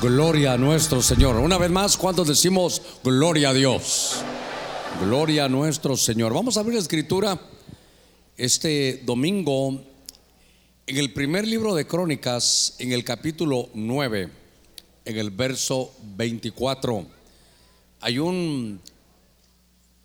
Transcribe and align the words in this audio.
Gloria 0.00 0.54
a 0.54 0.56
nuestro 0.56 1.02
Señor. 1.02 1.36
Una 1.36 1.58
vez 1.58 1.70
más, 1.70 1.98
cuando 1.98 2.24
decimos 2.24 2.80
gloria 3.04 3.50
a 3.50 3.52
Dios? 3.52 4.22
Gloria 5.04 5.44
a 5.44 5.48
nuestro 5.50 5.94
Señor. 5.94 6.32
Vamos 6.32 6.56
a 6.56 6.60
abrir 6.60 6.76
la 6.76 6.80
escritura 6.80 7.38
este 8.34 9.02
domingo 9.04 9.78
en 10.86 10.96
el 10.96 11.12
primer 11.12 11.46
libro 11.46 11.74
de 11.74 11.86
Crónicas, 11.86 12.76
en 12.78 12.92
el 12.92 13.04
capítulo 13.04 13.68
9, 13.74 14.30
en 15.04 15.18
el 15.18 15.28
verso 15.28 15.92
24. 16.16 17.06
Hay 18.00 18.18
un... 18.18 18.80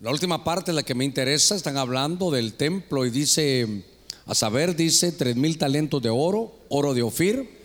La 0.00 0.10
última 0.10 0.44
parte, 0.44 0.74
la 0.74 0.82
que 0.82 0.94
me 0.94 1.06
interesa, 1.06 1.54
están 1.54 1.78
hablando 1.78 2.30
del 2.30 2.52
templo 2.52 3.06
y 3.06 3.10
dice, 3.10 3.82
a 4.26 4.34
saber, 4.34 4.76
dice, 4.76 5.12
tres 5.12 5.36
mil 5.36 5.56
talentos 5.56 6.02
de 6.02 6.10
oro, 6.10 6.52
oro 6.68 6.92
de 6.92 7.02
Ofir 7.02 7.55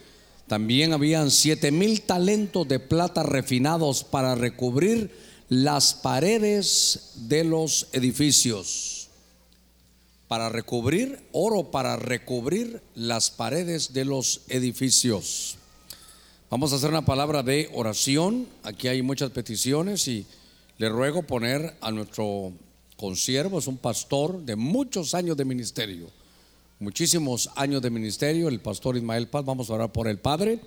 también 0.52 0.91
habían 0.91 1.31
siete 1.31 1.71
mil 1.71 2.02
talentos 2.02 2.68
de 2.68 2.77
plata 2.77 3.23
refinados 3.23 4.04
para 4.04 4.36
recubrir 4.36 5.10
las 5.47 5.93
paredes 5.93 7.14
de 7.29 7.46
los 7.46 7.87
edificios. 7.93 9.07
Para 10.27 10.50
recubrir 10.50 11.19
oro, 11.32 11.71
para 11.71 11.96
recubrir 11.96 12.82
las 12.96 13.32
paredes 13.32 13.93
de 13.93 14.04
los 14.04 14.41
edificios. 14.50 15.55
Vamos 16.50 16.74
a 16.74 16.75
hacer 16.75 16.89
una 16.89 17.05
palabra 17.05 17.43
de 17.43 17.69
oración. 17.74 18.46
Aquí 18.63 18.89
hay 18.89 19.02
muchas 19.02 19.32
peticiones 19.32 20.05
y 20.10 20.25
le 20.79 20.89
ruego 20.89 21.24
poner 21.24 21.77
a 21.79 21.91
nuestro 21.91 22.52
consiervo, 22.97 23.60
es 23.60 23.68
un 23.68 23.77
pastor 23.77 24.41
de 24.41 24.57
muchos 24.57 25.15
años 25.15 25.38
de 25.38 25.46
ministerio 25.46 26.10
muchísimos 26.81 27.51
años 27.55 27.79
de 27.83 27.91
ministerio, 27.91 28.49
el 28.49 28.59
pastor 28.59 28.97
Ismael 28.97 29.27
Paz. 29.27 29.45
Vamos 29.45 29.69
a 29.69 29.73
orar 29.73 29.91
por 29.91 30.07
el 30.07 30.17
Padre. 30.17 30.59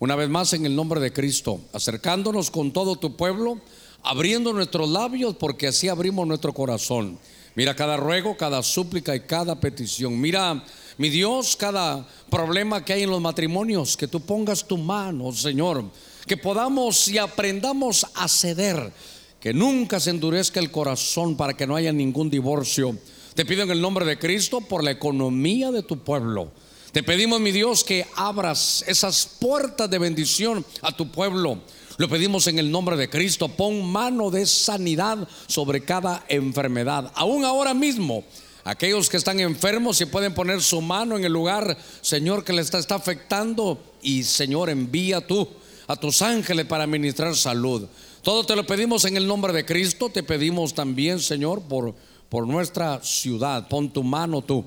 Una 0.00 0.16
vez 0.16 0.28
más 0.28 0.52
en 0.52 0.66
el 0.66 0.74
nombre 0.74 0.98
de 0.98 1.12
Cristo, 1.12 1.60
acercándonos 1.72 2.50
con 2.50 2.72
todo 2.72 2.96
tu 2.96 3.16
pueblo, 3.16 3.60
abriendo 4.02 4.52
nuestros 4.52 4.90
labios 4.90 5.36
porque 5.36 5.68
así 5.68 5.88
abrimos 5.88 6.26
nuestro 6.26 6.52
corazón. 6.52 7.20
Mira 7.54 7.76
cada 7.76 7.96
ruego, 7.96 8.36
cada 8.36 8.64
súplica 8.64 9.14
y 9.14 9.20
cada 9.20 9.60
petición. 9.60 10.20
Mira, 10.20 10.64
mi 10.98 11.08
Dios, 11.08 11.54
cada 11.54 12.04
problema 12.28 12.84
que 12.84 12.94
hay 12.94 13.02
en 13.04 13.10
los 13.10 13.20
matrimonios, 13.20 13.96
que 13.96 14.08
tú 14.08 14.20
pongas 14.20 14.66
tu 14.66 14.76
mano, 14.76 15.32
Señor, 15.32 15.84
que 16.26 16.36
podamos 16.36 17.06
y 17.06 17.18
aprendamos 17.18 18.06
a 18.14 18.26
ceder, 18.26 18.92
que 19.38 19.54
nunca 19.54 20.00
se 20.00 20.10
endurezca 20.10 20.58
el 20.58 20.72
corazón 20.72 21.36
para 21.36 21.54
que 21.54 21.66
no 21.66 21.76
haya 21.76 21.92
ningún 21.92 22.28
divorcio 22.28 22.98
te 23.40 23.46
pido 23.46 23.62
en 23.62 23.70
el 23.70 23.80
nombre 23.80 24.04
de 24.04 24.18
Cristo 24.18 24.60
por 24.60 24.84
la 24.84 24.90
economía 24.90 25.70
de 25.70 25.82
tu 25.82 25.96
pueblo. 25.96 26.52
Te 26.92 27.02
pedimos, 27.02 27.40
mi 27.40 27.52
Dios, 27.52 27.82
que 27.82 28.06
abras 28.14 28.84
esas 28.86 29.26
puertas 29.40 29.88
de 29.88 29.98
bendición 29.98 30.62
a 30.82 30.94
tu 30.94 31.10
pueblo. 31.10 31.58
Lo 31.96 32.06
pedimos 32.06 32.48
en 32.48 32.58
el 32.58 32.70
nombre 32.70 32.98
de 32.98 33.08
Cristo. 33.08 33.48
Pon 33.48 33.82
mano 33.90 34.30
de 34.30 34.44
sanidad 34.44 35.26
sobre 35.46 35.82
cada 35.82 36.22
enfermedad. 36.28 37.10
Aún 37.14 37.46
ahora 37.46 37.72
mismo, 37.72 38.24
aquellos 38.62 39.08
que 39.08 39.16
están 39.16 39.40
enfermos, 39.40 39.96
si 39.96 40.04
pueden 40.04 40.34
poner 40.34 40.60
su 40.60 40.82
mano 40.82 41.16
en 41.16 41.24
el 41.24 41.32
lugar, 41.32 41.78
Señor, 42.02 42.44
que 42.44 42.52
le 42.52 42.60
está, 42.60 42.78
está 42.78 42.96
afectando. 42.96 43.82
Y 44.02 44.22
Señor, 44.22 44.68
envía 44.68 45.26
tú 45.26 45.48
a 45.86 45.96
tus 45.96 46.20
ángeles 46.20 46.66
para 46.66 46.86
ministrar 46.86 47.34
salud. 47.34 47.88
Todo 48.22 48.44
te 48.44 48.54
lo 48.54 48.66
pedimos 48.66 49.06
en 49.06 49.16
el 49.16 49.26
nombre 49.26 49.54
de 49.54 49.64
Cristo. 49.64 50.10
Te 50.10 50.22
pedimos 50.22 50.74
también, 50.74 51.20
Señor, 51.20 51.62
por 51.62 51.94
por 52.30 52.46
nuestra 52.46 53.02
ciudad. 53.02 53.68
Pon 53.68 53.92
tu 53.92 54.02
mano 54.02 54.40
tú 54.40 54.64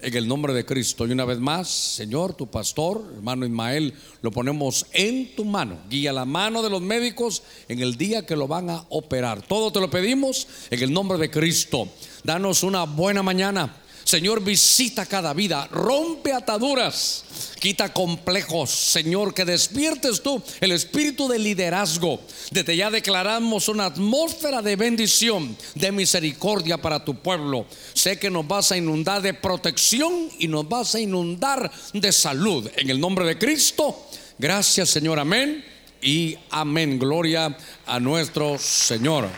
en 0.00 0.16
el 0.16 0.26
nombre 0.26 0.54
de 0.54 0.64
Cristo. 0.64 1.06
Y 1.06 1.12
una 1.12 1.24
vez 1.24 1.38
más, 1.38 1.68
Señor, 1.68 2.34
tu 2.34 2.46
pastor, 2.46 3.04
hermano 3.16 3.44
Ismael, 3.44 3.92
lo 4.22 4.30
ponemos 4.30 4.86
en 4.92 5.34
tu 5.34 5.44
mano. 5.44 5.78
Guía 5.90 6.12
la 6.12 6.24
mano 6.24 6.62
de 6.62 6.70
los 6.70 6.80
médicos 6.80 7.42
en 7.68 7.80
el 7.80 7.96
día 7.96 8.24
que 8.24 8.36
lo 8.36 8.48
van 8.48 8.70
a 8.70 8.86
operar. 8.88 9.42
Todo 9.42 9.72
te 9.72 9.80
lo 9.80 9.90
pedimos 9.90 10.46
en 10.70 10.82
el 10.82 10.92
nombre 10.92 11.18
de 11.18 11.30
Cristo. 11.30 11.88
Danos 12.24 12.62
una 12.62 12.84
buena 12.84 13.22
mañana. 13.22 13.76
Señor, 14.04 14.42
visita 14.42 15.06
cada 15.06 15.34
vida, 15.34 15.68
rompe 15.70 16.32
ataduras, 16.32 17.24
quita 17.60 17.92
complejos. 17.92 18.70
Señor, 18.70 19.32
que 19.32 19.44
despiertes 19.44 20.22
tú 20.22 20.42
el 20.60 20.72
espíritu 20.72 21.28
de 21.28 21.38
liderazgo. 21.38 22.20
Desde 22.50 22.76
ya 22.76 22.90
declaramos 22.90 23.68
una 23.68 23.84
atmósfera 23.86 24.62
de 24.62 24.74
bendición, 24.74 25.56
de 25.76 25.92
misericordia 25.92 26.78
para 26.78 27.04
tu 27.04 27.14
pueblo. 27.14 27.66
Sé 27.94 28.18
que 28.18 28.30
nos 28.30 28.48
vas 28.48 28.72
a 28.72 28.76
inundar 28.76 29.22
de 29.22 29.34
protección 29.34 30.30
y 30.38 30.48
nos 30.48 30.68
vas 30.68 30.94
a 30.96 31.00
inundar 31.00 31.70
de 31.92 32.10
salud. 32.10 32.68
En 32.76 32.90
el 32.90 32.98
nombre 32.98 33.24
de 33.26 33.38
Cristo, 33.38 34.08
gracias 34.38 34.88
Señor, 34.88 35.20
amén 35.20 35.64
y 36.02 36.36
amén. 36.50 36.98
Gloria 36.98 37.56
a 37.86 38.00
nuestro 38.00 38.58
Señor. 38.58 39.28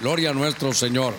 Gloria 0.00 0.30
a 0.30 0.34
nuestro 0.34 0.72
Señor. 0.72 1.14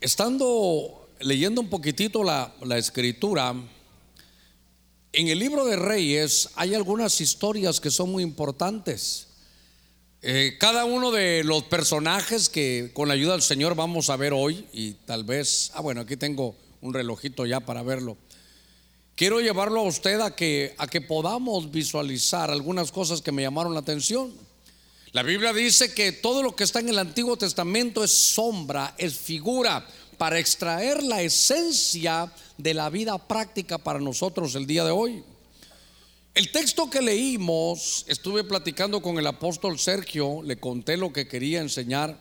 Estando 0.00 0.99
leyendo 1.20 1.60
un 1.60 1.68
poquitito 1.68 2.24
la, 2.24 2.52
escritura, 2.76 3.54
en 5.12 5.28
el 5.28 5.38
libro 5.38 5.64
de 5.64 5.76
Reyes 5.76 6.50
hay 6.54 6.74
algunas 6.74 7.20
historias 7.20 7.80
que 7.80 7.90
son 7.90 8.10
muy 8.10 8.22
importantes. 8.22 9.26
Eh, 10.22 10.56
cada 10.58 10.84
uno 10.84 11.10
de 11.10 11.44
los 11.44 11.64
personajes 11.64 12.48
que 12.48 12.90
con 12.92 13.08
la 13.08 13.14
ayuda 13.14 13.32
del 13.32 13.42
Señor 13.42 13.74
vamos 13.74 14.10
a 14.10 14.16
ver 14.16 14.32
hoy, 14.32 14.66
y 14.72 14.92
tal 14.92 15.24
vez, 15.24 15.70
ah 15.74 15.80
bueno, 15.80 16.02
aquí 16.02 16.16
tengo 16.16 16.54
un 16.80 16.94
relojito 16.94 17.46
ya 17.46 17.60
para 17.60 17.82
verlo. 17.82 18.16
Quiero 19.14 19.40
llevarlo 19.40 19.80
a 19.80 19.84
usted 19.84 20.20
a 20.20 20.34
que, 20.34 20.74
a 20.78 20.86
que 20.86 21.00
podamos 21.00 21.70
visualizar 21.70 22.50
algunas 22.50 22.90
cosas 22.90 23.20
que 23.20 23.32
me 23.32 23.42
llamaron 23.42 23.74
la 23.74 23.80
atención. 23.80 24.32
La 25.12 25.22
Biblia 25.22 25.52
dice 25.52 25.92
que 25.92 26.12
todo 26.12 26.42
lo 26.42 26.54
que 26.54 26.64
está 26.64 26.80
en 26.80 26.88
el 26.88 26.98
Antiguo 26.98 27.36
Testamento 27.36 28.04
es 28.04 28.12
sombra, 28.12 28.94
es 28.96 29.14
figura, 29.16 29.86
para 30.20 30.38
extraer 30.38 31.02
la 31.02 31.22
esencia 31.22 32.30
de 32.58 32.74
la 32.74 32.90
vida 32.90 33.16
práctica 33.16 33.78
para 33.78 33.98
nosotros 33.98 34.54
el 34.54 34.66
día 34.66 34.84
de 34.84 34.90
hoy. 34.90 35.24
El 36.34 36.52
texto 36.52 36.90
que 36.90 37.00
leímos, 37.00 38.04
estuve 38.06 38.44
platicando 38.44 39.00
con 39.00 39.18
el 39.18 39.26
apóstol 39.26 39.78
Sergio, 39.78 40.42
le 40.42 40.58
conté 40.58 40.98
lo 40.98 41.10
que 41.10 41.26
quería 41.26 41.62
enseñar 41.62 42.20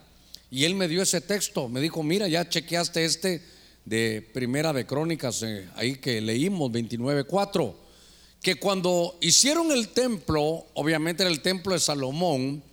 y 0.49 0.63
él 0.63 0.75
me 0.75 0.87
dio 0.87 1.01
ese 1.01 1.19
texto. 1.19 1.67
Me 1.67 1.81
dijo, 1.81 2.01
mira, 2.01 2.29
ya 2.29 2.47
chequeaste 2.47 3.03
este 3.03 3.43
de 3.83 4.25
Primera 4.33 4.71
de 4.71 4.85
Crónicas, 4.85 5.43
eh, 5.43 5.67
ahí 5.75 5.97
que 5.97 6.21
leímos 6.21 6.71
29.4, 6.71 7.75
que 8.41 8.55
cuando 8.55 9.17
hicieron 9.19 9.73
el 9.73 9.89
templo, 9.89 10.67
obviamente 10.73 11.23
era 11.23 11.31
el 11.33 11.41
templo 11.41 11.73
de 11.73 11.81
Salomón, 11.81 12.63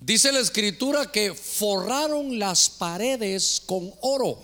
Dice 0.00 0.30
la 0.30 0.38
escritura 0.38 1.10
que 1.10 1.34
forraron 1.34 2.38
las 2.38 2.70
paredes 2.70 3.60
con 3.66 3.92
oro. 4.00 4.38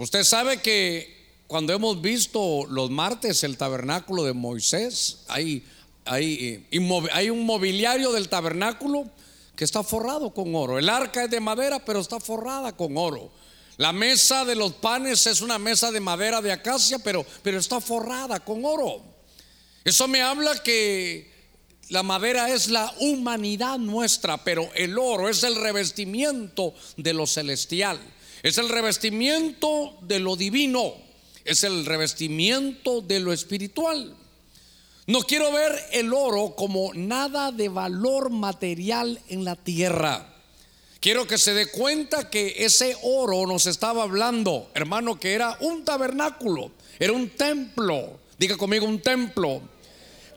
Usted 0.00 0.24
sabe 0.24 0.62
que 0.62 1.14
cuando 1.46 1.74
hemos 1.74 2.00
visto 2.00 2.64
los 2.70 2.88
martes 2.88 3.44
el 3.44 3.58
tabernáculo 3.58 4.24
de 4.24 4.32
Moisés, 4.32 5.18
hay, 5.28 5.62
hay, 6.06 6.64
eh, 6.72 7.08
hay 7.12 7.28
un 7.28 7.44
mobiliario 7.44 8.10
del 8.10 8.30
tabernáculo 8.30 9.10
que 9.54 9.64
está 9.64 9.82
forrado 9.82 10.32
con 10.32 10.54
oro. 10.54 10.78
El 10.78 10.88
arca 10.88 11.24
es 11.24 11.30
de 11.30 11.38
madera, 11.38 11.84
pero 11.84 12.00
está 12.00 12.18
forrada 12.18 12.74
con 12.74 12.96
oro. 12.96 13.30
La 13.76 13.92
mesa 13.92 14.46
de 14.46 14.54
los 14.54 14.72
panes 14.72 15.26
es 15.26 15.42
una 15.42 15.58
mesa 15.58 15.90
de 15.90 16.00
madera 16.00 16.40
de 16.40 16.52
acacia, 16.52 16.98
pero, 17.00 17.26
pero 17.42 17.58
está 17.58 17.78
forrada 17.78 18.40
con 18.40 18.64
oro. 18.64 19.02
Eso 19.84 20.08
me 20.08 20.22
habla 20.22 20.62
que 20.62 21.30
la 21.90 22.02
madera 22.02 22.48
es 22.48 22.68
la 22.68 22.90
humanidad 23.00 23.76
nuestra, 23.76 24.42
pero 24.42 24.70
el 24.74 24.98
oro 24.98 25.28
es 25.28 25.44
el 25.44 25.56
revestimiento 25.56 26.72
de 26.96 27.12
lo 27.12 27.26
celestial, 27.26 28.00
es 28.42 28.58
el 28.58 28.68
revestimiento 28.68 29.98
de 30.02 30.18
lo 30.18 30.36
divino, 30.36 30.94
es 31.44 31.64
el 31.64 31.84
revestimiento 31.86 33.00
de 33.00 33.20
lo 33.20 33.32
espiritual. 33.32 34.16
No 35.06 35.20
quiero 35.22 35.50
ver 35.52 35.72
el 35.92 36.12
oro 36.12 36.54
como 36.56 36.94
nada 36.94 37.50
de 37.52 37.68
valor 37.68 38.30
material 38.30 39.20
en 39.28 39.44
la 39.44 39.56
tierra. 39.56 40.34
Quiero 41.00 41.26
que 41.26 41.38
se 41.38 41.54
dé 41.54 41.66
cuenta 41.70 42.30
que 42.30 42.54
ese 42.58 42.96
oro 43.02 43.46
nos 43.46 43.66
estaba 43.66 44.02
hablando, 44.02 44.70
hermano, 44.74 45.18
que 45.18 45.32
era 45.32 45.56
un 45.60 45.84
tabernáculo, 45.84 46.70
era 46.98 47.12
un 47.12 47.30
templo. 47.30 48.20
Diga 48.38 48.56
conmigo 48.56 48.86
un 48.86 49.00
templo 49.00 49.62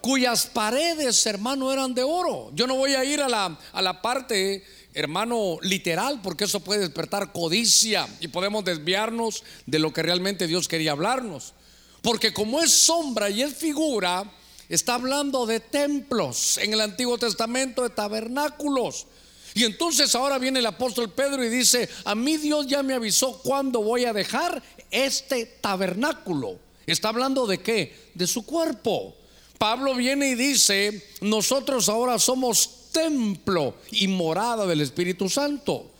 cuyas 0.03 0.47
paredes, 0.47 1.25
hermano, 1.25 1.71
eran 1.71 1.93
de 1.93 2.03
oro. 2.03 2.51
Yo 2.53 2.67
no 2.67 2.75
voy 2.75 2.93
a 2.93 3.05
ir 3.05 3.21
a 3.21 3.29
la, 3.29 3.57
a 3.71 3.81
la 3.81 4.01
parte, 4.01 4.61
hermano, 4.93 5.57
literal, 5.61 6.21
porque 6.21 6.45
eso 6.45 6.59
puede 6.59 6.81
despertar 6.81 7.31
codicia 7.31 8.07
y 8.19 8.27
podemos 8.27 8.63
desviarnos 8.63 9.43
de 9.65 9.79
lo 9.79 9.93
que 9.93 10.03
realmente 10.03 10.47
Dios 10.47 10.67
quería 10.67 10.91
hablarnos. 10.91 11.53
Porque 12.01 12.33
como 12.33 12.61
es 12.61 12.71
sombra 12.71 13.29
y 13.29 13.41
es 13.41 13.55
figura, 13.55 14.29
está 14.69 14.95
hablando 14.95 15.45
de 15.45 15.59
templos 15.59 16.57
en 16.57 16.73
el 16.73 16.81
Antiguo 16.81 17.17
Testamento, 17.17 17.83
de 17.83 17.89
tabernáculos. 17.89 19.07
Y 19.53 19.63
entonces 19.63 20.13
ahora 20.15 20.37
viene 20.39 20.59
el 20.59 20.65
apóstol 20.65 21.11
Pedro 21.11 21.43
y 21.43 21.49
dice, 21.49 21.89
a 22.05 22.15
mí 22.15 22.37
Dios 22.37 22.67
ya 22.67 22.83
me 22.83 22.93
avisó 22.93 23.39
cuándo 23.39 23.81
voy 23.81 24.05
a 24.05 24.13
dejar 24.13 24.61
este 24.91 25.45
tabernáculo. 25.45 26.59
Está 26.85 27.09
hablando 27.09 27.47
de 27.47 27.59
qué? 27.59 28.11
De 28.13 28.27
su 28.27 28.45
cuerpo 28.45 29.15
Pablo 29.63 29.95
viene 29.95 30.31
y 30.31 30.35
dice, 30.35 31.07
nosotros 31.21 31.87
ahora 31.87 32.19
somos 32.19 32.82
templo 32.93 33.75
y 33.91 34.07
morada 34.07 34.65
del 34.65 34.79
Espíritu 34.79 35.27
Santo. 35.27 35.91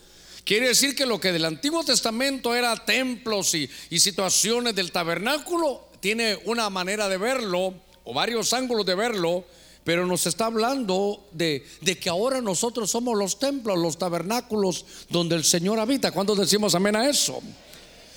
Quiere 0.45 0.69
decir 0.69 0.95
que 0.95 1.05
lo 1.05 1.19
que 1.19 1.31
del 1.31 1.45
Antiguo 1.45 1.83
Testamento 1.83 2.55
era 2.55 2.75
templos 2.85 3.55
y, 3.55 3.69
situaciones 3.99 4.75
del 4.75 4.91
tabernáculo, 4.91 5.87
tiene 5.99 6.37
una 6.45 6.69
manera 6.69 7.09
de 7.09 7.17
verlo 7.17 7.73
o 8.03 8.13
varios 8.13 8.53
ángulos 8.53 8.85
de 8.85 8.95
verlo, 8.95 9.45
pero 9.85 10.05
nos 10.05 10.25
está 10.27 10.45
hablando 10.45 11.25
de, 11.31 11.65
de, 11.81 11.97
que 11.97 12.09
ahora 12.09 12.41
nosotros 12.41 12.91
somos 12.91 13.17
los 13.17 13.39
templos, 13.39 13.77
los 13.77 13.97
tabernáculos 13.97 14.85
donde 15.09 15.35
el 15.35 15.43
Señor 15.43 15.79
habita. 15.79 16.11
¿Cuándo 16.11 16.35
decimos 16.35 16.75
amén 16.75 16.95
a 16.95 17.09
eso? 17.09 17.41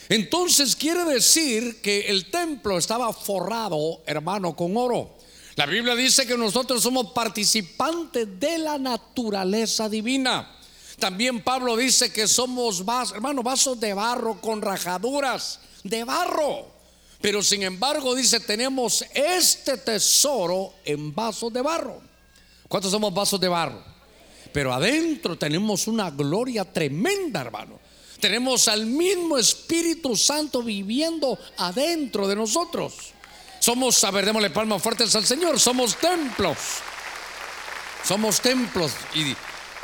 Entonces 0.08 0.76
quiere 0.76 1.04
decir 1.04 1.80
que 1.80 2.02
el 2.02 2.30
templo 2.30 2.78
estaba 2.78 3.12
forrado, 3.12 4.00
hermano, 4.06 4.54
con 4.54 4.76
oro. 4.76 5.15
La 5.56 5.64
Biblia 5.64 5.94
dice 5.94 6.26
que 6.26 6.36
nosotros 6.36 6.82
somos 6.82 7.12
participantes 7.12 8.38
de 8.38 8.58
la 8.58 8.76
naturaleza 8.76 9.88
divina. 9.88 10.54
También 10.98 11.42
Pablo 11.42 11.76
dice 11.76 12.12
que 12.12 12.28
somos 12.28 12.84
vasos, 12.84 13.16
hermano, 13.16 13.42
vasos 13.42 13.80
de 13.80 13.94
barro 13.94 14.38
con 14.38 14.60
rajaduras 14.60 15.60
de 15.82 16.04
barro. 16.04 16.66
Pero 17.22 17.42
sin 17.42 17.62
embargo 17.62 18.14
dice, 18.14 18.40
tenemos 18.40 19.02
este 19.14 19.78
tesoro 19.78 20.74
en 20.84 21.14
vasos 21.14 21.50
de 21.50 21.62
barro. 21.62 22.02
¿Cuántos 22.68 22.90
somos 22.90 23.14
vasos 23.14 23.40
de 23.40 23.48
barro? 23.48 23.82
Pero 24.52 24.74
adentro 24.74 25.38
tenemos 25.38 25.86
una 25.86 26.10
gloria 26.10 26.70
tremenda, 26.70 27.40
hermano. 27.40 27.80
Tenemos 28.20 28.68
al 28.68 28.84
mismo 28.84 29.38
Espíritu 29.38 30.16
Santo 30.16 30.62
viviendo 30.62 31.38
adentro 31.56 32.28
de 32.28 32.36
nosotros. 32.36 33.15
Somos, 33.66 34.04
a 34.04 34.12
ver, 34.12 34.24
démosle 34.24 34.50
palmas 34.50 34.80
fuertes 34.80 35.16
al 35.16 35.26
Señor, 35.26 35.58
somos 35.58 35.96
templos. 35.96 36.56
Somos 38.04 38.40
templos. 38.40 38.92
Y 39.12 39.34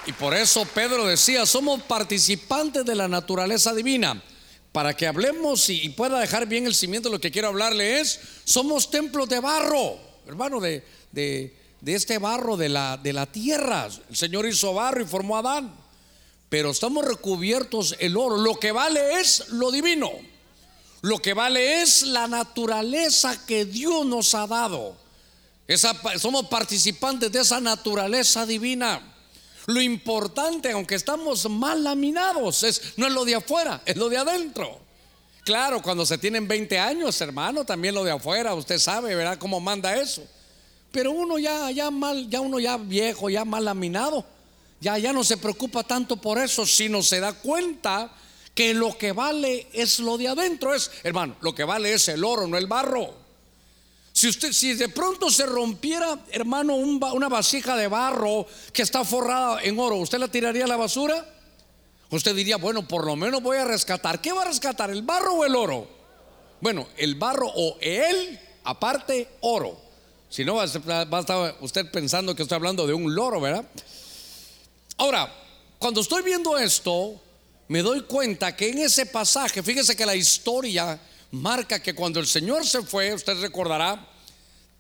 y 0.07 0.13
por 0.13 0.35
eso 0.35 0.65
Pedro 0.65 1.07
decía, 1.07 1.47
somos 1.47 1.83
participantes 1.83 2.85
de 2.85 2.95
la 2.95 3.09
naturaleza 3.09 3.73
divina. 3.73 4.23
Para 4.73 4.95
que 4.95 5.07
hablemos 5.07 5.69
y 5.69 5.89
pueda 5.91 6.19
dejar 6.19 6.47
bien 6.47 6.67
el 6.67 6.75
cimiento, 6.75 7.11
lo 7.11 7.21
que 7.21 7.31
quiero 7.31 7.49
hablarle 7.49 8.01
es, 8.01 8.21
somos 8.45 8.91
templos 8.91 9.29
de 9.29 9.39
barro, 9.39 9.99
hermano, 10.27 10.61
de, 10.61 10.83
de, 11.13 11.53
este 11.85 12.19
barro 12.19 12.57
de 12.57 12.69
la, 12.69 12.97
de 12.97 13.13
la 13.13 13.27
tierra. 13.27 13.89
El 14.09 14.17
Señor 14.17 14.47
hizo 14.47 14.73
barro 14.73 15.03
y 15.03 15.07
formó 15.07 15.37
a 15.37 15.41
Adán. 15.41 15.75
Pero 16.49 16.71
estamos 16.71 17.05
recubiertos 17.05 17.97
el 17.99 18.17
oro. 18.17 18.39
Lo 18.39 18.61
que 18.61 18.73
vale 18.73 19.21
es 19.21 19.49
lo 19.51 19.71
divino. 19.71 20.11
Lo 21.03 21.19
que 21.19 21.35
vale 21.35 21.83
es 21.83 22.03
la 22.03 22.29
naturaleza 22.29 23.45
que 23.45 23.65
Dios 23.65 24.07
nos 24.07 24.35
ha 24.35 24.47
dado. 24.47 24.97
Somos 26.19 26.47
participantes 26.47 27.31
de 27.33 27.41
esa 27.41 27.61
naturaleza 27.61 28.47
divina. 28.47 29.13
Lo 29.67 29.81
importante, 29.81 30.71
aunque 30.71 30.95
estamos 30.95 31.49
mal 31.51 31.83
laminados, 31.83 32.63
es, 32.63 32.95
no 32.97 33.07
es 33.07 33.13
lo 33.13 33.25
de 33.25 33.35
afuera, 33.35 33.83
es 33.85 33.97
lo 33.97 34.09
de 34.09 34.19
adentro. 34.19 34.81
Claro, 35.45 35.83
cuando 35.83 36.07
se 36.07 36.19
tienen 36.19 36.47
20 36.47 36.79
años, 36.79 37.21
hermano, 37.21 37.65
también 37.65 37.97
lo 37.97 38.05
de 38.05 38.13
afuera, 38.13 38.55
usted 38.55 38.79
sabe, 38.79 39.15
¿verdad? 39.17 39.39
Cómo 39.39 39.59
manda 39.59 39.97
eso. 39.97 40.25
Pero 40.93 41.11
uno 41.11 41.37
ya, 41.39 41.69
ya 41.73 41.91
mal, 41.91 42.29
ya 42.31 42.41
uno 42.41 42.61
ya 42.61 42.77
viejo, 42.77 43.29
ya 43.29 43.45
mal 43.45 43.65
laminado, 43.65 44.25
ya, 44.81 44.99
ya 44.99 45.13
no 45.13 45.25
se 45.25 45.37
preocupa 45.37 45.83
tanto 45.83 46.17
por 46.17 46.39
eso, 46.39 46.65
sino 46.65 47.03
se 47.03 47.19
da 47.19 47.33
cuenta 47.33 48.13
que 48.55 48.75
lo 48.75 48.97
que 48.97 49.13
vale 49.13 49.67
es 49.73 50.01
lo 50.01 50.19
de 50.19 50.29
adentro. 50.29 50.75
Es, 50.75 50.91
hermano, 51.03 51.37
lo 51.41 51.55
que 51.55 51.65
vale 51.65 51.95
es 51.95 52.09
el 52.09 52.25
oro, 52.25 52.47
no 52.47 52.57
el 52.59 52.67
barro. 52.67 53.15
Si 54.13 54.29
usted, 54.29 54.53
si 54.53 54.75
de 54.75 54.91
pronto 54.91 55.31
se 55.31 55.47
rompiera, 55.47 56.19
hermano, 56.31 56.75
una 56.75 57.29
vasija 57.29 57.77
de 57.77 57.89
barro 57.89 58.47
que 58.73 58.83
está 58.83 59.05
forrada 59.05 59.63
en 59.63 59.79
oro, 59.79 59.97
¿usted 59.97 60.19
la 60.19 60.29
tiraría 60.29 60.65
a 60.65 60.69
la 60.69 60.77
basura? 60.77 61.27
Usted 62.11 62.35
diría, 62.35 62.59
bueno, 62.59 62.87
por 62.87 63.07
lo 63.07 63.17
menos 63.17 63.43
voy 63.43 63.57
a 63.57 63.65
rescatar. 63.65 64.21
¿Qué 64.21 64.33
va 64.33 64.43
a 64.43 64.47
rescatar, 64.47 64.91
el 64.91 65.01
barro 65.01 65.33
o 65.33 65.45
el 65.47 65.57
oro? 65.57 65.89
Bueno, 66.61 66.87
el 66.99 67.15
barro 67.15 67.51
o 67.55 67.79
él, 67.81 68.39
aparte 68.65 69.29
oro. 69.41 69.81
Si 70.29 70.45
no, 70.45 70.57
va 70.57 70.63
a 70.65 71.21
estar 71.21 71.57
usted 71.61 71.91
pensando 71.91 72.35
que 72.35 72.43
estoy 72.43 72.57
hablando 72.57 72.87
de 72.87 72.93
un 72.93 73.15
loro, 73.15 73.41
¿verdad? 73.41 73.65
Ahora, 74.99 75.33
cuando 75.79 76.03
estoy 76.03 76.23
viendo 76.23 76.59
esto, 76.59 77.19
me 77.69 77.83
doy 77.83 78.03
cuenta 78.03 78.55
que 78.55 78.71
en 78.71 78.79
ese 78.79 79.07
pasaje, 79.07 79.63
fíjese 79.63 79.97
que 79.97 80.07
la 80.07 80.17
historia 80.17 81.01
marca 81.31 81.81
que 81.81 81.95
cuando 81.95 82.21
el 82.21 82.27
Señor 82.27 82.67
se 82.67 82.83
fue, 82.83 83.15
usted 83.15 83.41
recordará, 83.41 84.09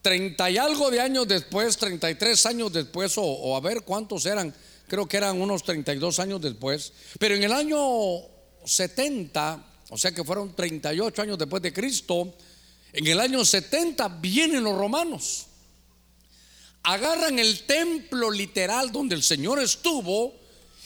30 0.02 0.50
y 0.50 0.58
algo 0.58 0.90
de 0.90 1.00
años 1.00 1.26
después, 1.28 1.76
33 1.76 2.46
años 2.46 2.72
después, 2.72 3.14
o, 3.16 3.56
a 3.56 3.60
ver 3.60 3.82
cuántos 3.82 4.26
eran, 4.26 4.54
creo 4.88 5.06
que 5.06 5.16
eran 5.16 5.40
unos 5.40 5.62
32 5.62 6.18
años 6.18 6.40
después, 6.40 6.92
pero 7.18 7.34
en 7.36 7.44
el 7.44 7.52
año 7.52 7.78
70, 8.64 9.64
o 9.90 9.96
sea 9.96 10.12
que 10.12 10.24
fueron 10.24 10.54
38 10.54 11.22
años 11.22 11.38
después 11.38 11.62
de 11.62 11.72
Cristo, 11.72 12.34
en 12.92 13.06
el 13.06 13.20
año 13.20 13.44
70 13.44 14.08
vienen 14.20 14.64
los 14.64 14.76
romanos, 14.76 15.46
agarran 16.82 17.38
el 17.38 17.62
templo 17.62 18.30
literal 18.30 18.90
donde 18.90 19.14
el 19.14 19.22
Señor 19.22 19.60
estuvo, 19.60 20.34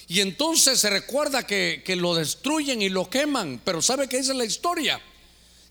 y 0.08 0.20
entonces 0.20 0.80
se 0.80 0.90
recuerda 0.90 1.46
que, 1.46 1.82
que 1.84 1.96
lo 1.96 2.14
destruyen 2.14 2.82
y 2.82 2.88
lo 2.88 3.10
queman, 3.10 3.60
pero 3.64 3.82
¿sabe 3.82 4.08
qué 4.08 4.18
dice 4.18 4.34
la 4.34 4.44
historia? 4.44 5.00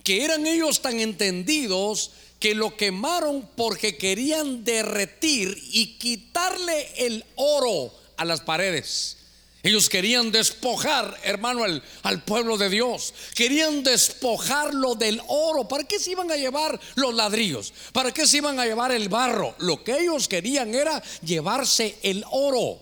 que 0.06 0.24
eran 0.24 0.46
ellos 0.46 0.82
tan 0.84 1.00
entendidos 1.00 2.12
que 2.40 2.54
lo 2.54 2.78
quemaron 2.78 3.50
porque 3.58 3.98
querían 3.98 4.64
derretir 4.64 5.58
y 5.72 5.98
quitarle 5.98 6.88
el 6.98 7.26
oro 7.36 7.92
a 8.16 8.24
las 8.24 8.42
paredes. 8.42 9.18
Ellos 9.64 9.90
querían 9.90 10.32
despojar, 10.32 11.20
hermano, 11.24 11.64
al, 11.64 11.82
al, 12.04 12.24
pueblo 12.24 12.56
de 12.56 12.70
Dios. 12.70 13.16
Querían 13.34 13.82
despojarlo 13.82 14.94
del 14.94 15.20
oro. 15.28 15.68
¿Para 15.68 15.86
qué 15.86 15.98
se 15.98 16.12
iban 16.12 16.32
a 16.32 16.36
llevar 16.36 16.80
los 16.94 17.16
ladrillos? 17.16 17.74
¿Para 17.92 18.12
qué 18.12 18.28
se 18.28 18.38
iban 18.38 18.60
a 18.60 18.66
llevar 18.66 18.92
el 18.92 19.10
barro? 19.10 19.56
Lo 19.58 19.84
que 19.84 19.98
ellos 19.98 20.28
querían 20.28 20.76
era 20.76 21.02
llevarse 21.24 21.98
el 22.04 22.24
oro. 22.30 22.80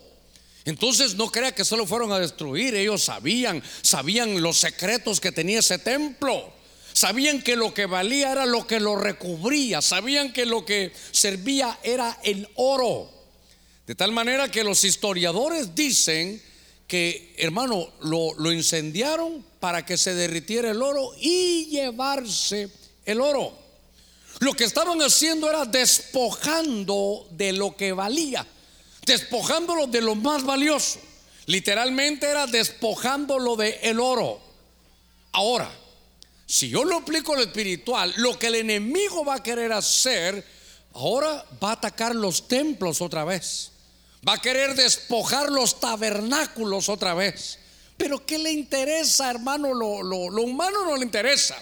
Entonces 0.65 1.15
no 1.15 1.29
crea 1.29 1.53
que 1.53 1.65
solo 1.65 1.85
fueron 1.85 2.11
a 2.11 2.19
destruir. 2.19 2.75
Ellos 2.75 3.03
sabían, 3.03 3.61
sabían 3.81 4.41
los 4.41 4.57
secretos 4.57 5.19
que 5.19 5.31
tenía 5.31 5.59
ese 5.59 5.77
templo. 5.77 6.53
Sabían 6.93 7.41
que 7.41 7.55
lo 7.55 7.73
que 7.73 7.85
valía 7.85 8.31
era 8.31 8.45
lo 8.45 8.65
que 8.65 8.79
lo 8.79 8.95
recubría. 8.95 9.81
Sabían 9.81 10.31
que 10.31 10.45
lo 10.45 10.65
que 10.65 10.93
servía 11.11 11.79
era 11.83 12.19
el 12.23 12.47
oro. 12.55 13.09
De 13.85 13.95
tal 13.95 14.11
manera 14.11 14.49
que 14.49 14.63
los 14.63 14.83
historiadores 14.83 15.75
dicen 15.75 16.41
que, 16.87 17.35
hermano, 17.37 17.89
lo, 18.01 18.33
lo 18.37 18.51
incendiaron 18.51 19.45
para 19.59 19.85
que 19.85 19.97
se 19.97 20.13
derritiera 20.13 20.71
el 20.71 20.81
oro 20.81 21.11
y 21.19 21.65
llevarse 21.65 22.69
el 23.05 23.19
oro. 23.19 23.57
Lo 24.39 24.53
que 24.53 24.63
estaban 24.63 25.01
haciendo 25.01 25.49
era 25.49 25.65
despojando 25.65 27.27
de 27.31 27.53
lo 27.53 27.75
que 27.75 27.93
valía, 27.93 28.45
despojándolo 29.05 29.87
de 29.87 30.01
lo 30.01 30.15
más 30.15 30.43
valioso. 30.43 30.99
Literalmente 31.45 32.29
era 32.29 32.47
despojándolo 32.47 33.55
de 33.55 33.79
el 33.83 33.99
oro. 33.99 34.39
Ahora, 35.31 35.69
si 36.45 36.69
yo 36.69 36.83
lo 36.83 36.97
aplico 36.97 37.33
a 37.33 37.37
lo 37.37 37.43
espiritual, 37.43 38.13
lo 38.17 38.37
que 38.37 38.47
el 38.47 38.55
enemigo 38.55 39.25
va 39.25 39.35
a 39.35 39.43
querer 39.43 39.73
hacer, 39.73 40.45
ahora 40.93 41.45
va 41.61 41.71
a 41.71 41.73
atacar 41.73 42.15
los 42.15 42.47
templos 42.47 43.01
otra 43.01 43.25
vez. 43.25 43.71
Va 44.27 44.33
a 44.33 44.41
querer 44.41 44.75
despojar 44.75 45.51
los 45.51 45.79
tabernáculos 45.79 46.87
otra 46.87 47.13
vez. 47.13 47.59
Pero 47.97 48.25
¿qué 48.25 48.37
le 48.37 48.51
interesa, 48.51 49.29
hermano? 49.29 49.73
Lo, 49.73 50.01
lo 50.01 50.41
humano 50.41 50.85
no 50.85 50.95
le 50.95 51.03
interesa. 51.03 51.57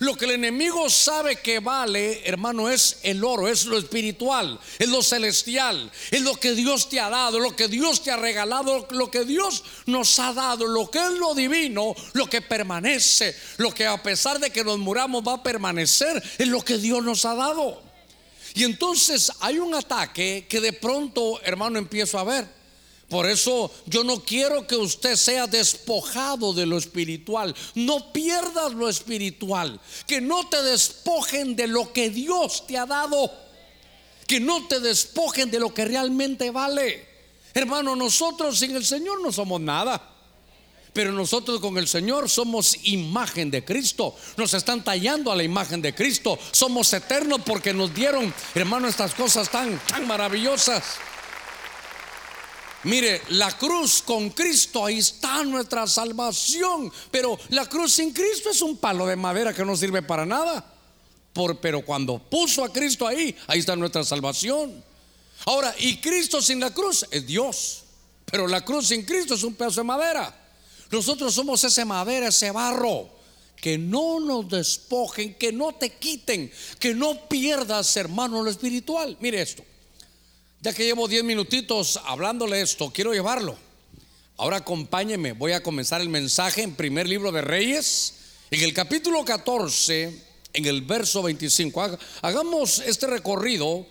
Lo 0.00 0.16
que 0.16 0.24
el 0.24 0.30
enemigo 0.30 0.88
sabe 0.88 1.36
que 1.36 1.60
vale, 1.60 2.26
hermano, 2.26 2.70
es 2.70 3.00
el 3.02 3.22
oro, 3.22 3.46
es 3.46 3.66
lo 3.66 3.76
espiritual, 3.76 4.58
es 4.78 4.88
lo 4.88 5.02
celestial, 5.02 5.90
es 6.10 6.22
lo 6.22 6.36
que 6.36 6.54
Dios 6.54 6.88
te 6.88 6.98
ha 6.98 7.10
dado, 7.10 7.38
lo 7.38 7.54
que 7.54 7.68
Dios 7.68 8.02
te 8.02 8.10
ha 8.10 8.16
regalado, 8.16 8.88
lo 8.92 9.10
que 9.10 9.26
Dios 9.26 9.62
nos 9.84 10.18
ha 10.18 10.32
dado, 10.32 10.66
lo 10.66 10.90
que 10.90 11.00
es 11.00 11.10
lo 11.18 11.34
divino, 11.34 11.94
lo 12.14 12.30
que 12.30 12.40
permanece, 12.40 13.36
lo 13.58 13.74
que 13.74 13.86
a 13.86 14.02
pesar 14.02 14.40
de 14.40 14.48
que 14.48 14.64
nos 14.64 14.78
muramos 14.78 15.22
va 15.22 15.34
a 15.34 15.42
permanecer, 15.42 16.22
es 16.38 16.48
lo 16.48 16.62
que 16.62 16.78
Dios 16.78 17.04
nos 17.04 17.26
ha 17.26 17.34
dado. 17.34 17.82
Y 18.54 18.64
entonces 18.64 19.30
hay 19.40 19.58
un 19.58 19.74
ataque 19.74 20.46
que 20.48 20.62
de 20.62 20.72
pronto, 20.72 21.42
hermano, 21.42 21.78
empiezo 21.78 22.18
a 22.18 22.24
ver. 22.24 22.59
Por 23.10 23.28
eso 23.28 23.72
yo 23.86 24.04
no 24.04 24.20
quiero 24.20 24.68
que 24.68 24.76
usted 24.76 25.16
sea 25.16 25.48
despojado 25.48 26.52
de 26.52 26.64
lo 26.64 26.78
espiritual. 26.78 27.52
No 27.74 28.12
pierdas 28.12 28.72
lo 28.72 28.88
espiritual. 28.88 29.80
Que 30.06 30.20
no 30.20 30.48
te 30.48 30.62
despojen 30.62 31.56
de 31.56 31.66
lo 31.66 31.92
que 31.92 32.08
Dios 32.08 32.64
te 32.68 32.78
ha 32.78 32.86
dado. 32.86 33.32
Que 34.28 34.38
no 34.38 34.68
te 34.68 34.78
despojen 34.78 35.50
de 35.50 35.58
lo 35.58 35.74
que 35.74 35.84
realmente 35.84 36.52
vale. 36.52 37.04
Hermano, 37.52 37.96
nosotros 37.96 38.60
sin 38.60 38.76
el 38.76 38.84
Señor 38.84 39.20
no 39.20 39.32
somos 39.32 39.60
nada. 39.60 40.00
Pero 40.92 41.10
nosotros 41.10 41.58
con 41.58 41.78
el 41.78 41.88
Señor 41.88 42.28
somos 42.28 42.76
imagen 42.84 43.50
de 43.50 43.64
Cristo. 43.64 44.14
Nos 44.36 44.54
están 44.54 44.84
tallando 44.84 45.32
a 45.32 45.36
la 45.36 45.42
imagen 45.42 45.82
de 45.82 45.96
Cristo. 45.96 46.38
Somos 46.52 46.92
eternos 46.92 47.40
porque 47.44 47.74
nos 47.74 47.92
dieron, 47.92 48.32
hermano, 48.54 48.86
estas 48.86 49.14
cosas 49.14 49.50
tan, 49.50 49.80
tan 49.86 50.06
maravillosas. 50.06 50.84
Mire, 52.84 53.20
la 53.28 53.56
cruz 53.58 54.00
con 54.00 54.30
Cristo, 54.30 54.86
ahí 54.86 54.98
está 54.98 55.44
nuestra 55.44 55.86
salvación. 55.86 56.90
Pero 57.10 57.38
la 57.50 57.68
cruz 57.68 57.94
sin 57.94 58.12
Cristo 58.12 58.50
es 58.50 58.62
un 58.62 58.78
palo 58.78 59.06
de 59.06 59.16
madera 59.16 59.52
que 59.52 59.64
no 59.64 59.76
sirve 59.76 60.02
para 60.02 60.24
nada. 60.24 60.64
Por, 61.32 61.60
pero 61.60 61.84
cuando 61.84 62.18
puso 62.18 62.64
a 62.64 62.72
Cristo 62.72 63.06
ahí, 63.06 63.36
ahí 63.46 63.58
está 63.58 63.76
nuestra 63.76 64.02
salvación. 64.02 64.82
Ahora, 65.44 65.74
y 65.78 65.98
Cristo 65.98 66.40
sin 66.40 66.60
la 66.60 66.72
cruz 66.72 67.06
es 67.10 67.26
Dios. 67.26 67.84
Pero 68.24 68.46
la 68.46 68.64
cruz 68.64 68.88
sin 68.88 69.04
Cristo 69.04 69.34
es 69.34 69.42
un 69.42 69.54
pedazo 69.54 69.80
de 69.80 69.84
madera. 69.84 70.34
Nosotros 70.90 71.34
somos 71.34 71.62
ese 71.62 71.84
madera, 71.84 72.28
ese 72.28 72.50
barro. 72.50 73.20
Que 73.56 73.76
no 73.76 74.20
nos 74.20 74.48
despojen, 74.48 75.34
que 75.34 75.52
no 75.52 75.72
te 75.74 75.90
quiten, 75.90 76.50
que 76.78 76.94
no 76.94 77.28
pierdas, 77.28 77.94
hermano, 77.96 78.42
lo 78.42 78.50
espiritual. 78.50 79.18
Mire 79.20 79.42
esto. 79.42 79.62
Ya 80.62 80.74
que 80.74 80.84
llevo 80.84 81.08
10 81.08 81.24
minutitos 81.24 81.98
hablándole 82.04 82.60
esto, 82.60 82.92
quiero 82.92 83.12
llevarlo. 83.12 83.56
Ahora 84.36 84.58
acompáñeme, 84.58 85.32
voy 85.32 85.52
a 85.52 85.62
comenzar 85.62 86.00
el 86.00 86.08
mensaje 86.08 86.62
en 86.62 86.74
primer 86.74 87.08
libro 87.08 87.32
de 87.32 87.40
Reyes, 87.40 88.14
en 88.50 88.62
el 88.62 88.74
capítulo 88.74 89.24
14, 89.24 90.22
en 90.52 90.66
el 90.66 90.82
verso 90.82 91.22
25. 91.22 91.98
Hagamos 92.22 92.78
este 92.80 93.06
recorrido 93.06 93.86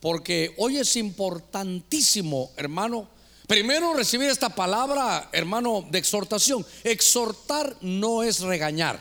porque 0.00 0.54
hoy 0.58 0.78
es 0.78 0.96
importantísimo, 0.96 2.52
hermano, 2.56 3.08
Primero 3.50 3.94
recibir 3.94 4.30
esta 4.30 4.48
palabra, 4.50 5.28
hermano, 5.32 5.84
de 5.90 5.98
exhortación. 5.98 6.64
Exhortar 6.84 7.74
no 7.80 8.22
es 8.22 8.42
regañar. 8.42 9.00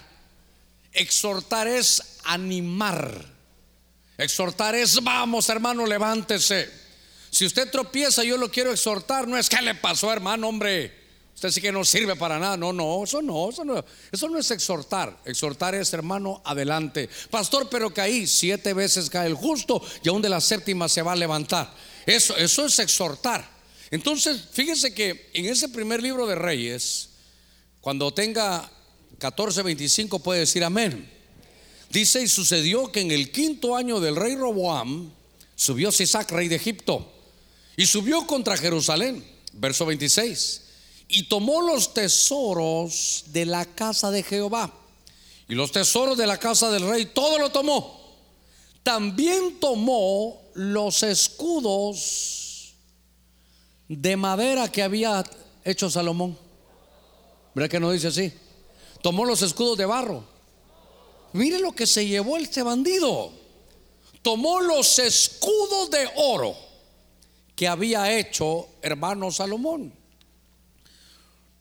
Exhortar 0.92 1.68
es 1.68 2.18
animar. 2.24 3.26
Exhortar 4.18 4.74
es, 4.74 5.04
vamos 5.04 5.50
hermano, 5.50 5.86
levántese. 5.86 6.68
Si 7.30 7.46
usted 7.46 7.70
tropieza, 7.70 8.24
yo 8.24 8.38
lo 8.38 8.50
quiero 8.50 8.72
exhortar. 8.72 9.28
No 9.28 9.38
es 9.38 9.50
que 9.50 9.62
le 9.62 9.76
pasó, 9.76 10.12
hermano, 10.12 10.48
hombre. 10.48 10.98
Usted 11.36 11.52
sí 11.52 11.62
que 11.62 11.72
no 11.72 11.86
sirve 11.86 12.16
para 12.16 12.38
nada. 12.38 12.58
No, 12.58 12.74
no, 12.74 13.04
eso 13.04 13.22
no, 13.22 13.50
eso 13.50 13.64
no. 13.64 13.86
Eso 14.12 14.28
no 14.28 14.38
es 14.38 14.52
exhortar. 14.52 15.18
Exhortar 15.24 15.74
es, 15.74 15.94
hermano, 15.94 16.42
adelante. 16.44 17.10
Pastor, 17.30 17.70
pero 17.70 17.94
caí. 17.94 18.28
Siete 18.28 18.74
veces 18.74 19.10
cae 19.10 19.28
el 19.28 19.36
justo 19.36 19.82
y 20.04 20.10
aún 20.10 20.22
de 20.22 20.30
la 20.30 20.42
séptima 20.42 20.90
se 20.90 21.02
va 21.02 21.14
a 21.14 21.16
levantar. 21.16 21.74
Eso, 22.06 22.36
eso 22.36 22.66
es 22.66 22.78
exhortar. 22.80 23.50
Entonces, 23.92 24.50
fíjense 24.52 24.94
que 24.94 25.30
en 25.34 25.46
ese 25.46 25.70
primer 25.70 26.04
libro 26.04 26.28
de 26.28 26.36
Reyes, 26.36 27.10
cuando 27.82 28.14
tenga 28.14 28.70
14:25 29.20 30.22
puede 30.22 30.42
decir 30.42 30.64
amén. 30.64 31.10
Dice, 31.90 32.22
y 32.22 32.28
sucedió 32.28 32.92
que 32.92 33.02
en 33.02 33.12
el 33.12 33.32
quinto 33.32 33.76
año 33.76 34.00
del 34.00 34.16
rey 34.16 34.36
Roboam, 34.36 35.12
subió 35.56 35.92
Sisac, 35.92 36.30
rey 36.32 36.48
de 36.48 36.58
Egipto, 36.58 37.19
y 37.80 37.86
subió 37.86 38.28
contra 38.28 38.58
Jerusalén, 38.58 39.26
verso 39.54 39.86
26, 39.86 40.64
y 41.08 41.30
tomó 41.30 41.62
los 41.62 41.94
tesoros 41.94 43.24
de 43.28 43.46
la 43.46 43.64
casa 43.64 44.12
de 44.12 44.22
Jehová, 44.22 44.74
y 45.48 45.56
los 45.56 45.72
tesoros 45.72 46.18
de 46.18 46.28
la 46.28 46.38
casa 46.38 46.70
del 46.72 46.90
rey, 46.90 47.06
todo 47.06 47.40
lo 47.40 47.54
tomó. 47.54 48.18
También 48.84 49.62
tomó 49.62 50.42
los 50.56 51.04
escudos 51.04 52.74
de 53.88 54.18
madera 54.18 54.70
que 54.70 54.84
había 54.84 55.24
hecho 55.64 55.90
Salomón. 55.90 56.38
¿Verdad 57.56 57.72
que 57.72 57.80
no 57.80 57.92
dice 57.92 58.08
así? 58.08 58.34
Tomó 59.02 59.24
los 59.24 59.42
escudos 59.42 59.78
de 59.78 59.86
barro. 59.86 60.26
Mire 61.32 61.60
lo 61.60 61.72
que 61.72 61.88
se 61.88 62.06
llevó 62.06 62.36
este 62.36 62.62
bandido. 62.62 63.32
Tomó 64.22 64.60
los 64.60 65.00
escudos 65.00 65.90
de 65.92 66.10
oro 66.18 66.68
que 67.60 67.68
había 67.68 68.18
hecho 68.18 68.70
hermano 68.82 69.34
Salomón. 69.34 69.92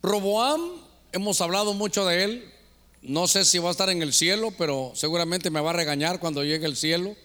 Roboam, 0.01 0.81
hemos 1.11 1.41
hablado 1.41 1.75
mucho 1.75 2.07
de 2.07 2.23
él. 2.23 2.55
No 3.03 3.27
sé 3.27 3.45
si 3.45 3.59
va 3.59 3.71
a 3.71 3.73
estar 3.73 3.91
en 3.91 4.01
el 4.01 4.13
cielo, 4.13 4.53
pero 4.57 4.93
seguramente 4.95 5.51
me 5.51 5.61
va 5.61 5.71
a 5.71 5.73
regañar 5.73 6.21
cuando 6.21 6.45
llegue 6.45 6.67
el 6.67 6.77
cielo. 6.77 7.17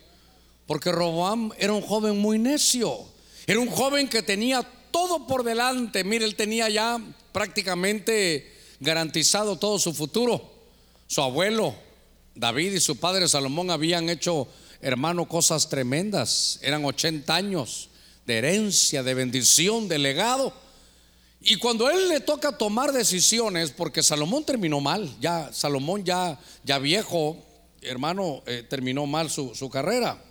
Porque 0.65 0.91
Roboam 0.91 1.51
era 1.59 1.71
un 1.71 1.83
joven 1.83 2.17
muy 2.17 2.39
necio. 2.39 2.97
Era 3.45 3.59
un 3.59 3.69
joven 3.69 4.09
que 4.09 4.23
tenía 4.23 4.67
todo 4.89 5.27
por 5.27 5.43
delante. 5.43 6.03
Mire, 6.03 6.25
él 6.25 6.33
tenía 6.33 6.67
ya 6.67 6.99
prácticamente 7.31 8.51
garantizado 8.79 9.59
todo 9.59 9.77
su 9.77 9.93
futuro. 9.93 10.51
Su 11.05 11.21
abuelo 11.21 11.75
David 12.33 12.73
y 12.73 12.79
su 12.79 12.95
padre 12.97 13.27
Salomón 13.27 13.69
habían 13.69 14.09
hecho, 14.09 14.47
hermano, 14.81 15.27
cosas 15.27 15.69
tremendas. 15.69 16.57
Eran 16.63 16.83
80 16.83 17.35
años 17.35 17.91
de 18.25 18.37
herencia, 18.37 19.03
de 19.03 19.13
bendición, 19.13 19.87
de 19.87 19.99
legado. 19.99 20.53
Y 21.41 21.57
cuando 21.57 21.89
él 21.89 22.09
le 22.09 22.21
toca 22.21 22.57
tomar 22.57 22.93
decisiones, 22.93 23.71
porque 23.71 24.01
Salomón 24.01 24.45
terminó 24.45 24.79
mal, 24.79 25.13
ya 25.19 25.51
Salomón 25.51 26.05
ya, 26.05 26.39
ya 26.63 26.79
viejo, 26.79 27.37
hermano, 27.81 28.43
eh, 28.45 28.65
terminó 28.69 29.05
mal 29.05 29.29
su, 29.29 29.53
su 29.53 29.69
carrera. 29.69 30.21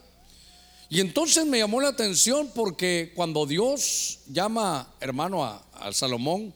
Y 0.93 1.01
entonces 1.01 1.47
me 1.47 1.59
llamó 1.59 1.81
la 1.81 1.89
atención 1.89 2.51
porque 2.55 3.13
cuando 3.15 3.47
Dios 3.47 4.19
llama, 4.27 4.93
hermano, 5.01 5.43
a, 5.43 5.63
Salomón, 5.91 6.53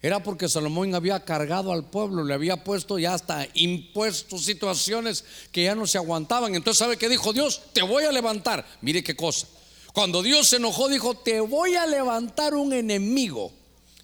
era 0.00 0.22
porque 0.22 0.48
Salomón 0.48 0.94
había 0.94 1.24
cargado 1.24 1.72
al 1.72 1.90
pueblo, 1.90 2.22
le 2.22 2.34
había 2.34 2.62
puesto 2.62 3.00
ya 3.00 3.14
hasta 3.14 3.48
impuestos, 3.54 4.44
situaciones 4.44 5.24
que 5.50 5.64
ya 5.64 5.74
no 5.74 5.88
se 5.88 5.98
aguantaban. 5.98 6.54
Entonces, 6.54 6.78
¿sabe 6.78 6.96
qué 6.96 7.08
dijo 7.08 7.32
Dios? 7.32 7.62
Te 7.72 7.82
voy 7.82 8.04
a 8.04 8.12
levantar. 8.12 8.64
Mire 8.80 9.02
qué 9.02 9.16
cosa. 9.16 9.48
Cuando 9.94 10.24
Dios 10.24 10.48
se 10.48 10.56
enojó, 10.56 10.88
dijo, 10.88 11.14
te 11.14 11.38
voy 11.38 11.76
a 11.76 11.86
levantar 11.86 12.54
un 12.54 12.72
enemigo. 12.72 13.52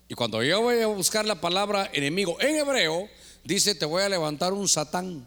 Y 0.08 0.14
cuando 0.14 0.40
yo 0.40 0.62
voy 0.62 0.78
a 0.78 0.86
buscar 0.86 1.26
la 1.26 1.40
palabra 1.40 1.90
enemigo 1.92 2.40
en 2.40 2.58
hebreo, 2.58 3.08
dice, 3.42 3.74
te 3.74 3.86
voy 3.86 4.04
a 4.04 4.08
levantar 4.08 4.52
un 4.52 4.68
satán. 4.68 5.26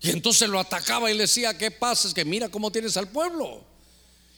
Y 0.00 0.08
entonces 0.08 0.48
lo 0.48 0.58
atacaba 0.58 1.10
y 1.10 1.14
le 1.14 1.24
decía, 1.24 1.58
¿qué 1.58 1.70
pasa? 1.70 2.08
Es 2.08 2.14
que 2.14 2.24
mira 2.24 2.48
cómo 2.48 2.72
tienes 2.72 2.96
al 2.96 3.08
pueblo. 3.08 3.62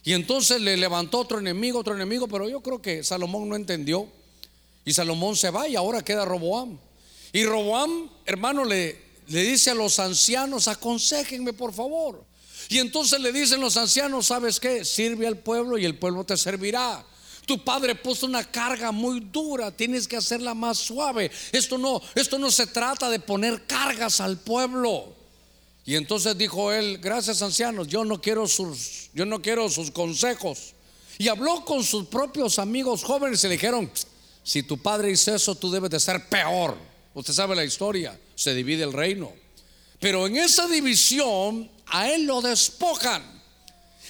Y 0.02 0.14
entonces 0.14 0.60
le 0.60 0.76
levantó 0.76 1.20
otro 1.20 1.38
enemigo, 1.38 1.78
otro 1.78 1.94
enemigo, 1.94 2.26
pero 2.26 2.48
yo 2.48 2.60
creo 2.60 2.82
que 2.82 3.04
Salomón 3.04 3.48
no 3.48 3.54
entendió. 3.54 4.08
Y 4.84 4.94
Salomón 4.94 5.36
se 5.36 5.50
va 5.50 5.68
y 5.68 5.76
ahora 5.76 6.02
queda 6.02 6.24
Roboam. 6.24 6.76
Y 7.32 7.44
Roboam, 7.44 8.10
hermano, 8.26 8.64
le, 8.64 9.00
le 9.28 9.42
dice 9.42 9.70
a 9.70 9.74
los 9.74 10.00
ancianos, 10.00 10.66
aconsejenme 10.66 11.52
por 11.52 11.72
favor. 11.72 12.33
Y 12.68 12.78
entonces 12.78 13.20
le 13.20 13.32
dicen 13.32 13.60
los 13.60 13.76
ancianos, 13.76 14.26
¿sabes 14.26 14.60
qué? 14.60 14.84
Sirve 14.84 15.26
al 15.26 15.38
pueblo 15.38 15.78
y 15.78 15.84
el 15.84 15.98
pueblo 15.98 16.24
te 16.24 16.36
servirá. 16.36 17.04
Tu 17.46 17.62
padre 17.62 17.94
puso 17.94 18.26
una 18.26 18.44
carga 18.44 18.90
muy 18.90 19.20
dura, 19.20 19.70
tienes 19.70 20.08
que 20.08 20.16
hacerla 20.16 20.54
más 20.54 20.78
suave. 20.78 21.30
Esto 21.52 21.76
no, 21.76 22.00
esto 22.14 22.38
no 22.38 22.50
se 22.50 22.66
trata 22.66 23.10
de 23.10 23.20
poner 23.20 23.66
cargas 23.66 24.20
al 24.20 24.38
pueblo. 24.38 25.14
Y 25.84 25.96
entonces 25.96 26.36
dijo 26.38 26.72
él, 26.72 26.98
gracias 26.98 27.42
ancianos, 27.42 27.88
yo 27.88 28.04
no 28.04 28.20
quiero 28.20 28.48
sus, 28.48 29.10
yo 29.12 29.26
no 29.26 29.42
quiero 29.42 29.68
sus 29.68 29.90
consejos. 29.90 30.72
Y 31.18 31.28
habló 31.28 31.64
con 31.64 31.84
sus 31.84 32.06
propios 32.06 32.58
amigos 32.58 33.04
jóvenes 33.04 33.44
y 33.44 33.48
le 33.48 33.54
dijeron, 33.54 33.90
si 34.42 34.62
tu 34.62 34.78
padre 34.78 35.10
hizo 35.10 35.34
eso, 35.34 35.54
tú 35.54 35.70
debes 35.70 35.90
de 35.90 36.00
ser 36.00 36.28
peor. 36.28 36.76
Usted 37.12 37.34
sabe 37.34 37.54
la 37.54 37.64
historia, 37.64 38.18
se 38.34 38.54
divide 38.54 38.82
el 38.82 38.92
reino. 38.92 39.32
Pero 40.04 40.26
en 40.26 40.36
esa 40.36 40.66
división 40.66 41.70
a 41.86 42.10
él 42.10 42.26
lo 42.26 42.42
despojan. 42.42 43.22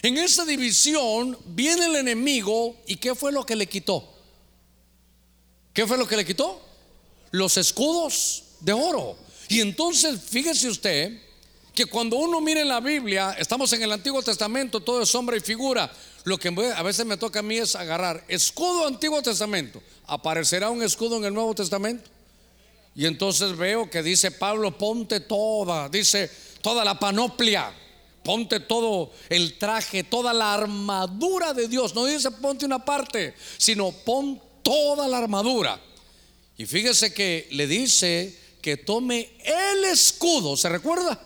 En 0.02 0.18
esa 0.18 0.44
división 0.44 1.38
viene 1.46 1.86
el 1.86 1.94
enemigo 1.94 2.74
y 2.84 2.96
¿qué 2.96 3.14
fue 3.14 3.30
lo 3.30 3.46
que 3.46 3.54
le 3.54 3.68
quitó? 3.68 4.12
¿Qué 5.72 5.86
fue 5.86 5.96
lo 5.96 6.08
que 6.08 6.16
le 6.16 6.24
quitó? 6.24 6.60
Los 7.30 7.56
escudos 7.58 8.42
de 8.58 8.72
oro. 8.72 9.16
Y 9.48 9.60
entonces, 9.60 10.20
fíjese 10.20 10.68
usted, 10.68 11.16
que 11.72 11.86
cuando 11.86 12.16
uno 12.16 12.40
mira 12.40 12.60
en 12.60 12.68
la 12.70 12.80
Biblia, 12.80 13.36
estamos 13.38 13.72
en 13.72 13.84
el 13.84 13.92
Antiguo 13.92 14.20
Testamento, 14.20 14.80
todo 14.80 15.00
es 15.00 15.08
sombra 15.08 15.36
y 15.36 15.40
figura. 15.40 15.88
Lo 16.24 16.38
que 16.38 16.48
a 16.74 16.82
veces 16.82 17.06
me 17.06 17.18
toca 17.18 17.38
a 17.38 17.42
mí 17.42 17.58
es 17.58 17.76
agarrar 17.76 18.24
escudo 18.26 18.88
Antiguo 18.88 19.22
Testamento. 19.22 19.80
¿Aparecerá 20.08 20.70
un 20.70 20.82
escudo 20.82 21.18
en 21.18 21.26
el 21.26 21.34
Nuevo 21.34 21.54
Testamento? 21.54 22.10
Y 22.94 23.06
entonces 23.06 23.56
veo 23.56 23.90
que 23.90 24.02
dice 24.02 24.30
Pablo, 24.30 24.76
ponte 24.78 25.20
toda, 25.20 25.88
dice 25.88 26.30
toda 26.60 26.84
la 26.84 26.98
panoplia, 26.98 27.72
ponte 28.22 28.60
todo 28.60 29.10
el 29.28 29.58
traje, 29.58 30.04
toda 30.04 30.32
la 30.32 30.54
armadura 30.54 31.52
de 31.52 31.68
Dios. 31.68 31.94
No 31.94 32.04
dice 32.06 32.30
ponte 32.30 32.64
una 32.64 32.84
parte, 32.84 33.34
sino 33.58 33.90
pon 33.90 34.40
toda 34.62 35.08
la 35.08 35.18
armadura. 35.18 35.80
Y 36.56 36.66
fíjese 36.66 37.12
que 37.12 37.48
le 37.50 37.66
dice 37.66 38.38
que 38.62 38.76
tome 38.76 39.32
el 39.44 39.84
escudo, 39.84 40.56
¿se 40.56 40.68
recuerda? 40.68 41.20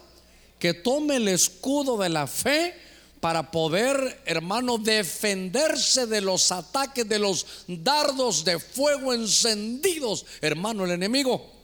que 0.58 0.74
tome 0.74 1.16
el 1.16 1.28
escudo 1.28 1.96
de 1.96 2.08
la 2.08 2.26
fe 2.26 2.74
para 3.20 3.50
poder, 3.50 4.22
hermano, 4.26 4.78
defenderse 4.78 6.06
de 6.06 6.20
los 6.20 6.52
ataques, 6.52 7.08
de 7.08 7.18
los 7.18 7.46
dardos 7.66 8.44
de 8.44 8.58
fuego 8.58 9.12
encendidos, 9.12 10.24
hermano, 10.40 10.84
el 10.84 10.92
enemigo. 10.92 11.57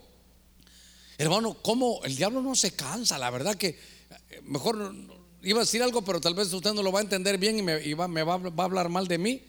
Hermano, 1.18 1.56
¿cómo 1.62 2.00
el 2.04 2.16
diablo 2.16 2.42
no 2.42 2.54
se 2.54 2.72
cansa? 2.72 3.18
La 3.18 3.30
verdad 3.30 3.56
que 3.56 3.68
eh, 3.68 4.40
mejor 4.42 4.94
iba 5.42 5.60
a 5.60 5.64
decir 5.64 5.82
algo, 5.82 6.02
pero 6.02 6.20
tal 6.20 6.34
vez 6.34 6.52
usted 6.52 6.72
no 6.72 6.82
lo 6.82 6.90
va 6.90 7.00
a 7.00 7.02
entender 7.02 7.38
bien 7.38 7.58
y 7.58 7.62
me, 7.62 7.94
va, 7.94 8.34
a 8.34 8.64
hablar 8.64 8.88
mal 8.88 9.06
de 9.06 9.18
mí. 9.18 9.42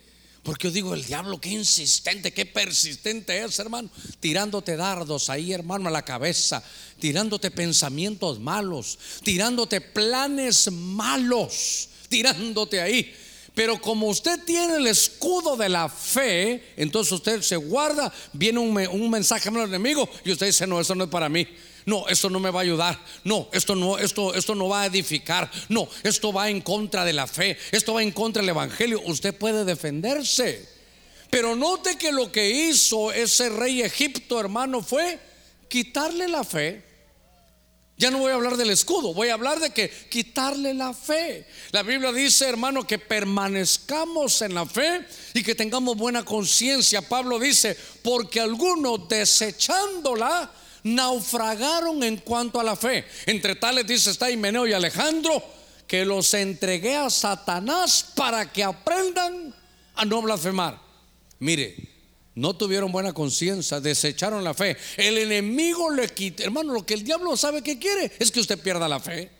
Porque 0.43 0.67
yo 0.67 0.71
digo, 0.71 0.93
el 0.93 1.03
diablo, 1.03 1.41
qué 1.41 1.49
insistente, 1.49 2.31
qué 2.31 2.45
persistente 2.45 3.43
es, 3.43 3.57
hermano. 3.57 3.89
Tirándote 4.19 4.75
dardos 4.75 5.31
ahí, 5.31 5.53
hermano, 5.53 5.89
a 5.89 5.91
la 5.91 6.03
cabeza. 6.03 6.63
Tirándote 6.99 7.49
pensamientos 7.49 8.39
malos. 8.39 8.99
Tirándote 9.23 9.81
planes 9.81 10.71
malos. 10.71 11.89
Tirándote 12.09 12.79
ahí. 12.79 13.11
Pero 13.55 13.79
como 13.79 14.07
usted 14.07 14.43
tiene 14.43 14.75
el 14.75 14.87
escudo 14.87 15.55
de 15.55 15.69
la 15.69 15.87
fe, 15.87 16.61
entonces 16.75 17.13
usted 17.13 17.41
se 17.41 17.55
guarda, 17.55 18.13
viene 18.33 18.59
un, 18.59 19.09
mensaje 19.09 19.47
al 19.47 19.55
enemigo 19.55 20.09
y 20.25 20.31
usted 20.33 20.47
dice, 20.47 20.67
no, 20.67 20.81
eso 20.81 20.93
no 20.93 21.05
es 21.05 21.09
para 21.09 21.29
mí. 21.29 21.47
No, 21.85 22.05
esto 22.09 22.29
no 22.29 22.39
me 22.39 22.49
va 22.49 22.59
a 22.59 22.63
ayudar. 22.63 22.99
No, 23.23 23.47
esto 23.53 23.75
no, 23.75 23.97
esto, 23.97 24.33
esto 24.33 24.55
no 24.55 24.67
va 24.67 24.81
a 24.81 24.85
edificar. 24.87 25.49
No, 25.69 25.87
esto 26.03 26.33
va 26.33 26.49
en 26.49 26.59
contra 26.59 27.05
de 27.05 27.13
la 27.13 27.27
fe. 27.27 27.57
Esto 27.71 27.93
va 27.93 28.03
en 28.03 28.11
contra 28.11 28.41
del 28.41 28.49
evangelio. 28.49 29.01
Usted 29.05 29.33
puede 29.33 29.63
defenderse. 29.63 30.67
Pero 31.29 31.55
note 31.55 31.97
que 31.97 32.11
lo 32.11 32.31
que 32.31 32.49
hizo 32.49 33.13
ese 33.13 33.49
rey 33.49 33.83
Egipto, 33.83 34.39
hermano, 34.39 34.81
fue 34.81 35.19
quitarle 35.69 36.27
la 36.27 36.43
fe 36.43 36.83
ya 37.97 38.11
no 38.11 38.17
voy 38.17 38.31
a 38.31 38.35
hablar 38.35 38.57
del 38.57 38.71
escudo, 38.71 39.13
voy 39.13 39.29
a 39.29 39.35
hablar 39.35 39.59
de 39.59 39.69
que 39.69 39.89
quitarle 40.09 40.73
la 40.73 40.93
fe. 40.93 41.47
La 41.71 41.81
Biblia 41.81 42.11
dice, 42.11 42.47
hermano, 42.47 42.85
que 42.85 42.99
permanezcamos 42.99 44.41
en 44.41 44.53
la 44.53 44.65
fe 44.65 45.05
y 45.33 45.43
que 45.43 45.55
tengamos 45.55 45.95
buena 45.95 46.25
conciencia. 46.25 47.01
Pablo 47.01 47.39
dice, 47.39 47.77
porque 48.03 48.41
algunos 48.41 49.07
desechándola 49.07 50.51
naufragaron 50.83 52.03
en 52.03 52.17
cuanto 52.17 52.59
a 52.59 52.63
la 52.63 52.75
fe. 52.75 53.05
Entre 53.25 53.55
tales 53.55 53.87
dice 53.87 54.11
está 54.11 54.29
Himeneo 54.29 54.67
y 54.67 54.73
Alejandro, 54.73 55.41
que 55.87 56.03
los 56.03 56.33
entregué 56.33 56.95
a 56.97 57.09
Satanás 57.09 58.11
para 58.13 58.51
que 58.51 58.63
aprendan 58.63 59.55
a 59.95 60.03
no 60.03 60.21
blasfemar. 60.21 60.81
Mire, 61.39 61.94
no 62.35 62.53
tuvieron 62.53 62.91
buena 62.91 63.13
conciencia, 63.13 63.79
desecharon 63.79 64.43
la 64.43 64.53
fe. 64.53 64.75
El 64.97 65.17
enemigo 65.17 65.89
le 65.89 66.09
quita, 66.09 66.43
hermano, 66.43 66.73
lo 66.73 66.85
que 66.85 66.93
el 66.93 67.03
diablo 67.03 67.35
sabe 67.37 67.61
que 67.61 67.79
quiere 67.79 68.11
es 68.19 68.29
que 68.29 68.41
usted 68.41 68.59
pierda 68.59 68.89
la 68.89 68.99
fe. 68.99 69.31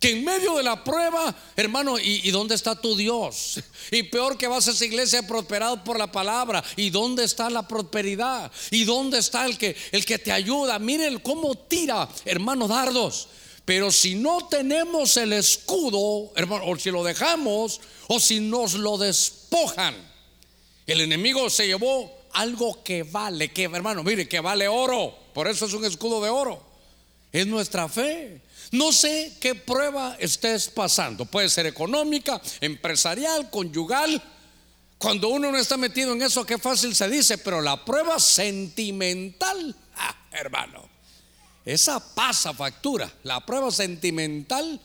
Que 0.00 0.10
en 0.10 0.24
medio 0.24 0.56
de 0.56 0.62
la 0.62 0.82
prueba, 0.84 1.34
hermano, 1.56 1.98
¿y, 1.98 2.30
dónde 2.30 2.54
está 2.54 2.80
tu 2.80 2.96
Dios? 2.96 3.60
Y 3.90 4.04
peor 4.04 4.36
que 4.36 4.46
vas 4.46 4.68
a 4.68 4.70
esa 4.70 4.84
iglesia 4.84 5.26
prosperado 5.26 5.82
por 5.82 5.98
la 5.98 6.10
palabra. 6.10 6.62
¿Y 6.76 6.90
dónde 6.90 7.24
está 7.24 7.50
la 7.50 7.66
prosperidad? 7.66 8.50
¿Y 8.70 8.84
dónde 8.84 9.18
está 9.18 9.46
el 9.46 9.58
que, 9.58 9.76
el 9.90 10.04
que 10.04 10.18
te 10.18 10.30
ayuda? 10.30 10.78
Miren 10.78 11.18
cómo 11.18 11.56
tira, 11.56 12.08
hermano, 12.24 12.68
dardos. 12.68 13.28
Pero 13.64 13.90
si 13.90 14.14
no 14.14 14.46
tenemos 14.48 15.16
el 15.16 15.32
escudo, 15.32 16.32
hermano, 16.36 16.64
o 16.66 16.76
si 16.76 16.90
lo 16.90 17.02
dejamos, 17.02 17.80
o 18.06 18.20
si 18.20 18.40
nos 18.40 18.74
lo 18.74 18.98
despojan, 18.98 20.07
el 20.88 21.02
enemigo 21.02 21.50
se 21.50 21.66
llevó 21.66 22.18
algo 22.32 22.82
que 22.82 23.02
vale, 23.02 23.52
que 23.52 23.64
hermano, 23.64 24.02
mire, 24.02 24.26
que 24.26 24.40
vale 24.40 24.66
oro. 24.68 25.14
Por 25.34 25.46
eso 25.46 25.66
es 25.66 25.74
un 25.74 25.84
escudo 25.84 26.22
de 26.22 26.30
oro. 26.30 26.62
Es 27.30 27.46
nuestra 27.46 27.88
fe. 27.88 28.40
No 28.72 28.90
sé 28.92 29.36
qué 29.40 29.54
prueba 29.54 30.16
estés 30.18 30.68
pasando. 30.68 31.26
Puede 31.26 31.50
ser 31.50 31.66
económica, 31.66 32.40
empresarial, 32.60 33.50
conyugal. 33.50 34.22
Cuando 34.96 35.28
uno 35.28 35.52
no 35.52 35.58
está 35.58 35.76
metido 35.76 36.12
en 36.12 36.22
eso, 36.22 36.46
qué 36.46 36.58
fácil 36.58 36.94
se 36.94 37.08
dice, 37.08 37.38
pero 37.38 37.60
la 37.60 37.84
prueba 37.84 38.18
sentimental, 38.18 39.76
ah, 39.96 40.16
hermano, 40.32 40.88
esa 41.64 42.14
pasa 42.14 42.54
factura. 42.54 43.12
La 43.24 43.44
prueba 43.44 43.70
sentimental 43.70 44.80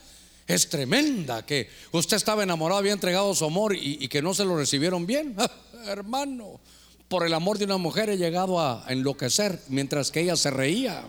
es 0.48 0.70
tremenda. 0.70 1.46
Que 1.46 1.70
usted 1.92 2.18
estaba 2.18 2.44
enamorado, 2.44 2.80
había 2.80 2.94
entregado 2.94 3.34
su 3.36 3.46
amor 3.46 3.76
y, 3.76 4.08
que 4.08 4.22
no 4.22 4.34
se 4.34 4.46
lo 4.46 4.58
recibieron 4.58 5.06
bien. 5.06 5.36
Ah, 5.86 5.92
hermano, 5.92 6.62
por 7.10 7.26
el 7.26 7.34
amor 7.34 7.58
de 7.58 7.66
una 7.66 7.76
mujer 7.76 8.10
he 8.10 8.16
llegado 8.16 8.58
a 8.58 8.86
enloquecer 8.88 9.60
mientras 9.68 10.12
que 10.12 10.22
ella 10.22 10.38
se 10.38 10.50
reía. 10.50 11.04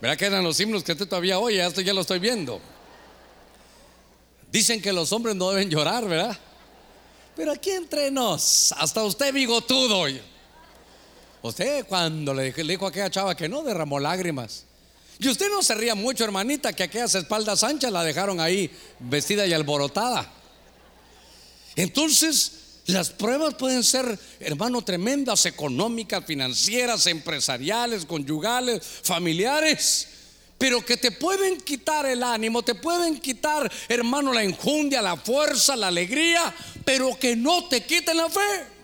¿Verdad 0.00 0.16
que 0.16 0.26
eran 0.26 0.42
los 0.42 0.58
himnos 0.58 0.82
que 0.82 0.90
usted 0.90 1.06
todavía 1.06 1.38
oye? 1.38 1.64
Esto 1.64 1.80
ya 1.80 1.92
lo 1.92 2.00
estoy 2.00 2.18
viendo. 2.18 2.60
Dicen 4.50 4.82
que 4.82 4.92
los 4.92 5.12
hombres 5.12 5.36
no 5.36 5.50
deben 5.50 5.70
llorar, 5.70 6.08
¿verdad? 6.08 6.36
Pero 7.36 7.52
aquí 7.52 7.70
entre 7.70 8.10
nos, 8.10 8.72
hasta 8.72 9.04
usted 9.04 9.32
bigotudo. 9.32 10.06
Usted 11.42 11.86
cuando 11.86 12.34
le 12.34 12.52
dijo, 12.52 12.86
a 12.86 12.88
aquella 12.88 13.10
chava 13.10 13.36
que 13.36 13.48
no, 13.48 13.62
derramó 13.62 14.00
lágrimas. 14.00 14.64
Y 15.20 15.28
usted 15.28 15.50
no 15.50 15.62
se 15.62 15.74
ría 15.74 15.94
mucho, 15.94 16.24
hermanita, 16.24 16.72
que 16.72 16.84
aquellas 16.84 17.14
espaldas 17.14 17.64
anchas 17.64 17.90
la 17.90 18.04
dejaron 18.04 18.38
ahí 18.40 18.70
vestida 19.00 19.46
y 19.46 19.52
alborotada. 19.52 20.32
Entonces, 21.74 22.52
las 22.86 23.10
pruebas 23.10 23.54
pueden 23.54 23.82
ser, 23.84 24.18
hermano, 24.40 24.82
tremendas, 24.82 25.44
económicas, 25.46 26.24
financieras, 26.24 27.06
empresariales, 27.06 28.06
conyugales, 28.06 28.80
familiares, 29.02 30.08
pero 30.56 30.84
que 30.84 30.96
te 30.96 31.10
pueden 31.10 31.60
quitar 31.60 32.06
el 32.06 32.22
ánimo, 32.22 32.62
te 32.62 32.74
pueden 32.74 33.18
quitar, 33.20 33.70
hermano, 33.88 34.32
la 34.32 34.42
enjundia, 34.42 35.02
la 35.02 35.16
fuerza, 35.16 35.76
la 35.76 35.88
alegría, 35.88 36.54
pero 36.84 37.18
que 37.18 37.36
no 37.36 37.68
te 37.68 37.84
quiten 37.84 38.16
la 38.16 38.28
fe. 38.28 38.77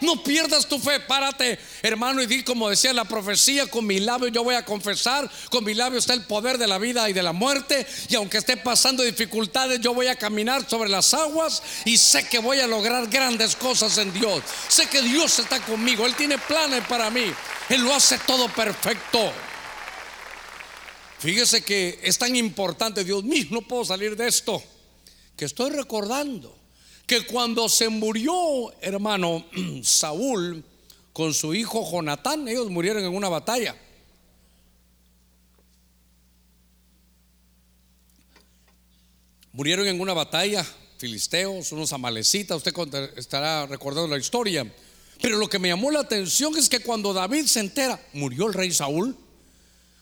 No 0.00 0.22
pierdas 0.22 0.66
tu 0.66 0.78
fe, 0.78 1.00
párate, 1.00 1.58
hermano, 1.82 2.22
y 2.22 2.26
di 2.26 2.42
como 2.42 2.70
decía 2.70 2.92
la 2.92 3.04
profecía, 3.04 3.66
con 3.66 3.86
mi 3.86 4.00
labio 4.00 4.28
yo 4.28 4.42
voy 4.42 4.54
a 4.54 4.64
confesar, 4.64 5.30
con 5.50 5.62
mi 5.64 5.74
labio 5.74 5.98
está 5.98 6.14
el 6.14 6.24
poder 6.24 6.56
de 6.56 6.66
la 6.66 6.78
vida 6.78 7.08
y 7.10 7.12
de 7.12 7.22
la 7.22 7.32
muerte, 7.32 7.86
y 8.08 8.14
aunque 8.14 8.38
esté 8.38 8.56
pasando 8.56 9.02
dificultades, 9.02 9.80
yo 9.80 9.92
voy 9.92 10.06
a 10.06 10.16
caminar 10.16 10.68
sobre 10.68 10.88
las 10.88 11.12
aguas 11.12 11.62
y 11.84 11.98
sé 11.98 12.26
que 12.28 12.38
voy 12.38 12.60
a 12.60 12.66
lograr 12.66 13.08
grandes 13.08 13.56
cosas 13.56 13.98
en 13.98 14.12
Dios. 14.12 14.42
Sé 14.68 14.86
que 14.88 15.02
Dios 15.02 15.38
está 15.38 15.60
conmigo, 15.60 16.06
Él 16.06 16.14
tiene 16.14 16.38
planes 16.38 16.84
para 16.86 17.10
mí, 17.10 17.32
Él 17.68 17.82
lo 17.82 17.94
hace 17.94 18.18
todo 18.18 18.48
perfecto. 18.48 19.32
Fíjese 21.18 21.62
que 21.62 22.00
es 22.02 22.16
tan 22.16 22.34
importante, 22.36 23.04
Dios 23.04 23.22
mío, 23.24 23.46
no 23.50 23.60
puedo 23.60 23.84
salir 23.84 24.16
de 24.16 24.28
esto, 24.28 24.62
que 25.36 25.44
estoy 25.44 25.70
recordando 25.70 26.59
que 27.10 27.26
cuando 27.26 27.68
se 27.68 27.88
murió, 27.88 28.72
hermano, 28.80 29.44
Saúl 29.82 30.62
con 31.12 31.34
su 31.34 31.52
hijo 31.52 31.84
Jonatán, 31.90 32.46
ellos 32.46 32.70
murieron 32.70 33.02
en 33.02 33.12
una 33.12 33.28
batalla. 33.28 33.74
Murieron 39.52 39.88
en 39.88 40.00
una 40.00 40.12
batalla, 40.12 40.64
filisteos, 40.98 41.72
unos 41.72 41.92
amalecitas, 41.92 42.58
usted 42.58 42.72
estará 43.16 43.66
recordando 43.66 44.06
la 44.06 44.16
historia. 44.16 44.72
Pero 45.20 45.36
lo 45.36 45.48
que 45.48 45.58
me 45.58 45.66
llamó 45.66 45.90
la 45.90 45.98
atención 45.98 46.56
es 46.56 46.68
que 46.68 46.78
cuando 46.78 47.12
David 47.12 47.46
se 47.46 47.58
entera, 47.58 48.00
murió 48.12 48.46
el 48.46 48.54
rey 48.54 48.70
Saúl, 48.70 49.16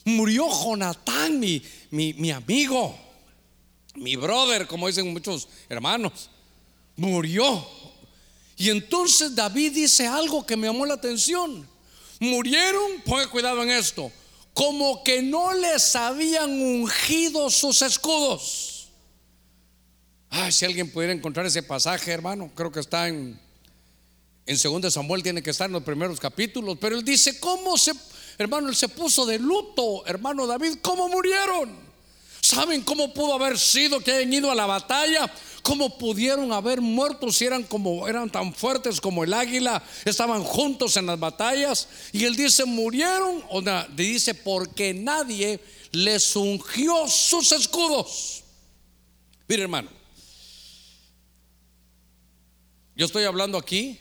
murió 0.04 0.46
Jonatán, 0.50 1.40
mi, 1.40 1.62
mi, 1.90 2.12
mi 2.12 2.32
amigo, 2.32 2.94
mi 3.94 4.14
brother, 4.16 4.66
como 4.66 4.88
dicen 4.88 5.10
muchos 5.10 5.48
hermanos 5.70 6.28
murió. 6.98 7.66
Y 8.56 8.68
entonces 8.68 9.34
David 9.34 9.72
dice 9.72 10.06
algo 10.06 10.44
que 10.44 10.56
me 10.56 10.66
llamó 10.66 10.84
la 10.84 10.94
atención. 10.94 11.66
Murieron, 12.20 13.00
ponga 13.06 13.26
cuidado 13.28 13.62
en 13.62 13.70
esto, 13.70 14.12
como 14.52 15.02
que 15.04 15.22
no 15.22 15.54
les 15.54 15.96
habían 15.96 16.50
ungido 16.60 17.48
sus 17.48 17.80
escudos. 17.80 18.88
Ay, 20.28 20.52
si 20.52 20.66
alguien 20.66 20.90
pudiera 20.90 21.14
encontrar 21.14 21.46
ese 21.46 21.62
pasaje, 21.62 22.10
hermano, 22.10 22.50
creo 22.54 22.70
que 22.70 22.80
está 22.80 23.08
en 23.08 23.40
en 24.48 24.56
2 24.80 24.92
Samuel 24.92 25.22
tiene 25.22 25.42
que 25.42 25.50
estar 25.50 25.66
en 25.66 25.74
los 25.74 25.82
primeros 25.82 26.18
capítulos, 26.18 26.78
pero 26.80 26.96
él 26.96 27.04
dice, 27.04 27.38
¿cómo 27.38 27.76
se, 27.76 27.92
hermano, 28.38 28.70
él 28.70 28.76
se 28.76 28.88
puso 28.88 29.26
de 29.26 29.38
luto, 29.38 30.06
hermano 30.06 30.46
David, 30.46 30.78
cómo 30.80 31.06
murieron? 31.06 31.87
¿Saben 32.48 32.80
cómo 32.80 33.12
pudo 33.12 33.34
haber 33.34 33.58
sido 33.58 34.00
que 34.00 34.10
hayan 34.10 34.32
ido 34.32 34.50
a 34.50 34.54
la 34.54 34.64
batalla? 34.64 35.30
¿Cómo 35.62 35.98
pudieron 35.98 36.50
haber 36.50 36.80
muerto 36.80 37.30
si 37.30 37.44
eran 37.44 37.62
como 37.62 38.08
eran 38.08 38.30
tan 38.30 38.54
fuertes 38.54 39.02
como 39.02 39.22
el 39.22 39.34
águila? 39.34 39.84
Estaban 40.06 40.42
juntos 40.42 40.96
en 40.96 41.04
las 41.04 41.20
batallas 41.20 41.88
y 42.10 42.24
él 42.24 42.36
dice, 42.36 42.64
"Murieron", 42.64 43.44
o 43.50 43.60
dice, 43.94 44.32
"porque 44.32 44.94
nadie 44.94 45.60
les 45.92 46.34
ungió 46.36 47.06
sus 47.06 47.52
escudos." 47.52 48.44
Mire, 49.46 49.64
hermano. 49.64 49.90
Yo 52.96 53.04
estoy 53.04 53.24
hablando 53.24 53.58
aquí 53.58 53.98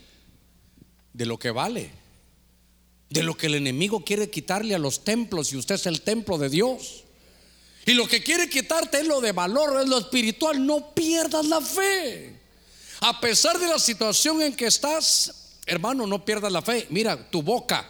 de 1.11 1.25
lo 1.25 1.37
que 1.37 1.51
vale, 1.51 1.91
de 3.09 3.23
lo 3.23 3.35
que 3.35 3.47
el 3.47 3.55
enemigo 3.55 4.05
quiere 4.05 4.29
quitarle 4.29 4.73
a 4.73 4.79
los 4.79 5.03
templos 5.03 5.51
y 5.51 5.57
usted 5.57 5.75
es 5.75 5.85
el 5.85 6.01
templo 6.01 6.37
de 6.37 6.47
Dios. 6.47 7.03
Y 7.87 7.93
lo 7.93 8.05
que 8.05 8.21
quiere 8.21 8.49
quitarte 8.49 8.99
es 8.99 9.07
lo 9.07 9.21
de 9.21 9.31
valor, 9.31 9.79
es 9.81 9.87
lo 9.87 9.97
espiritual. 9.97 10.63
No 10.63 10.93
pierdas 10.93 11.45
la 11.45 11.61
fe. 11.61 12.33
A 12.99 13.21
pesar 13.21 13.57
de 13.57 13.67
la 13.67 13.79
situación 13.79 14.41
en 14.41 14.53
que 14.53 14.65
estás, 14.65 15.53
hermano, 15.65 16.05
no 16.05 16.25
pierdas 16.25 16.51
la 16.51 16.61
fe. 16.61 16.85
Mira, 16.89 17.29
tu 17.31 17.41
boca. 17.41 17.89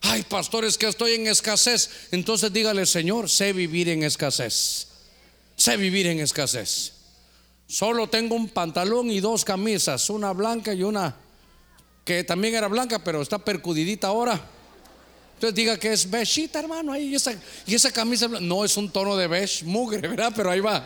Ay, 0.00 0.24
pastores, 0.24 0.76
que 0.76 0.88
estoy 0.88 1.14
en 1.14 1.28
escasez. 1.28 2.08
Entonces 2.10 2.52
dígale, 2.52 2.84
Señor, 2.84 3.30
sé 3.30 3.52
vivir 3.52 3.88
en 3.90 4.02
escasez. 4.02 4.88
Sé 5.54 5.76
vivir 5.76 6.08
en 6.08 6.18
escasez. 6.18 6.94
Solo 7.68 8.08
tengo 8.08 8.34
un 8.34 8.48
pantalón 8.48 9.08
y 9.08 9.20
dos 9.20 9.44
camisas, 9.44 10.10
una 10.10 10.32
blanca 10.32 10.74
y 10.74 10.82
una 10.82 11.14
que 12.04 12.24
también 12.24 12.56
era 12.56 12.66
blanca, 12.66 13.04
pero 13.04 13.22
está 13.22 13.38
percudidita 13.38 14.08
ahora. 14.08 14.50
Entonces 15.38 15.54
diga 15.54 15.76
que 15.78 15.92
es 15.92 16.10
beshita, 16.10 16.58
hermano, 16.58 16.92
ahí 16.92 17.10
y 17.10 17.14
esa, 17.14 17.32
y 17.64 17.72
esa 17.72 17.92
camisa 17.92 18.26
no 18.26 18.64
es 18.64 18.76
un 18.76 18.90
tono 18.90 19.16
de 19.16 19.28
beige, 19.28 19.64
mugre, 19.64 20.00
¿verdad? 20.00 20.32
Pero 20.34 20.50
ahí 20.50 20.58
va. 20.58 20.84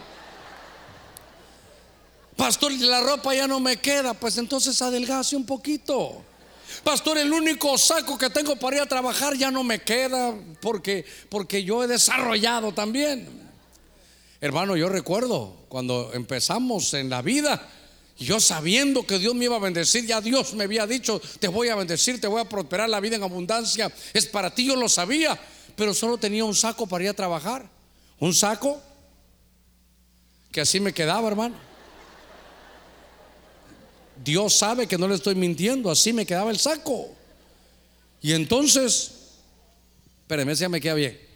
Pastor, 2.36 2.70
la 2.72 3.00
ropa 3.00 3.34
ya 3.34 3.46
no 3.46 3.60
me 3.60 3.78
queda, 3.78 4.12
pues 4.12 4.36
entonces 4.36 4.82
adelgace 4.82 5.36
un 5.36 5.46
poquito. 5.46 6.22
Pastor, 6.84 7.16
el 7.16 7.32
único 7.32 7.78
saco 7.78 8.18
que 8.18 8.28
tengo 8.28 8.54
para 8.56 8.76
ir 8.76 8.82
a 8.82 8.86
trabajar 8.86 9.34
ya 9.38 9.50
no 9.50 9.64
me 9.64 9.80
queda 9.80 10.34
porque 10.60 11.06
porque 11.30 11.64
yo 11.64 11.82
he 11.82 11.86
desarrollado 11.86 12.72
también. 12.72 13.26
Hermano, 14.38 14.76
yo 14.76 14.90
recuerdo 14.90 15.64
cuando 15.70 16.10
empezamos 16.12 16.92
en 16.92 17.08
la 17.08 17.22
vida, 17.22 17.70
yo 18.22 18.40
sabiendo 18.40 19.06
que 19.06 19.18
Dios 19.18 19.35
me 19.35 19.46
iba 19.46 19.56
a 19.56 19.61
bendecir, 19.61 20.06
ya 20.06 20.20
Dios 20.20 20.54
me 20.54 20.64
había 20.64 20.87
dicho, 20.87 21.20
te 21.40 21.48
voy 21.48 21.68
a 21.68 21.76
bendecir, 21.76 22.20
te 22.20 22.26
voy 22.26 22.40
a 22.40 22.48
prosperar 22.48 22.88
la 22.88 23.00
vida 23.00 23.16
en 23.16 23.22
abundancia. 23.22 23.92
Es 24.12 24.26
para 24.26 24.54
ti, 24.54 24.66
yo 24.66 24.76
lo 24.76 24.88
sabía, 24.88 25.38
pero 25.76 25.94
solo 25.94 26.18
tenía 26.18 26.44
un 26.44 26.54
saco 26.54 26.87
para 26.87 27.04
ir 27.04 27.11
a 27.11 27.14
trabajar. 27.14 27.68
Un 28.18 28.35
saco 28.35 28.80
que 30.50 30.61
así 30.61 30.78
me 30.80 30.92
quedaba, 30.92 31.26
hermano. 31.28 31.56
Dios 34.22 34.54
sabe 34.54 34.87
que 34.87 34.98
no 34.98 35.08
le 35.08 35.14
estoy 35.14 35.35
mintiendo, 35.35 35.90
así 35.90 36.12
me 36.12 36.26
quedaba 36.26 36.50
el 36.50 36.58
saco. 36.58 37.11
Y 38.20 38.32
entonces, 38.32 39.12
espérame, 40.20 40.54
ya 40.54 40.68
me 40.68 40.80
queda 40.80 40.94
bien. 40.94 41.32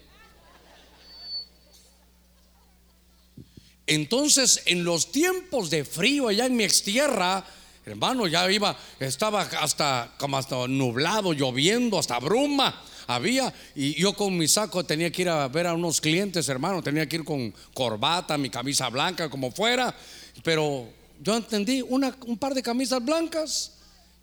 Entonces, 3.87 4.63
en 4.67 4.85
los 4.85 5.13
tiempos 5.13 5.71
de 5.71 5.85
frío 5.85 6.29
allá 6.29 6.47
en 6.47 6.57
mi 6.57 6.65
extierra, 6.65 7.45
hermano, 7.85 8.27
ya 8.27 8.51
iba, 8.51 8.77
estaba 8.99 9.43
hasta 9.43 10.13
como 10.19 10.37
hasta 10.37 10.67
nublado, 10.67 11.33
lloviendo, 11.33 11.99
hasta 11.99 12.19
bruma 12.19 12.83
había. 13.07 13.53
Y 13.75 13.95
yo 13.95 14.15
con 14.15 14.37
mi 14.37 14.49
saco 14.49 14.85
tenía 14.85 15.11
que 15.11 15.23
ir 15.23 15.29
a 15.29 15.47
ver 15.49 15.67
a 15.67 15.75
unos 15.75 16.01
clientes, 16.01 16.49
hermano, 16.49 16.83
tenía 16.83 17.09
que 17.09 17.17
ir 17.17 17.25
con 17.25 17.55
corbata, 17.73 18.37
mi 18.37 18.51
camisa 18.51 18.89
blanca, 18.89 19.31
como 19.31 19.53
fuera. 19.53 19.95
Pero 20.43 20.89
yo 21.23 21.37
entendí 21.37 21.83
un 21.83 22.39
par 22.39 22.55
de 22.55 22.63
camisas 22.63 23.05
blancas 23.05 23.73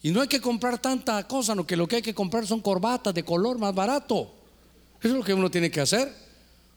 y 0.01 0.11
no 0.11 0.21
hay 0.21 0.27
que 0.27 0.41
comprar 0.41 0.79
tanta 0.79 1.25
cosa, 1.27 1.55
no 1.55 1.65
que 1.65 1.77
lo 1.77 1.87
que 1.87 1.97
hay 1.97 2.01
que 2.01 2.13
comprar 2.13 2.45
son 2.45 2.61
corbatas 2.61 3.13
de 3.13 3.23
color 3.23 3.57
más 3.57 3.73
barato. 3.73 4.33
Eso 4.99 5.13
es 5.13 5.19
lo 5.19 5.23
que 5.23 5.33
uno 5.33 5.49
tiene 5.49 5.71
que 5.71 5.81
hacer. 5.81 6.13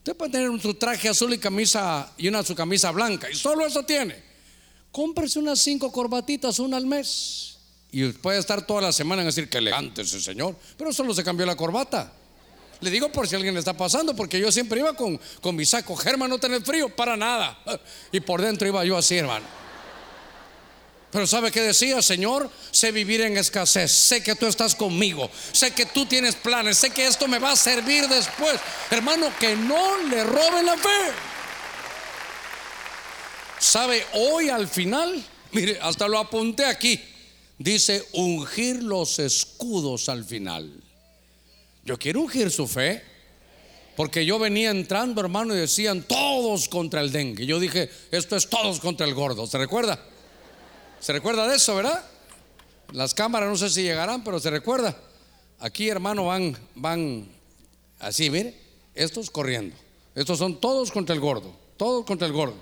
Usted 0.06 0.16
puede 0.16 0.30
tener 0.30 0.60
su 0.60 0.72
traje 0.74 1.08
azul 1.08 1.34
y 1.34 1.38
camisa 1.38 2.12
y 2.16 2.28
una 2.28 2.44
su 2.44 2.54
camisa 2.54 2.92
blanca 2.92 3.28
y 3.28 3.34
solo 3.34 3.66
eso 3.66 3.82
tiene. 3.82 4.14
Cómprese 4.92 5.40
unas 5.40 5.58
cinco 5.58 5.90
corbatitas, 5.90 6.60
una 6.60 6.76
al 6.76 6.86
mes. 6.86 7.56
Y 7.90 8.12
puede 8.12 8.38
estar 8.38 8.64
toda 8.64 8.82
la 8.82 8.92
semana 8.92 9.22
en 9.22 9.26
decir 9.26 9.50
que 9.50 9.58
elegante 9.58 10.02
ese 10.02 10.20
señor, 10.20 10.54
pero 10.78 10.92
solo 10.92 11.12
se 11.12 11.24
cambió 11.24 11.44
la 11.44 11.56
corbata. 11.56 12.12
Le 12.82 12.88
digo 12.88 13.10
por 13.10 13.26
si 13.26 13.34
alguien 13.34 13.52
le 13.54 13.58
está 13.58 13.76
pasando, 13.76 14.14
porque 14.14 14.38
yo 14.38 14.52
siempre 14.52 14.78
iba 14.78 14.94
con, 14.94 15.18
con 15.40 15.56
mi 15.56 15.66
saco, 15.66 15.96
Germán, 15.96 16.30
no 16.30 16.38
tener 16.38 16.62
frío, 16.62 16.88
para 16.94 17.16
nada. 17.16 17.58
Y 18.12 18.20
por 18.20 18.40
dentro 18.40 18.68
iba 18.68 18.84
yo 18.84 18.96
así, 18.96 19.16
hermano. 19.16 19.44
Pero 21.16 21.26
¿sabe 21.26 21.50
qué 21.50 21.62
decía, 21.62 22.02
Señor? 22.02 22.50
Sé 22.70 22.92
vivir 22.92 23.22
en 23.22 23.38
escasez. 23.38 23.90
Sé 23.90 24.22
que 24.22 24.34
tú 24.34 24.44
estás 24.44 24.74
conmigo. 24.74 25.30
Sé 25.50 25.70
que 25.70 25.86
tú 25.86 26.04
tienes 26.04 26.34
planes. 26.34 26.76
Sé 26.76 26.90
que 26.90 27.06
esto 27.06 27.26
me 27.26 27.38
va 27.38 27.52
a 27.52 27.56
servir 27.56 28.06
después. 28.06 28.60
Hermano, 28.90 29.32
que 29.40 29.56
no 29.56 29.96
le 30.08 30.22
roben 30.24 30.66
la 30.66 30.76
fe. 30.76 31.12
¿Sabe? 33.58 34.04
Hoy 34.12 34.50
al 34.50 34.68
final, 34.68 35.24
mire, 35.52 35.78
hasta 35.80 36.06
lo 36.06 36.18
apunté 36.18 36.66
aquí. 36.66 37.00
Dice 37.56 38.04
ungir 38.12 38.82
los 38.82 39.18
escudos 39.18 40.10
al 40.10 40.22
final. 40.22 40.70
Yo 41.82 41.98
quiero 41.98 42.20
ungir 42.20 42.50
su 42.50 42.68
fe. 42.68 43.02
Porque 43.96 44.26
yo 44.26 44.38
venía 44.38 44.68
entrando, 44.70 45.22
hermano, 45.22 45.54
y 45.54 45.60
decían 45.60 46.02
todos 46.02 46.68
contra 46.68 47.00
el 47.00 47.10
dengue. 47.10 47.46
Yo 47.46 47.58
dije, 47.58 47.88
esto 48.10 48.36
es 48.36 48.50
todos 48.50 48.80
contra 48.80 49.06
el 49.06 49.14
gordo. 49.14 49.46
¿Se 49.46 49.56
recuerda? 49.56 49.98
¿Se 51.06 51.12
recuerda 51.12 51.46
de 51.46 51.54
eso, 51.54 51.76
verdad? 51.76 52.04
Las 52.90 53.14
cámaras 53.14 53.48
no 53.48 53.56
sé 53.56 53.70
si 53.70 53.84
llegarán, 53.84 54.24
pero 54.24 54.40
se 54.40 54.50
recuerda. 54.50 55.00
Aquí, 55.60 55.88
hermano, 55.88 56.24
van, 56.24 56.58
van 56.74 57.28
así, 58.00 58.28
mire, 58.28 58.60
estos 58.92 59.30
corriendo. 59.30 59.76
Estos 60.16 60.36
son 60.36 60.60
todos 60.60 60.90
contra 60.90 61.14
el 61.14 61.20
gordo, 61.20 61.54
todos 61.76 62.04
contra 62.04 62.26
el 62.26 62.32
gordo. 62.32 62.56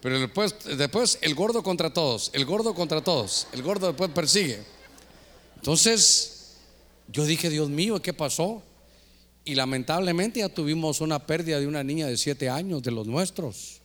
Pero 0.00 0.18
después, 0.18 0.54
después 0.78 1.18
el 1.20 1.34
gordo 1.34 1.62
contra 1.62 1.92
todos, 1.92 2.30
el 2.32 2.46
gordo 2.46 2.74
contra 2.74 3.04
todos, 3.04 3.48
el 3.52 3.62
gordo 3.62 3.88
después 3.88 4.10
persigue. 4.12 4.62
Entonces, 5.56 6.54
yo 7.08 7.26
dije, 7.26 7.50
Dios 7.50 7.68
mío, 7.68 8.00
¿qué 8.00 8.14
pasó? 8.14 8.62
Y 9.44 9.56
lamentablemente 9.56 10.40
ya 10.40 10.48
tuvimos 10.48 11.02
una 11.02 11.26
pérdida 11.26 11.60
de 11.60 11.66
una 11.66 11.84
niña 11.84 12.06
de 12.06 12.16
siete 12.16 12.48
años, 12.48 12.82
de 12.82 12.92
los 12.92 13.06
nuestros. 13.06 13.82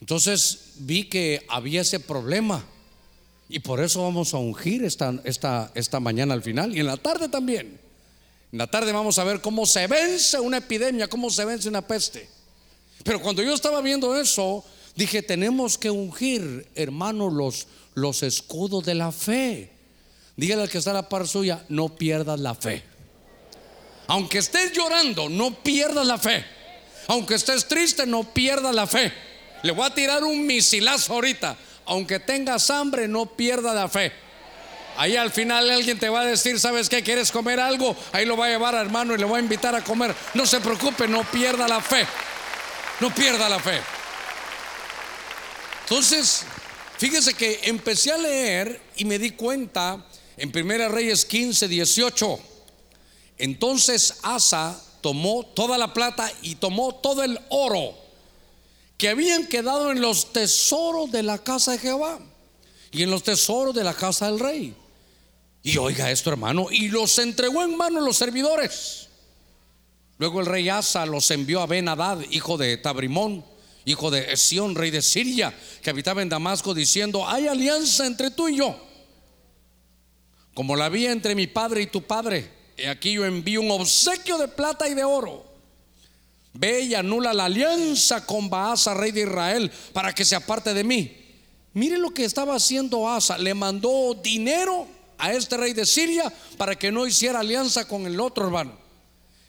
Entonces 0.00 0.74
vi 0.76 1.08
que 1.08 1.44
había 1.48 1.80
ese 1.80 1.98
problema. 1.98 2.64
Y 3.52 3.58
por 3.58 3.80
eso 3.80 4.04
vamos 4.04 4.32
a 4.32 4.38
ungir 4.38 4.84
esta, 4.84 5.12
esta, 5.24 5.72
esta 5.74 5.98
mañana 5.98 6.34
al 6.34 6.42
final 6.42 6.74
y 6.74 6.78
en 6.78 6.86
la 6.86 6.96
tarde 6.96 7.28
también. 7.28 7.80
En 8.52 8.58
la 8.58 8.68
tarde 8.68 8.92
vamos 8.92 9.18
a 9.18 9.24
ver 9.24 9.40
cómo 9.40 9.66
se 9.66 9.88
vence 9.88 10.38
una 10.38 10.58
epidemia, 10.58 11.08
cómo 11.08 11.30
se 11.30 11.44
vence 11.44 11.68
una 11.68 11.84
peste. 11.84 12.28
Pero 13.02 13.20
cuando 13.20 13.42
yo 13.42 13.52
estaba 13.52 13.80
viendo 13.80 14.16
eso, 14.16 14.64
dije, 14.94 15.22
tenemos 15.22 15.78
que 15.78 15.90
ungir, 15.90 16.68
hermanos, 16.76 17.32
los, 17.32 17.66
los 17.94 18.22
escudos 18.22 18.84
de 18.84 18.94
la 18.94 19.10
fe. 19.10 19.72
Dígale 20.36 20.62
al 20.62 20.70
que 20.70 20.78
está 20.78 20.92
a 20.92 20.94
la 20.94 21.08
par 21.08 21.26
suya, 21.26 21.64
no 21.68 21.96
pierdas 21.96 22.38
la 22.38 22.54
fe. 22.54 22.84
Aunque 24.06 24.38
estés 24.38 24.72
llorando, 24.72 25.28
no 25.28 25.60
pierdas 25.60 26.06
la 26.06 26.18
fe. 26.18 26.44
Aunque 27.08 27.34
estés 27.34 27.66
triste, 27.66 28.06
no 28.06 28.32
pierdas 28.32 28.76
la 28.76 28.86
fe. 28.86 29.12
Le 29.64 29.72
voy 29.72 29.86
a 29.86 29.94
tirar 29.94 30.22
un 30.22 30.46
misilazo 30.46 31.14
ahorita 31.14 31.58
aunque 31.90 32.20
tengas 32.20 32.70
hambre, 32.70 33.08
no 33.08 33.26
pierda 33.26 33.74
la 33.74 33.88
fe. 33.88 34.12
Ahí 34.96 35.16
al 35.16 35.32
final 35.32 35.68
alguien 35.68 35.98
te 35.98 36.08
va 36.08 36.20
a 36.20 36.24
decir, 36.24 36.60
¿sabes 36.60 36.88
qué? 36.88 37.02
¿Quieres 37.02 37.32
comer 37.32 37.58
algo? 37.58 37.96
Ahí 38.12 38.24
lo 38.24 38.36
va 38.36 38.46
a 38.46 38.48
llevar 38.48 38.76
hermano 38.76 39.12
y 39.12 39.18
le 39.18 39.24
va 39.24 39.38
a 39.38 39.40
invitar 39.40 39.74
a 39.74 39.82
comer. 39.82 40.14
No 40.34 40.46
se 40.46 40.60
preocupe, 40.60 41.08
no 41.08 41.24
pierda 41.24 41.66
la 41.66 41.80
fe. 41.80 42.06
No 43.00 43.12
pierda 43.12 43.48
la 43.48 43.58
fe. 43.58 43.80
Entonces, 45.82 46.44
fíjese 46.96 47.34
que 47.34 47.58
empecé 47.64 48.12
a 48.12 48.18
leer 48.18 48.80
y 48.94 49.04
me 49.04 49.18
di 49.18 49.32
cuenta 49.32 50.06
en 50.36 50.52
Primera 50.52 50.86
Reyes 50.86 51.24
15, 51.24 51.66
18. 51.66 52.38
Entonces 53.38 54.18
Asa 54.22 54.80
tomó 55.00 55.44
toda 55.44 55.76
la 55.76 55.92
plata 55.92 56.30
y 56.42 56.54
tomó 56.54 56.94
todo 56.94 57.24
el 57.24 57.40
oro 57.48 57.99
que 59.00 59.08
habían 59.08 59.46
quedado 59.46 59.92
en 59.92 60.02
los 60.02 60.30
tesoros 60.30 61.10
de 61.10 61.22
la 61.22 61.38
casa 61.38 61.72
de 61.72 61.78
Jehová 61.78 62.18
y 62.92 63.02
en 63.02 63.10
los 63.10 63.22
tesoros 63.22 63.74
de 63.74 63.82
la 63.82 63.94
casa 63.94 64.30
del 64.30 64.38
rey. 64.38 64.76
Y 65.62 65.78
oiga 65.78 66.10
esto, 66.10 66.28
hermano, 66.28 66.66
y 66.70 66.88
los 66.88 67.18
entregó 67.18 67.62
en 67.62 67.78
manos 67.78 68.04
los 68.04 68.18
servidores. 68.18 69.08
Luego 70.18 70.40
el 70.40 70.46
rey 70.46 70.68
Asa 70.68 71.06
los 71.06 71.30
envió 71.30 71.62
a 71.62 71.66
Ben 71.66 71.88
Hadad, 71.88 72.20
hijo 72.30 72.58
de 72.58 72.76
Tabrimón, 72.76 73.42
hijo 73.86 74.10
de 74.10 74.34
Esión, 74.34 74.74
rey 74.74 74.90
de 74.90 75.00
Siria, 75.00 75.58
que 75.80 75.88
habitaba 75.88 76.20
en 76.20 76.28
Damasco, 76.28 76.74
diciendo: 76.74 77.26
Hay 77.26 77.46
alianza 77.46 78.04
entre 78.04 78.30
tú 78.30 78.50
y 78.50 78.56
yo, 78.56 78.78
como 80.52 80.76
la 80.76 80.84
había 80.84 81.10
entre 81.10 81.34
mi 81.34 81.46
padre 81.46 81.80
y 81.80 81.86
tu 81.86 82.02
padre. 82.02 82.50
Y 82.76 82.84
aquí 82.84 83.12
yo 83.12 83.24
envío 83.24 83.62
un 83.62 83.70
obsequio 83.70 84.36
de 84.36 84.48
plata 84.48 84.86
y 84.86 84.92
de 84.92 85.04
oro 85.04 85.49
Ve 86.52 86.80
y 86.82 86.94
anula 86.94 87.32
la 87.32 87.44
alianza 87.44 88.26
con 88.26 88.50
Baasa, 88.50 88.94
rey 88.94 89.12
de 89.12 89.22
Israel, 89.22 89.70
para 89.92 90.12
que 90.12 90.24
se 90.24 90.34
aparte 90.34 90.74
de 90.74 90.84
mí. 90.84 91.16
Mire 91.72 91.98
lo 91.98 92.10
que 92.10 92.24
estaba 92.24 92.56
haciendo 92.56 93.08
Asa. 93.08 93.38
Le 93.38 93.54
mandó 93.54 94.14
dinero 94.14 94.86
a 95.18 95.32
este 95.32 95.56
rey 95.56 95.72
de 95.72 95.86
Siria 95.86 96.32
para 96.56 96.76
que 96.76 96.90
no 96.90 97.06
hiciera 97.06 97.40
alianza 97.40 97.86
con 97.86 98.06
el 98.06 98.18
otro 98.20 98.46
hermano. 98.46 98.72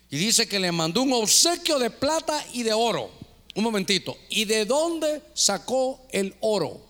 Y 0.10 0.18
dice 0.18 0.48
que 0.48 0.60
le 0.60 0.72
mandó 0.72 1.02
un 1.02 1.14
obsequio 1.14 1.80
de 1.80 1.90
plata 1.90 2.46
y 2.54 2.64
de 2.64 2.74
oro. 2.74 3.10
Un 3.56 3.64
momentito. 3.64 4.18
¿Y 4.30 4.46
de 4.46 4.66
dónde 4.66 5.22
sacó 5.34 6.06
el 6.12 6.36
oro? 6.42 6.82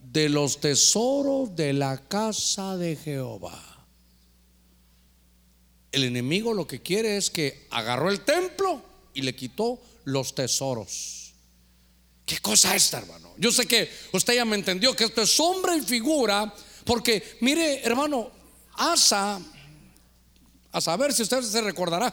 De 0.00 0.28
los 0.28 0.60
tesoros 0.60 1.56
de 1.56 1.72
la 1.72 1.98
casa 2.08 2.76
de 2.76 2.96
Jehová. 2.96 3.75
El 5.92 6.04
enemigo 6.04 6.52
lo 6.52 6.66
que 6.66 6.80
quiere 6.82 7.16
es 7.16 7.30
que 7.30 7.66
agarró 7.70 8.10
el 8.10 8.20
templo 8.20 8.82
y 9.14 9.22
le 9.22 9.34
quitó 9.34 9.80
los 10.04 10.34
tesoros. 10.34 11.32
¿Qué 12.24 12.38
cosa 12.38 12.74
es 12.74 12.84
esta, 12.84 12.98
hermano? 12.98 13.32
Yo 13.38 13.52
sé 13.52 13.66
que 13.66 13.88
usted 14.12 14.34
ya 14.34 14.44
me 14.44 14.56
entendió 14.56 14.94
que 14.96 15.04
esto 15.04 15.22
es 15.22 15.30
sombra 15.30 15.76
y 15.76 15.80
figura, 15.80 16.52
porque 16.84 17.36
mire, 17.40 17.84
hermano, 17.84 18.30
Asa, 18.74 19.40
a 20.72 20.80
saber 20.80 21.12
si 21.12 21.22
usted 21.22 21.40
se 21.42 21.60
recordará, 21.60 22.12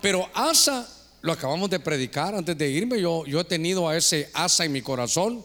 pero 0.00 0.28
Asa, 0.34 0.88
lo 1.22 1.32
acabamos 1.32 1.70
de 1.70 1.78
predicar 1.78 2.34
antes 2.34 2.56
de 2.58 2.70
irme, 2.70 3.00
yo, 3.00 3.24
yo 3.26 3.40
he 3.40 3.44
tenido 3.44 3.88
a 3.88 3.96
ese 3.96 4.30
Asa 4.34 4.64
en 4.64 4.72
mi 4.72 4.82
corazón, 4.82 5.44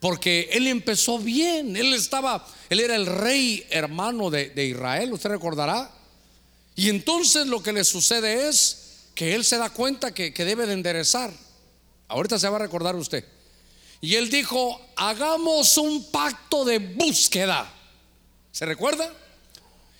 porque 0.00 0.48
él 0.52 0.66
empezó 0.66 1.18
bien, 1.18 1.76
él 1.76 1.92
estaba, 1.92 2.46
él 2.70 2.80
era 2.80 2.96
el 2.96 3.06
rey 3.06 3.66
hermano 3.70 4.30
de, 4.30 4.48
de 4.50 4.66
Israel, 4.66 5.12
usted 5.12 5.30
recordará. 5.30 5.90
Y 6.74 6.88
entonces 6.88 7.46
lo 7.46 7.62
que 7.62 7.72
le 7.72 7.84
sucede 7.84 8.48
es 8.48 9.10
que 9.14 9.34
él 9.34 9.44
se 9.44 9.58
da 9.58 9.68
cuenta 9.68 10.14
que, 10.14 10.32
que 10.32 10.46
debe 10.46 10.66
de 10.66 10.72
enderezar. 10.72 11.30
Ahorita 12.08 12.38
se 12.38 12.48
va 12.48 12.56
a 12.56 12.60
recordar 12.60 12.96
usted. 12.96 13.24
Y 14.00 14.14
él 14.14 14.30
dijo, 14.30 14.80
hagamos 14.96 15.76
un 15.76 16.10
pacto 16.10 16.64
de 16.64 16.78
búsqueda. 16.78 17.70
¿Se 18.50 18.64
recuerda? 18.64 19.12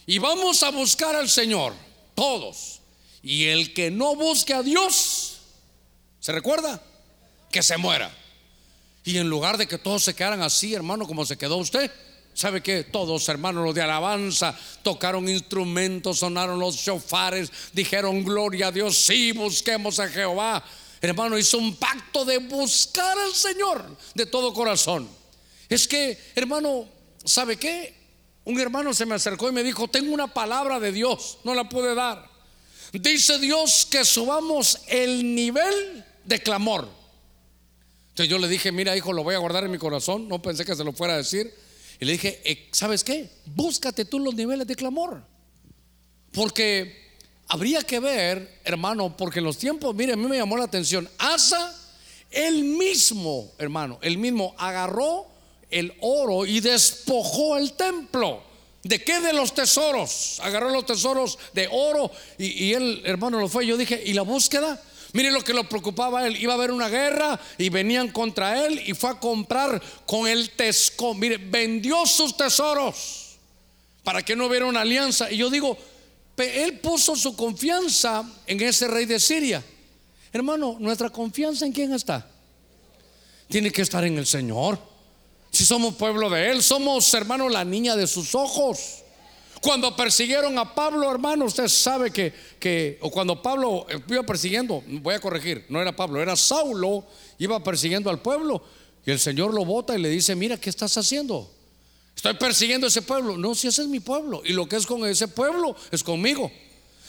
Y 0.07 0.19
vamos 0.19 0.63
a 0.63 0.71
buscar 0.71 1.15
al 1.15 1.29
Señor, 1.29 1.75
todos. 2.15 2.81
Y 3.23 3.45
el 3.45 3.75
que 3.75 3.91
no 3.91 4.17
busque 4.17 4.55
a 4.55 4.63
Dios, 4.63 5.41
¿se 6.19 6.33
recuerda? 6.33 6.83
Que 7.51 7.63
se 7.63 7.77
muera. 7.77 8.11
Y 9.05 9.17
en 9.17 9.29
lugar 9.29 9.57
de 9.57 9.67
que 9.67 9.79
todos 9.79 10.05
se 10.05 10.15
quedaran 10.15 10.43
así, 10.43 10.75
hermano, 10.75 11.07
como 11.07 11.25
se 11.25 11.39
quedó 11.39 11.57
usted, 11.57 11.91
¿sabe 12.35 12.63
que 12.63 12.85
Todos, 12.85 13.29
hermanos, 13.29 13.65
los 13.65 13.75
de 13.75 13.83
alabanza, 13.83 14.59
tocaron 14.83 15.29
instrumentos, 15.29 16.19
sonaron 16.19 16.59
los 16.59 16.77
shofares, 16.77 17.51
dijeron 17.73 18.25
gloria 18.25 18.69
a 18.69 18.73
Dios, 18.73 18.97
sí, 18.97 19.33
busquemos 19.33 19.99
a 19.99 20.09
Jehová. 20.09 20.63
Hermano, 21.01 21.39
hizo 21.39 21.57
un 21.57 21.77
pacto 21.77 22.25
de 22.25 22.39
buscar 22.39 23.19
al 23.19 23.35
Señor 23.35 23.97
de 24.15 24.27
todo 24.27 24.53
corazón. 24.53 25.09
Es 25.69 25.89
que, 25.89 26.19
hermano, 26.35 26.87
¿sabe 27.25 27.57
qué? 27.57 27.95
Un 28.45 28.61
hermano 28.61 28.93
se 28.93 29.07
me 29.07 29.15
acercó 29.15 29.49
y 29.49 29.53
me 29.53 29.63
dijo, 29.63 29.89
tengo 29.89 30.13
una 30.13 30.27
palabra 30.27 30.79
de 30.79 30.93
Dios, 30.93 31.39
no 31.45 31.55
la 31.55 31.69
pude 31.69 31.95
dar. 31.95 32.29
Dice 32.93 33.39
Dios 33.39 33.87
que 33.91 34.05
subamos 34.05 34.81
el 34.89 35.35
nivel 35.35 36.05
de 36.25 36.43
clamor. 36.43 37.00
Yo 38.25 38.39
le 38.39 38.49
dije, 38.49 38.73
mira 38.73 38.97
hijo, 38.97 39.13
lo 39.13 39.23
voy 39.23 39.35
a 39.35 39.39
guardar 39.39 39.65
en 39.65 39.71
mi 39.71 39.79
corazón, 39.79 40.29
no 40.29 40.41
pensé 40.41 40.65
que 40.65 40.75
se 40.75 40.85
lo 40.85 40.93
fuera 40.93 41.15
a 41.15 41.19
decir. 41.19 41.53
Y 42.01 42.05
le 42.05 42.13
dije, 42.13 42.41
eh, 42.45 42.69
¿sabes 42.73 43.05
qué? 43.05 43.31
Búscate 43.47 44.05
tú 44.05 44.19
los 44.19 44.35
niveles 44.35 44.67
de 44.67 44.75
clamor. 44.75 45.23
Porque 46.33 47.11
habría 47.49 47.83
que 47.83 48.01
ver, 48.01 48.61
hermano, 48.65 49.17
porque 49.17 49.41
en 49.41 49.45
los 49.45 49.59
tiempos, 49.59 49.95
mire, 49.95 50.15
a 50.15 50.17
mí 50.17 50.27
me 50.27 50.39
llamó 50.39 50.57
la 50.57 50.65
atención, 50.65 51.09
Asa, 51.19 51.77
él 52.31 52.65
mismo, 52.65 53.53
hermano, 53.59 53.99
él 54.03 54.17
mismo 54.19 54.55
agarró 54.57 55.27
el 55.71 55.93
oro 56.01 56.47
y 56.47 56.61
despojó 56.61 57.57
el 57.59 57.73
templo. 57.75 58.43
¿De 58.83 59.03
qué? 59.03 59.21
De 59.21 59.33
los 59.33 59.53
tesoros. 59.53 60.41
Agarró 60.43 60.71
los 60.71 60.87
tesoros 60.87 61.39
de 61.53 61.69
oro 61.71 62.11
y, 62.39 62.65
y 62.65 62.75
él, 62.75 63.03
hermano, 63.05 63.39
lo 63.39 63.49
fue. 63.49 63.67
Yo 63.67 63.77
dije, 63.77 64.03
¿y 64.05 64.15
la 64.15 64.23
búsqueda? 64.23 64.83
Mire 65.13 65.31
lo 65.31 65.43
que 65.43 65.53
lo 65.53 65.69
preocupaba 65.69 66.21
a 66.21 66.27
él. 66.27 66.37
Iba 66.37 66.53
a 66.53 66.57
haber 66.57 66.71
una 66.71 66.89
guerra 66.89 67.41
y 67.59 67.69
venían 67.69 68.09
contra 68.09 68.65
él 68.65 68.83
y 68.87 68.95
fue 68.95 69.11
a 69.11 69.19
comprar 69.19 69.83
con 70.07 70.29
el 70.29 70.51
tesco. 70.51 71.15
Mire, 71.15 71.39
vendió 71.39 72.07
sus 72.07 72.37
tesoros 72.37 73.39
para 74.05 74.23
que 74.23 74.37
no 74.37 74.47
hubiera 74.47 74.67
una 74.67 74.83
alianza. 74.83 75.31
Y 75.31 75.39
yo 75.39 75.51
digo, 75.51 75.77
él 76.37 76.79
puso 76.79 77.17
su 77.17 77.37
confianza 77.37 78.25
en 78.47 78.61
ese 78.61 78.89
rey 78.89 79.05
de 79.07 79.21
Siria. 79.21 79.63
Hermano, 80.33 80.77
nuestra 80.79 81.11
confianza 81.11 81.67
en 81.67 81.73
quién 81.73 81.93
está? 81.93 82.27
Tiene 83.49 83.71
que 83.71 83.83
estar 83.83 84.05
en 84.05 84.17
el 84.17 84.27
Señor. 84.27 84.79
Si 85.51 85.67
somos 85.67 85.97
pueblo 85.97 86.31
de 86.31 86.51
Él, 86.51 86.63
somos 86.63 87.13
hermano 87.15 87.49
la 87.49 87.65
niña 87.65 87.97
de 87.97 88.07
sus 88.07 88.35
ojos. 88.35 89.03
Cuando 89.61 89.95
persiguieron 89.95 90.59
a 90.59 90.75
Pablo, 90.75 91.11
hermano, 91.11 91.45
usted 91.45 91.69
sabe 91.69 92.11
que, 92.11 92.33
que, 92.59 92.99
o 93.03 93.11
cuando 93.11 93.43
Pablo 93.43 93.87
iba 94.09 94.23
persiguiendo, 94.23 94.83
voy 94.87 95.15
a 95.15 95.21
corregir, 95.21 95.67
no 95.69 95.83
era 95.83 95.95
Pablo, 95.95 96.21
era 96.23 96.35
Saulo, 96.35 97.05
iba 97.39 97.63
persiguiendo 97.63 98.09
al 98.09 98.21
pueblo. 98.21 98.63
Y 99.05 99.11
el 99.11 99.19
Señor 99.19 99.53
lo 99.53 99.65
bota 99.65 99.99
y 99.99 100.01
le 100.01 100.09
dice, 100.09 100.35
mira, 100.35 100.57
¿qué 100.57 100.71
estás 100.71 100.97
haciendo? 100.97 101.51
Estoy 102.17 102.35
persiguiendo 102.35 102.87
ese 102.87 103.03
pueblo. 103.03 103.37
No, 103.37 103.55
si 103.55 103.69
ese 103.69 103.83
es 103.83 103.89
mi 103.89 104.01
pueblo. 104.01 104.43
Y 104.45 104.53
lo 104.53 104.69
que 104.69 104.77
es 104.77 104.87
con 104.87 105.07
ese 105.07 105.29
pueblo 105.29 105.77
es 105.91 106.03
conmigo. 106.03 106.51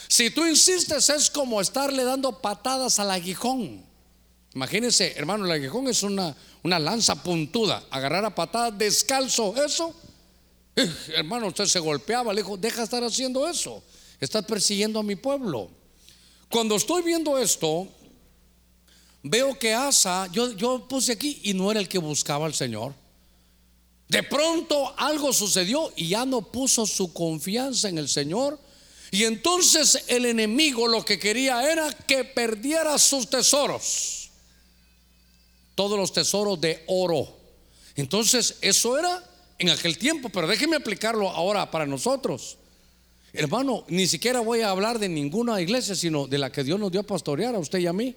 Si 0.07 0.29
tú 0.29 0.45
insistes 0.45 1.09
es 1.09 1.29
como 1.29 1.61
estarle 1.61 2.03
dando 2.03 2.41
patadas 2.41 2.99
al 2.99 3.11
aguijón. 3.11 3.83
Imagínense, 4.53 5.13
hermano, 5.15 5.45
el 5.45 5.51
aguijón 5.51 5.87
es 5.87 6.03
una, 6.03 6.35
una 6.63 6.79
lanza 6.79 7.23
puntuda. 7.23 7.83
Agarrar 7.89 8.25
a 8.25 8.35
patadas 8.35 8.77
descalzo, 8.77 9.53
eso. 9.63 9.95
Hermano, 11.15 11.47
usted 11.47 11.65
se 11.65 11.79
golpeaba, 11.79 12.33
le 12.33 12.41
dijo, 12.41 12.57
deja 12.57 12.83
estar 12.83 13.03
haciendo 13.03 13.47
eso. 13.47 13.83
Estás 14.19 14.45
persiguiendo 14.45 14.99
a 14.99 15.03
mi 15.03 15.15
pueblo. 15.15 15.69
Cuando 16.49 16.75
estoy 16.75 17.01
viendo 17.01 17.37
esto, 17.37 17.87
veo 19.23 19.57
que 19.57 19.73
Asa, 19.73 20.27
yo, 20.31 20.51
yo 20.51 20.87
puse 20.87 21.13
aquí 21.13 21.39
y 21.43 21.53
no 21.53 21.71
era 21.71 21.79
el 21.79 21.87
que 21.87 21.97
buscaba 21.97 22.45
al 22.45 22.53
Señor. 22.53 22.93
De 24.07 24.23
pronto 24.23 24.93
algo 24.97 25.31
sucedió 25.31 25.91
y 25.95 26.09
ya 26.09 26.25
no 26.25 26.41
puso 26.41 26.85
su 26.85 27.13
confianza 27.13 27.87
en 27.87 27.97
el 27.97 28.09
Señor. 28.09 28.59
Y 29.09 29.23
entonces 29.23 30.03
el 30.07 30.25
enemigo 30.25 30.87
lo 30.87 31.03
que 31.03 31.17
quería 31.17 31.71
era 31.71 31.91
que 31.91 32.25
perdiera 32.25 32.97
sus 32.97 33.29
tesoros. 33.29 34.29
Todos 35.75 35.97
los 35.97 36.11
tesoros 36.11 36.59
de 36.59 36.83
oro. 36.87 37.37
Entonces 37.95 38.57
eso 38.61 38.97
era 38.97 39.30
en 39.61 39.69
aquel 39.69 39.97
tiempo, 39.99 40.29
pero 40.29 40.47
déjeme 40.47 40.75
aplicarlo 40.75 41.29
ahora 41.29 41.69
para 41.69 41.85
nosotros. 41.85 42.57
Hermano, 43.31 43.85
ni 43.89 44.07
siquiera 44.07 44.39
voy 44.39 44.61
a 44.61 44.71
hablar 44.71 44.97
de 44.97 45.07
ninguna 45.07 45.61
iglesia, 45.61 45.93
sino 45.93 46.25
de 46.25 46.39
la 46.39 46.51
que 46.51 46.63
Dios 46.63 46.79
nos 46.79 46.91
dio 46.91 47.01
a 47.01 47.03
pastorear 47.03 47.53
a 47.53 47.59
usted 47.59 47.77
y 47.77 47.85
a 47.85 47.93
mí. 47.93 48.15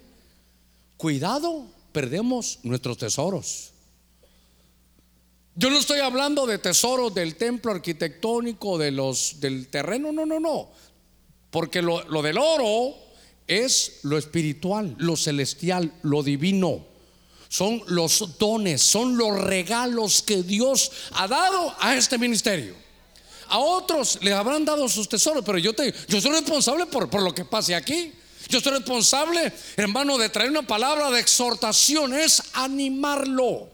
Cuidado, 0.97 1.67
perdemos 1.91 2.59
nuestros 2.63 2.97
tesoros. 2.97 3.71
Yo 5.53 5.69
no 5.69 5.77
estoy 5.77 5.99
hablando 5.99 6.47
de 6.47 6.57
tesoros 6.57 7.13
del 7.13 7.35
templo 7.35 7.71
arquitectónico, 7.71 8.79
de 8.79 8.89
los 8.89 9.39
del 9.39 9.67
terreno, 9.67 10.11
no, 10.11 10.25
no, 10.25 10.39
no. 10.39 10.69
Porque 11.51 11.83
lo, 11.83 12.03
lo 12.09 12.23
del 12.23 12.39
oro 12.39 12.95
es 13.47 13.99
lo 14.01 14.17
espiritual, 14.17 14.95
lo 14.97 15.15
celestial, 15.15 15.93
lo 16.01 16.23
divino. 16.23 16.94
Son 17.47 17.81
los 17.87 18.37
dones, 18.37 18.81
son 18.81 19.17
los 19.17 19.39
regalos 19.39 20.21
que 20.21 20.43
Dios 20.43 20.91
ha 21.11 21.27
dado 21.27 21.75
a 21.79 21.95
este 21.95 22.17
ministerio. 22.17 22.75
A 23.47 23.59
otros 23.59 24.19
le 24.21 24.33
habrán 24.33 24.65
dado 24.65 24.89
sus 24.89 25.07
tesoros, 25.07 25.43
pero 25.45 25.57
yo, 25.57 25.73
te, 25.73 25.93
yo 26.07 26.19
soy 26.19 26.31
responsable 26.31 26.85
por, 26.87 27.09
por 27.09 27.21
lo 27.21 27.33
que 27.33 27.45
pase 27.45 27.75
aquí. 27.75 28.11
Yo 28.49 28.59
soy 28.59 28.73
responsable, 28.73 29.51
hermano, 29.75 30.17
de 30.17 30.29
traer 30.29 30.49
una 30.49 30.65
palabra 30.65 31.09
de 31.11 31.19
exhortación, 31.19 32.13
es 32.13 32.41
animarlo 32.53 33.69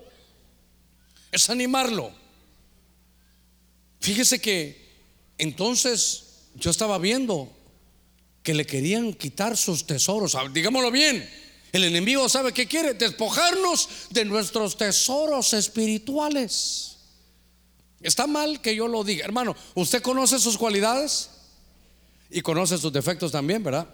es 1.32 1.50
animarlo. 1.50 2.12
Fíjese 4.00 4.40
que 4.40 4.90
entonces 5.38 6.24
yo 6.56 6.70
estaba 6.70 6.98
viendo 6.98 7.52
que 8.44 8.54
le 8.54 8.66
querían 8.66 9.14
quitar 9.14 9.56
sus 9.56 9.86
tesoros. 9.86 10.36
Ah, 10.36 10.50
digámoslo 10.52 10.92
bien, 10.92 11.28
el 11.72 11.84
enemigo 11.84 12.28
sabe 12.30 12.54
que 12.54 12.68
quiere 12.68 12.94
despojarnos 12.94 13.90
de 14.10 14.26
nuestros 14.26 14.78
tesoros 14.78 15.54
espirituales. 15.54 16.98
Está 18.02 18.28
mal 18.28 18.62
que 18.62 18.76
yo 18.76 18.88
lo 18.88 19.04
diga, 19.04 19.26
hermano. 19.26 19.56
¿Usted 19.76 20.02
conoce 20.02 20.40
sus 20.40 20.58
cualidades? 20.58 21.30
Y 22.30 22.42
conoce 22.42 22.78
sus 22.78 22.92
defectos 22.92 23.32
también, 23.32 23.64
¿verdad? 23.64 23.88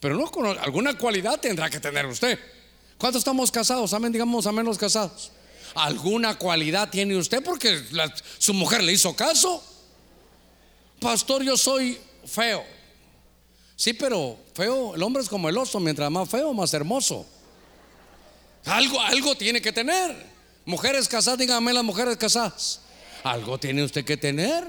Pero 0.00 0.16
no 0.16 0.30
conoce, 0.30 0.58
alguna 0.60 0.96
cualidad 0.98 1.38
tendrá 1.38 1.70
que 1.70 1.78
tener 1.78 2.06
usted. 2.06 2.38
¿Cuántos 2.98 3.20
estamos 3.20 3.50
casados? 3.50 3.92
Amén, 3.92 4.12
digamos, 4.12 4.46
a 4.46 4.52
menos 4.52 4.78
casados 4.78 5.30
alguna 5.74 6.36
cualidad 6.38 6.90
tiene 6.90 7.16
usted 7.16 7.42
porque 7.42 7.82
su 8.38 8.54
mujer 8.54 8.82
le 8.82 8.92
hizo 8.92 9.14
caso. 9.14 9.62
Pastor, 11.00 11.42
yo 11.42 11.56
soy 11.56 11.98
feo. 12.24 12.64
Sí, 13.82 13.94
pero 13.94 14.38
feo, 14.54 14.94
el 14.94 15.02
hombre 15.02 15.24
es 15.24 15.28
como 15.28 15.48
el 15.48 15.58
oso, 15.58 15.80
mientras 15.80 16.08
más 16.08 16.28
feo, 16.28 16.54
más 16.54 16.72
hermoso. 16.72 17.26
Algo, 18.64 19.00
algo 19.00 19.34
tiene 19.34 19.60
que 19.60 19.72
tener. 19.72 20.14
Mujeres 20.64 21.08
casadas, 21.08 21.36
díganme 21.36 21.72
las 21.72 21.82
mujeres 21.82 22.16
casadas. 22.16 22.78
Algo 23.24 23.58
tiene 23.58 23.82
usted 23.82 24.04
que 24.04 24.16
tener. 24.16 24.64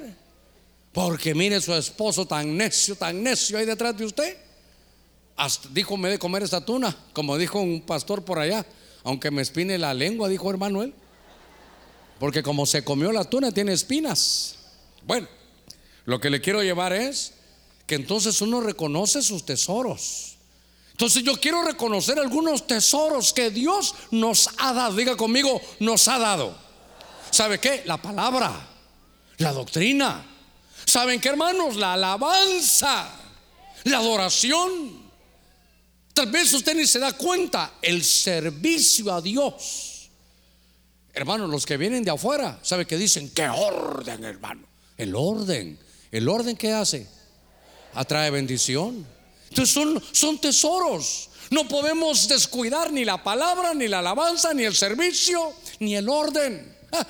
Porque 0.91 1.35
mire 1.35 1.61
su 1.61 1.75
esposo 1.75 2.25
tan 2.25 2.57
necio, 2.57 2.95
tan 2.95 3.21
necio 3.21 3.59
ahí 3.59 3.67
detrás 3.67 3.95
de 3.95 4.05
usted. 4.05 4.35
dijo, 5.69 5.95
me 5.95 6.09
de 6.09 6.17
comer 6.17 6.41
esta 6.41 6.65
tuna, 6.65 6.97
como 7.13 7.37
dijo 7.37 7.59
un 7.59 7.81
pastor 7.81 8.25
por 8.25 8.39
allá 8.39 8.65
aunque 9.03 9.29
me 9.29 9.43
espine 9.43 9.77
la 9.77 9.93
lengua, 9.93 10.27
dijo 10.27 10.49
hermano 10.49 10.81
él. 10.81 10.91
Porque 12.19 12.41
como 12.41 12.65
se 12.65 12.83
comió 12.83 13.11
la 13.11 13.25
tuna, 13.25 13.51
tiene 13.51 13.73
espinas. 13.73 14.55
Bueno, 15.05 15.27
lo 16.05 16.19
que 16.19 16.31
le 16.31 16.41
quiero 16.41 16.63
llevar 16.63 16.93
es 16.93 17.32
que 17.85 17.95
entonces 17.95 18.41
uno 18.41 18.61
reconoce 18.61 19.21
sus 19.21 19.45
tesoros. 19.45 20.37
Entonces 20.91 21.23
yo 21.23 21.39
quiero 21.39 21.63
reconocer 21.63 22.19
algunos 22.19 22.67
tesoros 22.67 23.33
que 23.33 23.49
Dios 23.49 23.95
nos 24.11 24.49
ha 24.57 24.73
dado. 24.73 24.95
Diga 24.95 25.17
conmigo, 25.17 25.59
nos 25.79 26.07
ha 26.07 26.19
dado. 26.19 26.55
¿Sabe 27.31 27.59
qué? 27.59 27.81
La 27.85 28.01
palabra, 28.01 28.51
la 29.37 29.51
doctrina. 29.51 30.23
¿Saben 30.85 31.19
qué, 31.19 31.29
hermanos? 31.29 31.75
La 31.77 31.93
alabanza, 31.93 33.09
la 33.85 33.97
adoración. 33.97 35.01
Tal 36.13 36.29
vez 36.29 36.53
usted 36.53 36.75
ni 36.75 36.85
se 36.85 36.99
da 36.99 37.13
cuenta, 37.13 37.73
el 37.81 38.03
servicio 38.03 39.11
a 39.11 39.19
Dios. 39.19 40.09
Hermanos, 41.11 41.49
los 41.49 41.65
que 41.65 41.77
vienen 41.77 42.03
de 42.03 42.11
afuera, 42.11 42.59
¿sabe 42.61 42.85
qué 42.85 42.97
dicen? 42.97 43.31
¡Qué 43.31 43.49
orden, 43.49 44.23
hermano! 44.23 44.67
El 44.95 45.15
orden. 45.15 45.79
¿El 46.11 46.29
orden 46.29 46.55
qué 46.55 46.71
hace? 46.71 47.07
Atrae 47.93 48.29
bendición. 48.31 49.05
Entonces 49.49 49.73
son, 49.73 50.03
son 50.11 50.39
tesoros. 50.39 51.29
No 51.49 51.67
podemos 51.67 52.27
descuidar 52.27 52.91
ni 52.91 53.05
la 53.05 53.23
palabra, 53.23 53.73
ni 53.73 53.87
la 53.87 53.99
alabanza, 53.99 54.53
ni 54.53 54.63
el 54.63 54.75
servicio, 54.75 55.53
ni 55.79 55.95
el 55.95 56.09
orden. 56.09 56.75
Ah, 56.91 57.05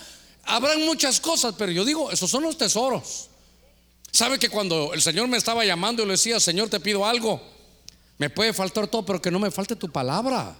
habrán 0.45 0.85
muchas 0.85 1.19
cosas, 1.21 1.55
pero 1.57 1.71
yo 1.71 1.85
digo, 1.85 2.11
esos 2.11 2.29
son 2.29 2.43
los 2.43 2.57
tesoros. 2.57 3.29
¿Sabe 4.11 4.37
que 4.37 4.49
cuando 4.49 4.93
el 4.93 5.01
Señor 5.01 5.27
me 5.27 5.37
estaba 5.37 5.65
llamando 5.65 6.03
y 6.03 6.05
le 6.05 6.11
decía, 6.13 6.39
Señor, 6.39 6.69
te 6.69 6.79
pido 6.79 7.05
algo? 7.05 7.41
Me 8.17 8.29
puede 8.29 8.53
faltar 8.53 8.87
todo, 8.87 9.05
pero 9.05 9.21
que 9.21 9.31
no 9.31 9.39
me 9.39 9.49
falte 9.49 9.75
tu 9.75 9.89
palabra. 9.89 10.55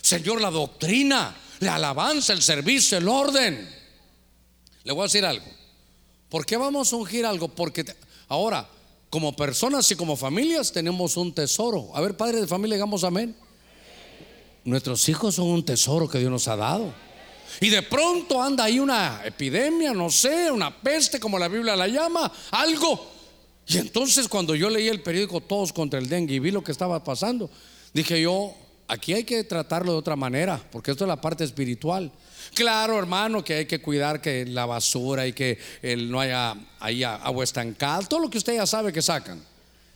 Señor, 0.00 0.40
la 0.40 0.50
doctrina, 0.50 1.36
la 1.60 1.76
alabanza, 1.76 2.32
el 2.32 2.42
servicio, 2.42 2.98
el 2.98 3.08
orden. 3.08 3.76
Le 4.84 4.92
voy 4.92 5.02
a 5.02 5.04
decir 5.04 5.24
algo. 5.24 5.46
¿Por 6.28 6.44
qué 6.44 6.56
vamos 6.56 6.92
a 6.92 6.96
ungir 6.96 7.24
algo? 7.24 7.48
Porque 7.48 7.84
ahora, 8.28 8.68
como 9.10 9.34
personas 9.34 9.90
y 9.90 9.96
como 9.96 10.16
familias, 10.16 10.72
tenemos 10.72 11.16
un 11.16 11.32
tesoro. 11.32 11.90
A 11.94 12.00
ver, 12.00 12.16
padre 12.16 12.40
de 12.40 12.46
familia, 12.46 12.76
digamos 12.76 13.04
amén. 13.04 13.34
Nuestros 14.64 15.08
hijos 15.08 15.36
son 15.36 15.46
un 15.46 15.64
tesoro 15.64 16.08
que 16.08 16.18
Dios 16.18 16.30
nos 16.30 16.46
ha 16.48 16.56
dado. 16.56 16.92
Y 17.60 17.70
de 17.70 17.82
pronto 17.82 18.42
anda 18.42 18.64
ahí 18.64 18.78
una 18.78 19.22
epidemia, 19.24 19.92
no 19.92 20.10
sé, 20.10 20.50
una 20.50 20.76
peste, 20.80 21.18
como 21.18 21.38
la 21.38 21.48
Biblia 21.48 21.74
la 21.74 21.88
llama, 21.88 22.30
algo. 22.50 23.10
Y 23.66 23.78
entonces 23.78 24.28
cuando 24.28 24.54
yo 24.54 24.70
leí 24.70 24.88
el 24.88 25.02
periódico 25.02 25.40
Todos 25.40 25.72
contra 25.72 25.98
el 25.98 26.08
dengue 26.08 26.34
y 26.34 26.38
vi 26.38 26.50
lo 26.50 26.62
que 26.62 26.72
estaba 26.72 27.02
pasando, 27.02 27.50
dije 27.92 28.20
yo, 28.20 28.54
aquí 28.86 29.14
hay 29.14 29.24
que 29.24 29.44
tratarlo 29.44 29.92
de 29.92 29.98
otra 29.98 30.16
manera, 30.16 30.62
porque 30.70 30.90
esto 30.90 31.04
es 31.04 31.08
la 31.08 31.20
parte 31.20 31.44
espiritual. 31.44 32.12
Claro, 32.54 32.98
hermano, 32.98 33.44
que 33.44 33.54
hay 33.54 33.66
que 33.66 33.80
cuidar 33.80 34.20
que 34.20 34.44
la 34.46 34.66
basura 34.66 35.26
y 35.26 35.32
que 35.32 35.58
no 35.98 36.20
haya 36.20 36.56
ahí 36.80 37.04
agua 37.04 37.44
estancada, 37.44 38.06
todo 38.06 38.20
lo 38.20 38.30
que 38.30 38.38
usted 38.38 38.54
ya 38.54 38.66
sabe 38.66 38.92
que 38.92 39.02
sacan. 39.02 39.42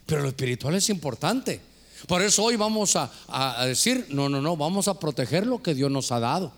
Pero 0.07 0.23
lo 0.23 0.29
espiritual 0.29 0.75
es 0.75 0.89
importante. 0.89 1.61
Por 2.07 2.23
eso 2.23 2.43
hoy 2.43 2.57
vamos 2.57 2.97
a, 2.97 3.65
decir, 3.67 4.07
no, 4.11 4.29
no, 4.29 4.41
no, 4.41 4.57
vamos 4.57 4.89
a 4.89 4.99
proteger 4.99 5.47
lo 5.47 5.63
que 5.63 5.75
Dios 5.75 5.91
nos 5.91 6.11
ha 6.13 6.21
dado. 6.21 6.53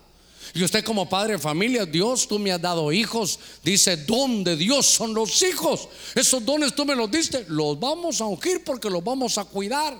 Y 0.53 0.63
usted 0.63 0.83
como 0.83 1.09
padre 1.09 1.33
de 1.33 1.39
familia, 1.39 1.85
Dios, 1.85 2.27
tú 2.27 2.39
me 2.39 2.51
has 2.51 2.61
dado 2.61 2.91
hijos. 2.91 3.39
Dice, 3.63 3.97
don 3.97 4.43
de 4.43 4.55
Dios 4.55 4.85
son 4.85 5.13
los 5.13 5.41
hijos. 5.43 5.87
Esos 6.13 6.45
dones 6.45 6.75
tú 6.75 6.85
me 6.85 6.95
los 6.95 7.09
diste. 7.09 7.45
Los 7.49 7.79
vamos 7.79 8.21
a 8.21 8.25
ungir 8.25 8.63
porque 8.63 8.89
los 8.89 9.03
vamos 9.03 9.37
a 9.37 9.45
cuidar. 9.45 9.95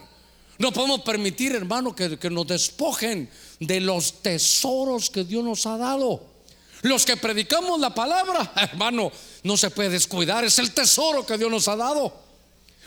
No 0.57 0.71
podemos 0.71 1.01
permitir, 1.01 1.53
hermano, 1.53 1.95
que, 1.95 2.17
que 2.17 2.29
nos 2.29 2.47
despojen 2.47 3.29
de 3.59 3.79
los 3.79 4.21
tesoros 4.21 5.09
que 5.09 5.23
Dios 5.23 5.43
nos 5.43 5.65
ha 5.65 5.77
dado. 5.77 6.35
Los 6.81 7.05
que 7.05 7.17
predicamos 7.17 7.79
la 7.79 7.93
palabra, 7.93 8.51
hermano, 8.71 9.11
no 9.43 9.57
se 9.57 9.71
puede 9.71 9.89
descuidar. 9.89 10.43
Es 10.43 10.59
el 10.59 10.71
tesoro 10.71 11.25
que 11.25 11.37
Dios 11.37 11.49
nos 11.49 11.67
ha 11.67 11.75
dado. 11.75 12.13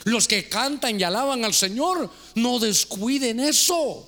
Los 0.05 0.27
que 0.27 0.47
cantan 0.47 0.99
y 0.99 1.03
alaban 1.03 1.43
al 1.43 1.53
Señor, 1.53 2.09
no 2.35 2.59
descuiden 2.59 3.39
eso. 3.39 4.07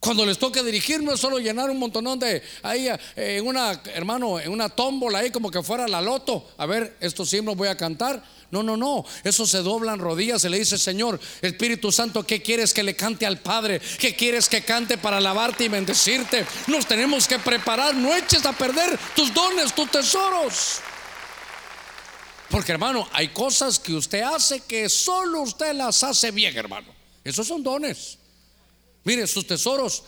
Cuando 0.00 0.24
les 0.24 0.38
toque 0.38 0.62
dirigirme, 0.62 1.16
solo 1.16 1.38
llenar 1.38 1.70
un 1.70 1.78
montonón 1.78 2.20
de 2.20 2.40
ahí 2.62 2.86
eh, 2.88 2.98
en 3.16 3.46
una, 3.46 3.82
hermano, 3.94 4.38
en 4.38 4.52
una 4.52 4.68
tómbola 4.68 5.18
ahí 5.18 5.30
como 5.30 5.50
que 5.50 5.62
fuera 5.62 5.88
la 5.88 6.00
loto. 6.00 6.50
A 6.56 6.66
ver, 6.66 6.96
estos 7.00 7.32
himnos 7.32 7.56
voy 7.56 7.66
a 7.66 7.76
cantar. 7.76 8.22
No, 8.50 8.62
no, 8.62 8.76
no. 8.76 9.04
Eso 9.24 9.46
se 9.46 9.58
doblan 9.58 9.98
rodillas. 9.98 10.42
Se 10.42 10.48
le 10.48 10.58
dice, 10.58 10.78
Señor, 10.78 11.20
Espíritu 11.42 11.92
Santo, 11.92 12.24
¿qué 12.24 12.40
quieres 12.40 12.72
que 12.72 12.82
le 12.82 12.96
cante 12.96 13.26
al 13.26 13.40
Padre? 13.40 13.80
¿Qué 13.98 14.14
quieres 14.14 14.48
que 14.48 14.62
cante 14.62 14.96
para 14.96 15.18
alabarte 15.18 15.64
y 15.64 15.68
bendecirte? 15.68 16.46
Nos 16.66 16.86
tenemos 16.86 17.28
que 17.28 17.38
preparar. 17.38 17.94
No 17.94 18.14
eches 18.14 18.44
a 18.46 18.52
perder 18.52 18.98
tus 19.14 19.32
dones, 19.34 19.74
tus 19.74 19.90
tesoros. 19.90 20.80
Porque, 22.50 22.72
hermano, 22.72 23.06
hay 23.12 23.28
cosas 23.28 23.78
que 23.78 23.92
usted 23.92 24.22
hace 24.22 24.60
que 24.60 24.88
solo 24.88 25.42
usted 25.42 25.74
las 25.74 26.02
hace 26.02 26.30
bien, 26.30 26.56
hermano. 26.56 26.88
Esos 27.22 27.46
son 27.46 27.62
dones. 27.62 28.18
Mire, 29.04 29.26
sus 29.26 29.46
tesoros, 29.46 30.04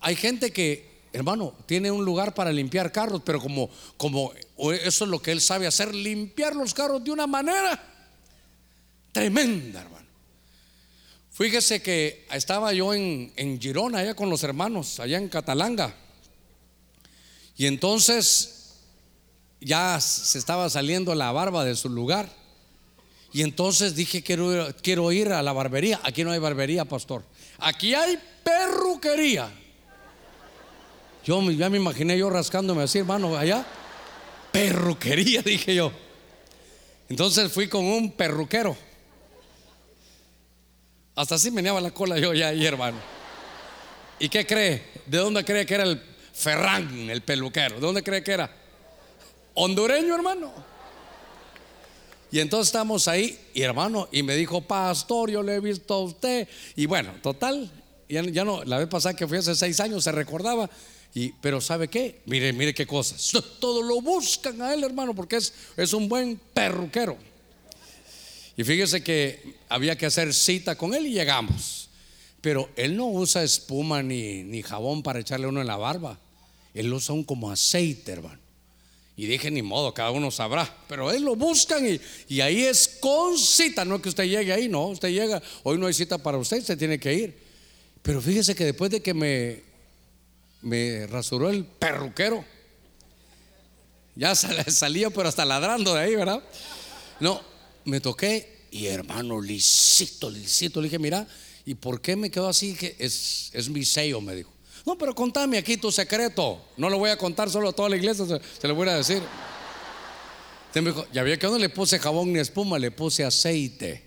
hay 0.00 0.16
gente 0.16 0.52
que, 0.52 1.02
hermano, 1.12 1.54
tiene 1.66 1.92
un 1.92 2.04
lugar 2.04 2.34
para 2.34 2.50
limpiar 2.50 2.90
carros, 2.90 3.22
pero 3.24 3.40
como, 3.40 3.70
como 3.96 4.32
eso 4.56 5.04
es 5.04 5.10
lo 5.10 5.20
que 5.20 5.32
él 5.32 5.40
sabe 5.40 5.66
hacer, 5.66 5.94
limpiar 5.94 6.54
los 6.54 6.74
carros 6.74 7.02
de 7.02 7.10
una 7.10 7.26
manera 7.26 7.94
tremenda, 9.12 9.80
hermano. 9.80 10.06
Fíjese 11.30 11.82
que 11.82 12.26
estaba 12.32 12.72
yo 12.72 12.94
en, 12.94 13.32
en 13.36 13.60
Girona, 13.60 13.98
allá 13.98 14.14
con 14.14 14.30
los 14.30 14.42
hermanos, 14.42 15.00
allá 15.00 15.18
en 15.18 15.28
Catalanga. 15.28 15.94
Y 17.56 17.66
entonces 17.66 18.74
ya 19.60 20.00
se 20.00 20.38
estaba 20.38 20.68
saliendo 20.68 21.14
la 21.14 21.32
barba 21.32 21.64
de 21.64 21.74
su 21.74 21.88
lugar. 21.88 22.28
Y 23.32 23.42
entonces 23.42 23.96
dije, 23.96 24.22
quiero, 24.22 24.68
quiero 24.80 25.10
ir 25.10 25.32
a 25.32 25.42
la 25.42 25.52
barbería. 25.52 26.00
Aquí 26.04 26.22
no 26.22 26.30
hay 26.30 26.38
barbería, 26.38 26.84
pastor. 26.84 27.24
Aquí 27.58 27.94
hay 27.94 28.16
perruquería. 28.44 29.50
Yo 31.24 31.40
ya 31.50 31.70
me 31.70 31.78
imaginé 31.78 32.18
yo 32.18 32.30
rascándome 32.30 32.82
así, 32.82 32.98
hermano, 32.98 33.36
allá. 33.36 33.66
Perruquería, 34.54 35.42
dije 35.44 35.74
yo. 35.74 35.90
Entonces 37.08 37.50
fui 37.50 37.68
con 37.68 37.84
un 37.84 38.12
perruquero. 38.12 38.76
Hasta 41.16 41.34
así 41.34 41.50
meneaba 41.50 41.80
la 41.80 41.90
cola 41.90 42.18
yo 42.20 42.32
ya 42.32 42.48
ahí, 42.48 42.64
hermano. 42.64 42.98
¿Y 44.20 44.28
qué 44.28 44.46
cree? 44.46 44.84
¿De 45.06 45.18
dónde 45.18 45.44
cree 45.44 45.66
que 45.66 45.74
era 45.74 45.82
el 45.82 46.00
Ferran, 46.32 47.10
el 47.10 47.22
peluquero? 47.22 47.74
¿De 47.74 47.80
dónde 47.80 48.04
cree 48.04 48.22
que 48.22 48.30
era? 48.30 48.48
Hondureño, 49.54 50.14
hermano. 50.14 50.52
Y 52.30 52.38
entonces 52.38 52.68
estamos 52.68 53.08
ahí, 53.08 53.36
hermano, 53.56 54.08
y 54.12 54.22
me 54.22 54.36
dijo, 54.36 54.60
pastor, 54.60 55.32
yo 55.32 55.42
le 55.42 55.56
he 55.56 55.60
visto 55.60 55.94
a 55.94 56.02
usted. 56.04 56.48
Y 56.76 56.86
bueno, 56.86 57.12
total, 57.22 57.70
ya, 58.08 58.44
no, 58.44 58.64
la 58.64 58.78
vez 58.78 58.88
pasada 58.88 59.14
que 59.14 59.26
fui 59.26 59.38
hace 59.38 59.54
seis 59.54 59.80
años 59.80 60.04
se 60.04 60.12
recordaba. 60.12 60.68
Y, 61.14 61.30
pero 61.40 61.60
¿sabe 61.60 61.88
qué? 61.88 62.22
Mire, 62.26 62.52
mire 62.52 62.74
qué 62.74 62.86
cosas. 62.86 63.30
Todo 63.60 63.82
lo 63.82 64.00
buscan 64.00 64.60
a 64.62 64.74
él, 64.74 64.82
hermano, 64.82 65.14
porque 65.14 65.36
es, 65.36 65.52
es 65.76 65.92
un 65.92 66.08
buen 66.08 66.40
perruquero. 66.52 67.16
Y 68.56 68.64
fíjese 68.64 69.02
que 69.02 69.54
había 69.68 69.96
que 69.96 70.06
hacer 70.06 70.32
cita 70.34 70.76
con 70.76 70.94
él 70.94 71.06
y 71.06 71.12
llegamos. 71.12 71.88
Pero 72.40 72.68
él 72.76 72.96
no 72.96 73.06
usa 73.06 73.42
espuma 73.42 74.02
ni, 74.02 74.42
ni 74.42 74.62
jabón 74.62 75.02
para 75.02 75.20
echarle 75.20 75.46
uno 75.46 75.60
en 75.60 75.66
la 75.66 75.76
barba. 75.76 76.18
Él 76.74 76.92
usa 76.92 77.14
un 77.14 77.24
como 77.24 77.50
aceite, 77.50 78.12
hermano. 78.12 78.40
Y 79.16 79.26
dije, 79.26 79.50
ni 79.50 79.62
modo, 79.62 79.94
cada 79.94 80.10
uno 80.10 80.30
sabrá. 80.30 80.76
Pero 80.88 81.10
él 81.10 81.22
lo 81.22 81.36
buscan 81.36 81.86
y, 81.88 82.00
y 82.28 82.40
ahí 82.40 82.64
es 82.64 82.98
con 83.00 83.38
cita. 83.38 83.84
No 83.84 83.96
es 83.96 84.02
que 84.02 84.08
usted 84.08 84.24
llegue 84.24 84.52
ahí, 84.52 84.68
no. 84.68 84.88
Usted 84.88 85.10
llega, 85.10 85.40
hoy 85.62 85.78
no 85.78 85.86
hay 85.86 85.94
cita 85.94 86.18
para 86.18 86.36
usted, 86.36 86.62
se 86.62 86.76
tiene 86.76 86.98
que 86.98 87.14
ir. 87.14 87.43
Pero 88.04 88.20
fíjese 88.20 88.54
que 88.54 88.66
después 88.66 88.90
de 88.90 89.00
que 89.00 89.14
me, 89.14 89.62
me 90.60 91.06
rasuró 91.06 91.48
el 91.48 91.64
perruquero, 91.64 92.44
ya 94.14 94.34
salía, 94.68 95.08
pero 95.08 95.26
hasta 95.26 95.46
ladrando 95.46 95.94
de 95.94 96.00
ahí, 96.02 96.14
¿verdad? 96.14 96.42
No, 97.18 97.40
me 97.86 98.00
toqué 98.00 98.66
y 98.70 98.88
hermano, 98.88 99.40
lisito, 99.40 100.28
lisito. 100.28 100.82
Le 100.82 100.88
dije, 100.88 100.98
mira, 100.98 101.26
¿y 101.64 101.76
por 101.76 102.02
qué 102.02 102.14
me 102.14 102.30
quedó 102.30 102.46
así? 102.46 102.74
Que 102.74 102.94
es, 102.98 103.48
es 103.54 103.70
mi 103.70 103.86
sello, 103.86 104.20
me 104.20 104.34
dijo. 104.34 104.52
No, 104.84 104.98
pero 104.98 105.14
contame 105.14 105.56
aquí 105.56 105.78
tu 105.78 105.90
secreto. 105.90 106.62
No 106.76 106.90
lo 106.90 106.98
voy 106.98 107.08
a 107.08 107.16
contar 107.16 107.48
solo 107.48 107.70
a 107.70 107.72
toda 107.72 107.88
la 107.88 107.96
iglesia, 107.96 108.26
se, 108.26 108.68
lo 108.68 108.74
voy 108.74 108.86
a 108.90 108.96
decir. 108.96 109.22
me 110.74 110.82
dijo, 110.82 111.06
ya 111.10 111.22
había 111.22 111.38
que 111.38 111.46
no 111.46 111.56
le 111.56 111.70
puse 111.70 111.98
jabón 111.98 112.34
ni 112.34 112.38
espuma, 112.38 112.78
le 112.78 112.90
puse 112.90 113.24
aceite. 113.24 114.04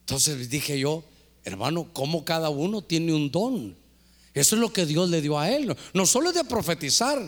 Entonces 0.00 0.48
dije 0.48 0.78
yo, 0.78 1.04
Hermano, 1.46 1.88
como 1.92 2.24
cada 2.24 2.50
uno 2.50 2.82
tiene 2.82 3.14
un 3.14 3.30
don. 3.30 3.76
Eso 4.34 4.56
es 4.56 4.60
lo 4.60 4.72
que 4.72 4.84
Dios 4.84 5.08
le 5.10 5.22
dio 5.22 5.38
a 5.38 5.48
él. 5.48 5.76
No, 5.94 6.04
solo 6.04 6.30
es 6.30 6.34
de 6.34 6.42
profetizar. 6.42 7.22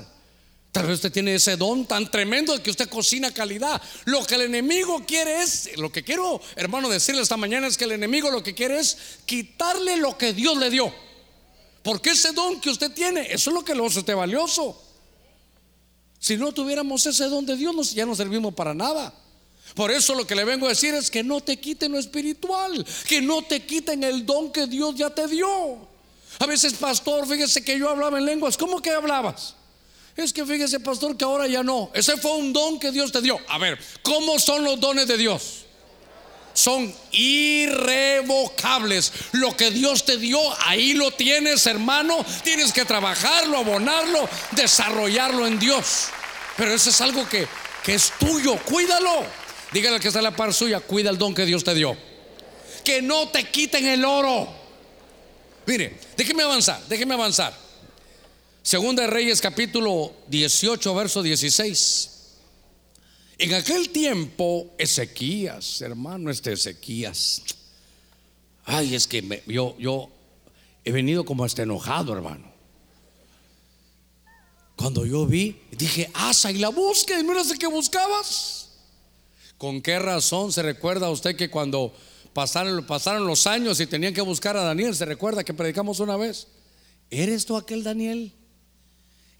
Tal 0.72 0.86
vez 0.86 0.96
usted 0.96 1.12
tiene 1.12 1.36
ese 1.36 1.56
don 1.56 1.86
tan 1.86 2.10
tremendo 2.10 2.52
de 2.52 2.60
que 2.60 2.70
usted 2.70 2.88
cocina 2.88 3.32
calidad. 3.32 3.80
Lo 4.06 4.26
que 4.26 4.34
el 4.34 4.42
enemigo 4.42 5.04
quiere 5.06 5.40
es, 5.40 5.70
lo 5.78 5.92
que 5.92 6.02
quiero, 6.02 6.40
hermano, 6.56 6.88
decirle 6.88 7.22
esta 7.22 7.36
mañana 7.36 7.68
es 7.68 7.78
que 7.78 7.84
el 7.84 7.92
enemigo 7.92 8.28
lo 8.28 8.42
que 8.42 8.56
quiere 8.56 8.80
es 8.80 8.98
quitarle 9.24 9.96
lo 9.98 10.18
que 10.18 10.32
Dios 10.32 10.58
le 10.58 10.68
dio. 10.68 10.92
Porque 11.84 12.10
ese 12.10 12.32
don 12.32 12.60
que 12.60 12.70
usted 12.70 12.92
tiene, 12.92 13.32
eso 13.32 13.50
es 13.50 13.54
lo 13.54 13.64
que 13.64 13.76
lo 13.76 13.86
hace 13.86 14.00
usted 14.00 14.16
valioso. 14.16 14.82
Si 16.18 16.36
no 16.36 16.50
tuviéramos 16.50 17.06
ese 17.06 17.26
don 17.26 17.46
de 17.46 17.56
Dios, 17.56 17.94
ya 17.94 18.04
no 18.04 18.16
servimos 18.16 18.52
para 18.52 18.74
nada. 18.74 19.14
Por 19.74 19.90
eso 19.90 20.14
lo 20.14 20.26
que 20.26 20.34
le 20.34 20.44
vengo 20.44 20.66
a 20.66 20.70
decir 20.70 20.94
es 20.94 21.10
que 21.10 21.22
no 21.22 21.40
te 21.40 21.58
quiten 21.58 21.92
lo 21.92 21.98
espiritual, 21.98 22.84
que 23.06 23.20
no 23.20 23.42
te 23.42 23.64
quiten 23.64 24.02
el 24.02 24.26
don 24.26 24.52
que 24.52 24.66
Dios 24.66 24.94
ya 24.96 25.10
te 25.10 25.26
dio. 25.26 25.88
A 26.38 26.46
veces, 26.46 26.74
pastor, 26.74 27.26
fíjese 27.26 27.64
que 27.64 27.78
yo 27.78 27.88
hablaba 27.88 28.18
en 28.18 28.26
lenguas. 28.26 28.56
¿Cómo 28.56 28.80
que 28.80 28.90
hablabas? 28.90 29.54
Es 30.16 30.32
que 30.32 30.44
fíjese, 30.44 30.80
pastor, 30.80 31.16
que 31.16 31.24
ahora 31.24 31.46
ya 31.46 31.62
no. 31.62 31.90
Ese 31.94 32.16
fue 32.16 32.32
un 32.32 32.52
don 32.52 32.80
que 32.80 32.90
Dios 32.90 33.12
te 33.12 33.20
dio. 33.20 33.38
A 33.48 33.58
ver, 33.58 33.78
¿cómo 34.02 34.38
son 34.38 34.64
los 34.64 34.80
dones 34.80 35.06
de 35.06 35.16
Dios? 35.16 35.64
Son 36.54 36.92
irrevocables. 37.12 39.12
Lo 39.32 39.56
que 39.56 39.70
Dios 39.70 40.04
te 40.04 40.16
dio, 40.16 40.40
ahí 40.66 40.94
lo 40.94 41.12
tienes, 41.12 41.66
hermano. 41.66 42.24
Tienes 42.42 42.72
que 42.72 42.84
trabajarlo, 42.84 43.58
abonarlo, 43.58 44.28
desarrollarlo 44.52 45.46
en 45.46 45.58
Dios. 45.60 46.06
Pero 46.56 46.74
eso 46.74 46.90
es 46.90 47.00
algo 47.00 47.28
que, 47.28 47.46
que 47.84 47.94
es 47.94 48.12
tuyo. 48.18 48.56
Cuídalo. 48.64 49.24
Dígale 49.72 49.96
al 49.96 50.00
que 50.00 50.08
está 50.08 50.20
en 50.20 50.24
la 50.24 50.36
par 50.36 50.54
suya, 50.54 50.80
cuida 50.80 51.10
el 51.10 51.18
don 51.18 51.34
que 51.34 51.44
Dios 51.44 51.62
te 51.62 51.74
dio. 51.74 51.96
Que 52.84 53.02
no 53.02 53.28
te 53.28 53.44
quiten 53.44 53.86
el 53.86 54.04
oro. 54.04 54.48
Mire, 55.66 55.98
déjeme 56.16 56.42
avanzar, 56.42 56.82
déjeme 56.88 57.14
avanzar. 57.14 57.54
Segunda 58.62 59.02
de 59.02 59.08
Reyes 59.08 59.40
capítulo 59.40 60.14
18, 60.28 60.94
verso 60.94 61.22
16. 61.22 62.10
En 63.38 63.54
aquel 63.54 63.90
tiempo, 63.90 64.74
Ezequías, 64.78 65.80
hermano, 65.82 66.30
este 66.30 66.52
Ezequías. 66.52 67.42
Ay, 68.64 68.94
es 68.94 69.06
que 69.06 69.42
yo, 69.46 69.76
yo 69.78 70.08
he 70.84 70.92
venido 70.92 71.24
como 71.24 71.44
hasta 71.44 71.62
enojado, 71.62 72.14
hermano. 72.14 72.50
Cuando 74.76 75.04
yo 75.04 75.26
vi, 75.26 75.60
dije, 75.70 76.10
asa 76.14 76.50
y 76.50 76.58
la 76.58 76.68
busca, 76.68 77.18
y 77.18 77.24
mira 77.24 77.42
que 77.58 77.66
buscabas. 77.66 78.67
¿Con 79.58 79.82
qué 79.82 79.98
razón 79.98 80.52
se 80.52 80.62
recuerda 80.62 81.10
usted 81.10 81.34
que 81.34 81.50
cuando 81.50 81.92
pasaron, 82.32 83.26
los 83.26 83.46
años 83.48 83.80
y 83.80 83.86
tenían 83.88 84.14
que 84.14 84.20
buscar 84.20 84.56
a 84.56 84.62
Daniel, 84.62 84.94
se 84.94 85.04
recuerda 85.04 85.42
que 85.42 85.52
predicamos 85.52 85.98
una 85.98 86.16
vez? 86.16 86.46
¿Eres 87.10 87.44
tú 87.44 87.56
aquel 87.56 87.82
Daniel? 87.82 88.32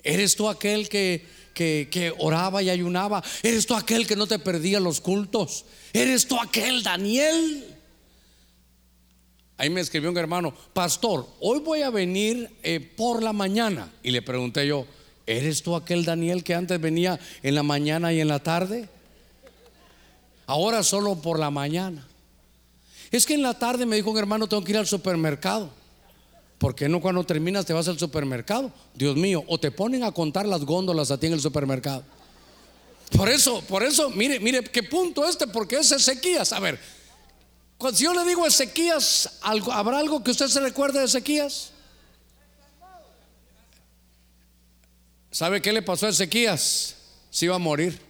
¿Eres 0.03 0.35
tú 0.35 0.49
aquel 0.49 0.89
que, 0.89 1.25
que, 1.55 1.89
que, 1.91 2.13
oraba 2.19 2.63
y 2.65 2.71
ayunaba? 2.71 3.23
¿Eres 3.45 3.67
tú 3.67 3.77
aquel 3.77 4.09
que 4.09 4.17
no 4.17 4.27
te 4.27 4.41
perdía 4.41 4.81
los 4.81 5.01
cultos? 5.01 5.65
¿Eres 5.93 6.27
tú 6.27 6.41
aquel 6.41 6.83
Daniel? 6.83 7.77
Ahí 9.57 9.71
me 9.71 9.81
escribió 9.81 10.11
un 10.11 10.19
hermano, 10.19 10.53
pastor, 10.73 11.29
hoy 11.41 11.61
voy 11.61 11.83
a 11.83 11.91
venir 11.91 12.51
eh, 12.65 12.81
por 12.81 13.23
la 13.23 13.33
mañana. 13.33 13.93
Y 14.03 14.11
le 14.11 14.23
pregunté 14.23 14.67
yo, 14.67 14.85
¿eres 15.27 15.63
tú 15.63 15.77
aquel 15.77 16.05
Daniel 16.05 16.43
que 16.43 16.55
antes 16.55 16.81
venía 16.81 17.21
en 17.45 17.55
la 17.55 17.63
mañana 17.63 18.13
y 18.13 18.21
en 18.21 18.29
la 18.29 18.41
tarde? 18.41 18.89
Ahora 20.49 20.83
solo 20.83 21.15
por 21.17 21.39
la 21.39 21.51
mañana. 21.51 22.09
Es 23.11 23.27
que 23.27 23.35
en 23.35 23.43
la 23.43 23.59
tarde 23.59 23.85
me 23.85 23.97
dijo 23.97 24.11
un 24.11 24.17
hermano, 24.17 24.49
tengo 24.49 24.65
que 24.65 24.73
ir 24.73 24.79
al 24.79 24.87
supermercado. 24.87 25.69
¿Por 26.57 26.75
qué 26.75 26.89
no 26.89 27.03
cuando 27.03 27.23
terminas 27.23 27.67
te 27.67 27.75
vas 27.75 27.87
al 27.87 27.99
supermercado? 27.99 28.73
Dios 28.95 29.15
mío, 29.15 29.45
o 29.47 29.61
te 29.61 29.71
ponen 29.71 30.05
a 30.05 30.11
contar 30.11 30.47
las 30.47 30.65
góndolas 30.65 31.11
a 31.11 31.21
ti 31.21 31.27
en 31.27 31.35
el 31.35 31.41
supermercado. 31.43 32.03
Por 33.15 33.29
eso, 33.29 33.61
por 33.69 33.83
eso, 33.83 34.09
mire, 34.09 34.41
mire 34.41 34.65
qué 34.65 34.83
punto 34.83 35.29
este, 35.29 35.47
porque 35.47 35.77
es 35.77 35.93
Ezequías. 35.93 36.51
A 36.55 36.61
ver, 36.61 36.81
si 37.93 38.05
yo 38.05 38.15
le 38.15 38.25
digo 38.25 38.47
Ezequías, 38.47 39.41
¿habrá 39.43 39.99
algo 39.99 40.25
que 40.25 40.31
usted 40.31 40.49
se 40.49 40.61
recuerde 40.61 41.01
de 41.01 41.05
Ezequías? 41.05 41.73
¿Sabe 45.31 45.61
qué 45.61 45.75
le 45.75 45.83
pasó 45.83 46.07
a 46.07 46.09
Ezequías? 46.09 46.97
Se 47.29 47.45
iba 47.45 47.55
a 47.55 47.59
morir. 47.59 48.08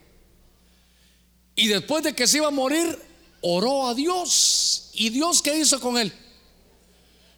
Y 1.59 1.67
después 1.67 2.05
de 2.05 2.13
que 2.13 2.29
se 2.29 2.37
iba 2.37 2.47
a 2.47 2.53
morir, 2.53 2.97
oró 3.41 3.89
a 3.89 3.95
Dios. 3.95 4.91
¿Y 4.95 5.11
Dios 5.11 5.43
qué 5.43 5.59
hizo 5.59 5.81
con 5.81 5.99
él? 5.99 6.13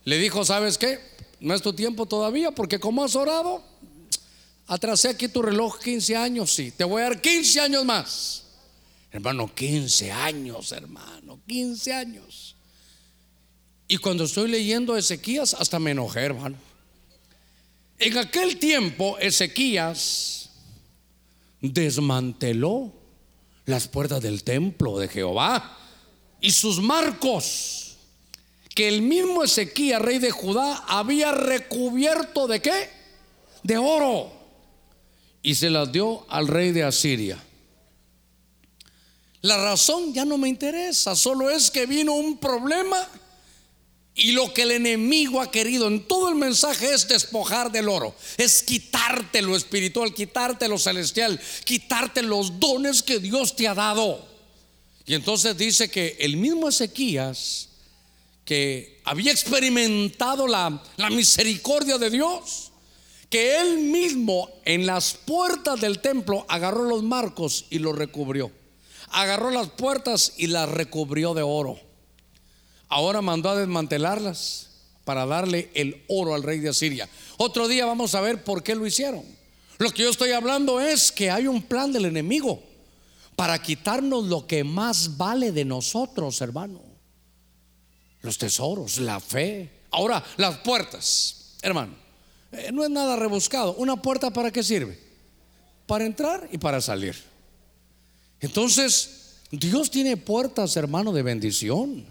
Le 0.05 0.19
dijo, 0.19 0.45
¿sabes 0.45 0.77
qué? 0.77 0.99
No 1.41 1.55
es 1.55 1.63
tu 1.63 1.73
tiempo 1.73 2.05
todavía 2.05 2.51
porque 2.51 2.79
como 2.79 3.03
has 3.03 3.17
orado, 3.17 3.65
atrasé 4.67 5.09
aquí 5.09 5.29
tu 5.29 5.41
reloj 5.41 5.79
15 5.79 6.17
años, 6.17 6.53
sí, 6.53 6.71
te 6.71 6.85
voy 6.85 7.01
a 7.01 7.05
dar 7.05 7.23
15 7.23 7.61
años 7.63 7.83
más. 7.87 8.45
Hermano, 9.11 9.55
15 9.55 10.13
años, 10.13 10.71
hermano, 10.73 11.41
15 11.47 11.95
años. 11.95 12.57
Y 13.89 13.97
cuando 13.97 14.25
estoy 14.25 14.51
leyendo 14.51 14.99
Ezequías, 14.99 15.55
hasta 15.55 15.79
me 15.79 15.93
enojé, 15.93 16.21
hermano. 16.21 16.59
En 17.99 18.19
aquel 18.19 18.59
tiempo, 18.59 19.17
Ezequías 19.19 20.51
desmanteló 21.63 23.00
las 23.67 23.89
puertas 23.89 24.21
del 24.23 24.43
templo 24.43 24.99
de 24.99 25.09
Jehová 25.09 25.79
y 26.41 26.51
sus 26.51 26.81
marcos 26.81 27.97
que 28.75 28.89
el 28.89 29.03
mismo 29.03 29.43
Ezequías, 29.43 30.01
rey 30.01 30.19
de 30.19 30.31
Judá, 30.31 30.85
había 30.89 31.33
recubierto 31.33 32.47
de 32.47 32.61
qué? 32.61 32.89
De 33.63 33.77
oro. 33.77 34.33
Y 35.43 35.55
se 35.55 35.71
las 35.71 35.91
dio 35.91 36.25
al 36.29 36.47
rey 36.47 36.73
de 36.73 36.85
Asiria. 36.85 37.43
La 39.43 39.57
razón 39.63 40.13
ya 40.13 40.25
no 40.25 40.39
me 40.39 40.49
interesa, 40.49 41.17
solo 41.17 41.51
es 41.51 41.71
que 41.71 41.87
vino 41.87 42.13
un 42.13 42.39
problema 42.39 43.09
y 44.21 44.33
lo 44.33 44.53
que 44.53 44.63
el 44.63 44.73
enemigo 44.73 45.41
ha 45.41 45.51
querido 45.51 45.89
en 45.89 46.07
todo 46.07 46.29
el 46.29 46.35
mensaje 46.35 46.93
es 46.93 47.09
despojar 47.09 47.73
del 47.73 47.89
oro, 47.89 48.15
es 48.37 48.63
quitarte 48.63 49.41
lo 49.41 49.57
espiritual, 49.57 50.13
quitarte 50.13 50.69
lo 50.69 50.79
celestial, 50.79 51.41
quitarte 51.65 52.23
los 52.23 52.61
dones 52.61 53.03
que 53.03 53.19
Dios 53.19 53.57
te 53.57 53.67
ha 53.67 53.75
dado. 53.75 54.29
Y 55.07 55.15
entonces 55.15 55.57
dice 55.57 55.91
que 55.91 56.19
el 56.21 56.37
mismo 56.37 56.69
Ezequías, 56.69 57.71
que 58.45 59.01
había 59.05 59.33
experimentado 59.33 60.47
la, 60.47 60.83
la 60.99 61.09
misericordia 61.09 61.97
de 61.97 62.11
Dios, 62.11 62.73
que 63.31 63.59
él 63.59 63.79
mismo 63.79 64.51
en 64.67 64.85
las 64.85 65.15
puertas 65.15 65.81
del 65.81 66.01
templo 66.01 66.45
agarró 66.51 66.85
los 66.85 67.03
marcos 67.03 67.65
y 67.71 67.79
los 67.79 67.97
recubrió. 67.97 68.53
Agarró 69.09 69.51
las 69.51 69.71
puertas 69.71 70.35
y 70.37 70.49
las 70.49 70.69
recubrió 70.69 71.33
de 71.33 71.43
oro. 71.43 71.90
Ahora 72.91 73.23
mandó 73.23 73.49
a 73.49 73.57
desmantelarlas 73.57 74.69
para 75.05 75.25
darle 75.25 75.71
el 75.75 76.05
oro 76.09 76.35
al 76.35 76.43
rey 76.43 76.59
de 76.59 76.69
Asiria. 76.69 77.09
Otro 77.39 77.69
día 77.69 77.87
vamos 77.87 78.15
a 78.15 78.21
ver 78.21 78.45
por 78.45 78.63
qué 78.63 78.75
lo 78.75 78.87
hicieron. 78.87 79.25
Lo 79.79 79.91
que 79.93 80.03
yo 80.03 80.11
estoy 80.11 80.33
hablando 80.33 80.81
es 80.81 81.11
que 81.13 81.31
hay 81.31 81.47
un 81.47 81.63
plan 81.63 81.93
del 81.93 82.05
enemigo 82.05 82.63
para 83.37 83.63
quitarnos 83.63 84.27
lo 84.27 84.47
que 84.47 84.65
más 84.65 85.17
vale 85.17 85.53
de 85.53 85.65
nosotros, 85.65 86.41
hermano. 86.41 86.83
Los 88.23 88.37
tesoros, 88.37 88.99
la 88.99 89.21
fe. 89.21 89.71
Ahora, 89.93 90.23
las 90.37 90.59
puertas, 90.59 91.57
hermano. 91.63 91.95
Eh, 92.53 92.71
no 92.73 92.83
es 92.83 92.91
nada 92.91 93.17
rebuscado. 93.17 93.75
¿Una 93.77 94.03
puerta 94.03 94.31
para 94.31 94.51
qué 94.51 94.63
sirve? 94.63 94.99
Para 95.87 96.05
entrar 96.05 96.49
y 96.53 96.59
para 96.59 96.81
salir. 96.81 97.15
Entonces, 98.41 99.37
Dios 99.51 99.91
tiene 99.91 100.17
puertas, 100.17 100.77
hermano, 100.77 101.13
de 101.13 101.23
bendición. 101.23 102.05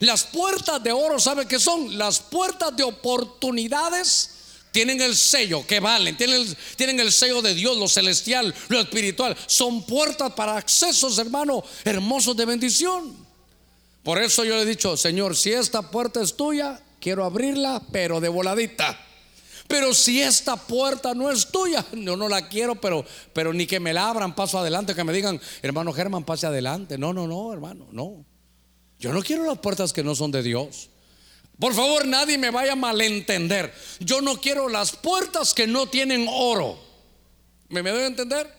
Las 0.00 0.24
puertas 0.24 0.82
de 0.82 0.92
oro, 0.92 1.18
¿sabe 1.18 1.46
qué 1.46 1.58
son? 1.58 1.96
Las 1.96 2.20
puertas 2.20 2.76
de 2.76 2.82
oportunidades 2.82 4.30
tienen 4.76 5.00
el 5.00 5.16
sello 5.16 5.66
que 5.66 5.80
valen, 5.80 6.18
tienen 6.18 6.42
el, 6.42 6.56
tienen 6.76 7.00
el 7.00 7.10
sello 7.10 7.40
de 7.40 7.54
Dios, 7.54 7.78
lo 7.78 7.88
celestial, 7.88 8.54
lo 8.68 8.78
espiritual. 8.78 9.34
Son 9.46 9.82
puertas 9.86 10.32
para 10.34 10.56
accesos, 10.56 11.18
hermano, 11.18 11.64
hermosos 11.82 12.36
de 12.36 12.44
bendición. 12.44 13.26
Por 14.02 14.20
eso 14.20 14.44
yo 14.44 14.54
le 14.56 14.62
he 14.62 14.66
dicho, 14.66 14.96
Señor, 14.96 15.34
si 15.34 15.52
esta 15.52 15.90
puerta 15.90 16.20
es 16.20 16.36
tuya, 16.36 16.80
quiero 17.00 17.24
abrirla, 17.24 17.82
pero 17.90 18.20
de 18.20 18.28
voladita. 18.28 19.00
Pero 19.66 19.94
si 19.94 20.20
esta 20.20 20.56
puerta 20.56 21.14
no 21.14 21.30
es 21.30 21.48
tuya, 21.48 21.84
yo 21.92 22.14
no 22.14 22.28
la 22.28 22.46
quiero, 22.48 22.78
pero, 22.80 23.04
pero 23.32 23.52
ni 23.54 23.66
que 23.66 23.80
me 23.80 23.94
la 23.94 24.10
abran, 24.10 24.34
paso 24.34 24.58
adelante, 24.58 24.94
que 24.94 25.04
me 25.04 25.12
digan, 25.12 25.40
hermano 25.62 25.92
Germán, 25.92 26.24
pase 26.24 26.46
adelante. 26.46 26.98
No, 26.98 27.12
no, 27.12 27.26
no, 27.26 27.52
hermano, 27.52 27.86
no. 27.92 28.24
Yo 28.98 29.12
no 29.12 29.22
quiero 29.22 29.44
las 29.44 29.58
puertas 29.58 29.92
que 29.92 30.02
no 30.02 30.14
son 30.14 30.30
de 30.30 30.42
Dios. 30.42 30.88
Por 31.58 31.74
favor, 31.74 32.06
nadie 32.06 32.38
me 32.38 32.50
vaya 32.50 32.72
a 32.72 32.76
malentender. 32.76 33.72
Yo 34.00 34.20
no 34.20 34.40
quiero 34.40 34.68
las 34.68 34.92
puertas 34.92 35.54
que 35.54 35.66
no 35.66 35.88
tienen 35.88 36.26
oro. 36.28 36.78
¿Me, 37.68 37.82
me 37.82 37.90
a 37.90 38.06
entender? 38.06 38.52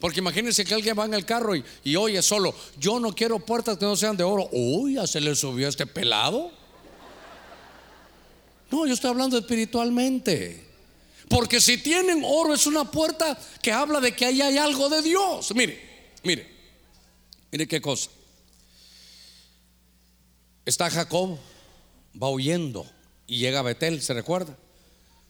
Porque 0.00 0.18
imagínense 0.18 0.64
que 0.64 0.74
alguien 0.74 0.98
va 0.98 1.04
en 1.04 1.14
el 1.14 1.24
carro 1.24 1.54
y, 1.54 1.64
y, 1.84 1.96
oye 1.96 2.20
solo, 2.22 2.54
yo 2.78 3.00
no 3.00 3.14
quiero 3.14 3.38
puertas 3.38 3.78
que 3.78 3.84
no 3.84 3.96
sean 3.96 4.16
de 4.16 4.24
oro. 4.24 4.48
Uy, 4.52 4.94
ya 4.94 5.06
se 5.06 5.20
le 5.20 5.34
subió 5.34 5.68
este 5.68 5.86
pelado. 5.86 6.50
No, 8.70 8.86
yo 8.86 8.94
estoy 8.94 9.10
hablando 9.10 9.38
espiritualmente. 9.38 10.64
Porque 11.28 11.60
si 11.60 11.78
tienen 11.78 12.22
oro 12.24 12.52
es 12.52 12.66
una 12.66 12.90
puerta 12.90 13.38
que 13.62 13.72
habla 13.72 14.00
de 14.00 14.14
que 14.14 14.26
ahí 14.26 14.42
hay 14.42 14.58
algo 14.58 14.88
de 14.88 15.00
Dios. 15.02 15.54
Mire, 15.54 15.80
mire, 16.22 16.50
mire 17.50 17.66
qué 17.66 17.80
cosa. 17.80 18.10
Está 20.64 20.90
Jacob, 20.90 21.38
va 22.20 22.30
huyendo 22.30 22.86
y 23.26 23.38
llega 23.38 23.58
a 23.58 23.62
Betel, 23.62 24.00
¿se 24.00 24.14
recuerda? 24.14 24.56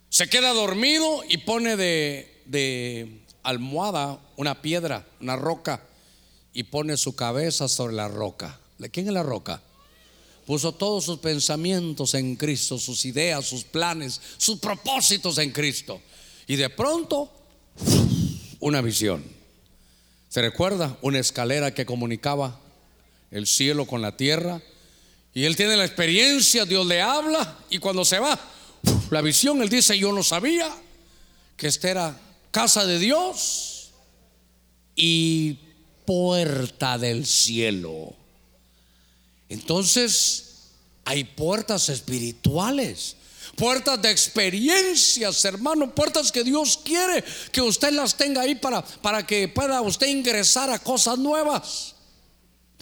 Se 0.09 0.28
queda 0.28 0.53
dormido 0.53 1.22
y 1.28 1.39
pone 1.39 1.76
de, 1.76 2.43
de 2.47 3.24
almohada 3.43 4.20
una 4.37 4.62
piedra, 4.62 5.07
una 5.20 5.37
roca, 5.37 5.82
y 6.53 6.62
pone 6.62 6.97
su 6.97 7.16
cabeza 7.16 7.68
sobre 7.68 7.95
la 7.95 8.07
roca. 8.09 8.61
¿De 8.78 8.91
quién 8.91 9.09
es 9.09 9.12
la 9.12 9.24
roca? 9.24 9.61
Puso 10.47 10.72
todos 10.72 11.05
sus 11.05 11.18
pensamientos 11.18 12.14
en 12.14 12.37
Cristo, 12.37 12.78
sus 12.78 13.05
ideas, 13.05 13.45
sus 13.45 13.64
planes, 13.64 14.20
sus 14.37 14.61
propósitos 14.61 15.39
en 15.39 15.51
Cristo. 15.51 16.01
Y 16.47 16.57
de 16.57 16.70
pronto, 16.70 17.30
una 18.61 18.80
visión. 18.82 19.24
¿Se 20.28 20.43
recuerda? 20.43 20.97
Una 21.03 21.18
escalera 21.18 21.74
que 21.74 21.87
comunicaba 21.87 22.61
el 23.30 23.47
cielo 23.47 23.87
con 23.87 24.01
la 24.01 24.16
tierra. 24.16 24.62
Y 25.35 25.45
él 25.45 25.57
tiene 25.57 25.76
la 25.76 25.85
experiencia, 25.85 26.64
Dios 26.64 26.87
le 26.87 27.03
habla 27.03 27.59
y 27.68 27.78
cuando 27.78 28.05
se 28.05 28.20
va, 28.20 28.39
la 29.11 29.20
visión, 29.20 29.61
él 29.61 29.68
dice, 29.68 29.99
yo 29.99 30.12
no 30.12 30.22
sabía 30.22 30.72
que 31.57 31.66
esta 31.66 31.91
era 31.91 32.20
casa 32.53 32.87
de 32.87 33.01
Dios 33.01 33.91
y 34.95 35.59
puerta 36.05 36.99
del 36.99 37.26
cielo. 37.26 38.14
Entonces, 39.49 40.45
hay 41.05 41.24
puertas 41.24 41.89
espirituales, 41.89 43.16
puertas 43.57 44.01
de 44.01 44.11
experiencias, 44.11 45.45
hermano, 45.45 45.93
puertas 45.93 46.30
que 46.30 46.45
Dios 46.45 46.78
quiere 46.85 47.24
que 47.51 47.61
usted 47.61 47.93
las 47.93 48.16
tenga 48.16 48.43
ahí 48.43 48.55
para, 48.55 48.85
para 48.85 49.26
que 49.26 49.49
pueda 49.49 49.80
usted 49.80 50.07
ingresar 50.07 50.70
a 50.70 50.78
cosas 50.78 51.18
nuevas. 51.18 51.93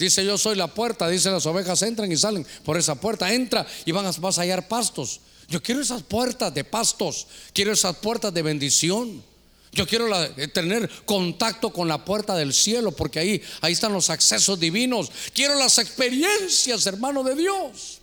Dice 0.03 0.25
yo 0.25 0.37
soy 0.37 0.57
la 0.57 0.67
puerta, 0.67 1.07
dice 1.07 1.31
las 1.31 1.45
ovejas 1.45 1.81
entran 1.81 2.11
y 2.11 2.17
salen 2.17 2.45
por 2.65 2.75
esa 2.75 2.95
puerta, 2.95 3.33
entra 3.33 3.65
y 3.85 3.93
van 3.93 4.05
a, 4.05 4.11
vas 4.11 4.37
hallar 4.37 4.67
pastos. 4.67 5.21
Yo 5.47 5.63
quiero 5.63 5.79
esas 5.79 6.03
puertas 6.03 6.53
de 6.53 6.65
pastos, 6.65 7.25
quiero 7.53 7.71
esas 7.71 7.95
puertas 7.95 8.33
de 8.33 8.41
bendición. 8.41 9.23
Yo 9.71 9.87
quiero 9.87 10.13
eh, 10.21 10.49
tener 10.49 10.89
contacto 11.05 11.71
con 11.71 11.87
la 11.87 12.03
puerta 12.03 12.35
del 12.35 12.53
cielo 12.53 12.91
porque 12.91 13.19
ahí, 13.19 13.41
ahí 13.61 13.71
están 13.71 13.93
los 13.93 14.09
accesos 14.09 14.59
divinos. 14.59 15.09
Quiero 15.33 15.55
las 15.55 15.77
experiencias, 15.79 16.85
hermano 16.85 17.23
de 17.23 17.35
Dios. 17.35 18.01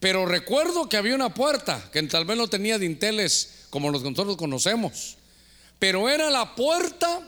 Pero 0.00 0.26
recuerdo 0.26 0.88
que 0.88 0.96
había 0.96 1.14
una 1.14 1.32
puerta 1.32 1.90
que 1.92 2.02
tal 2.02 2.24
vez 2.24 2.36
no 2.36 2.48
tenía 2.48 2.76
dinteles 2.76 3.66
como 3.70 3.90
los 3.90 4.02
que 4.02 4.10
nosotros 4.10 4.36
conocemos. 4.36 5.16
Pero 5.78 6.08
era 6.08 6.28
la 6.28 6.56
puerta 6.56 7.20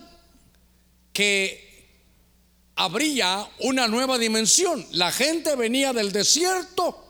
que 1.13 1.66
abría 2.77 3.49
una 3.61 3.89
nueva 3.89 4.19
dimensión. 4.19 4.87
La 4.93 5.11
gente 5.11 5.57
venía 5.57 5.93
del 5.93 6.13
desierto 6.13 7.05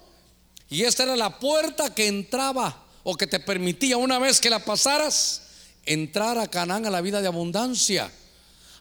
y 0.71 0.85
esta 0.85 1.03
era 1.03 1.17
la 1.17 1.39
puerta 1.39 1.95
que 1.95 2.07
entraba 2.07 2.85
o 3.03 3.17
que 3.17 3.27
te 3.27 3.41
permitía 3.41 3.97
una 3.97 4.19
vez 4.19 4.41
que 4.41 4.51
la 4.51 4.65
pasaras 4.65 5.43
entrar 5.85 6.39
a 6.39 6.49
Canaán 6.49 6.87
a 6.87 6.91
la 6.91 7.01
vida 7.01 7.21
de 7.21 7.29
abundancia. 7.29 8.11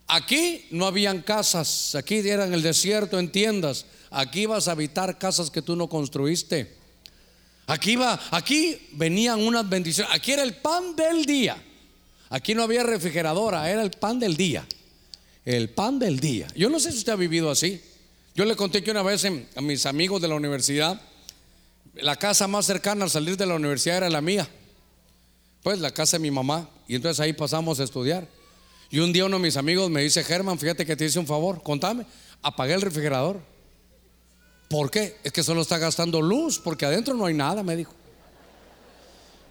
Aquí 0.08 0.66
no 0.70 0.86
habían 0.86 1.22
casas, 1.22 1.94
aquí 1.96 2.16
eran 2.16 2.54
el 2.54 2.62
desierto 2.62 3.18
en 3.18 3.30
tiendas. 3.30 3.86
Aquí 4.10 4.46
vas 4.46 4.68
a 4.68 4.72
habitar 4.72 5.18
casas 5.18 5.50
que 5.50 5.62
tú 5.62 5.74
no 5.74 5.88
construiste. 5.88 6.76
Aquí 7.66 7.96
va, 7.96 8.18
aquí 8.30 8.88
venían 8.92 9.42
unas 9.42 9.68
bendiciones. 9.68 10.12
Aquí 10.14 10.32
era 10.32 10.44
el 10.44 10.54
pan 10.54 10.94
del 10.94 11.24
día. 11.24 11.60
Aquí 12.30 12.54
no 12.54 12.62
había 12.62 12.84
refrigeradora, 12.84 13.68
era 13.68 13.82
el 13.82 13.90
pan 13.90 14.20
del 14.20 14.36
día. 14.36 14.66
El 15.46 15.70
pan 15.70 16.00
del 16.00 16.18
día. 16.18 16.48
Yo 16.56 16.68
no 16.68 16.80
sé 16.80 16.90
si 16.90 16.98
usted 16.98 17.12
ha 17.12 17.16
vivido 17.16 17.50
así. 17.50 17.80
Yo 18.34 18.44
le 18.44 18.56
conté 18.56 18.82
que 18.82 18.90
una 18.90 19.04
vez 19.04 19.24
a 19.24 19.60
mis 19.60 19.86
amigos 19.86 20.20
de 20.20 20.26
la 20.26 20.34
universidad, 20.34 21.00
la 21.94 22.16
casa 22.16 22.48
más 22.48 22.66
cercana 22.66 23.04
al 23.04 23.10
salir 23.10 23.36
de 23.36 23.46
la 23.46 23.54
universidad 23.54 23.98
era 23.98 24.10
la 24.10 24.20
mía. 24.20 24.48
Pues 25.62 25.78
la 25.78 25.92
casa 25.92 26.18
de 26.18 26.22
mi 26.22 26.32
mamá. 26.32 26.68
Y 26.88 26.96
entonces 26.96 27.20
ahí 27.20 27.32
pasamos 27.32 27.78
a 27.78 27.84
estudiar. 27.84 28.26
Y 28.90 28.98
un 28.98 29.12
día 29.12 29.24
uno 29.24 29.36
de 29.36 29.42
mis 29.44 29.56
amigos 29.56 29.88
me 29.88 30.02
dice, 30.02 30.24
Germán, 30.24 30.58
fíjate 30.58 30.84
que 30.84 30.96
te 30.96 31.04
hice 31.04 31.20
un 31.20 31.26
favor, 31.28 31.62
contame, 31.62 32.06
apagué 32.42 32.74
el 32.74 32.82
refrigerador. 32.82 33.40
¿Por 34.68 34.90
qué? 34.90 35.16
Es 35.22 35.32
que 35.32 35.44
solo 35.44 35.62
está 35.62 35.78
gastando 35.78 36.20
luz, 36.20 36.58
porque 36.58 36.86
adentro 36.86 37.14
no 37.14 37.24
hay 37.24 37.34
nada, 37.34 37.62
me 37.62 37.76
dijo. 37.76 37.94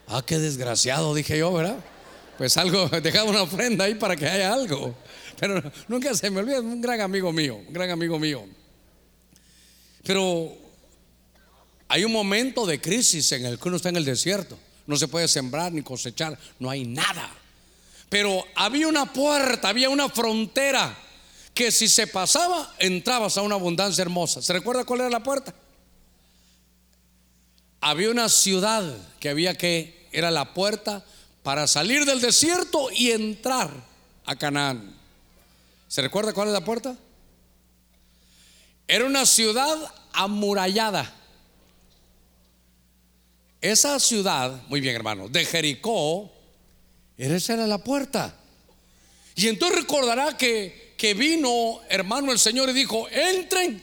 Ah, 0.07 0.21
qué 0.25 0.39
desgraciado, 0.39 1.15
dije 1.15 1.37
yo, 1.37 1.53
¿verdad? 1.53 1.77
Pues 2.37 2.57
algo, 2.57 2.89
dejaba 3.01 3.29
una 3.29 3.43
ofrenda 3.43 3.85
ahí 3.85 3.95
para 3.95 4.15
que 4.15 4.27
haya 4.27 4.53
algo. 4.53 4.93
Pero 5.39 5.61
nunca 5.87 6.13
se 6.13 6.29
me 6.29 6.39
olvida, 6.39 6.59
un 6.61 6.81
gran 6.81 7.01
amigo 7.01 7.31
mío, 7.31 7.55
un 7.55 7.73
gran 7.73 7.89
amigo 7.89 8.19
mío. 8.19 8.45
Pero 10.03 10.55
hay 11.87 12.03
un 12.03 12.11
momento 12.11 12.65
de 12.65 12.79
crisis 12.79 13.31
en 13.31 13.45
el 13.45 13.59
que 13.59 13.67
uno 13.67 13.77
está 13.77 13.89
en 13.89 13.97
el 13.97 14.05
desierto 14.05 14.57
no 14.87 14.97
se 14.97 15.07
puede 15.07 15.27
sembrar 15.27 15.71
ni 15.71 15.81
cosechar, 15.81 16.37
no 16.59 16.69
hay 16.69 16.85
nada. 16.85 17.29
Pero 18.09 18.45
había 18.55 18.87
una 18.87 19.11
puerta, 19.11 19.69
había 19.69 19.89
una 19.89 20.09
frontera 20.09 20.95
que 21.53 21.71
si 21.71 21.87
se 21.87 22.07
pasaba, 22.07 22.73
entrabas 22.79 23.37
a 23.37 23.41
una 23.41 23.55
abundancia 23.55 24.01
hermosa. 24.01 24.41
¿Se 24.41 24.53
recuerda 24.53 24.83
cuál 24.83 25.01
era 25.01 25.09
la 25.09 25.23
puerta? 25.23 25.53
Había 27.81 28.11
una 28.11 28.29
ciudad 28.29 28.95
que 29.19 29.29
había 29.29 29.55
que, 29.55 30.07
era 30.11 30.31
la 30.31 30.53
puerta 30.53 31.03
para 31.43 31.67
salir 31.67 32.05
del 32.05 32.21
desierto 32.21 32.89
y 32.91 33.11
entrar 33.11 33.71
a 34.25 34.35
Canaán. 34.35 34.95
¿Se 35.95 36.01
recuerda 36.01 36.33
cuál 36.33 36.49
es 36.49 36.53
la 36.53 36.65
puerta? 36.65 36.93
Era 38.85 39.05
una 39.05 39.25
ciudad 39.25 39.77
amurallada. 40.11 41.09
Esa 43.61 43.97
ciudad, 44.01 44.61
muy 44.67 44.81
bien 44.81 44.93
hermano, 44.93 45.29
de 45.29 45.45
Jericó, 45.45 46.29
esa 47.17 47.53
era 47.53 47.65
la 47.65 47.77
puerta. 47.77 48.35
Y 49.35 49.47
entonces 49.47 49.83
recordará 49.83 50.35
que, 50.35 50.95
que 50.97 51.13
vino, 51.13 51.79
hermano, 51.87 52.33
el 52.33 52.39
Señor 52.39 52.71
y 52.71 52.73
dijo, 52.73 53.07
entren, 53.09 53.81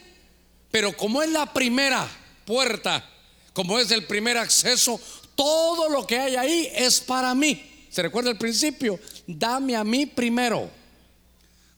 pero 0.70 0.94
como 0.94 1.22
es 1.22 1.30
la 1.30 1.50
primera 1.50 2.06
puerta, 2.44 3.08
como 3.54 3.78
es 3.78 3.90
el 3.90 4.04
primer 4.04 4.36
acceso, 4.36 5.00
todo 5.34 5.88
lo 5.88 6.06
que 6.06 6.18
hay 6.18 6.36
ahí 6.36 6.68
es 6.74 7.00
para 7.00 7.34
mí. 7.34 7.86
¿Se 7.88 8.02
recuerda 8.02 8.28
el 8.28 8.36
principio? 8.36 9.00
Dame 9.26 9.74
a 9.74 9.82
mí 9.82 10.04
primero. 10.04 10.81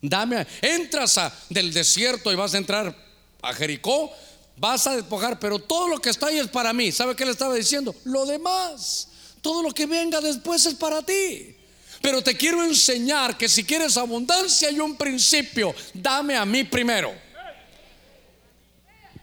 Dame, 0.07 0.46
entras 0.61 1.16
a, 1.16 1.32
del 1.48 1.72
desierto 1.72 2.30
y 2.30 2.34
vas 2.34 2.52
a 2.52 2.59
entrar 2.59 2.94
a 3.40 3.55
Jericó, 3.55 4.12
vas 4.57 4.86
a 4.86 4.96
despojar, 4.96 5.38
pero 5.38 5.59
todo 5.59 5.88
lo 5.88 5.98
que 5.98 6.11
está 6.11 6.26
ahí 6.26 6.38
es 6.38 6.48
para 6.48 6.74
mí. 6.74 6.92
¿Sabe 6.92 7.16
qué 7.16 7.24
le 7.24 7.30
estaba 7.30 7.55
diciendo? 7.55 7.94
Lo 8.05 8.26
demás, 8.26 9.09
todo 9.40 9.62
lo 9.62 9.72
que 9.72 9.86
venga 9.86 10.20
después 10.20 10.66
es 10.66 10.74
para 10.74 11.00
ti. 11.00 11.57
Pero 12.02 12.22
te 12.22 12.36
quiero 12.36 12.62
enseñar 12.62 13.38
que 13.38 13.48
si 13.48 13.64
quieres 13.64 13.96
abundancia 13.96 14.68
hay 14.68 14.78
un 14.78 14.94
principio, 14.94 15.74
dame 15.94 16.36
a 16.36 16.44
mí 16.44 16.64
primero. 16.64 17.14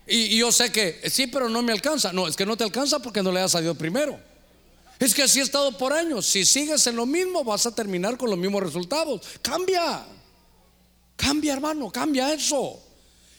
Y, 0.08 0.36
yo 0.38 0.52
sé 0.52 0.72
que 0.72 1.00
sí, 1.12 1.28
pero 1.28 1.48
no 1.48 1.62
me 1.62 1.74
alcanza. 1.74 2.12
No, 2.12 2.28
es 2.28 2.36
que 2.36 2.46
no 2.46 2.58
te 2.58 2.64
alcanza 2.64 2.98
porque 2.98 3.22
no 3.22 3.32
le 3.32 3.40
das 3.40 3.54
a 3.54 3.62
Dios 3.62 3.78
primero. 3.78 4.20
Es 4.98 5.14
que 5.14 5.22
así 5.22 5.40
he 5.40 5.44
estado 5.44 5.78
por 5.78 5.94
años. 5.94 6.26
Si 6.26 6.44
sigues 6.44 6.88
en 6.88 6.96
lo 6.96 7.06
mismo, 7.06 7.44
vas 7.44 7.68
a 7.68 7.76
terminar 7.76 8.18
con 8.18 8.32
los 8.32 8.40
mismos 8.40 8.64
resultados. 8.64 9.22
Cambia. 9.44 10.04
Cambia, 11.22 11.54
hermano, 11.54 11.92
cambia 11.92 12.34
eso. 12.34 12.82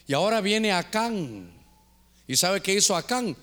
Y 0.06 0.14
ahora 0.14 0.40
viene 0.40 0.72
Acán 0.72 1.52
¿Y 2.28 2.36
sabe 2.36 2.62
qué 2.62 2.74
hizo 2.74 2.94
Acán? 2.94 3.36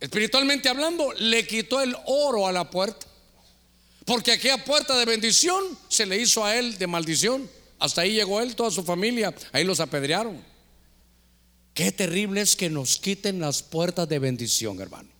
Espiritualmente 0.00 0.68
hablando, 0.68 1.12
le 1.12 1.46
quitó 1.46 1.80
el 1.82 1.94
oro 2.06 2.46
a 2.46 2.52
la 2.52 2.70
puerta. 2.70 3.06
Porque 4.06 4.32
aquella 4.32 4.64
puerta 4.64 4.96
de 4.98 5.04
bendición 5.04 5.62
se 5.88 6.06
le 6.06 6.18
hizo 6.20 6.44
a 6.44 6.56
él 6.56 6.78
de 6.78 6.86
maldición. 6.86 7.48
Hasta 7.78 8.00
ahí 8.00 8.14
llegó 8.14 8.40
él, 8.40 8.56
toda 8.56 8.70
su 8.70 8.82
familia. 8.82 9.34
Ahí 9.52 9.64
los 9.64 9.80
apedrearon. 9.80 10.42
Qué 11.74 11.92
terrible 11.92 12.40
es 12.40 12.56
que 12.56 12.70
nos 12.70 12.98
quiten 12.98 13.40
las 13.40 13.62
puertas 13.62 14.08
de 14.08 14.18
bendición, 14.18 14.80
hermano. 14.80 15.10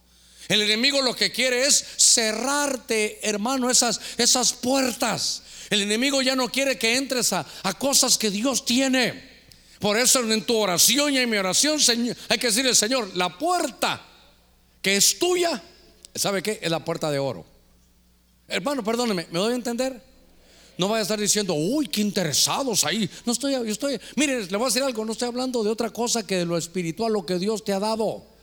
El 0.49 0.63
enemigo 0.63 1.03
lo 1.03 1.15
que 1.15 1.31
quiere 1.31 1.67
es 1.67 1.85
cerrarte, 1.99 3.21
hermano, 3.23 3.71
esas, 3.71 4.01
esas 4.17 4.53
puertas. 4.53 5.43
El 5.71 5.83
enemigo 5.83 6.23
ya 6.23 6.37
no 6.37 6.49
quiere 6.49 6.79
que 6.79 6.97
entres 6.97 7.33
a, 7.33 7.45
cosas 7.79 8.19
que 8.19 8.31
Dios 8.31 8.65
tiene. 8.65 9.37
Por 9.81 9.99
eso 9.99 10.21
en 10.21 10.43
tu 10.45 10.57
oración 10.57 11.15
y 11.15 11.19
en 11.19 11.29
mi 11.29 11.37
oración, 11.37 11.79
Señor, 11.81 12.17
hay 12.29 12.39
que 12.39 12.47
decirle, 12.47 12.75
Señor, 12.75 13.15
la 13.15 13.37
puerta 13.37 14.05
que 14.81 14.97
es 14.97 15.19
tuya, 15.19 15.63
¿sabe 16.15 16.43
qué? 16.43 16.59
Es 16.63 16.71
la 16.71 16.85
puerta 16.85 17.11
de 17.11 17.19
oro. 17.19 17.45
Hermano, 18.49 18.83
perdóneme, 18.83 19.27
¿me 19.31 19.39
doy 19.39 19.53
a 19.53 19.57
entender? 19.57 20.01
No 20.79 20.89
vaya 20.89 21.01
a 21.01 21.03
estar 21.03 21.19
diciendo, 21.19 21.55
uy, 21.55 21.89
qué 21.89 22.01
interesados 22.01 22.85
ahí. 22.85 23.09
No 23.25 23.33
estoy, 23.33 23.53
yo 23.53 23.65
estoy, 23.65 23.99
mire, 24.15 24.47
le 24.47 24.57
voy 24.57 24.67
a 24.67 24.69
decir 24.69 24.83
algo, 24.83 25.05
no 25.05 25.13
estoy 25.13 25.29
hablando 25.29 25.65
de 25.65 25.71
otra 25.71 25.91
cosa 25.91 26.27
que 26.27 26.37
de 26.37 26.45
lo 26.45 26.57
espiritual, 26.57 27.13
lo 27.13 27.25
que 27.25 27.39
Dios 27.39 27.65
te 27.65 27.73
ha 27.73 27.81
dado. 27.81 28.36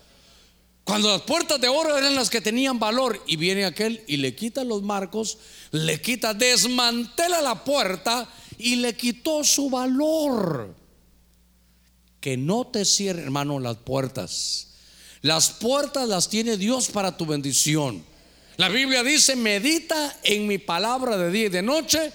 Cuando 0.83 1.11
las 1.11 1.21
puertas 1.21 1.61
de 1.61 1.69
oro 1.69 1.97
eran 1.97 2.15
las 2.15 2.29
que 2.29 2.41
tenían 2.41 2.77
valor 2.77 3.21
y 3.25 3.37
viene 3.37 3.65
aquel 3.65 4.03
y 4.05 4.17
le 4.17 4.35
quita 4.35 4.63
los 4.63 4.81
marcos, 4.81 5.37
le 5.71 6.01
quita, 6.01 6.33
desmantela 6.33 7.41
la 7.41 7.63
puerta 7.63 8.29
y 8.57 8.75
le 8.75 8.95
quitó 8.95 9.43
su 9.43 9.69
valor 9.69 10.75
que 12.19 12.37
no 12.37 12.67
te 12.67 12.85
cierre, 12.85 13.21
hermano, 13.21 13.59
las 13.59 13.77
puertas. 13.77 14.67
Las 15.21 15.49
puertas 15.51 16.07
las 16.07 16.29
tiene 16.29 16.57
Dios 16.57 16.87
para 16.89 17.17
tu 17.17 17.25
bendición. 17.25 18.03
La 18.57 18.69
Biblia 18.69 19.03
dice, 19.03 19.35
medita 19.35 20.19
en 20.23 20.47
mi 20.47 20.57
palabra 20.57 21.17
de 21.17 21.31
día 21.31 21.45
y 21.45 21.49
de 21.49 21.61
noche 21.61 22.13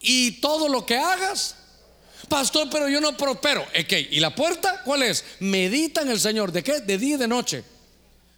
y 0.00 0.40
todo 0.40 0.68
lo 0.68 0.84
que 0.84 0.96
hagas. 0.96 1.56
Pastor, 2.28 2.68
pero 2.70 2.88
yo 2.88 3.00
no 3.00 3.16
prospero. 3.16 3.62
Ok, 3.62 3.92
¿y 4.10 4.20
la 4.20 4.34
puerta 4.34 4.82
cuál 4.84 5.02
es? 5.02 5.24
Medita 5.40 6.02
en 6.02 6.10
el 6.10 6.20
Señor. 6.20 6.52
¿De 6.52 6.62
qué? 6.62 6.80
De 6.80 6.98
día 6.98 7.16
y 7.16 7.18
de 7.18 7.28
noche. 7.28 7.64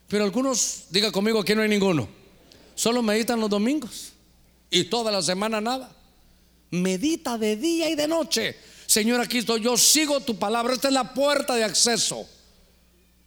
Pero 0.08 0.24
algunos, 0.24 0.84
diga 0.90 1.10
conmigo, 1.10 1.40
aquí 1.40 1.54
no 1.54 1.62
hay 1.62 1.68
ninguno. 1.68 2.08
Solo 2.74 3.02
meditan 3.02 3.40
los 3.40 3.50
domingos. 3.50 4.12
Y 4.70 4.84
toda 4.84 5.10
la 5.12 5.22
semana 5.22 5.60
nada. 5.60 5.94
Medita 6.70 7.38
de 7.38 7.56
día 7.56 7.88
y 7.90 7.94
de 7.94 8.08
noche. 8.08 8.56
Señor, 8.86 9.20
aquí 9.20 9.38
estoy, 9.38 9.60
yo 9.60 9.76
sigo 9.76 10.20
tu 10.20 10.36
palabra. 10.38 10.74
Esta 10.74 10.88
es 10.88 10.94
la 10.94 11.14
puerta 11.14 11.54
de 11.54 11.64
acceso. 11.64 12.26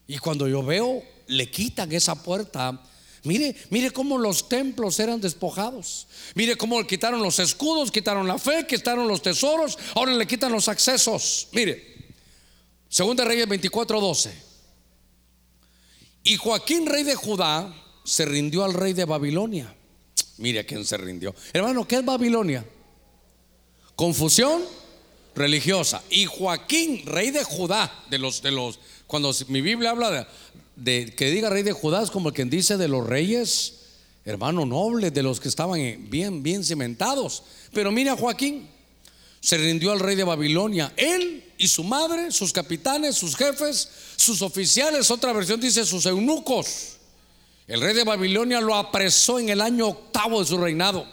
Y 0.07 0.17
cuando 0.17 0.47
yo 0.47 0.63
veo, 0.63 1.03
le 1.27 1.49
quitan 1.49 1.91
esa 1.91 2.21
puerta. 2.21 2.81
Mire, 3.23 3.55
mire 3.69 3.91
cómo 3.91 4.17
los 4.17 4.47
templos 4.47 4.99
eran 4.99 5.19
despojados. 5.19 6.07
Mire 6.35 6.55
cómo 6.55 6.85
quitaron 6.85 7.21
los 7.21 7.39
escudos, 7.39 7.91
quitaron 7.91 8.27
la 8.27 8.37
fe, 8.37 8.65
quitaron 8.67 9.07
los 9.07 9.21
tesoros. 9.21 9.77
Ahora 9.95 10.13
le 10.13 10.27
quitan 10.27 10.51
los 10.51 10.67
accesos. 10.67 11.47
Mire, 11.51 11.97
Segunda 12.89 13.25
Reyes 13.25 13.47
24:12. 13.47 14.31
Y 16.23 16.37
Joaquín, 16.37 16.85
rey 16.85 17.03
de 17.03 17.15
Judá, 17.15 17.73
se 18.03 18.25
rindió 18.25 18.63
al 18.63 18.73
rey 18.73 18.93
de 18.93 19.05
Babilonia. 19.05 19.73
Mire 20.37 20.59
a 20.59 20.65
quién 20.65 20.85
se 20.85 20.97
rindió. 20.97 21.33
Hermano, 21.53 21.87
¿qué 21.87 21.97
es 21.97 22.05
Babilonia? 22.05 22.65
Confusión 23.95 24.61
religiosa. 25.35 26.03
Y 26.09 26.25
Joaquín, 26.25 27.03
rey 27.05 27.31
de 27.31 27.43
Judá, 27.43 28.03
de 28.09 28.17
los, 28.17 28.41
de 28.41 28.51
los, 28.51 28.79
cuando 29.07 29.33
mi 29.47 29.61
Biblia 29.61 29.91
habla 29.91 30.27
de, 30.75 31.13
que 31.15 31.31
diga 31.31 31.49
rey 31.49 31.63
de 31.63 31.71
Judá, 31.71 32.03
es 32.03 32.11
como 32.11 32.31
quien 32.31 32.49
dice 32.49 32.77
de 32.77 32.87
los 32.87 33.05
reyes, 33.05 33.73
hermano 34.25 34.65
noble, 34.65 35.11
de 35.11 35.23
los 35.23 35.39
que 35.39 35.47
estaban 35.47 35.79
bien, 36.09 36.43
bien 36.43 36.63
cimentados. 36.63 37.43
Pero 37.73 37.91
mira 37.91 38.15
Joaquín, 38.15 38.69
se 39.39 39.57
rindió 39.57 39.91
al 39.91 39.99
rey 39.99 40.15
de 40.15 40.23
Babilonia. 40.23 40.93
Él 40.97 41.43
y 41.57 41.67
su 41.67 41.83
madre, 41.83 42.31
sus 42.31 42.53
capitanes, 42.53 43.15
sus 43.15 43.35
jefes, 43.35 43.89
sus 44.15 44.41
oficiales, 44.41 45.09
otra 45.09 45.33
versión 45.33 45.59
dice 45.59 45.85
sus 45.85 46.05
eunucos. 46.05 46.97
El 47.67 47.81
rey 47.81 47.93
de 47.93 48.03
Babilonia 48.03 48.61
lo 48.61 48.75
apresó 48.75 49.39
en 49.39 49.49
el 49.49 49.61
año 49.61 49.87
octavo 49.87 50.39
de 50.39 50.45
su 50.45 50.57
reinado. 50.57 51.05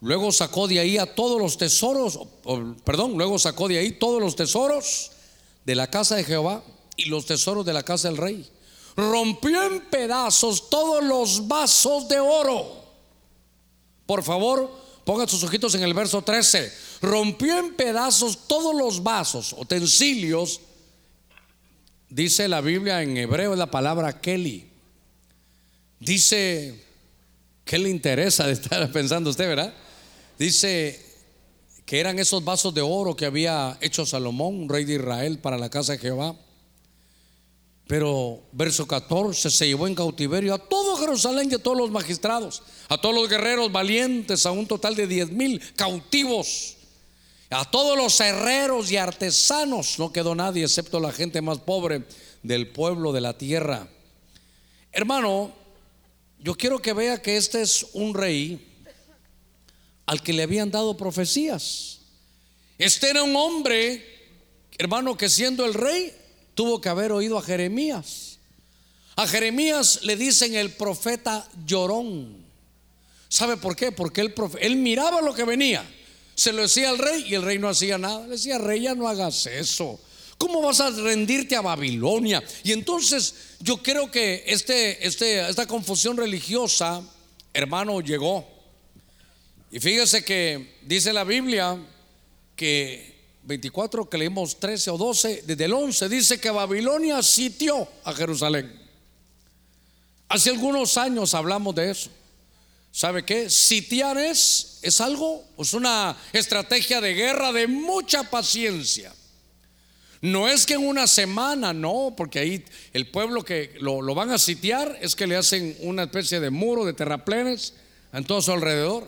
Luego 0.00 0.32
sacó 0.32 0.68
de 0.68 0.78
ahí 0.78 0.98
a 0.98 1.14
todos 1.14 1.40
los 1.40 1.58
tesoros, 1.58 2.18
perdón, 2.84 3.14
luego 3.16 3.38
sacó 3.38 3.68
de 3.68 3.78
ahí 3.78 3.92
todos 3.92 4.20
los 4.20 4.36
tesoros 4.36 5.10
de 5.64 5.74
la 5.74 5.90
casa 5.90 6.16
de 6.16 6.24
Jehová 6.24 6.62
y 6.96 7.06
los 7.06 7.26
tesoros 7.26 7.64
de 7.64 7.72
la 7.72 7.82
casa 7.82 8.08
del 8.08 8.18
rey. 8.18 8.48
Rompió 8.96 9.64
en 9.64 9.80
pedazos 9.90 10.70
todos 10.70 11.02
los 11.02 11.48
vasos 11.48 12.06
de 12.08 12.20
oro. 12.20 12.84
Por 14.06 14.22
favor, 14.22 14.83
pongan 15.04 15.28
sus 15.28 15.44
ojitos 15.44 15.74
en 15.74 15.82
el 15.82 15.94
verso 15.94 16.22
13. 16.22 16.72
Rompió 17.02 17.58
en 17.58 17.74
pedazos 17.74 18.46
todos 18.48 18.74
los 18.74 19.02
vasos, 19.02 19.54
utensilios. 19.58 20.60
Dice 22.08 22.48
la 22.48 22.60
Biblia 22.60 23.02
en 23.02 23.16
hebreo 23.16 23.54
la 23.56 23.70
palabra 23.70 24.20
Kelly. 24.20 24.70
Dice, 26.00 26.84
¿qué 27.64 27.78
le 27.78 27.88
interesa 27.88 28.46
de 28.46 28.52
estar 28.52 28.90
pensando 28.92 29.30
usted, 29.30 29.48
verdad? 29.48 29.74
Dice 30.38 31.04
que 31.86 32.00
eran 32.00 32.18
esos 32.18 32.44
vasos 32.44 32.74
de 32.74 32.80
oro 32.80 33.14
que 33.14 33.26
había 33.26 33.76
hecho 33.80 34.06
Salomón, 34.06 34.68
rey 34.68 34.84
de 34.84 34.94
Israel, 34.94 35.38
para 35.38 35.58
la 35.58 35.68
casa 35.68 35.92
de 35.92 35.98
Jehová. 35.98 36.34
Pero 37.86 38.42
verso 38.52 38.86
14 38.86 39.50
se 39.50 39.66
llevó 39.66 39.86
en 39.86 39.94
cautiverio 39.94 40.54
a 40.54 40.58
todo 40.58 40.96
Jerusalén 40.96 41.50
y 41.50 41.54
a 41.54 41.58
todos 41.58 41.76
los 41.76 41.90
magistrados, 41.90 42.62
a 42.88 42.98
todos 42.98 43.14
los 43.14 43.28
guerreros 43.28 43.70
valientes, 43.70 44.46
a 44.46 44.52
un 44.52 44.66
total 44.66 44.96
de 44.96 45.06
10 45.06 45.32
mil 45.32 45.60
cautivos, 45.76 46.76
a 47.50 47.70
todos 47.70 47.96
los 47.96 48.18
herreros 48.20 48.90
y 48.90 48.96
artesanos. 48.96 49.98
No 49.98 50.12
quedó 50.12 50.34
nadie 50.34 50.64
excepto 50.64 50.98
la 50.98 51.12
gente 51.12 51.42
más 51.42 51.58
pobre 51.58 52.04
del 52.42 52.68
pueblo 52.68 53.12
de 53.12 53.20
la 53.20 53.36
tierra. 53.36 53.86
Hermano, 54.90 55.52
yo 56.38 56.54
quiero 56.54 56.80
que 56.80 56.94
vea 56.94 57.20
que 57.20 57.36
este 57.36 57.60
es 57.60 57.86
un 57.92 58.14
rey 58.14 58.66
al 60.06 60.22
que 60.22 60.32
le 60.32 60.42
habían 60.42 60.70
dado 60.70 60.96
profecías. 60.96 62.00
Este 62.78 63.10
era 63.10 63.22
un 63.22 63.36
hombre, 63.36 64.04
hermano, 64.78 65.16
que 65.16 65.28
siendo 65.28 65.64
el 65.66 65.74
rey 65.74 66.14
tuvo 66.54 66.80
que 66.80 66.88
haber 66.88 67.12
oído 67.12 67.38
a 67.38 67.42
Jeremías. 67.42 68.38
A 69.16 69.26
Jeremías 69.26 70.00
le 70.02 70.16
dicen 70.16 70.54
el 70.54 70.72
profeta 70.72 71.48
llorón. 71.66 72.44
¿Sabe 73.28 73.56
por 73.56 73.76
qué? 73.76 73.92
Porque 73.92 74.20
él, 74.20 74.34
él 74.60 74.76
miraba 74.76 75.20
lo 75.20 75.34
que 75.34 75.44
venía. 75.44 75.84
Se 76.34 76.52
lo 76.52 76.62
decía 76.62 76.90
al 76.90 76.98
rey 76.98 77.24
y 77.28 77.34
el 77.34 77.42
rey 77.42 77.58
no 77.58 77.68
hacía 77.68 77.98
nada. 77.98 78.24
Le 78.24 78.32
decía, 78.32 78.58
rey, 78.58 78.82
ya 78.82 78.94
no 78.94 79.08
hagas 79.08 79.46
eso. 79.46 80.00
¿Cómo 80.36 80.60
vas 80.60 80.80
a 80.80 80.90
rendirte 80.90 81.54
a 81.54 81.60
Babilonia? 81.60 82.42
Y 82.64 82.72
entonces 82.72 83.34
yo 83.60 83.76
creo 83.78 84.10
que 84.10 84.44
este, 84.46 85.06
este, 85.06 85.48
esta 85.48 85.66
confusión 85.66 86.16
religiosa, 86.16 87.02
hermano, 87.52 88.00
llegó. 88.00 88.46
Y 89.70 89.80
fíjese 89.80 90.24
que 90.24 90.76
dice 90.82 91.12
la 91.12 91.24
Biblia 91.24 91.78
que 92.56 93.13
24 93.44 94.08
que 94.08 94.18
leímos 94.18 94.58
13 94.58 94.90
o 94.90 94.98
12, 94.98 95.44
desde 95.46 95.64
el 95.64 95.72
11 95.72 96.08
dice 96.08 96.40
que 96.40 96.50
Babilonia 96.50 97.22
sitió 97.22 97.86
a 98.04 98.12
Jerusalén. 98.12 98.72
Hace 100.28 100.50
algunos 100.50 100.96
años 100.96 101.34
hablamos 101.34 101.74
de 101.74 101.90
eso. 101.90 102.10
¿Sabe 102.90 103.24
qué? 103.24 103.50
Sitiar 103.50 104.16
es, 104.18 104.78
es 104.82 105.00
algo, 105.00 105.44
es 105.58 105.74
una 105.74 106.16
estrategia 106.32 107.00
de 107.00 107.14
guerra 107.14 107.52
de 107.52 107.66
mucha 107.66 108.30
paciencia. 108.30 109.12
No 110.20 110.48
es 110.48 110.64
que 110.64 110.74
en 110.74 110.86
una 110.86 111.06
semana, 111.06 111.74
no, 111.74 112.14
porque 112.16 112.38
ahí 112.38 112.64
el 112.92 113.10
pueblo 113.10 113.44
que 113.44 113.74
lo, 113.80 114.00
lo 114.00 114.14
van 114.14 114.30
a 114.30 114.38
sitiar 114.38 114.96
es 115.02 115.14
que 115.14 115.26
le 115.26 115.36
hacen 115.36 115.76
una 115.80 116.04
especie 116.04 116.40
de 116.40 116.50
muro 116.50 116.86
de 116.86 116.94
terraplenes 116.94 117.74
en 118.12 118.24
todo 118.24 118.40
su 118.40 118.52
alrededor. 118.52 119.06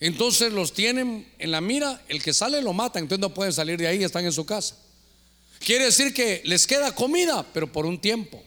Entonces 0.00 0.52
los 0.52 0.72
tienen 0.72 1.30
en 1.38 1.50
la 1.50 1.60
mira, 1.60 2.02
el 2.08 2.22
que 2.22 2.32
sale 2.32 2.62
lo 2.62 2.72
mata, 2.72 2.98
entonces 2.98 3.20
no 3.20 3.34
pueden 3.34 3.52
salir 3.52 3.78
de 3.78 3.86
ahí, 3.86 4.02
están 4.02 4.24
en 4.24 4.32
su 4.32 4.46
casa. 4.46 4.76
Quiere 5.58 5.84
decir 5.84 6.14
que 6.14 6.40
les 6.44 6.66
queda 6.66 6.94
comida, 6.94 7.46
pero 7.52 7.70
por 7.70 7.84
un 7.84 8.00
tiempo. 8.00 8.42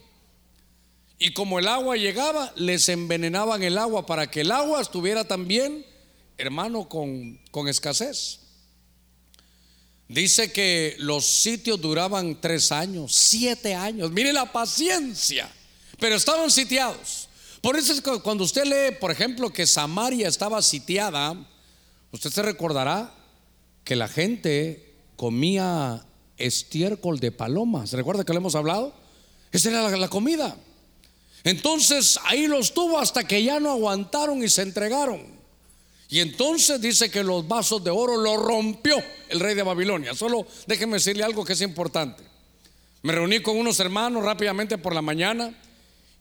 Y 1.19 1.31
como 1.31 1.59
el 1.59 1.67
agua 1.67 1.95
llegaba, 1.95 2.51
les 2.55 2.89
envenenaban 2.89 3.61
el 3.61 3.77
agua 3.77 4.05
para 4.07 4.29
que 4.29 4.41
el 4.41 4.51
agua 4.51 4.81
estuviera 4.81 5.25
también, 5.25 5.85
hermano, 6.39 6.89
con, 6.89 7.39
con 7.51 7.67
escasez. 7.67 8.39
Dice 10.07 10.51
que 10.51 10.95
los 10.97 11.25
sitios 11.25 11.79
duraban 11.79 12.41
tres 12.41 12.71
años, 12.71 13.13
siete 13.15 13.75
años. 13.75 14.11
Mire 14.11 14.33
la 14.33 14.51
paciencia, 14.51 15.49
pero 15.99 16.15
estaban 16.15 16.49
sitiados. 16.49 17.22
Por 17.63 17.77
eso 17.77 17.93
es 17.93 18.01
que 18.01 18.19
cuando 18.19 18.43
usted 18.43 18.65
lee, 18.65 18.97
por 18.99 19.09
ejemplo, 19.09 19.49
que 19.49 19.65
Samaria 19.65 20.27
estaba 20.27 20.61
sitiada, 20.61 21.33
usted 22.11 22.29
se 22.29 22.41
recordará 22.41 23.15
que 23.85 23.95
la 23.95 24.09
gente 24.09 24.95
comía 25.15 26.05
estiércol 26.35 27.21
de 27.21 27.31
paloma. 27.31 27.87
¿Se 27.87 27.95
recuerda 27.95 28.25
que 28.25 28.33
le 28.33 28.39
hemos 28.39 28.55
hablado? 28.55 28.93
Esa 29.53 29.69
era 29.69 29.97
la, 29.97 30.09
comida. 30.09 30.57
Entonces 31.45 32.19
ahí 32.25 32.47
los 32.47 32.73
tuvo 32.73 32.99
hasta 32.99 33.25
que 33.25 33.41
ya 33.41 33.61
no 33.61 33.71
aguantaron 33.71 34.43
y 34.43 34.49
se 34.49 34.63
entregaron. 34.63 35.25
Y 36.09 36.19
entonces 36.19 36.81
dice 36.81 37.09
que 37.09 37.23
los 37.23 37.47
vasos 37.47 37.81
de 37.81 37.91
oro 37.91 38.17
lo 38.17 38.35
rompió 38.35 39.01
el 39.29 39.39
rey 39.39 39.55
de 39.55 39.63
Babilonia. 39.63 40.13
Solo 40.13 40.45
déjeme 40.67 40.95
decirle 40.95 41.23
algo 41.23 41.45
que 41.45 41.53
es 41.53 41.61
importante. 41.61 42.25
Me 43.03 43.13
reuní 43.13 43.39
con 43.39 43.55
unos 43.55 43.79
hermanos 43.79 44.21
rápidamente 44.21 44.77
por 44.77 44.93
la 44.93 45.01
mañana 45.01 45.57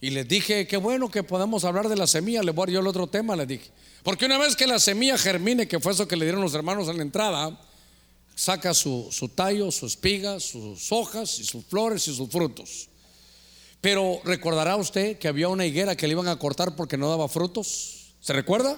y 0.02 0.10
les 0.10 0.26
dije, 0.26 0.66
qué 0.66 0.76
bueno 0.76 1.08
que 1.08 1.22
podamos 1.22 1.62
hablar 1.62 1.88
de 1.88 1.94
la 1.94 2.08
semilla. 2.08 2.42
Le 2.42 2.50
voy 2.50 2.64
a 2.64 2.66
dar 2.66 2.74
yo 2.74 2.80
el 2.80 2.88
otro 2.88 3.06
tema, 3.06 3.36
les 3.36 3.46
dije. 3.46 3.70
Porque 4.02 4.26
una 4.26 4.36
vez 4.36 4.56
que 4.56 4.66
la 4.66 4.80
semilla 4.80 5.16
germine, 5.16 5.68
que 5.68 5.78
fue 5.78 5.92
eso 5.92 6.08
que 6.08 6.16
le 6.16 6.24
dieron 6.24 6.42
los 6.42 6.54
hermanos 6.54 6.88
en 6.88 6.96
la 6.96 7.04
entrada, 7.04 7.56
saca 8.34 8.74
su, 8.74 9.06
su 9.12 9.28
tallo, 9.28 9.70
su 9.70 9.86
espiga, 9.86 10.40
sus 10.40 10.90
hojas 10.90 11.38
y 11.38 11.44
sus 11.44 11.64
flores 11.66 12.08
y 12.08 12.16
sus 12.16 12.28
frutos. 12.28 12.88
Pero 13.80 14.20
recordará 14.24 14.74
usted 14.74 15.20
que 15.20 15.28
había 15.28 15.46
una 15.46 15.66
higuera 15.66 15.94
que 15.94 16.08
le 16.08 16.14
iban 16.14 16.26
a 16.26 16.36
cortar 16.36 16.74
porque 16.74 16.96
no 16.96 17.08
daba 17.08 17.28
frutos. 17.28 18.14
¿Se 18.20 18.32
recuerda? 18.32 18.76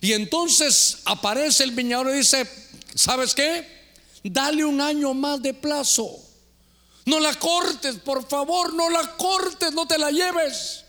Y 0.00 0.14
entonces 0.14 1.02
aparece 1.04 1.62
el 1.62 1.72
viñador 1.72 2.14
y 2.14 2.20
dice, 2.20 2.48
¿sabes 2.94 3.34
qué? 3.34 3.66
Dale 4.24 4.64
un 4.64 4.80
año 4.80 5.12
más 5.12 5.42
de 5.42 5.52
plazo. 5.52 6.08
No 7.08 7.20
la 7.20 7.32
cortes, 7.32 7.96
por 7.96 8.28
favor, 8.28 8.74
no 8.74 8.90
la 8.90 9.16
cortes, 9.16 9.72
no 9.72 9.86
te 9.86 9.96
la 9.96 10.10
lleves. 10.10 10.84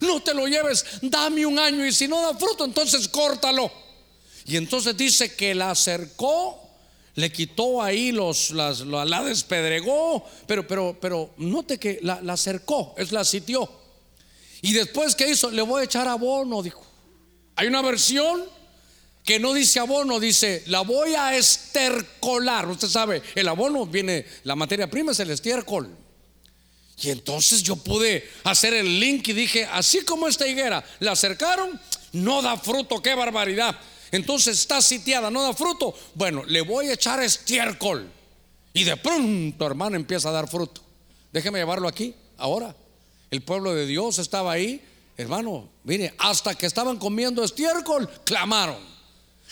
No 0.00 0.22
te 0.22 0.32
lo 0.32 0.46
lleves, 0.46 0.84
dame 1.02 1.44
un 1.44 1.58
año 1.58 1.84
y 1.84 1.92
si 1.92 2.06
no 2.06 2.22
da 2.22 2.38
fruto, 2.38 2.64
entonces 2.64 3.08
córtalo. 3.08 3.72
Y 4.44 4.56
entonces 4.56 4.96
dice 4.96 5.34
que 5.34 5.52
la 5.52 5.72
acercó, 5.72 6.60
le 7.16 7.32
quitó 7.32 7.82
ahí 7.82 8.12
los, 8.12 8.52
las, 8.52 8.80
la, 8.82 9.24
despedregó, 9.24 10.24
pero, 10.46 10.64
pero, 10.64 10.96
pero 11.00 11.30
note 11.38 11.78
que 11.78 11.98
la, 12.02 12.20
la 12.22 12.34
acercó, 12.34 12.94
es 12.96 13.10
la 13.10 13.24
sitió. 13.24 13.68
Y 14.62 14.74
después 14.74 15.16
que 15.16 15.28
hizo, 15.28 15.50
le 15.50 15.62
voy 15.62 15.80
a 15.80 15.84
echar 15.86 16.06
abono, 16.06 16.62
dijo. 16.62 16.84
Hay 17.56 17.66
una 17.66 17.82
versión 17.82 18.44
que 19.24 19.40
no 19.40 19.54
dice 19.54 19.80
abono, 19.80 20.20
dice, 20.20 20.62
la 20.66 20.82
voy 20.82 21.14
a 21.14 21.34
estercolar. 21.34 22.68
Usted 22.68 22.88
sabe, 22.88 23.22
el 23.34 23.48
abono 23.48 23.86
viene, 23.86 24.26
la 24.44 24.54
materia 24.54 24.88
prima 24.88 25.12
es 25.12 25.20
el 25.20 25.30
estiércol. 25.30 25.88
Y 27.02 27.08
entonces 27.08 27.62
yo 27.62 27.76
pude 27.76 28.30
hacer 28.44 28.74
el 28.74 29.00
link 29.00 29.26
y 29.28 29.32
dije, 29.32 29.64
así 29.64 30.04
como 30.04 30.28
esta 30.28 30.46
higuera 30.46 30.84
la 31.00 31.12
acercaron, 31.12 31.80
no 32.12 32.42
da 32.42 32.58
fruto, 32.58 33.00
qué 33.00 33.14
barbaridad. 33.14 33.74
Entonces 34.12 34.58
está 34.58 34.82
sitiada, 34.82 35.30
no 35.30 35.42
da 35.42 35.54
fruto. 35.54 35.94
Bueno, 36.14 36.44
le 36.44 36.60
voy 36.60 36.90
a 36.90 36.92
echar 36.92 37.20
estiércol. 37.20 38.08
Y 38.74 38.84
de 38.84 38.96
pronto, 38.98 39.66
hermano, 39.66 39.96
empieza 39.96 40.28
a 40.28 40.32
dar 40.32 40.48
fruto. 40.48 40.82
Déjeme 41.32 41.58
llevarlo 41.58 41.88
aquí, 41.88 42.14
ahora. 42.36 42.76
El 43.30 43.40
pueblo 43.42 43.74
de 43.74 43.86
Dios 43.86 44.18
estaba 44.18 44.52
ahí, 44.52 44.80
hermano, 45.16 45.68
mire, 45.82 46.14
hasta 46.18 46.54
que 46.54 46.66
estaban 46.66 46.98
comiendo 46.98 47.42
estiércol, 47.42 48.08
clamaron. 48.24 48.93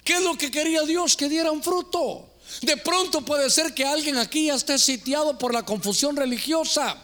¿Qué 0.04 0.14
es 0.14 0.22
lo 0.22 0.36
que 0.36 0.50
quería 0.50 0.82
Dios? 0.82 1.16
Que 1.16 1.28
dieran 1.28 1.62
fruto. 1.62 2.28
De 2.60 2.76
pronto 2.76 3.22
puede 3.22 3.48
ser 3.50 3.72
que 3.72 3.84
alguien 3.84 4.18
aquí 4.18 4.46
ya 4.46 4.54
esté 4.54 4.78
sitiado 4.78 5.38
por 5.38 5.54
la 5.54 5.64
confusión 5.64 6.16
religiosa. 6.16 6.96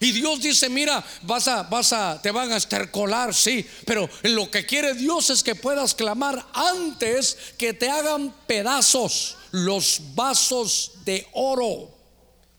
Y 0.00 0.10
Dios 0.12 0.40
dice, 0.40 0.68
mira, 0.68 1.04
vas 1.22 1.46
a, 1.48 1.62
vas 1.62 1.92
a, 1.92 2.20
te 2.20 2.32
van 2.32 2.50
a 2.50 2.56
estercolar, 2.56 3.32
sí, 3.32 3.64
pero 3.86 4.10
lo 4.22 4.50
que 4.50 4.66
quiere 4.66 4.94
Dios 4.94 5.30
es 5.30 5.44
que 5.44 5.54
puedas 5.54 5.94
clamar 5.94 6.44
antes 6.52 7.36
que 7.56 7.72
te 7.72 7.88
hagan 7.88 8.34
pedazos 8.48 9.36
los 9.52 10.00
vasos 10.14 10.92
de 11.04 11.28
oro, 11.34 11.88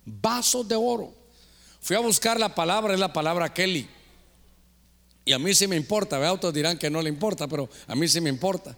vasos 0.06 0.66
de 0.68 0.76
oro. 0.76 1.14
Fui 1.82 1.98
a 1.98 2.00
buscar 2.00 2.40
la 2.40 2.56
palabra, 2.56 2.94
es 2.94 3.00
la 3.00 3.12
palabra 3.12 3.54
Kelly. 3.54 3.90
Y 5.26 5.34
a 5.34 5.40
mí 5.40 5.54
sí 5.54 5.68
me 5.68 5.76
importa, 5.76 6.32
otros 6.32 6.54
dirán 6.54 6.78
que 6.78 6.90
no 6.90 7.02
le 7.02 7.10
importa, 7.10 7.48
pero 7.48 7.70
a 7.88 7.96
mí 7.96 8.08
sí 8.08 8.22
me 8.22 8.30
importa. 8.30 8.78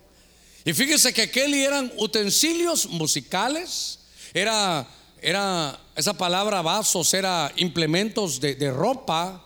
Y 0.65 0.73
fíjese 0.73 1.13
que 1.13 1.29
Kelly 1.29 1.63
eran 1.63 1.93
utensilios 1.97 2.87
musicales, 2.87 3.99
era, 4.33 4.87
era 5.21 5.79
esa 5.95 6.13
palabra 6.13 6.63
vasos, 6.63 7.13
era 7.13 7.53
implementos 7.57 8.41
de, 8.41 8.55
de 8.55 8.71
ropa, 8.71 9.45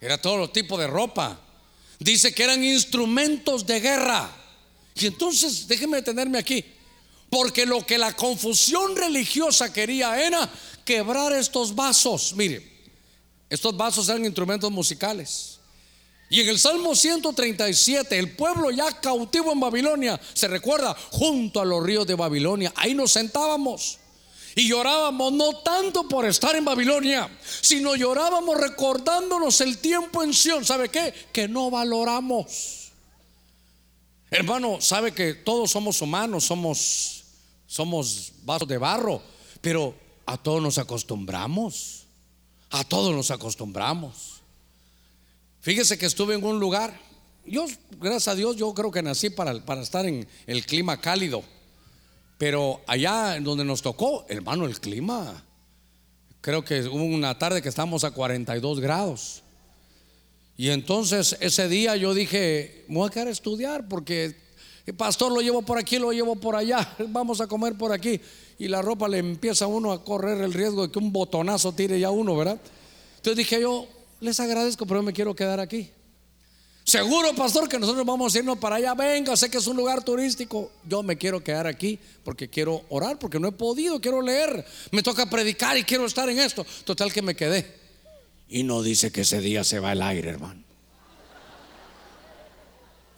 era 0.00 0.20
todo 0.20 0.50
tipo 0.50 0.76
de 0.76 0.88
ropa. 0.88 1.38
Dice 2.00 2.34
que 2.34 2.42
eran 2.42 2.64
instrumentos 2.64 3.64
de 3.64 3.78
guerra. 3.78 4.28
Y 4.96 5.06
entonces, 5.06 5.68
déjeme 5.68 5.98
detenerme 5.98 6.38
aquí, 6.38 6.64
porque 7.30 7.64
lo 7.64 7.86
que 7.86 7.96
la 7.96 8.14
confusión 8.14 8.96
religiosa 8.96 9.72
quería 9.72 10.20
era 10.20 10.50
quebrar 10.84 11.32
estos 11.32 11.76
vasos. 11.76 12.34
Mire, 12.34 12.66
estos 13.48 13.76
vasos 13.76 14.08
eran 14.08 14.24
instrumentos 14.24 14.72
musicales. 14.72 15.55
Y 16.28 16.40
en 16.40 16.48
el 16.48 16.58
Salmo 16.58 16.94
137, 16.94 18.18
el 18.18 18.34
pueblo 18.34 18.70
ya 18.70 19.00
cautivo 19.00 19.52
en 19.52 19.60
Babilonia, 19.60 20.20
se 20.34 20.48
recuerda, 20.48 20.96
junto 21.10 21.60
a 21.60 21.64
los 21.64 21.82
ríos 21.82 22.06
de 22.06 22.14
Babilonia, 22.14 22.72
ahí 22.76 22.94
nos 22.94 23.12
sentábamos. 23.12 23.98
Y 24.56 24.68
llorábamos 24.68 25.34
no 25.34 25.58
tanto 25.58 26.08
por 26.08 26.24
estar 26.24 26.56
en 26.56 26.64
Babilonia, 26.64 27.28
sino 27.60 27.94
llorábamos 27.94 28.58
recordándonos 28.58 29.60
el 29.60 29.78
tiempo 29.78 30.22
en 30.22 30.32
Sion. 30.32 30.64
¿Sabe 30.64 30.88
qué? 30.88 31.12
Que 31.30 31.46
no 31.46 31.70
valoramos. 31.70 32.90
Hermano, 34.30 34.80
sabe 34.80 35.12
que 35.12 35.34
todos 35.34 35.70
somos 35.70 36.00
humanos, 36.00 36.44
somos, 36.44 37.24
somos 37.66 38.32
vasos 38.42 38.66
de 38.66 38.78
barro, 38.78 39.22
pero 39.60 39.94
a 40.24 40.36
todos 40.36 40.60
nos 40.60 40.78
acostumbramos. 40.78 42.06
A 42.70 42.82
todos 42.82 43.14
nos 43.14 43.30
acostumbramos. 43.30 44.35
Fíjese 45.66 45.98
que 45.98 46.06
estuve 46.06 46.36
en 46.36 46.44
un 46.44 46.60
lugar, 46.60 46.96
yo, 47.44 47.66
gracias 47.98 48.28
a 48.28 48.36
Dios, 48.36 48.54
yo 48.54 48.72
creo 48.72 48.92
que 48.92 49.02
nací 49.02 49.30
para, 49.30 49.52
para 49.66 49.82
estar 49.82 50.06
en 50.06 50.24
el 50.46 50.64
clima 50.64 51.00
cálido, 51.00 51.42
pero 52.38 52.82
allá 52.86 53.34
en 53.34 53.42
donde 53.42 53.64
nos 53.64 53.82
tocó, 53.82 54.24
hermano, 54.28 54.66
el 54.66 54.78
clima, 54.78 55.44
creo 56.40 56.64
que 56.64 56.82
hubo 56.82 57.02
una 57.02 57.36
tarde 57.36 57.62
que 57.62 57.68
estábamos 57.68 58.04
a 58.04 58.12
42 58.12 58.78
grados. 58.78 59.42
Y 60.56 60.68
entonces 60.68 61.36
ese 61.40 61.68
día 61.68 61.96
yo 61.96 62.14
dije, 62.14 62.84
voy 62.86 63.08
a 63.08 63.10
quedar 63.10 63.26
a 63.26 63.32
estudiar 63.32 63.88
porque 63.88 64.36
el 64.86 64.94
pastor 64.94 65.32
lo 65.32 65.40
llevo 65.40 65.62
por 65.62 65.78
aquí, 65.78 65.98
lo 65.98 66.12
llevo 66.12 66.36
por 66.36 66.54
allá, 66.54 66.94
vamos 67.08 67.40
a 67.40 67.48
comer 67.48 67.76
por 67.76 67.90
aquí. 67.90 68.20
Y 68.56 68.68
la 68.68 68.82
ropa 68.82 69.08
le 69.08 69.18
empieza 69.18 69.64
a 69.64 69.68
uno 69.68 69.90
a 69.90 70.04
correr 70.04 70.40
el 70.42 70.54
riesgo 70.54 70.86
de 70.86 70.92
que 70.92 71.00
un 71.00 71.12
botonazo 71.12 71.72
tire 71.72 71.98
ya 71.98 72.10
uno, 72.10 72.36
¿verdad? 72.36 72.60
Entonces 73.16 73.36
dije 73.36 73.60
yo, 73.60 73.88
les 74.20 74.40
agradezco, 74.40 74.86
pero 74.86 75.02
me 75.02 75.12
quiero 75.12 75.34
quedar 75.34 75.60
aquí. 75.60 75.90
Seguro, 76.86 77.34
pastor, 77.34 77.68
que 77.68 77.80
nosotros 77.80 78.06
vamos 78.06 78.32
a 78.32 78.38
irnos 78.38 78.58
para 78.58 78.76
allá. 78.76 78.94
Venga, 78.94 79.36
sé 79.36 79.50
que 79.50 79.58
es 79.58 79.66
un 79.66 79.76
lugar 79.76 80.04
turístico. 80.04 80.70
Yo 80.88 81.02
me 81.02 81.18
quiero 81.18 81.42
quedar 81.42 81.66
aquí 81.66 81.98
porque 82.22 82.48
quiero 82.48 82.84
orar, 82.90 83.18
porque 83.18 83.40
no 83.40 83.48
he 83.48 83.52
podido, 83.52 84.00
quiero 84.00 84.22
leer. 84.22 84.64
Me 84.92 85.02
toca 85.02 85.28
predicar 85.28 85.76
y 85.76 85.82
quiero 85.82 86.06
estar 86.06 86.28
en 86.28 86.38
esto. 86.38 86.64
Total 86.84 87.12
que 87.12 87.22
me 87.22 87.34
quedé. 87.34 87.66
Y 88.48 88.62
no 88.62 88.84
dice 88.84 89.10
que 89.10 89.22
ese 89.22 89.40
día 89.40 89.64
se 89.64 89.80
va 89.80 89.90
el 89.90 90.00
aire, 90.00 90.28
hermano. 90.28 90.62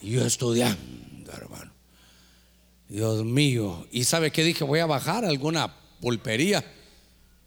Y 0.00 0.12
yo 0.12 0.24
estudiando, 0.24 1.30
hermano. 1.30 1.70
Dios 2.88 3.22
mío. 3.22 3.86
¿Y 3.90 4.04
sabe 4.04 4.30
qué 4.30 4.44
dije? 4.44 4.64
Voy 4.64 4.78
a 4.78 4.86
bajar 4.86 5.26
a 5.26 5.28
alguna 5.28 5.76
pulpería. 6.00 6.64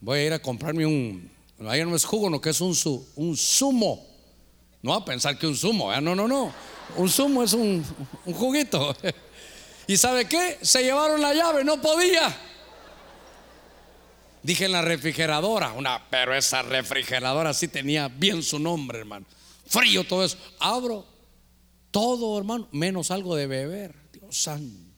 Voy 0.02 0.20
a 0.20 0.26
ir 0.28 0.34
a 0.34 0.40
comprarme 0.40 0.86
un, 0.86 1.31
Ahí 1.68 1.84
no 1.86 1.96
es 1.96 2.06
jugo, 2.06 2.30
no, 2.30 2.42
que 2.42 2.50
es 2.50 2.62
un, 2.62 2.76
un 3.16 3.38
zumo. 3.38 4.08
No 4.82 4.94
a 4.94 5.06
pensar 5.06 5.38
que 5.38 5.46
un 5.46 5.56
zumo, 5.56 5.94
no, 6.02 6.16
no, 6.16 6.28
no. 6.28 6.52
Un 6.98 7.10
zumo 7.10 7.44
es 7.44 7.54
un, 7.54 7.86
un 8.26 8.34
juguito. 8.34 8.96
¿Y 9.88 9.98
sabe 9.98 10.26
qué? 10.26 10.58
Se 10.62 10.84
llevaron 10.84 11.22
la 11.22 11.34
llave, 11.34 11.64
no 11.64 11.80
podía. 11.82 12.36
Dije 14.44 14.66
en 14.66 14.72
la 14.72 14.82
refrigeradora, 14.82 15.74
una, 15.74 16.04
pero 16.10 16.36
esa 16.36 16.64
refrigeradora 16.64 17.54
sí 17.54 17.68
tenía 17.68 18.08
bien 18.08 18.42
su 18.42 18.58
nombre, 18.58 19.00
hermano. 19.00 19.26
Frío 19.68 20.04
todo 20.04 20.26
eso. 20.26 20.38
Abro 20.60 21.06
todo, 21.92 22.38
hermano, 22.38 22.68
menos 22.72 23.12
algo 23.12 23.36
de 23.36 23.48
beber. 23.48 23.96
Dios 24.12 24.36
santo. 24.36 24.91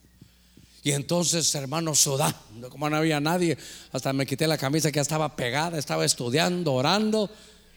Y 0.84 0.92
entonces, 0.92 1.56
hermano, 1.56 1.96
sudando, 1.96 2.70
como 2.70 2.90
no 2.90 2.98
había 2.98 3.22
nadie, 3.22 3.58
hasta 3.94 4.12
me 4.12 4.26
quité 4.26 4.48
la 4.48 4.58
camisa 4.58 4.92
que 4.92 4.98
ya 4.98 5.02
estaba 5.02 5.34
pegada, 5.36 5.80
estaba 5.80 6.04
estudiando, 6.04 6.74
orando. 6.74 7.30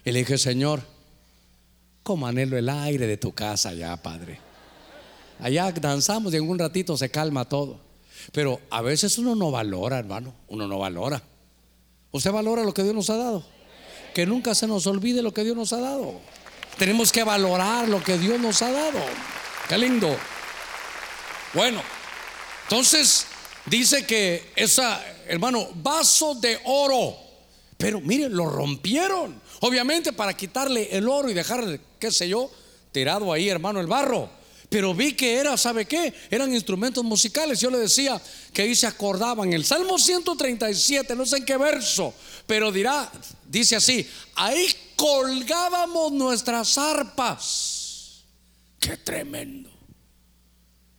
Y 0.05 0.11
le 0.11 0.21
dije, 0.21 0.37
Señor, 0.39 0.83
como 2.03 2.27
anhelo 2.27 2.59
el 2.59 2.69
aire 2.69 3.07
de 3.07 3.17
tu 3.17 3.33
casa 3.33 3.73
ya, 3.73 3.97
Padre. 3.97 4.41
Allá 5.39 5.71
danzamos 5.71 6.35
y 6.35 6.37
en 6.39 6.49
un 6.49 6.59
ratito 6.59 6.97
se 6.97 7.09
calma 7.09 7.45
todo. 7.45 7.79
Pero 8.33 8.61
a 8.71 8.83
veces 8.83 9.19
uno 9.19 9.37
no 9.37 9.53
valora, 9.53 9.99
hermano, 9.99 10.35
uno 10.49 10.67
no 10.67 10.79
valora. 10.79 11.23
¿Usted 12.11 12.33
valora 12.33 12.65
lo 12.65 12.75
que 12.75 12.83
Dios 12.83 12.95
nos 12.95 13.09
ha 13.11 13.17
dado? 13.17 13.45
Que 14.15 14.27
nunca 14.27 14.53
se 14.55 14.67
nos 14.67 14.85
olvide 14.89 15.23
lo 15.23 15.33
que 15.33 15.45
Dios 15.45 15.57
nos 15.57 15.73
ha 15.73 15.81
dado. 15.81 16.21
Tenemos 16.77 17.13
que 17.13 17.23
valorar 17.23 17.89
lo 17.89 18.03
que 18.03 18.19
Dios 18.19 18.41
nos 18.41 18.63
ha 18.63 18.73
dado. 18.73 18.99
Qué 19.69 19.79
lindo. 19.79 20.17
Bueno, 21.55 21.81
entonces, 22.69 23.27
dice 23.67 24.05
que 24.05 24.51
esa, 24.57 25.01
hermano, 25.29 25.69
vaso 25.75 26.35
de 26.35 26.59
oro. 26.64 27.17
Pero 27.79 28.01
miren, 28.01 28.35
lo 28.35 28.47
rompieron. 28.47 29.41
Obviamente 29.61 30.12
para 30.12 30.37
quitarle 30.37 30.89
el 30.91 31.09
oro 31.09 31.31
y 31.31 31.35
dejar, 31.35 31.79
qué 32.01 32.11
sé 32.11 32.29
yo, 32.29 32.51
tirado 32.91 33.33
ahí, 33.33 33.49
hermano, 33.49 33.79
el 33.79 33.87
barro. 33.87 34.29
Pero 34.69 34.95
vi 34.95 35.12
que 35.12 35.37
era, 35.37 35.57
¿sabe 35.57 35.87
qué? 35.87 36.12
Eran 36.29 36.53
instrumentos 36.53 37.05
musicales. 37.05 37.61
Yo 37.61 37.71
le 37.71 37.79
decía 37.79 38.21
que 38.53 38.62
ahí 38.62 38.75
se 38.75 38.89
acordaban. 38.89 39.53
El 39.53 39.64
Salmo 39.64 39.97
137, 39.97 41.14
no 41.14 41.25
sé 41.25 41.37
en 41.37 41.45
qué 41.45 41.57
verso, 41.57 42.12
pero 42.49 42.73
dirá, 42.73 43.12
dice 43.47 43.77
así, 43.77 44.05
ahí 44.35 44.67
colgábamos 44.97 46.11
nuestras 46.11 46.77
arpas. 46.79 48.25
Qué 48.81 48.97
tremendo. 48.97 49.76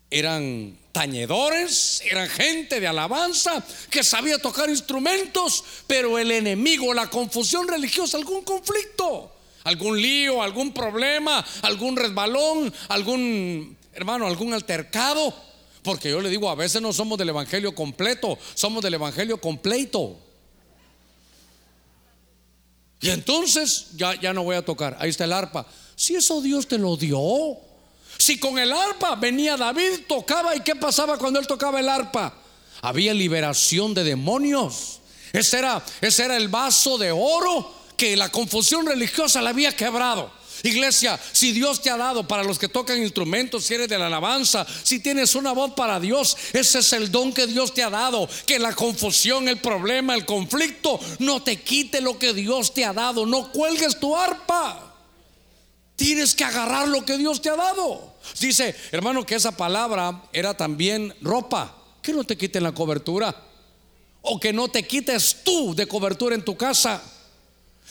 Eran 0.09 0.77
tañedores, 0.93 2.01
eran 2.09 2.27
gente 2.29 2.79
de 2.79 2.87
alabanza 2.87 3.63
que 3.89 4.03
sabía 4.03 4.39
tocar 4.39 4.69
instrumentos, 4.69 5.63
pero 5.85 6.17
el 6.17 6.31
enemigo, 6.31 6.93
la 6.93 7.09
confusión 7.09 7.67
religiosa, 7.67 8.17
algún 8.17 8.41
conflicto, 8.43 9.31
algún 9.63 10.01
lío, 10.01 10.41
algún 10.41 10.73
problema, 10.73 11.45
algún 11.61 11.95
resbalón, 11.95 12.73
algún, 12.87 13.77
hermano, 13.93 14.25
algún 14.25 14.53
altercado. 14.53 15.33
Porque 15.83 16.09
yo 16.09 16.19
le 16.21 16.29
digo, 16.29 16.49
a 16.49 16.55
veces 16.55 16.81
no 16.81 16.91
somos 16.93 17.17
del 17.17 17.29
Evangelio 17.29 17.75
completo, 17.75 18.37
somos 18.55 18.81
del 18.81 18.95
Evangelio 18.95 19.39
completo. 19.39 20.17
Y 23.01 23.09
entonces 23.09 23.89
ya, 23.95 24.19
ya 24.19 24.33
no 24.33 24.43
voy 24.43 24.55
a 24.55 24.65
tocar, 24.65 24.97
ahí 24.99 25.09
está 25.09 25.25
el 25.25 25.33
arpa. 25.33 25.67
Si 25.95 26.15
eso 26.15 26.41
Dios 26.41 26.67
te 26.67 26.77
lo 26.77 26.97
dio, 26.97 27.66
si 28.27 28.37
con 28.37 28.59
el 28.59 28.73
arpa 28.73 29.15
venía 29.15 29.55
David, 29.55 30.01
tocaba 30.05 30.53
y 30.53 30.59
qué 30.59 30.75
pasaba 30.75 31.17
cuando 31.17 31.39
él 31.39 31.47
tocaba 31.47 31.79
el 31.79 31.87
arpa? 31.87 32.33
Había 32.81 33.13
liberación 33.13 33.93
de 33.93 34.03
demonios. 34.03 34.99
Ese 35.31 35.59
era, 35.59 35.81
ese 36.01 36.25
era 36.25 36.35
el 36.35 36.49
vaso 36.49 36.97
de 36.97 37.09
oro 37.09 37.73
que 37.95 38.17
la 38.17 38.29
confusión 38.29 38.85
religiosa 38.85 39.41
le 39.41 39.47
había 39.47 39.73
quebrado. 39.73 40.29
Iglesia, 40.63 41.17
si 41.31 41.53
Dios 41.53 41.81
te 41.81 41.89
ha 41.89 41.95
dado 41.95 42.27
para 42.27 42.43
los 42.43 42.59
que 42.59 42.67
tocan 42.67 43.01
instrumentos, 43.01 43.63
si 43.63 43.75
eres 43.75 43.87
de 43.87 43.97
la 43.97 44.07
alabanza, 44.07 44.67
si 44.83 44.99
tienes 44.99 45.33
una 45.33 45.53
voz 45.53 45.71
para 45.71 45.97
Dios, 45.97 46.35
ese 46.51 46.79
es 46.79 46.91
el 46.91 47.09
don 47.09 47.31
que 47.31 47.47
Dios 47.47 47.73
te 47.73 47.81
ha 47.81 47.89
dado. 47.89 48.27
Que 48.45 48.59
la 48.59 48.75
confusión, 48.75 49.47
el 49.47 49.59
problema, 49.59 50.13
el 50.13 50.25
conflicto 50.25 50.99
no 51.19 51.41
te 51.43 51.61
quite 51.61 52.01
lo 52.01 52.19
que 52.19 52.33
Dios 52.33 52.73
te 52.73 52.83
ha 52.83 52.91
dado. 52.91 53.25
No 53.25 53.53
cuelgues 53.53 53.97
tu 54.01 54.17
arpa. 54.17 54.95
Tienes 55.95 56.35
que 56.35 56.43
agarrar 56.43 56.89
lo 56.89 57.05
que 57.05 57.17
Dios 57.17 57.41
te 57.41 57.49
ha 57.49 57.55
dado. 57.55 58.16
Dice, 58.39 58.75
hermano, 58.91 59.25
que 59.25 59.35
esa 59.35 59.55
palabra 59.55 60.23
era 60.33 60.55
también 60.55 61.15
ropa. 61.21 61.75
Que 62.01 62.13
no 62.13 62.23
te 62.23 62.37
quiten 62.37 62.63
la 62.63 62.71
cobertura. 62.73 63.35
O 64.21 64.39
que 64.39 64.53
no 64.53 64.67
te 64.67 64.83
quites 64.83 65.37
tú 65.43 65.73
de 65.75 65.87
cobertura 65.87 66.35
en 66.35 66.43
tu 66.43 66.55
casa. 66.57 67.01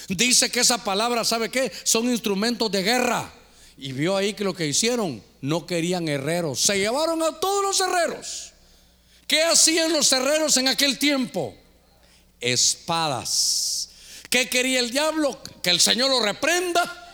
Dice 0.09 0.51
que 0.51 0.61
esa 0.61 0.82
palabra, 0.82 1.24
¿sabe 1.24 1.49
qué? 1.49 1.72
Son 1.84 2.11
instrumentos 2.11 2.70
de 2.70 2.82
guerra. 2.82 3.32
Y 3.78 3.93
vio 3.93 4.16
ahí 4.16 4.34
que 4.34 4.45
lo 4.45 4.55
que 4.55 4.66
hicieron, 4.66 5.22
no 5.41 5.66
querían 5.66 6.09
herreros. 6.09 6.61
Se 6.61 6.78
llevaron 6.78 7.22
a 7.22 7.39
todos 7.41 7.62
los 7.62 7.80
herreros. 7.80 8.53
¿Qué 9.26 9.43
hacían 9.43 9.93
los 9.93 10.11
herreros 10.12 10.57
en 10.57 10.68
aquel 10.68 10.99
tiempo? 10.99 11.55
Espadas. 12.41 13.91
¿Qué 14.30 14.49
quería 14.49 14.80
el 14.80 14.91
diablo? 14.91 15.41
Que 15.62 15.70
el 15.70 15.80
Señor 15.80 16.11
lo 16.11 16.20
reprenda. 16.20 17.05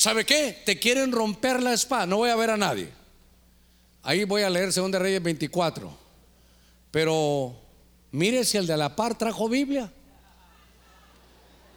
¿Sabe 0.00 0.24
qué? 0.24 0.62
Te 0.64 0.78
quieren 0.78 1.12
romper 1.12 1.62
la 1.62 1.74
espada. 1.74 2.06
No 2.06 2.16
voy 2.16 2.30
a 2.30 2.34
ver 2.36 2.48
a 2.48 2.56
nadie. 2.56 2.88
Ahí 4.02 4.24
voy 4.24 4.40
a 4.40 4.48
leer 4.48 4.72
2 4.72 4.92
Reyes 4.92 5.22
24. 5.22 5.94
Pero 6.90 7.54
mire 8.10 8.42
si 8.46 8.56
el 8.56 8.66
de 8.66 8.78
la 8.78 8.96
par 8.96 9.18
trajo 9.18 9.46
Biblia. 9.46 9.92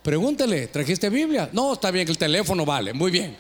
Pregúntele, 0.04 0.68
¿trajiste 0.68 1.10
Biblia? 1.10 1.50
No, 1.52 1.74
está 1.74 1.92
bien, 1.92 2.08
el 2.08 2.18
teléfono 2.18 2.66
vale, 2.66 2.94
muy 2.94 3.12
bien. 3.12 3.36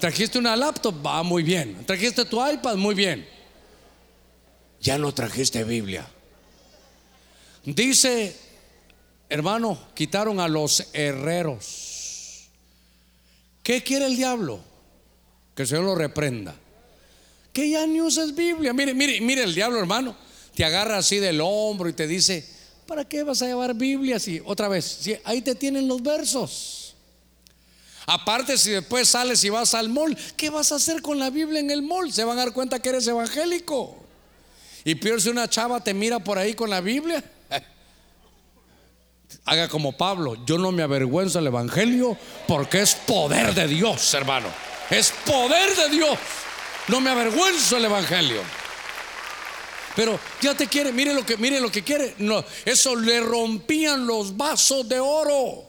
¿Trajiste 0.00 0.36
una 0.36 0.56
laptop? 0.56 1.06
Va 1.06 1.22
muy 1.22 1.44
bien. 1.44 1.86
¿Trajiste 1.86 2.24
tu 2.24 2.44
iPad? 2.44 2.74
Muy 2.74 2.96
bien. 2.96 3.28
Ya 4.80 4.98
no 4.98 5.14
trajiste 5.14 5.62
Biblia. 5.62 6.08
Dice, 7.64 8.36
hermano, 9.28 9.78
quitaron 9.94 10.40
a 10.40 10.48
los 10.48 10.88
herreros. 10.92 11.93
¿Qué 13.64 13.82
quiere 13.82 14.06
el 14.06 14.16
diablo? 14.16 14.60
Que 15.56 15.62
el 15.62 15.68
Señor 15.68 15.84
lo 15.84 15.96
reprenda. 15.96 16.54
Que 17.52 17.70
ya 17.70 17.84
ni 17.84 18.00
uses 18.00 18.32
Biblia. 18.36 18.72
Mire, 18.72 18.94
mire, 18.94 19.20
mire 19.20 19.42
el 19.42 19.52
diablo, 19.52 19.80
hermano. 19.80 20.16
Te 20.54 20.64
agarra 20.64 20.98
así 20.98 21.16
del 21.16 21.40
hombro 21.40 21.88
y 21.88 21.92
te 21.92 22.06
dice, 22.06 22.46
¿Para 22.86 23.04
qué 23.04 23.22
vas 23.22 23.40
a 23.42 23.46
llevar 23.46 23.74
Biblia 23.74 24.18
si 24.18 24.40
otra 24.44 24.68
vez? 24.68 24.84
Si 24.84 25.16
ahí 25.24 25.40
te 25.40 25.54
tienen 25.54 25.88
los 25.88 26.02
versos. 26.02 26.94
Aparte, 28.06 28.58
si 28.58 28.70
después 28.70 29.08
sales 29.08 29.42
y 29.44 29.48
vas 29.48 29.72
al 29.74 29.88
mall, 29.88 30.16
¿qué 30.36 30.50
vas 30.50 30.72
a 30.72 30.74
hacer 30.74 31.00
con 31.00 31.18
la 31.18 31.30
Biblia 31.30 31.60
en 31.60 31.70
el 31.70 31.80
mall? 31.80 32.12
Se 32.12 32.24
van 32.24 32.38
a 32.38 32.44
dar 32.44 32.52
cuenta 32.52 32.80
que 32.80 32.90
eres 32.90 33.06
evangélico. 33.06 34.04
Y 34.84 34.96
peor 34.96 35.22
si 35.22 35.30
una 35.30 35.48
chava 35.48 35.82
te 35.82 35.94
mira 35.94 36.18
por 36.18 36.36
ahí 36.38 36.52
con 36.52 36.68
la 36.68 36.82
Biblia. 36.82 37.24
Haga 39.46 39.68
como 39.68 39.96
Pablo, 39.96 40.36
yo 40.46 40.58
no 40.58 40.72
me 40.72 40.82
avergüenzo 40.82 41.38
del 41.38 41.48
Evangelio 41.48 42.16
porque 42.48 42.80
es 42.80 42.94
poder 42.94 43.54
de 43.54 43.66
Dios, 43.68 44.14
hermano. 44.14 44.48
Es 44.90 45.12
poder 45.26 45.76
de 45.76 45.90
Dios. 45.90 46.18
No 46.88 47.00
me 47.00 47.10
avergüenzo 47.10 47.76
del 47.76 47.86
Evangelio. 47.86 48.42
Pero 49.96 50.18
ya 50.40 50.54
te 50.54 50.66
quiere, 50.66 50.92
mire 50.92 51.14
lo 51.14 51.24
que, 51.24 51.36
mire 51.36 51.60
lo 51.60 51.70
que 51.70 51.82
quiere. 51.82 52.14
No, 52.18 52.44
eso 52.64 52.96
le 52.96 53.20
rompían 53.20 54.06
los 54.06 54.36
vasos 54.36 54.88
de 54.88 54.98
oro. 54.98 55.64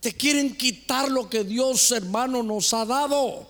Te 0.00 0.14
quieren 0.14 0.56
quitar 0.56 1.10
lo 1.10 1.28
que 1.28 1.44
Dios, 1.44 1.92
hermano, 1.92 2.42
nos 2.42 2.72
ha 2.72 2.86
dado. 2.86 3.48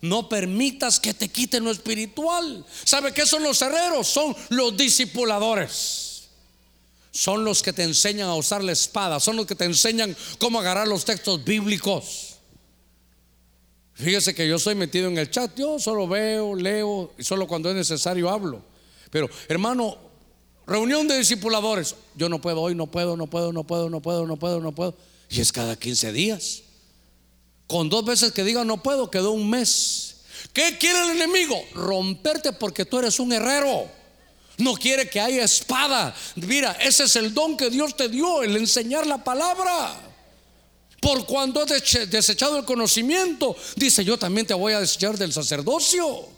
No 0.00 0.28
permitas 0.28 0.98
que 0.98 1.14
te 1.14 1.28
quiten 1.28 1.64
lo 1.64 1.70
espiritual. 1.70 2.64
¿Sabe 2.84 3.12
qué 3.14 3.24
son 3.24 3.42
los 3.42 3.62
herreros? 3.62 4.08
Son 4.08 4.34
los 4.50 4.76
discipuladores. 4.76 6.03
Son 7.14 7.44
los 7.44 7.62
que 7.62 7.72
te 7.72 7.84
enseñan 7.84 8.28
a 8.28 8.34
usar 8.34 8.64
la 8.64 8.72
espada. 8.72 9.20
Son 9.20 9.36
los 9.36 9.46
que 9.46 9.54
te 9.54 9.64
enseñan 9.64 10.16
cómo 10.38 10.58
agarrar 10.58 10.88
los 10.88 11.04
textos 11.04 11.44
bíblicos. 11.44 12.34
Fíjese 13.94 14.34
que 14.34 14.48
yo 14.48 14.58
soy 14.58 14.74
metido 14.74 15.06
en 15.06 15.16
el 15.18 15.30
chat. 15.30 15.56
Yo 15.56 15.78
solo 15.78 16.08
veo, 16.08 16.56
leo 16.56 17.12
y 17.16 17.22
solo 17.22 17.46
cuando 17.46 17.70
es 17.70 17.76
necesario 17.76 18.28
hablo. 18.28 18.60
Pero, 19.10 19.30
hermano, 19.46 19.96
reunión 20.66 21.06
de 21.06 21.16
discipuladores. 21.16 21.94
Yo 22.16 22.28
no 22.28 22.40
puedo 22.40 22.60
hoy, 22.60 22.74
no 22.74 22.88
puedo, 22.88 23.16
no 23.16 23.28
puedo, 23.28 23.52
no 23.52 23.62
puedo, 23.62 23.88
no 23.88 24.00
puedo, 24.00 24.26
no 24.26 24.36
puedo, 24.36 24.60
no 24.60 24.72
puedo. 24.72 24.96
Y 25.30 25.40
es 25.40 25.52
cada 25.52 25.76
15 25.76 26.12
días. 26.12 26.64
Con 27.68 27.90
dos 27.90 28.04
veces 28.04 28.32
que 28.32 28.42
diga 28.42 28.64
no 28.64 28.82
puedo, 28.82 29.08
quedó 29.08 29.30
un 29.30 29.48
mes. 29.48 30.16
¿Qué 30.52 30.78
quiere 30.78 31.00
el 31.04 31.10
enemigo? 31.22 31.56
Romperte 31.74 32.52
porque 32.52 32.84
tú 32.84 32.98
eres 32.98 33.20
un 33.20 33.32
herrero. 33.32 33.88
No 34.58 34.74
quiere 34.74 35.08
que 35.08 35.20
haya 35.20 35.44
espada. 35.44 36.14
Mira, 36.36 36.72
ese 36.72 37.04
es 37.04 37.16
el 37.16 37.34
don 37.34 37.56
que 37.56 37.70
Dios 37.70 37.96
te 37.96 38.08
dio, 38.08 38.42
el 38.42 38.56
enseñar 38.56 39.06
la 39.06 39.22
palabra. 39.22 40.00
Por 41.00 41.26
cuando 41.26 41.62
has 41.62 41.68
desechado 42.10 42.56
el 42.58 42.64
conocimiento, 42.64 43.56
dice 43.76 44.04
yo 44.04 44.16
también 44.18 44.46
te 44.46 44.54
voy 44.54 44.72
a 44.72 44.80
desechar 44.80 45.18
del 45.18 45.32
sacerdocio. 45.32 46.28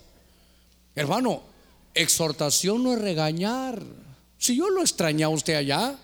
Hermano, 0.95 1.43
Exhortación 1.93 2.83
no 2.83 2.93
es 2.93 2.99
regañar. 2.99 3.81
Si 4.37 4.55
yo 4.55 4.69
lo 4.69 4.81
extrañé 4.81 5.23
a 5.23 5.29
usted 5.29 5.55
allá, 5.55 5.95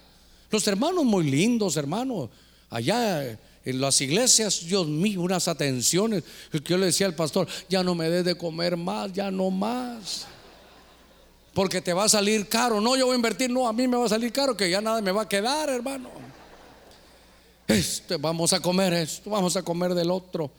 los 0.50 0.68
hermanos 0.68 1.04
muy 1.04 1.30
lindos, 1.30 1.78
hermanos, 1.78 2.30
allá 2.70 3.38
en 3.66 3.82
las 3.82 4.02
iglesias, 4.02 4.66
Dios 4.66 4.88
mío, 4.88 5.22
unas 5.22 5.48
atenciones. 5.48 6.24
Que 6.52 6.60
yo 6.62 6.78
le 6.78 6.88
decía 6.88 7.06
al 7.06 7.16
pastor, 7.16 7.48
ya 7.70 7.84
no 7.84 7.96
me 7.96 8.10
dé 8.10 8.24
de 8.24 8.36
comer 8.36 8.76
más, 8.76 9.14
ya 9.14 9.30
no 9.30 9.52
más. 9.52 10.26
Porque 11.54 11.82
te 11.82 11.94
va 11.94 12.06
a 12.06 12.10
salir 12.10 12.48
caro. 12.50 12.82
No, 12.82 12.96
yo 12.96 13.06
voy 13.06 13.14
a 13.14 13.16
invertir, 13.16 13.50
no, 13.50 13.68
a 13.68 13.74
mí 13.74 13.88
me 13.88 13.98
va 13.98 14.06
a 14.06 14.10
salir 14.10 14.32
caro, 14.32 14.58
que 14.58 14.70
ya 14.70 14.82
nada 14.82 15.02
me 15.02 15.12
va 15.12 15.24
a 15.24 15.30
quedar, 15.30 15.70
hermano. 15.70 16.10
Este, 17.68 18.18
vamos 18.18 18.54
a 18.54 18.60
comer 18.60 18.94
esto, 18.94 19.30
vamos 19.30 19.56
a 19.56 19.64
comer 19.64 19.94
del 19.94 20.12
otro. 20.12 20.52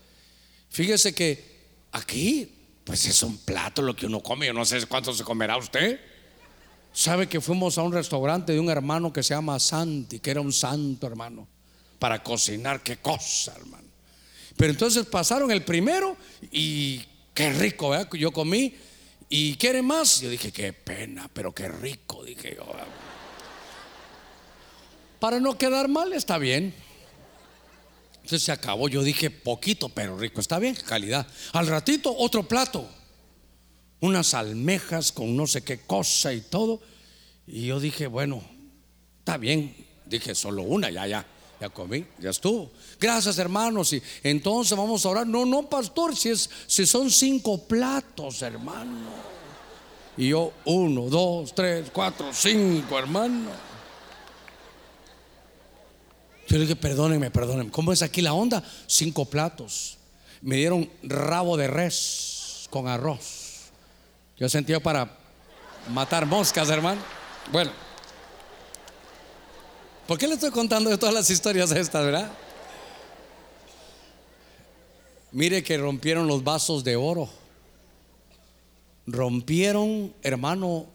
Fíjese 0.71 1.15
que 1.15 1.55
aquí 1.93 2.51
pues 2.85 3.07
es 3.07 3.23
un 3.23 3.39
plato 3.39 3.83
lo 3.83 3.97
que 3.97 4.07
uno 4.07 4.21
come. 4.21 4.47
Yo 4.47 4.53
no 4.53 4.65
sé 4.65 4.85
cuánto 4.87 5.13
se 5.13 5.25
comerá 5.25 5.57
usted. 5.57 5.99
¿Sabe 6.93 7.29
que 7.29 7.41
fuimos 7.41 7.77
a 7.79 7.83
un 7.83 7.93
restaurante 7.93 8.53
de 8.53 8.61
un 8.61 8.71
hermano 8.71 9.13
que 9.13 9.23
se 9.23 9.35
llama 9.35 9.59
Santi, 9.59 10.21
que 10.21 10.31
era 10.31 10.41
un 10.41 10.53
santo 10.53 11.07
hermano, 11.07 11.49
para 11.99 12.23
cocinar? 12.23 12.83
Qué 12.83 12.99
cosa, 12.99 13.53
hermano. 13.57 13.89
Pero 14.57 14.71
entonces 14.71 15.05
pasaron 15.07 15.51
el 15.51 15.65
primero 15.65 16.17
y 16.53 17.03
qué 17.33 17.53
rico, 17.53 17.91
¿verdad? 17.91 18.09
Yo 18.13 18.33
comí 18.33 18.75
y 19.29 19.57
quiere 19.57 19.83
más. 19.83 20.21
Yo 20.21 20.31
dije, 20.31 20.53
qué 20.53 20.73
pena, 20.73 21.31
pero 21.33 21.53
qué 21.55 21.69
rico, 21.69 22.25
dije 22.25 22.55
yo. 22.57 22.67
Para 25.19 25.41
no 25.41 25.57
quedar 25.57 25.89
mal, 25.89 26.13
está 26.13 26.39
bien. 26.39 26.75
Entonces 28.17 28.43
se 28.43 28.53
acabó. 28.53 28.89
Yo 28.89 29.03
dije, 29.03 29.31
poquito, 29.31 29.89
pero 29.89 30.17
rico. 30.19 30.41
Está 30.41 30.59
bien, 30.59 30.75
calidad. 30.75 31.27
Al 31.53 31.67
ratito, 31.67 32.15
otro 32.17 32.47
plato. 32.49 32.89
Unas 34.01 34.35
almejas 34.35 35.13
con 35.13 35.37
no 35.37 35.47
sé 35.47 35.63
qué 35.63 35.81
cosa 35.81 36.33
y 36.33 36.41
todo. 36.41 36.81
Y 37.47 37.67
yo 37.67 37.81
dije, 37.81 38.07
bueno, 38.07 38.43
está 39.19 39.37
bien. 39.37 39.75
Dije, 40.07 40.35
solo 40.35 40.63
una, 40.63 40.91
ya, 40.91 41.07
ya. 41.07 41.27
Ya 41.61 41.69
comí, 41.69 42.05
ya 42.19 42.31
estuvo. 42.31 42.71
Gracias, 43.01 43.39
hermanos. 43.39 43.93
Y 43.93 44.03
entonces 44.23 44.77
vamos 44.77 45.05
a 45.07 45.09
orar. 45.09 45.27
No, 45.27 45.45
no, 45.45 45.69
pastor, 45.69 46.17
si, 46.17 46.31
es, 46.31 46.51
si 46.67 46.87
son 46.87 47.11
cinco 47.11 47.59
platos, 47.59 48.43
hermano. 48.43 49.35
Y 50.17 50.29
yo, 50.29 50.53
uno, 50.65 51.03
dos, 51.03 51.55
tres, 51.55 51.91
cuatro, 51.93 52.31
cinco, 52.33 52.99
hermano. 52.99 53.51
Yo 56.49 56.57
le 56.57 56.63
dije, 56.63 56.77
perdónenme, 56.77 57.31
perdónenme. 57.31 57.71
¿Cómo 57.71 57.93
es 57.93 58.03
aquí 58.03 58.21
la 58.21 58.35
onda? 58.35 58.63
Cinco 58.87 59.25
platos. 59.25 59.99
Me 60.43 60.57
dieron 60.57 60.91
rabo 61.03 61.57
de 61.57 61.69
res 61.69 62.67
con 62.71 62.87
arroz. 62.87 63.71
Yo 64.37 64.49
sentía 64.49 64.81
para 64.81 65.17
matar 65.91 66.27
moscas, 66.27 66.69
hermano. 66.69 67.01
Bueno. 67.51 67.84
¿Por 70.07 70.19
qué 70.19 70.29
le 70.29 70.35
estoy 70.35 70.51
contando 70.51 70.91
de 70.91 70.99
todas 70.99 71.15
las 71.15 71.31
historias 71.31 71.71
estas, 71.71 72.05
verdad? 72.05 72.31
Mire 75.33 75.63
que 75.63 75.79
rompieron 75.79 76.27
los 76.27 76.45
vasos 76.45 76.85
de 76.85 76.95
oro. 76.97 77.29
Rompieron, 79.07 80.15
hermano, 80.23 80.87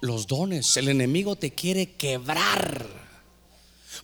los 0.00 0.26
dones. 0.26 0.76
El 0.76 0.88
enemigo 0.88 1.36
te 1.36 1.52
quiere 1.52 1.92
quebrar. 1.92 2.95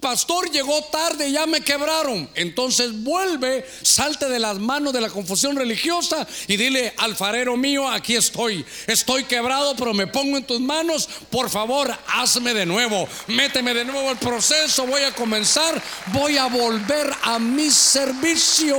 Pastor, 0.01 0.51
llegó 0.51 0.83
tarde, 0.85 1.31
ya 1.31 1.47
me 1.47 1.61
quebraron. 1.61 2.29
Entonces 2.35 3.03
vuelve, 3.03 3.67
salte 3.83 4.29
de 4.29 4.39
las 4.39 4.59
manos 4.59 4.93
de 4.93 5.01
la 5.01 5.11
confusión 5.11 5.57
religiosa 5.57 6.27
y 6.49 6.57
dile, 6.57 6.95
alfarero 6.99 7.57
mío, 7.57 7.89
aquí 7.89 8.17
estoy. 8.17 8.65
Estoy 8.87 9.25
quebrado, 9.25 9.77
pero 9.77 9.95
me 9.95 10.07
pongo 10.07 10.37
en 10.37 10.45
tus 10.45 10.61
manos. 10.61 11.09
Por 11.31 11.51
favor, 11.51 11.97
hazme 12.09 12.55
de 12.55 12.67
nuevo. 12.67 13.09
Méteme 13.29 13.75
de 13.75 13.85
nuevo 13.85 14.11
el 14.11 14.19
proceso. 14.19 14.87
Voy 14.87 15.03
a 15.03 15.15
comenzar. 15.15 15.81
Voy 16.13 16.37
a 16.37 16.47
volver 16.47 17.13
a 17.23 17.39
mi 17.39 17.71
servicio. 17.71 18.77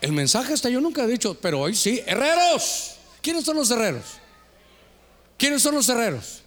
El 0.00 0.12
mensaje 0.12 0.54
está, 0.54 0.70
yo 0.70 0.80
nunca 0.80 1.04
he 1.04 1.06
dicho, 1.06 1.34
pero 1.34 1.60
hoy 1.60 1.74
sí, 1.74 2.02
herreros. 2.06 2.92
¿Quiénes 3.20 3.44
son 3.44 3.56
los 3.56 3.70
herreros? 3.70 4.04
¿Quiénes 5.36 5.62
son 5.62 5.74
los 5.74 5.88
herreros? 5.88 6.42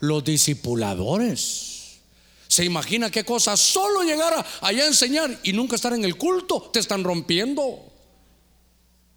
Los 0.00 0.24
discipuladores. 0.24 2.00
¿Se 2.48 2.64
imagina 2.64 3.10
qué 3.10 3.24
cosa? 3.24 3.56
Solo 3.56 4.02
llegar 4.02 4.44
allá 4.60 4.82
a 4.82 4.86
enseñar 4.88 5.38
y 5.44 5.52
nunca 5.52 5.76
estar 5.76 5.92
en 5.92 6.04
el 6.04 6.16
culto, 6.16 6.70
te 6.72 6.80
están 6.80 7.04
rompiendo. 7.04 7.80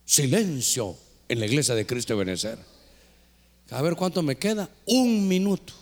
Silencio 0.05 0.95
en 1.27 1.39
la 1.39 1.47
iglesia 1.47 1.73
de 1.73 1.86
Cristo 1.86 2.13
de 2.13 2.19
Benecer. 2.19 2.59
A 3.71 3.81
ver 3.81 3.95
cuánto 3.95 4.21
me 4.21 4.36
queda. 4.36 4.69
Un 4.86 5.27
minuto. 5.27 5.73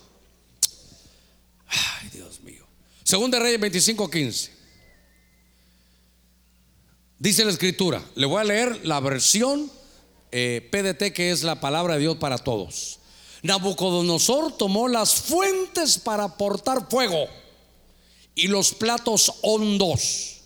Ay, 1.68 2.10
Dios 2.14 2.40
mío. 2.42 2.66
Segunda 3.04 3.38
Reyes 3.38 3.60
25, 3.60 4.10
15. 4.10 4.52
Dice 7.20 7.44
la 7.44 7.52
escritura, 7.52 8.02
le 8.16 8.26
voy 8.26 8.40
a 8.40 8.46
leer 8.46 8.86
la 8.86 9.00
versión 9.02 9.70
eh, 10.32 10.70
PDT 10.72 11.14
que 11.14 11.32
es 11.32 11.44
la 11.44 11.60
palabra 11.60 11.96
de 11.96 12.00
Dios 12.00 12.16
para 12.16 12.38
todos. 12.38 13.01
Nabucodonosor 13.44 14.56
tomó 14.58 14.88
las 14.88 15.16
fuentes 15.16 15.98
para 15.98 16.38
portar 16.38 16.90
fuego 16.90 17.28
y 18.36 18.48
los 18.48 18.74
platos 18.74 19.34
hondos. 19.42 20.42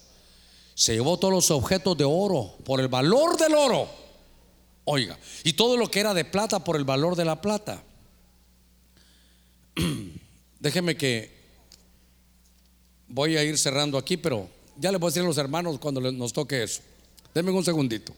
Se 0.73 0.93
llevó 0.93 1.17
todos 1.17 1.33
los 1.33 1.51
objetos 1.51 1.97
de 1.97 2.05
oro 2.05 2.55
por 2.63 2.79
el 2.79 2.87
valor 2.87 3.37
del 3.37 3.53
oro. 3.53 3.89
Oiga, 4.85 5.17
y 5.43 5.53
todo 5.53 5.77
lo 5.77 5.89
que 5.89 5.99
era 5.99 6.13
de 6.13 6.25
plata 6.25 6.63
por 6.63 6.75
el 6.75 6.83
valor 6.83 7.15
de 7.15 7.25
la 7.25 7.41
plata. 7.41 7.83
Déjeme 10.59 10.95
que 10.95 11.35
voy 13.07 13.35
a 13.37 13.43
ir 13.43 13.57
cerrando 13.57 13.97
aquí, 13.97 14.17
pero 14.17 14.49
ya 14.77 14.91
le 14.91 14.97
voy 14.97 15.07
a 15.07 15.09
decir 15.09 15.23
a 15.23 15.25
los 15.25 15.37
hermanos 15.37 15.79
cuando 15.79 15.99
nos 16.11 16.33
toque 16.33 16.63
eso. 16.63 16.81
Denme 17.33 17.51
un 17.51 17.65
segundito. 17.65 18.13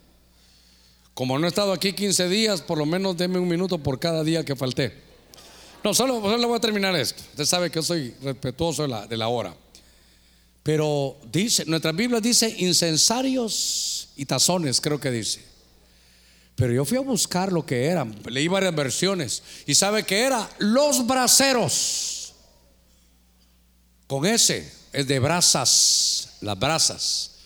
Como 1.18 1.40
no 1.40 1.48
he 1.48 1.50
estado 1.50 1.74
aquí 1.74 1.94
15 1.94 2.30
días, 2.30 2.62
por 2.62 2.78
lo 2.78 2.86
menos 2.86 3.18
denme 3.18 3.40
un 3.40 3.48
minuto 3.48 3.80
por 3.80 4.00
cada 4.00 4.24
día 4.24 4.46
que 4.46 4.56
falté. 4.56 4.94
No, 5.84 5.92
solo, 5.92 6.22
solo 6.22 6.48
voy 6.48 6.58
a 6.58 6.60
terminar 6.60 6.96
esto. 6.96 7.24
Usted 7.32 7.46
sabe 7.46 7.72
que 7.72 7.82
soy 7.82 8.14
respetuoso 8.22 8.88
de 8.88 9.18
la, 9.18 9.28
hora. 9.28 9.56
Pero 10.62 11.18
dice, 11.32 11.66
nuestra 11.66 11.92
Biblia 11.92 12.22
dice 12.22 12.54
incensarios 12.60 14.10
y 14.16 14.26
tazones, 14.26 14.80
creo 14.80 15.00
que 15.00 15.10
dice. 15.10 15.44
Pero 16.56 16.72
yo 16.72 16.86
fui 16.86 17.00
a 17.00 17.02
buscar 17.02 17.52
lo 17.52 17.66
que 17.66 17.88
eran, 17.88 18.16
leí 18.30 18.48
varias 18.48 18.76
versiones 18.76 19.42
y 19.66 19.74
sabe 19.74 20.04
que 20.04 20.20
era 20.20 20.48
los 20.60 21.08
braceros. 21.08 22.36
Con 24.06 24.24
ese 24.28 24.72
es 24.94 25.08
de 25.08 25.18
brasas, 25.18 26.38
las 26.42 26.60
brasas. 26.60 27.37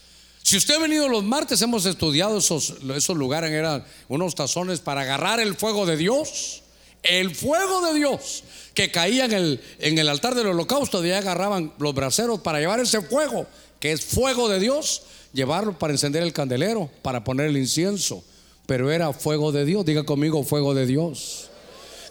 Si 0.51 0.57
usted 0.57 0.75
ha 0.75 0.79
venido 0.79 1.07
los 1.07 1.23
martes, 1.23 1.61
hemos 1.61 1.85
estudiado 1.85 2.39
esos, 2.39 2.73
esos 2.93 3.15
lugares, 3.15 3.51
eran 3.51 3.85
unos 4.09 4.35
tazones 4.35 4.81
para 4.81 4.99
agarrar 4.99 5.39
el 5.39 5.55
fuego 5.55 5.85
de 5.85 5.95
Dios. 5.95 6.63
El 7.03 7.33
fuego 7.33 7.79
de 7.85 7.93
Dios 7.93 8.43
que 8.73 8.91
caía 8.91 9.23
en 9.23 9.31
el, 9.31 9.61
en 9.79 9.97
el 9.97 10.09
altar 10.09 10.35
del 10.35 10.47
holocausto, 10.47 11.01
de 11.01 11.13
ahí 11.13 11.19
agarraban 11.19 11.71
los 11.79 11.95
braceros 11.95 12.41
para 12.41 12.59
llevar 12.59 12.81
ese 12.81 12.99
fuego, 13.01 13.47
que 13.79 13.93
es 13.93 14.03
fuego 14.03 14.49
de 14.49 14.59
Dios, 14.59 15.03
llevarlo 15.31 15.79
para 15.79 15.93
encender 15.93 16.21
el 16.21 16.33
candelero, 16.33 16.91
para 17.01 17.23
poner 17.23 17.45
el 17.45 17.55
incienso. 17.55 18.21
Pero 18.65 18.91
era 18.91 19.13
fuego 19.13 19.53
de 19.53 19.63
Dios, 19.63 19.85
diga 19.85 20.03
conmigo, 20.03 20.43
fuego 20.43 20.73
de 20.73 20.85
Dios. 20.85 21.49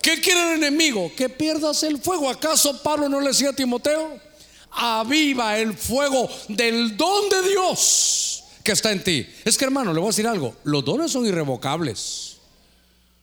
¿Qué 0.00 0.18
quiere 0.22 0.54
el 0.54 0.64
enemigo? 0.64 1.12
Que 1.14 1.28
pierdas 1.28 1.82
el 1.82 1.98
fuego. 1.98 2.30
¿Acaso 2.30 2.82
Pablo 2.82 3.06
no 3.06 3.20
le 3.20 3.28
decía 3.28 3.50
a 3.50 3.52
Timoteo? 3.52 4.29
Aviva 4.70 5.58
el 5.58 5.74
fuego 5.74 6.28
del 6.48 6.96
don 6.96 7.28
de 7.28 7.48
Dios 7.50 8.44
que 8.62 8.72
está 8.72 8.92
en 8.92 9.02
ti. 9.02 9.26
Es 9.44 9.56
que 9.56 9.64
hermano, 9.64 9.92
le 9.92 10.00
voy 10.00 10.08
a 10.08 10.10
decir 10.10 10.26
algo, 10.26 10.54
los 10.64 10.84
dones 10.84 11.10
son 11.10 11.26
irrevocables. 11.26 12.36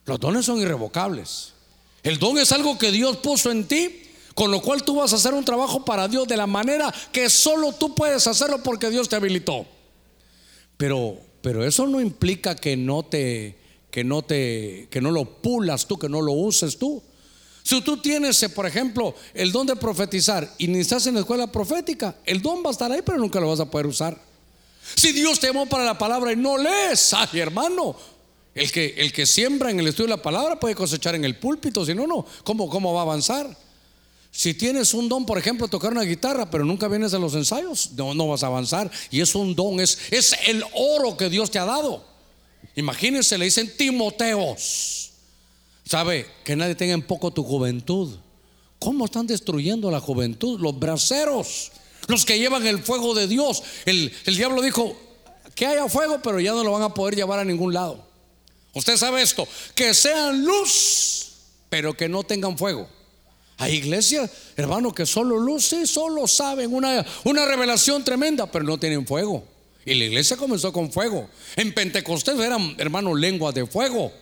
Los 0.04 0.18
dones 0.18 0.46
son 0.46 0.58
irrevocables. 0.58 1.52
El 2.02 2.18
don 2.18 2.38
es 2.38 2.52
algo 2.52 2.78
que 2.78 2.90
Dios 2.90 3.18
puso 3.18 3.50
en 3.50 3.66
ti, 3.66 4.02
con 4.34 4.50
lo 4.50 4.62
cual 4.62 4.82
tú 4.82 4.96
vas 4.96 5.12
a 5.12 5.16
hacer 5.16 5.34
un 5.34 5.44
trabajo 5.44 5.84
para 5.84 6.08
Dios 6.08 6.26
de 6.28 6.36
la 6.36 6.46
manera 6.46 6.92
que 7.12 7.28
solo 7.28 7.72
tú 7.72 7.94
puedes 7.94 8.26
hacerlo 8.26 8.62
porque 8.62 8.90
Dios 8.90 9.08
te 9.08 9.16
habilitó. 9.16 9.66
Pero, 10.76 11.18
pero 11.42 11.64
eso 11.64 11.86
no 11.86 12.00
implica 12.00 12.54
que 12.54 12.76
no 12.76 13.04
te, 13.04 13.58
que 13.90 14.04
no 14.04 14.22
te, 14.22 14.88
que 14.90 15.00
no 15.00 15.10
lo 15.10 15.24
pulas 15.24 15.86
tú, 15.86 15.98
que 15.98 16.08
no 16.08 16.22
lo 16.22 16.32
uses 16.32 16.78
tú. 16.78 17.02
Si 17.68 17.82
tú 17.82 17.98
tienes, 17.98 18.42
eh, 18.42 18.48
por 18.48 18.64
ejemplo, 18.64 19.14
el 19.34 19.52
don 19.52 19.66
de 19.66 19.76
profetizar 19.76 20.50
y 20.56 20.68
ni 20.68 20.78
estás 20.78 21.06
en 21.06 21.12
la 21.12 21.20
escuela 21.20 21.52
profética, 21.52 22.16
el 22.24 22.40
don 22.40 22.64
va 22.64 22.68
a 22.68 22.72
estar 22.72 22.90
ahí, 22.90 23.02
pero 23.04 23.18
nunca 23.18 23.40
lo 23.40 23.48
vas 23.50 23.60
a 23.60 23.70
poder 23.70 23.86
usar. 23.86 24.18
Si 24.96 25.12
Dios 25.12 25.38
te 25.38 25.48
llamó 25.48 25.66
para 25.66 25.84
la 25.84 25.98
palabra 25.98 26.32
y 26.32 26.36
no 26.36 26.56
lees, 26.56 27.12
ay 27.12 27.38
hermano, 27.38 27.94
el 28.54 28.72
que, 28.72 28.94
el 28.96 29.12
que 29.12 29.26
siembra 29.26 29.70
en 29.70 29.80
el 29.80 29.88
estudio 29.88 30.06
de 30.06 30.16
la 30.16 30.22
palabra 30.22 30.58
puede 30.58 30.74
cosechar 30.74 31.14
en 31.14 31.26
el 31.26 31.36
púlpito, 31.36 31.84
si 31.84 31.94
no, 31.94 32.06
no, 32.06 32.24
¿cómo, 32.42 32.70
¿cómo 32.70 32.94
va 32.94 33.00
a 33.00 33.02
avanzar? 33.02 33.54
Si 34.30 34.54
tienes 34.54 34.94
un 34.94 35.06
don, 35.06 35.26
por 35.26 35.36
ejemplo, 35.36 35.68
tocar 35.68 35.92
una 35.92 36.04
guitarra, 36.04 36.50
pero 36.50 36.64
nunca 36.64 36.88
vienes 36.88 37.12
a 37.12 37.18
los 37.18 37.34
ensayos, 37.34 37.90
no, 37.96 38.14
no 38.14 38.28
vas 38.28 38.44
a 38.44 38.46
avanzar. 38.46 38.90
Y 39.10 39.20
es 39.20 39.34
un 39.34 39.54
don, 39.54 39.78
es, 39.78 39.98
es 40.10 40.34
el 40.46 40.64
oro 40.72 41.18
que 41.18 41.28
Dios 41.28 41.50
te 41.50 41.58
ha 41.58 41.66
dado. 41.66 42.02
Imagínense, 42.76 43.36
le 43.36 43.44
dicen 43.44 43.70
Timoteos. 43.76 45.07
¿Sabe? 45.88 46.26
Que 46.44 46.54
nadie 46.54 46.74
tenga 46.74 46.92
en 46.92 47.00
poco 47.00 47.30
tu 47.30 47.42
juventud. 47.42 48.14
¿Cómo 48.78 49.06
están 49.06 49.26
destruyendo 49.26 49.90
la 49.90 50.00
juventud? 50.00 50.60
Los 50.60 50.78
braceros, 50.78 51.72
los 52.08 52.26
que 52.26 52.38
llevan 52.38 52.66
el 52.66 52.80
fuego 52.82 53.14
de 53.14 53.26
Dios. 53.26 53.62
El, 53.86 54.12
el 54.26 54.36
diablo 54.36 54.60
dijo 54.60 54.94
que 55.54 55.64
haya 55.64 55.88
fuego, 55.88 56.20
pero 56.22 56.40
ya 56.40 56.52
no 56.52 56.62
lo 56.62 56.72
van 56.72 56.82
a 56.82 56.92
poder 56.92 57.16
llevar 57.16 57.38
a 57.38 57.44
ningún 57.44 57.72
lado. 57.72 58.06
Usted 58.74 58.98
sabe 58.98 59.22
esto, 59.22 59.48
que 59.74 59.94
sean 59.94 60.44
luz, 60.44 61.28
pero 61.70 61.96
que 61.96 62.06
no 62.06 62.22
tengan 62.22 62.58
fuego. 62.58 62.86
Hay 63.56 63.76
iglesias, 63.76 64.30
hermano, 64.58 64.94
que 64.94 65.06
solo 65.06 65.58
sí, 65.58 65.86
solo 65.86 66.28
saben 66.28 66.74
una, 66.74 67.04
una 67.24 67.46
revelación 67.46 68.04
tremenda, 68.04 68.44
pero 68.50 68.62
no 68.62 68.78
tienen 68.78 69.06
fuego. 69.06 69.42
Y 69.86 69.94
la 69.94 70.04
iglesia 70.04 70.36
comenzó 70.36 70.70
con 70.70 70.92
fuego. 70.92 71.30
En 71.56 71.72
Pentecostés 71.72 72.38
eran, 72.38 72.74
hermano, 72.76 73.14
lenguas 73.14 73.54
de 73.54 73.66
fuego 73.66 74.12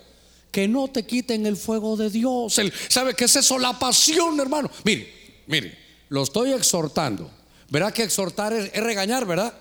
que 0.56 0.66
no 0.66 0.88
te 0.88 1.04
quiten 1.04 1.44
el 1.44 1.54
fuego 1.54 1.98
de 1.98 2.08
Dios. 2.08 2.58
¿Sabe 2.88 3.12
qué 3.12 3.26
es 3.26 3.36
eso? 3.36 3.58
La 3.58 3.78
pasión, 3.78 4.40
hermano. 4.40 4.70
Mire, 4.84 5.12
mire, 5.46 5.76
lo 6.08 6.22
estoy 6.22 6.52
exhortando. 6.52 7.30
Verá 7.68 7.92
que 7.92 8.04
exhortar 8.04 8.54
es, 8.54 8.72
regañar, 8.72 9.26
¿verdad? 9.26 9.52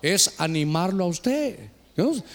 Es 0.00 0.34
animarlo 0.38 1.02
a 1.02 1.08
usted. 1.08 1.58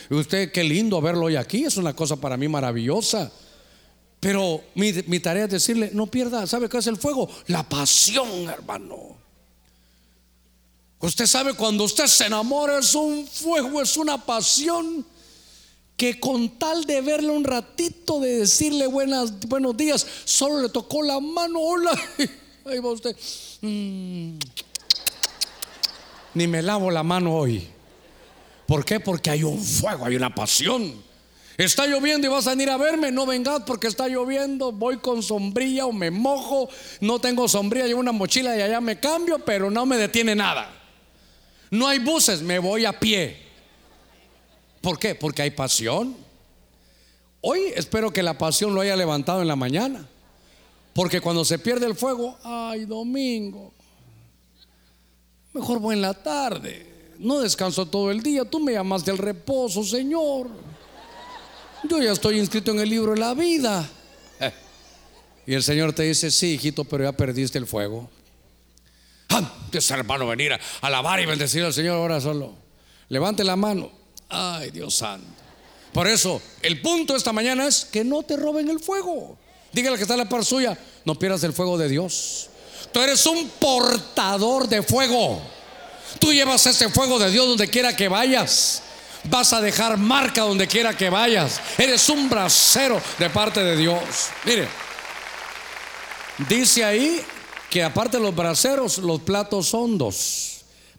Usted, 0.10 0.52
qué 0.52 0.66
lindo 0.66 1.00
verlo 1.00 1.28
hoy 1.28 1.38
aquí, 1.38 1.64
es 1.64 1.78
una 1.78 1.96
cosa 1.96 2.18
para 2.18 2.36
mí 2.36 2.50
maravillosa. 2.50 3.32
Pero 4.20 4.62
mi, 4.76 4.92
mi 5.08 5.22
tarea 5.22 5.46
es 5.46 5.52
decirle, 5.52 5.92
no 5.94 6.08
pierda, 6.08 6.46
¿sabe 6.48 6.68
qué 6.68 6.78
es 6.78 6.88
el 6.88 6.98
fuego? 6.98 7.30
La 7.48 7.64
pasión, 7.64 8.50
hermano. 8.50 9.16
Usted 11.00 11.26
sabe 11.26 11.54
cuando 11.54 11.86
usted 11.86 12.08
se 12.08 12.26
enamora 12.26 12.80
es 12.80 12.94
un 12.96 13.26
fuego, 13.26 13.82
es 13.82 13.96
una 13.96 14.18
pasión 14.18 15.06
que 16.02 16.20
con 16.20 16.58
tal 16.58 16.86
de 16.86 17.00
verle 17.00 17.30
un 17.30 17.44
ratito, 17.44 18.20
de 18.20 18.38
decirle 18.38 18.88
buenas, 18.88 19.40
buenos 19.48 19.78
días, 19.78 20.04
solo 20.26 20.60
le 20.60 20.70
tocó 20.70 21.04
la 21.04 21.20
mano, 21.20 21.60
hola, 21.60 21.92
ahí 22.66 22.80
va 22.80 22.90
usted. 22.90 23.16
Mm. 23.62 24.40
Ni 26.34 26.48
me 26.48 26.64
lavo 26.64 26.90
la 26.90 27.04
mano 27.04 27.36
hoy. 27.36 27.68
¿Por 28.66 28.84
qué? 28.84 29.00
Porque 29.00 29.30
hay 29.30 29.44
un 29.44 29.64
fuego, 29.64 30.04
hay 30.04 30.16
una 30.16 30.34
pasión. 30.34 30.92
Está 31.56 31.86
lloviendo 31.86 32.26
y 32.26 32.32
vas 32.32 32.48
a 32.48 32.56
venir 32.56 32.72
a 32.72 32.78
verme, 32.78 33.12
no 33.12 33.28
vengas 33.28 33.62
porque 33.68 33.86
está 33.86 34.08
lloviendo, 34.08 34.72
voy 34.72 34.98
con 34.98 35.22
sombrilla 35.22 35.86
o 35.86 35.94
me 35.94 36.10
mojo, 36.10 36.68
no 37.00 37.20
tengo 37.20 37.48
sombrilla, 37.48 37.86
llevo 37.86 38.00
una 38.00 38.12
mochila 38.12 38.58
y 38.58 38.62
allá 38.64 38.82
me 38.82 39.00
cambio, 39.00 39.38
pero 39.46 39.70
no 39.70 39.86
me 39.86 39.98
detiene 39.98 40.34
nada. 40.34 40.68
No 41.70 41.88
hay 41.88 42.00
buses, 42.00 42.42
me 42.42 42.58
voy 42.58 42.86
a 42.86 43.00
pie. 43.00 43.51
¿Por 44.82 44.98
qué? 44.98 45.16
Porque 45.16 45.44
hay 45.44 45.52
pasión. 45.52 46.16
Hoy 47.42 47.74
espero 47.76 48.12
que 48.12 48.24
la 48.24 48.38
pasión 48.38 48.74
lo 48.74 48.82
haya 48.82 48.96
levantado 48.96 49.42
en 49.42 49.48
la 49.48 49.56
mañana. 49.56 50.08
Porque 50.94 51.22
cuando 51.22 51.46
se 51.46 51.60
pierde 51.60 51.86
el 51.86 51.96
fuego, 51.96 52.38
ay, 52.44 52.86
domingo, 52.86 53.72
mejor 55.54 55.80
voy 55.80 55.96
en 55.96 56.02
la 56.02 56.14
tarde. 56.14 57.14
No 57.20 57.40
descanso 57.40 57.86
todo 57.86 58.12
el 58.12 58.22
día. 58.22 58.44
Tú 58.44 58.60
me 58.60 58.74
llamas 58.74 59.06
del 59.06 59.18
reposo, 59.18 59.84
Señor. 59.84 60.50
Yo 61.88 62.02
ya 62.02 62.12
estoy 62.12 62.40
inscrito 62.40 62.72
en 62.72 62.80
el 62.80 62.90
libro 62.90 63.14
de 63.14 63.20
la 63.20 63.34
vida. 63.34 63.90
Y 65.44 65.56
el 65.56 65.64
Señor 65.64 65.92
te 65.92 66.04
dice, 66.04 66.30
sí, 66.30 66.54
hijito, 66.54 66.84
pero 66.84 67.04
ya 67.04 67.12
perdiste 67.14 67.58
el 67.58 67.66
fuego. 67.66 68.08
Antes, 69.28 69.90
hermano, 69.90 70.28
venir 70.28 70.54
a 70.54 70.60
alabar 70.82 71.20
y 71.20 71.26
bendecir 71.26 71.64
al 71.64 71.74
Señor 71.74 71.96
ahora 71.96 72.22
solo. 72.22 72.54
Levante 73.10 73.44
la 73.44 73.56
mano. 73.56 73.92
Ay, 74.32 74.72
Dios 74.72 74.96
santo. 74.96 75.28
Por 75.94 76.08
eso, 76.08 76.42
el 76.62 76.82
punto 76.82 77.16
esta 77.16 77.34
mañana 77.34 77.68
es 77.68 77.86
que 77.86 78.04
no 78.04 78.24
te 78.24 78.38
roben 78.38 78.70
el 78.70 78.80
fuego. 78.80 79.38
Dígale 79.74 79.98
que 79.98 80.04
está 80.04 80.16
la 80.16 80.28
par 80.28 80.46
suya, 80.46 80.78
no 81.06 81.16
pierdas 81.16 81.44
el 81.44 81.54
fuego 81.54 81.78
de 81.78 81.90
Dios. 81.90 82.50
Tú 82.92 83.02
eres 83.02 83.26
un 83.26 83.50
portador 83.60 84.68
de 84.68 84.84
fuego. 84.84 85.42
Tú 86.20 86.32
llevas 86.32 86.66
ese 86.66 86.90
fuego 86.90 87.20
de 87.20 87.30
Dios 87.32 87.48
donde 87.48 87.70
quiera 87.70 87.96
que 87.96 88.08
vayas. 88.08 88.84
Vas 89.26 89.54
a 89.54 89.62
dejar 89.62 89.98
marca 89.98 90.42
donde 90.42 90.68
quiera 90.68 90.96
que 90.96 91.10
vayas. 91.10 91.60
Eres 91.78 92.08
un 92.10 92.30
bracero 92.30 93.02
de 93.20 93.30
parte 93.30 93.64
de 93.64 93.78
Dios. 93.78 94.02
Mire, 94.46 94.68
dice 96.50 96.84
ahí 96.84 97.22
que 97.70 97.84
aparte 97.84 98.18
de 98.18 98.24
los 98.24 98.36
braceros, 98.36 98.98
los 98.98 99.22
platos 99.22 99.74
hondos. 99.74 100.51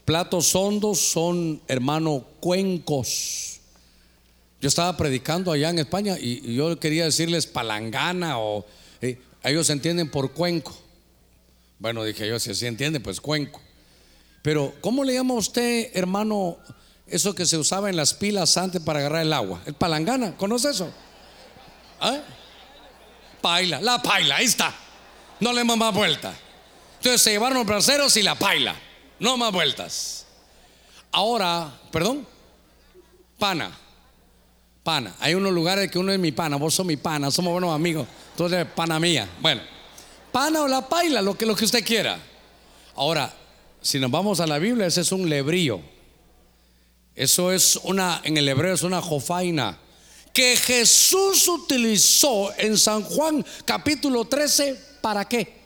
Platos 0.05 0.55
hondos 0.57 0.99
son, 0.99 1.63
hermano, 1.69 2.25
cuencos. 2.41 3.61
Yo 4.61 4.69
estaba 4.69 4.97
predicando 4.97 5.53
allá 5.53 5.71
en 5.71 5.79
España 5.79 6.17
y, 6.19 6.55
yo 6.55 6.79
quería 6.79 7.05
decirles 7.05 7.47
palangana 7.47 8.39
o 8.39 8.65
eh, 9.01 9.19
ellos 9.45 9.71
entienden 9.71 10.11
por 10.11 10.33
cuenco. 10.33 10.77
Bueno, 11.79 12.05
dije 12.05 12.27
yo, 12.29 12.39
si 12.39 12.51
así 12.51 12.67
entiende, 12.67 13.01
pues 13.01 13.21
cuenco. 13.21 13.61
Pero, 14.43 14.75
¿cómo 14.81 15.05
le 15.05 15.15
llama 15.15 15.35
usted, 15.35 15.91
hermano, 15.95 16.59
eso 17.07 17.35
que 17.35 17.47
se 17.47 17.57
usaba 17.57 17.89
en 17.89 17.97
las 17.97 18.15
pilas 18.15 18.57
antes 18.57 18.83
para 18.83 18.99
agarrar 18.99 19.23
el 19.23 19.33
agua? 19.33 19.63
El 19.67 19.75
palangana, 19.75 20.37
¿conoce 20.37 20.71
eso? 20.71 20.93
¿Ah? 22.01 22.21
Paila, 23.41 23.81
la 23.81 24.03
paila, 24.03 24.37
ahí 24.37 24.47
está. 24.47 24.75
No 25.39 25.53
le 25.53 25.59
demos 25.59 25.77
más 25.77 25.95
vuelta. 25.95 26.35
Entonces 26.99 27.23
se 27.23 27.31
llevaron 27.31 27.59
los 27.59 27.67
braceros 27.67 28.17
y 28.17 28.23
la 28.23 28.37
paila. 28.37 28.77
No 29.19 29.37
más 29.37 29.53
vueltas. 29.53 30.27
Ahora, 31.11 31.73
perdón, 31.91 32.27
pana. 33.39 33.71
Pana. 34.83 35.15
Hay 35.21 35.35
unos 35.35 35.53
lugares 35.53 35.91
que 35.91 35.99
uno 35.99 36.13
es 36.13 36.19
mi 36.19 36.33
pana, 36.33 36.57
vos 36.57 36.75
sos 36.75 36.87
mi 36.87 36.97
pana, 36.97 37.31
somos 37.31 37.53
buenos 37.53 37.75
amigos. 37.75 38.07
Entonces, 38.31 38.67
pana 38.75 38.99
mía. 38.99 39.29
Bueno, 39.41 39.63
pana 40.33 40.63
o 40.63 40.69
la 40.69 40.89
paila, 40.89 41.23
lo 41.23 41.37
que, 41.37 41.47
lo 41.47 41.55
que 41.55 41.65
usted 41.65 41.85
quiera. 41.85 42.19
Ahora, 42.97 43.33
si 43.81 43.99
nos 43.99 44.11
vamos 44.11 44.41
a 44.41 44.47
la 44.47 44.59
Biblia, 44.59 44.87
ese 44.87 45.03
es 45.03 45.13
un 45.13 45.29
lebrío. 45.29 45.81
Eso 47.15 47.53
es 47.53 47.77
una, 47.85 48.21
en 48.25 48.37
el 48.37 48.49
hebreo 48.49 48.75
es 48.75 48.83
una 48.83 49.03
jofaina 49.03 49.79
que 50.33 50.57
Jesús 50.57 51.47
utilizó 51.47 52.53
en 52.57 52.79
San 52.79 53.03
Juan 53.03 53.45
capítulo 53.65 54.25
13, 54.25 54.81
¿para 55.01 55.29
qué? 55.29 55.62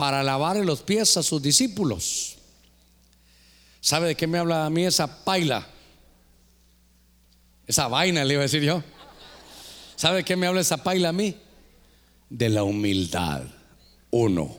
Para 0.00 0.22
lavarle 0.22 0.64
los 0.64 0.80
pies 0.80 1.18
a 1.18 1.22
sus 1.22 1.42
discípulos. 1.42 2.38
¿Sabe 3.82 4.08
de 4.08 4.14
qué 4.14 4.26
me 4.26 4.38
habla 4.38 4.64
a 4.64 4.70
mí 4.70 4.86
esa 4.86 5.24
paila? 5.26 5.68
Esa 7.66 7.86
vaina, 7.86 8.24
le 8.24 8.32
iba 8.32 8.40
a 8.40 8.44
decir 8.44 8.62
yo. 8.62 8.82
¿Sabe 9.96 10.16
de 10.16 10.24
qué 10.24 10.36
me 10.36 10.46
habla 10.46 10.62
esa 10.62 10.78
paila 10.78 11.10
a 11.10 11.12
mí? 11.12 11.36
De 12.30 12.48
la 12.48 12.62
humildad. 12.64 13.42
Uno. 14.10 14.56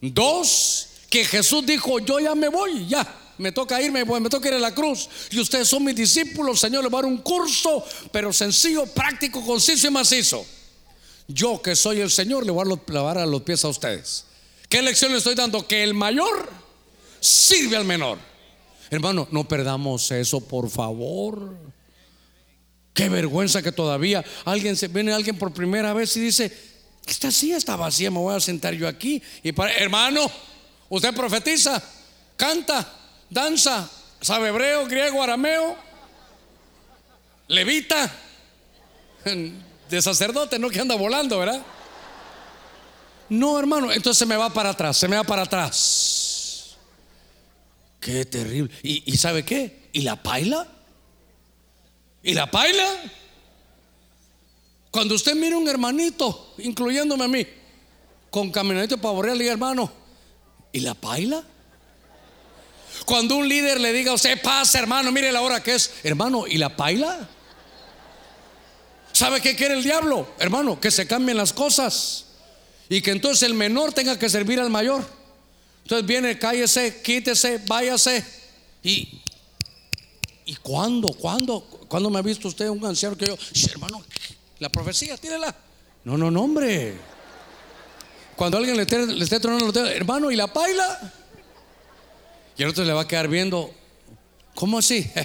Dos, 0.00 0.88
que 1.10 1.26
Jesús 1.26 1.66
dijo, 1.66 1.98
yo 1.98 2.18
ya 2.18 2.34
me 2.34 2.48
voy, 2.48 2.86
ya. 2.88 3.34
Me 3.36 3.52
toca 3.52 3.78
irme, 3.82 4.06
me 4.06 4.30
toca 4.30 4.48
ir 4.48 4.54
a 4.54 4.58
la 4.58 4.74
cruz. 4.74 5.06
Y 5.30 5.38
ustedes 5.38 5.68
son 5.68 5.84
mis 5.84 5.96
discípulos, 5.96 6.58
Señor, 6.58 6.82
le 6.82 6.88
va 6.88 7.00
a 7.00 7.02
dar 7.02 7.10
un 7.10 7.18
curso, 7.18 7.84
pero 8.10 8.32
sencillo, 8.32 8.86
práctico, 8.86 9.44
conciso 9.44 9.86
y 9.86 9.90
macizo. 9.90 10.46
Yo 11.28 11.60
que 11.60 11.76
soy 11.76 12.00
el 12.00 12.10
Señor, 12.10 12.46
le 12.46 12.52
voy 12.52 12.66
a 12.66 12.90
lavar 12.90 13.18
a 13.18 13.26
los 13.26 13.42
pies 13.42 13.66
a 13.66 13.68
ustedes. 13.68 14.31
¿Qué 14.72 14.80
lección 14.80 15.12
le 15.12 15.18
estoy 15.18 15.34
dando? 15.34 15.68
Que 15.68 15.82
el 15.82 15.92
mayor 15.92 16.50
sirve 17.20 17.76
al 17.76 17.84
menor. 17.84 18.18
Hermano, 18.88 19.28
no 19.30 19.46
perdamos 19.46 20.10
eso, 20.12 20.40
por 20.40 20.70
favor. 20.70 21.54
Qué 22.94 23.10
vergüenza 23.10 23.60
que 23.60 23.70
todavía 23.70 24.24
alguien 24.46 24.74
se 24.74 24.88
viene 24.88 25.12
alguien 25.12 25.36
por 25.36 25.52
primera 25.52 25.92
vez 25.92 26.16
y 26.16 26.20
dice, 26.20 26.50
esta 27.06 27.30
silla 27.30 27.58
está 27.58 27.76
vacía, 27.76 28.10
me 28.10 28.16
voy 28.16 28.34
a 28.34 28.40
sentar 28.40 28.72
yo 28.72 28.88
aquí. 28.88 29.22
Y 29.42 29.52
para, 29.52 29.74
hermano, 29.74 30.30
usted 30.88 31.14
profetiza, 31.14 31.82
canta, 32.38 32.90
danza, 33.28 33.90
sabe 34.22 34.48
hebreo, 34.48 34.86
griego, 34.86 35.22
arameo, 35.22 35.76
levita, 37.48 38.10
de 39.90 40.00
sacerdote, 40.00 40.58
no 40.58 40.70
que 40.70 40.80
anda 40.80 40.94
volando, 40.94 41.38
¿verdad? 41.40 41.62
No, 43.32 43.58
hermano, 43.58 43.90
entonces 43.90 44.18
se 44.18 44.26
me 44.26 44.36
va 44.36 44.50
para 44.50 44.68
atrás, 44.68 44.94
se 44.94 45.08
me 45.08 45.16
va 45.16 45.24
para 45.24 45.40
atrás. 45.44 46.76
Qué 47.98 48.26
terrible. 48.26 48.70
¿Y, 48.82 49.16
sabe 49.16 49.42
qué? 49.42 49.88
¿Y 49.94 50.02
la 50.02 50.22
paila? 50.22 50.68
¿Y 52.22 52.34
la 52.34 52.50
paila? 52.50 52.86
Cuando 54.90 55.14
usted 55.14 55.34
mira 55.34 55.56
un 55.56 55.66
hermanito, 55.66 56.52
incluyéndome 56.58 57.24
a 57.24 57.28
mí, 57.28 57.46
con 58.30 58.50
caminadito 58.50 58.98
para 58.98 59.34
y 59.34 59.48
hermano, 59.48 59.90
¿y 60.70 60.80
la 60.80 60.92
paila? 60.92 61.42
Cuando 63.06 63.36
un 63.36 63.48
líder 63.48 63.80
le 63.80 63.94
diga 63.94 64.10
a 64.10 64.14
usted, 64.16 64.42
pasa 64.42 64.78
hermano, 64.78 65.10
mire 65.10 65.32
la 65.32 65.40
hora 65.40 65.62
que 65.62 65.74
es, 65.74 65.90
hermano, 66.02 66.46
¿y 66.46 66.58
la 66.58 66.76
paila? 66.76 67.26
¿Sabe 69.12 69.40
qué 69.40 69.56
quiere 69.56 69.72
el 69.72 69.82
diablo? 69.82 70.34
Hermano, 70.38 70.78
que 70.78 70.90
se 70.90 71.06
cambien 71.06 71.38
las 71.38 71.54
cosas 71.54 72.26
y 72.92 73.00
que 73.00 73.10
entonces 73.10 73.44
el 73.44 73.54
menor 73.54 73.94
tenga 73.94 74.18
que 74.18 74.28
servir 74.28 74.60
al 74.60 74.68
mayor. 74.68 75.02
Entonces 75.82 76.06
viene, 76.06 76.38
cállese, 76.38 77.00
quítese, 77.00 77.58
váyase. 77.66 78.22
Y, 78.82 79.22
¿y 80.44 80.54
cuándo? 80.56 81.08
¿Cuándo? 81.14 81.62
¿Cuándo 81.88 82.10
me 82.10 82.18
ha 82.18 82.22
visto 82.22 82.48
usted 82.48 82.68
un 82.68 82.84
anciano 82.84 83.16
que 83.16 83.28
yo, 83.28 83.38
hermano, 83.70 84.04
la 84.58 84.68
profecía, 84.68 85.16
tírela? 85.16 85.56
No, 86.04 86.18
no, 86.18 86.30
no, 86.30 86.42
hombre. 86.42 86.92
Cuando 88.36 88.58
alguien 88.58 88.76
le 88.76 88.82
esté, 88.82 89.06
le 89.06 89.40
tronando 89.40 89.86
hermano, 89.86 90.30
¿y 90.30 90.36
la 90.36 90.52
paila? 90.52 91.14
Y 92.58 92.62
el 92.62 92.68
otro 92.68 92.84
le 92.84 92.92
va 92.92 93.00
a 93.00 93.08
quedar 93.08 93.26
viendo, 93.26 93.72
¿cómo 94.54 94.78
así? 94.78 95.10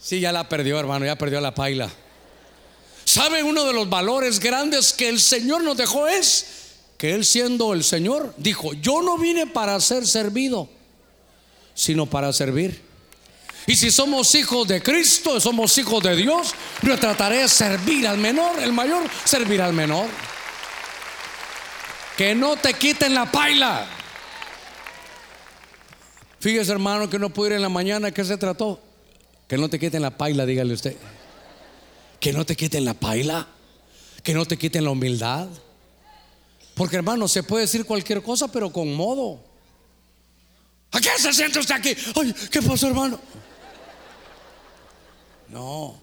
Sí, 0.00 0.20
ya 0.20 0.30
la 0.30 0.48
perdió, 0.48 0.78
hermano, 0.78 1.06
ya 1.06 1.16
perdió 1.16 1.40
la 1.40 1.54
paila. 1.54 1.90
¿Sabe 3.18 3.42
uno 3.42 3.64
de 3.64 3.72
los 3.72 3.90
valores 3.90 4.38
grandes 4.38 4.92
que 4.92 5.08
el 5.08 5.18
Señor 5.18 5.64
nos 5.64 5.76
dejó 5.76 6.06
es 6.06 6.46
que 6.96 7.14
Él 7.14 7.24
siendo 7.24 7.72
el 7.72 7.82
Señor 7.82 8.32
dijo, 8.36 8.74
yo 8.74 9.02
no 9.02 9.18
vine 9.18 9.48
para 9.48 9.80
ser 9.80 10.06
servido, 10.06 10.68
sino 11.74 12.06
para 12.06 12.32
servir. 12.32 12.80
Y 13.66 13.74
si 13.74 13.90
somos 13.90 14.32
hijos 14.36 14.68
de 14.68 14.80
Cristo, 14.80 15.40
somos 15.40 15.76
hijos 15.78 16.00
de 16.04 16.14
Dios, 16.14 16.54
nuestra 16.82 17.16
tarea 17.16 17.46
es 17.46 17.50
servir 17.50 18.06
al 18.06 18.18
menor, 18.18 18.62
el 18.62 18.72
mayor 18.72 19.02
servir 19.24 19.62
al 19.62 19.72
menor. 19.72 20.06
Que 22.16 22.36
no 22.36 22.54
te 22.54 22.72
quiten 22.74 23.14
la 23.14 23.32
paila. 23.32 23.84
Fíjese 26.38 26.70
hermano 26.70 27.10
que 27.10 27.18
no 27.18 27.30
pude 27.30 27.48
ir 27.48 27.52
en 27.54 27.62
la 27.62 27.68
mañana, 27.68 28.12
¿qué 28.12 28.24
se 28.24 28.36
trató? 28.36 28.80
Que 29.48 29.58
no 29.58 29.68
te 29.68 29.80
quiten 29.80 30.02
la 30.02 30.16
paila, 30.16 30.46
dígale 30.46 30.72
usted. 30.72 30.96
Que 32.20 32.32
no 32.32 32.44
te 32.44 32.56
quiten 32.56 32.84
la 32.84 32.94
paila, 32.94 33.46
que 34.22 34.34
no 34.34 34.44
te 34.44 34.56
quiten 34.56 34.84
la 34.84 34.90
humildad. 34.90 35.48
Porque 36.74 36.96
hermano, 36.96 37.28
se 37.28 37.42
puede 37.42 37.62
decir 37.62 37.84
cualquier 37.84 38.22
cosa, 38.22 38.48
pero 38.48 38.72
con 38.72 38.92
modo. 38.94 39.40
¿A 40.92 41.00
qué 41.00 41.10
se 41.18 41.32
siente 41.32 41.58
usted 41.58 41.74
aquí? 41.74 41.94
Ay, 42.14 42.34
¿qué 42.50 42.62
pasó, 42.62 42.86
hermano? 42.86 43.20
No. 45.48 46.00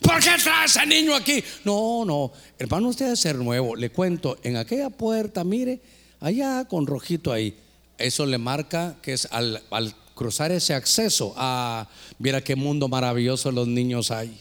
¿Por 0.00 0.20
qué 0.20 0.30
trae 0.42 0.66
ese 0.66 0.84
niño 0.86 1.14
aquí? 1.14 1.42
No, 1.64 2.04
no. 2.04 2.32
Hermano, 2.58 2.88
usted 2.88 3.06
debe 3.06 3.16
ser 3.16 3.36
nuevo. 3.36 3.76
Le 3.76 3.90
cuento, 3.90 4.38
en 4.42 4.56
aquella 4.56 4.90
puerta, 4.90 5.44
mire, 5.44 5.80
allá 6.20 6.64
con 6.66 6.86
rojito 6.86 7.32
ahí. 7.32 7.56
Eso 7.98 8.26
le 8.26 8.38
marca 8.38 8.96
que 9.00 9.12
es 9.12 9.28
al, 9.30 9.62
al 9.70 9.94
cruzar 10.14 10.50
ese 10.50 10.74
acceso 10.74 11.34
a, 11.36 11.88
mira 12.18 12.42
qué 12.42 12.56
mundo 12.56 12.88
maravilloso 12.88 13.52
los 13.52 13.68
niños 13.68 14.10
hay. 14.10 14.40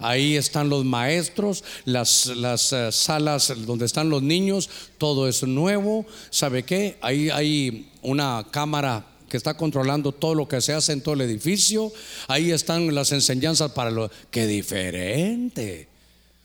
Ahí 0.00 0.36
están 0.36 0.68
los 0.68 0.84
maestros, 0.84 1.62
las, 1.84 2.26
las 2.26 2.72
eh, 2.72 2.90
salas 2.90 3.52
donde 3.66 3.84
están 3.84 4.10
los 4.10 4.22
niños, 4.22 4.68
todo 4.98 5.28
es 5.28 5.42
nuevo. 5.42 6.06
¿Sabe 6.30 6.62
qué? 6.62 6.98
Ahí 7.02 7.30
hay 7.30 7.90
una 8.02 8.46
cámara 8.50 9.06
que 9.28 9.36
está 9.36 9.54
controlando 9.54 10.12
todo 10.12 10.34
lo 10.34 10.48
que 10.48 10.60
se 10.60 10.72
hace 10.72 10.92
en 10.92 11.02
todo 11.02 11.14
el 11.14 11.20
edificio. 11.22 11.92
Ahí 12.26 12.50
están 12.50 12.94
las 12.94 13.12
enseñanzas 13.12 13.72
para 13.72 13.90
lo 13.90 14.10
que 14.30 14.46
diferente. 14.46 15.88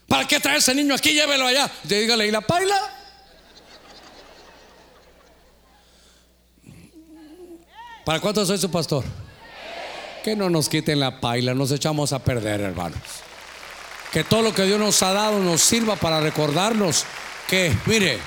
¿Para 0.07 0.27
qué 0.27 0.39
trae 0.39 0.57
ese 0.57 0.75
niño 0.75 0.93
aquí? 0.93 1.11
Llévelo 1.13 1.47
allá. 1.47 1.71
Dígale, 1.83 2.27
¿y 2.27 2.31
la 2.31 2.41
paila? 2.41 2.79
¿Para 8.05 8.19
cuánto 8.19 8.45
soy 8.45 8.59
su 8.59 8.69
pastor? 8.69 9.03
Que 10.23 10.35
no 10.35 10.47
nos 10.49 10.69
quiten 10.69 10.99
la 10.99 11.19
paila, 11.19 11.55
nos 11.55 11.71
echamos 11.71 12.13
a 12.13 12.23
perder, 12.23 12.61
hermanos. 12.61 12.99
Que 14.15 14.23
todo 14.23 14.43
lo 14.43 14.53
que 14.53 14.63
Dios 14.63 14.79
nos 14.79 15.03
ha 15.03 15.11
dado 15.11 15.39
nos 15.39 15.59
sirva 15.59 15.97
para 15.97 16.21
recordarnos 16.21 17.03
que, 17.49 17.75
mire, 17.85 18.17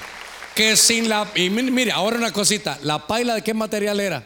que 0.54 0.76
sin 0.76 1.08
la... 1.08 1.26
Y 1.34 1.48
mire, 1.48 1.92
ahora 1.92 2.18
una 2.18 2.30
cosita, 2.30 2.78
¿la 2.82 3.06
paila 3.06 3.36
de 3.36 3.40
qué 3.40 3.54
material 3.54 3.98
era? 3.98 4.22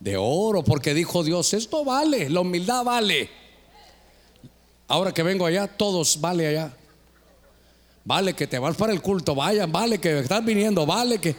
De 0.00 0.16
oro, 0.16 0.64
porque 0.64 0.94
dijo 0.94 1.22
Dios, 1.22 1.52
esto 1.52 1.84
vale, 1.84 2.30
la 2.30 2.40
humildad 2.40 2.82
vale. 2.82 3.28
Ahora 4.88 5.12
que 5.12 5.22
vengo 5.22 5.44
allá, 5.44 5.66
todos 5.66 6.18
vale 6.18 6.46
allá. 6.46 6.74
Vale 8.02 8.32
que 8.32 8.46
te 8.46 8.58
vas 8.58 8.74
para 8.74 8.94
el 8.94 9.02
culto, 9.02 9.34
vayan, 9.34 9.70
vale 9.70 9.98
que 9.98 10.20
estás 10.20 10.42
viniendo, 10.42 10.86
vale 10.86 11.18
que... 11.18 11.36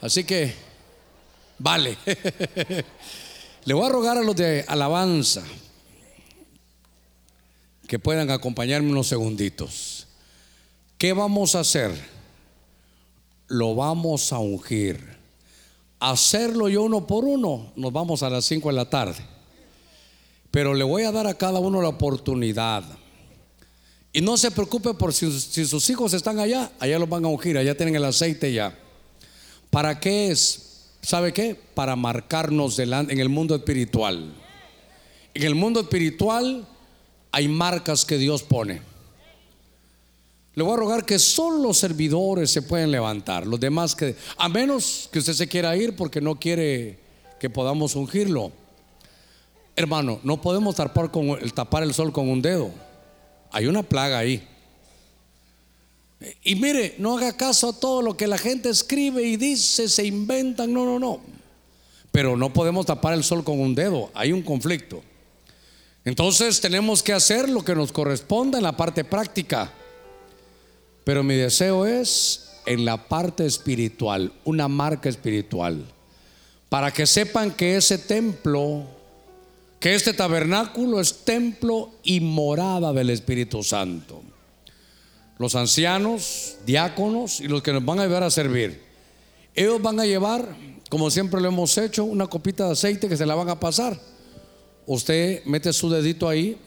Así 0.00 0.24
que, 0.24 0.52
vale. 1.56 1.96
Le 3.64 3.74
voy 3.74 3.86
a 3.86 3.90
rogar 3.90 4.18
a 4.18 4.22
los 4.22 4.34
de 4.34 4.64
alabanza 4.66 5.44
que 7.92 7.98
puedan 7.98 8.30
acompañarme 8.30 8.90
unos 8.90 9.08
segunditos. 9.08 10.06
¿Qué 10.96 11.12
vamos 11.12 11.54
a 11.54 11.60
hacer? 11.60 11.92
Lo 13.48 13.74
vamos 13.74 14.32
a 14.32 14.38
ungir. 14.38 14.98
Hacerlo 16.00 16.70
yo 16.70 16.84
uno 16.84 17.06
por 17.06 17.26
uno, 17.26 17.70
nos 17.76 17.92
vamos 17.92 18.22
a 18.22 18.30
las 18.30 18.46
5 18.46 18.70
de 18.70 18.74
la 18.74 18.88
tarde. 18.88 19.22
Pero 20.50 20.72
le 20.72 20.84
voy 20.84 21.02
a 21.02 21.12
dar 21.12 21.26
a 21.26 21.34
cada 21.34 21.58
uno 21.58 21.82
la 21.82 21.90
oportunidad. 21.90 22.82
Y 24.10 24.22
no 24.22 24.38
se 24.38 24.50
preocupe 24.50 24.94
por 24.94 25.12
si, 25.12 25.30
sus 25.30 25.90
hijos 25.90 26.14
están 26.14 26.38
allá, 26.38 26.72
allá 26.78 26.98
los 26.98 27.10
van 27.10 27.26
a 27.26 27.28
ungir, 27.28 27.58
allá 27.58 27.76
tienen 27.76 27.96
el 27.96 28.06
aceite 28.06 28.54
ya. 28.54 28.74
¿Para 29.68 30.00
qué 30.00 30.30
es? 30.30 30.86
¿Sabe 31.02 31.34
qué? 31.34 31.60
Para 31.74 31.94
marcarnos 31.94 32.74
delante 32.74 33.12
en 33.12 33.20
el 33.20 33.28
mundo 33.28 33.54
espiritual. 33.54 34.32
En 35.34 35.42
el 35.42 35.54
mundo 35.54 35.80
espiritual 35.80 36.66
hay 37.32 37.48
marcas 37.48 38.04
que 38.04 38.18
Dios 38.18 38.42
pone. 38.42 38.82
Le 40.54 40.62
voy 40.62 40.74
a 40.74 40.76
rogar 40.76 41.06
que 41.06 41.18
solo 41.18 41.58
los 41.58 41.78
servidores 41.78 42.50
se 42.50 42.60
pueden 42.60 42.90
levantar, 42.90 43.46
los 43.46 43.58
demás 43.58 43.96
que, 43.96 44.14
a 44.36 44.50
menos 44.50 45.08
que 45.10 45.18
usted 45.18 45.32
se 45.32 45.48
quiera 45.48 45.74
ir 45.74 45.96
porque 45.96 46.20
no 46.20 46.38
quiere 46.38 46.98
que 47.40 47.48
podamos 47.48 47.96
ungirlo. 47.96 48.52
Hermano, 49.74 50.20
no 50.22 50.42
podemos 50.42 50.76
tapar, 50.76 51.10
el, 51.40 51.54
tapar 51.54 51.82
el 51.82 51.94
sol 51.94 52.12
con 52.12 52.28
un 52.28 52.42
dedo. 52.42 52.70
Hay 53.50 53.66
una 53.66 53.82
plaga 53.82 54.18
ahí. 54.18 54.46
Y 56.44 56.54
mire, 56.54 56.96
no 56.98 57.16
haga 57.16 57.34
caso 57.34 57.70
a 57.70 57.80
todo 57.80 58.02
lo 58.02 58.14
que 58.16 58.26
la 58.26 58.36
gente 58.36 58.68
escribe 58.68 59.22
y 59.22 59.38
dice, 59.38 59.88
se 59.88 60.04
inventan, 60.04 60.72
no, 60.72 60.84
no, 60.84 60.98
no. 60.98 61.20
Pero 62.12 62.36
no 62.36 62.52
podemos 62.52 62.84
tapar 62.84 63.14
el 63.14 63.24
sol 63.24 63.42
con 63.42 63.58
un 63.58 63.74
dedo, 63.74 64.10
hay 64.12 64.32
un 64.32 64.42
conflicto. 64.42 65.02
Entonces 66.04 66.60
tenemos 66.60 67.02
que 67.02 67.12
hacer 67.12 67.48
lo 67.48 67.64
que 67.64 67.74
nos 67.74 67.92
corresponda 67.92 68.58
en 68.58 68.64
la 68.64 68.76
parte 68.76 69.04
práctica. 69.04 69.72
Pero 71.04 71.22
mi 71.22 71.34
deseo 71.34 71.86
es 71.86 72.50
en 72.66 72.84
la 72.84 73.08
parte 73.08 73.46
espiritual, 73.46 74.32
una 74.44 74.68
marca 74.68 75.08
espiritual, 75.08 75.84
para 76.68 76.92
que 76.92 77.06
sepan 77.06 77.50
que 77.50 77.76
ese 77.76 77.98
templo, 77.98 78.84
que 79.80 79.94
este 79.94 80.12
tabernáculo 80.12 81.00
es 81.00 81.24
templo 81.24 81.90
y 82.04 82.20
morada 82.20 82.92
del 82.92 83.10
Espíritu 83.10 83.62
Santo 83.62 84.22
los 85.42 85.56
ancianos, 85.56 86.56
diáconos 86.64 87.40
y 87.40 87.48
los 87.48 87.62
que 87.62 87.72
nos 87.72 87.84
van 87.84 87.98
a 87.98 88.02
ayudar 88.02 88.22
a 88.22 88.30
servir. 88.30 88.80
Ellos 89.56 89.82
van 89.82 89.98
a 89.98 90.06
llevar, 90.06 90.56
como 90.88 91.10
siempre 91.10 91.40
lo 91.40 91.48
hemos 91.48 91.76
hecho, 91.78 92.04
una 92.04 92.28
copita 92.28 92.66
de 92.66 92.72
aceite 92.72 93.08
que 93.08 93.16
se 93.16 93.26
la 93.26 93.34
van 93.34 93.48
a 93.48 93.58
pasar. 93.58 93.98
Usted 94.86 95.44
mete 95.44 95.72
su 95.72 95.88
dedito 95.90 96.28
ahí 96.28 96.58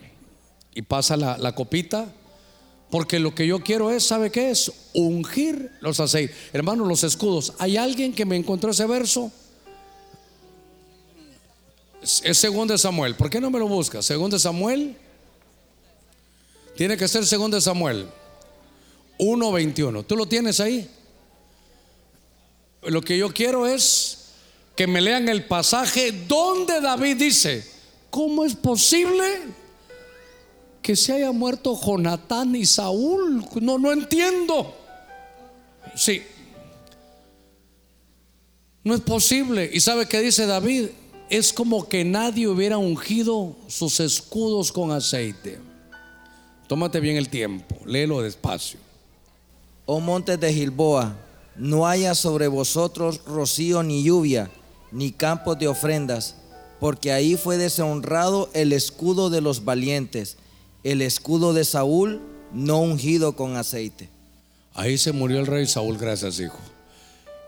y 0.73 0.81
pasa 0.81 1.17
la, 1.17 1.55
copita, 1.55 2.13
porque 2.89 3.19
lo 3.19 3.33
que 3.33 3.47
yo 3.47 3.59
quiero 3.59 3.91
es, 3.91 4.05
¿sabe 4.05 4.31
qué 4.31 4.51
es? 4.51 4.71
Ungir 4.93 5.71
los 5.81 5.99
aceites. 5.99 6.35
Hermanos, 6.53 6.87
los 6.87 7.03
escudos. 7.03 7.53
¿Hay 7.59 7.77
alguien 7.77 8.13
que 8.13 8.25
me 8.25 8.35
encontró 8.35 8.71
ese 8.71 8.85
verso? 8.85 9.31
Es 12.01 12.37
segundo 12.37 12.73
de 12.73 12.77
Samuel. 12.77 13.15
¿Por 13.15 13.29
qué 13.29 13.41
no 13.41 13.49
me 13.49 13.59
lo 13.59 13.67
busca? 13.67 14.01
Segundo 14.01 14.35
de 14.35 14.41
Samuel. 14.41 14.95
Tiene 16.75 16.97
que 16.97 17.07
ser 17.07 17.25
segundo 17.25 17.55
de 17.55 17.61
Samuel. 17.61 18.07
1.21. 19.17 20.05
¿Tú 20.05 20.15
lo 20.15 20.25
tienes 20.25 20.59
ahí? 20.59 20.89
Lo 22.83 23.01
que 23.01 23.17
yo 23.17 23.33
quiero 23.33 23.65
es 23.65 24.25
que 24.75 24.87
me 24.87 25.01
lean 25.01 25.29
el 25.29 25.45
pasaje 25.45 26.11
donde 26.11 26.81
David 26.81 27.17
dice, 27.17 27.74
¿cómo 28.15 28.45
es 28.45 28.55
posible 28.55 29.25
que 30.81 30.95
se 30.95 31.11
haya 31.11 31.33
muerto 31.33 31.77
Jonatán 31.77 32.55
y 32.55 32.65
Saúl? 32.65 33.45
No, 33.59 33.77
no 33.77 33.91
entiendo. 33.91 34.73
Sí. 35.97 36.23
No 38.85 38.95
es 38.95 39.01
posible. 39.01 39.69
¿Y 39.73 39.81
sabe 39.81 40.07
qué 40.07 40.21
dice 40.21 40.45
David? 40.45 40.91
Es 41.29 41.51
como 41.51 41.89
que 41.89 42.05
nadie 42.05 42.47
hubiera 42.47 42.77
ungido 42.77 43.53
sus 43.67 43.99
escudos 43.99 44.71
con 44.71 44.93
aceite. 44.93 45.59
Tómate 46.67 47.01
bien 47.01 47.17
el 47.17 47.27
tiempo, 47.27 47.75
léelo 47.85 48.21
despacio 48.21 48.79
oh 49.85 49.99
montes 49.99 50.39
de 50.39 50.51
Gilboa, 50.51 51.15
no 51.55 51.85
haya 51.87 52.15
sobre 52.15 52.47
vosotros 52.47 53.21
rocío 53.25 53.83
ni 53.83 54.03
lluvia, 54.03 54.49
ni 54.91 55.11
campos 55.11 55.59
de 55.59 55.67
ofrendas, 55.67 56.35
porque 56.85 57.11
ahí 57.11 57.35
fue 57.35 57.57
deshonrado 57.57 58.51
el 58.53 58.71
escudo 58.71 59.31
de 59.31 59.41
los 59.41 59.65
valientes, 59.65 60.37
el 60.83 61.01
escudo 61.01 61.51
de 61.51 61.65
Saúl 61.65 62.21
no 62.53 62.77
ungido 62.77 63.35
con 63.35 63.57
aceite. 63.57 64.07
Ahí 64.75 64.99
se 64.99 65.11
murió 65.11 65.39
el 65.39 65.47
rey 65.47 65.65
Saúl, 65.65 65.97
gracias 65.97 66.39
hijo. 66.39 66.59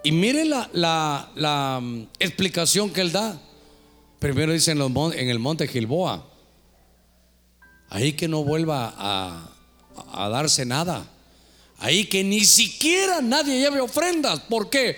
Y 0.04 0.12
mire 0.12 0.44
la, 0.44 0.72
la, 0.74 1.80
mm, 1.80 2.08
explicación 2.18 2.90
que 2.90 3.02
él 3.02 3.12
da. 3.12 3.40
Primero 4.18 4.54
dice 4.54 4.72
en, 4.72 4.82
en 4.82 5.30
el 5.30 5.38
monte 5.38 5.68
Gilboa, 5.68 6.26
ahí 7.92 8.14
que 8.14 8.28
no 8.28 8.44
vuelva 8.44 8.92
a, 8.98 9.52
a 10.14 10.30
darse 10.30 10.66
nada. 10.66 11.06
Ahí 11.78 12.06
que 12.06 12.24
ni 12.24 12.44
siquiera 12.44 13.22
nadie 13.22 13.60
lleve 13.60 13.82
ofrendas. 13.82 14.40
¿Por 14.50 14.72
qué? 14.72 14.98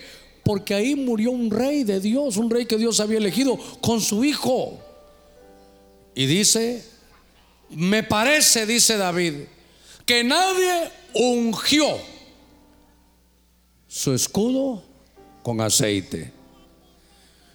Porque 0.50 0.74
ahí 0.74 0.96
murió 0.96 1.30
un 1.30 1.52
rey 1.52 1.84
de 1.84 2.00
Dios, 2.00 2.36
un 2.36 2.50
rey 2.50 2.66
que 2.66 2.76
Dios 2.76 3.00
había 3.00 3.20
elegido 3.20 3.56
con 3.82 4.02
su 4.02 4.26
hijo. 4.26 4.80
Y 6.16 6.26
dice, 6.26 6.84
me 7.70 8.02
parece, 8.02 8.66
dice 8.66 8.98
David, 8.98 9.44
que 10.08 10.24
nadie 10.24 10.90
ungió 11.14 11.86
su 13.88 14.12
escudo 14.12 14.82
con 15.44 15.62
aceite. 15.62 16.34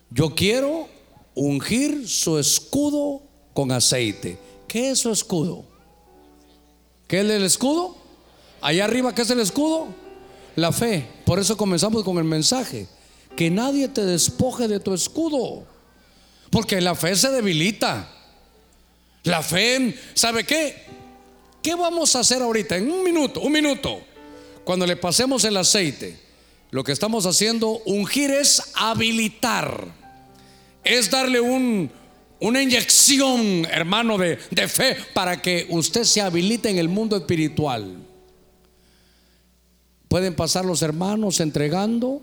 Yo 0.09 0.33
quiero 0.33 0.89
ungir 1.35 2.09
su 2.09 2.39
escudo 2.39 3.23
con 3.55 3.73
aceite. 3.73 4.39
¿Qué 4.69 4.91
es 4.91 5.01
su 5.01 5.11
escudo? 5.11 5.65
¿Qué 7.09 7.23
es 7.23 7.29
el 7.29 7.43
escudo? 7.43 7.97
Allá 8.61 8.85
arriba, 8.85 9.13
¿qué 9.17 9.23
es 9.23 9.31
el 9.31 9.41
escudo? 9.41 10.04
La 10.57 10.73
fe. 10.73 11.07
Por 11.25 11.39
eso 11.39 11.57
comenzamos 11.57 12.05
con 12.05 12.19
el 12.19 12.25
mensaje. 12.25 12.87
Que 13.37 13.51
nadie 13.51 13.89
te 13.89 14.05
despoje 14.05 14.69
de 14.69 14.81
tu 14.81 14.95
escudo. 14.95 15.67
Porque 16.51 16.81
la 16.81 16.95
fe 16.95 17.17
se 17.17 17.31
debilita. 17.31 18.11
La 19.25 19.43
fe, 19.43 19.99
¿sabe 20.15 20.45
qué? 20.45 20.77
¿Qué 21.63 21.75
vamos 21.75 22.15
a 22.15 22.21
hacer 22.21 22.43
ahorita? 22.43 22.77
En 22.77 22.91
un 22.91 23.03
minuto, 23.03 23.41
un 23.41 23.53
minuto. 23.53 24.03
Cuando 24.65 24.87
le 24.87 24.97
pasemos 24.97 25.45
el 25.45 25.57
aceite, 25.57 26.19
lo 26.71 26.85
que 26.85 26.93
estamos 26.93 27.25
haciendo, 27.27 27.81
ungir 27.87 28.31
es 28.31 28.63
habilitar. 28.75 29.87
Es 30.85 31.11
darle 31.11 31.41
un, 31.41 31.91
una 32.41 32.63
inyección, 32.63 33.65
hermano, 33.71 34.19
de, 34.19 34.39
de 34.51 34.69
fe 34.69 34.97
para 35.15 35.41
que 35.41 35.67
usted 35.71 36.05
se 36.05 36.21
habilite 36.21 36.69
en 36.69 36.79
el 36.79 36.89
mundo 36.89 37.17
espiritual. 37.17 38.04
Pueden 40.15 40.37
pasar 40.37 40.65
los 40.65 40.81
hermanos 40.83 41.41
entregando, 41.41 42.23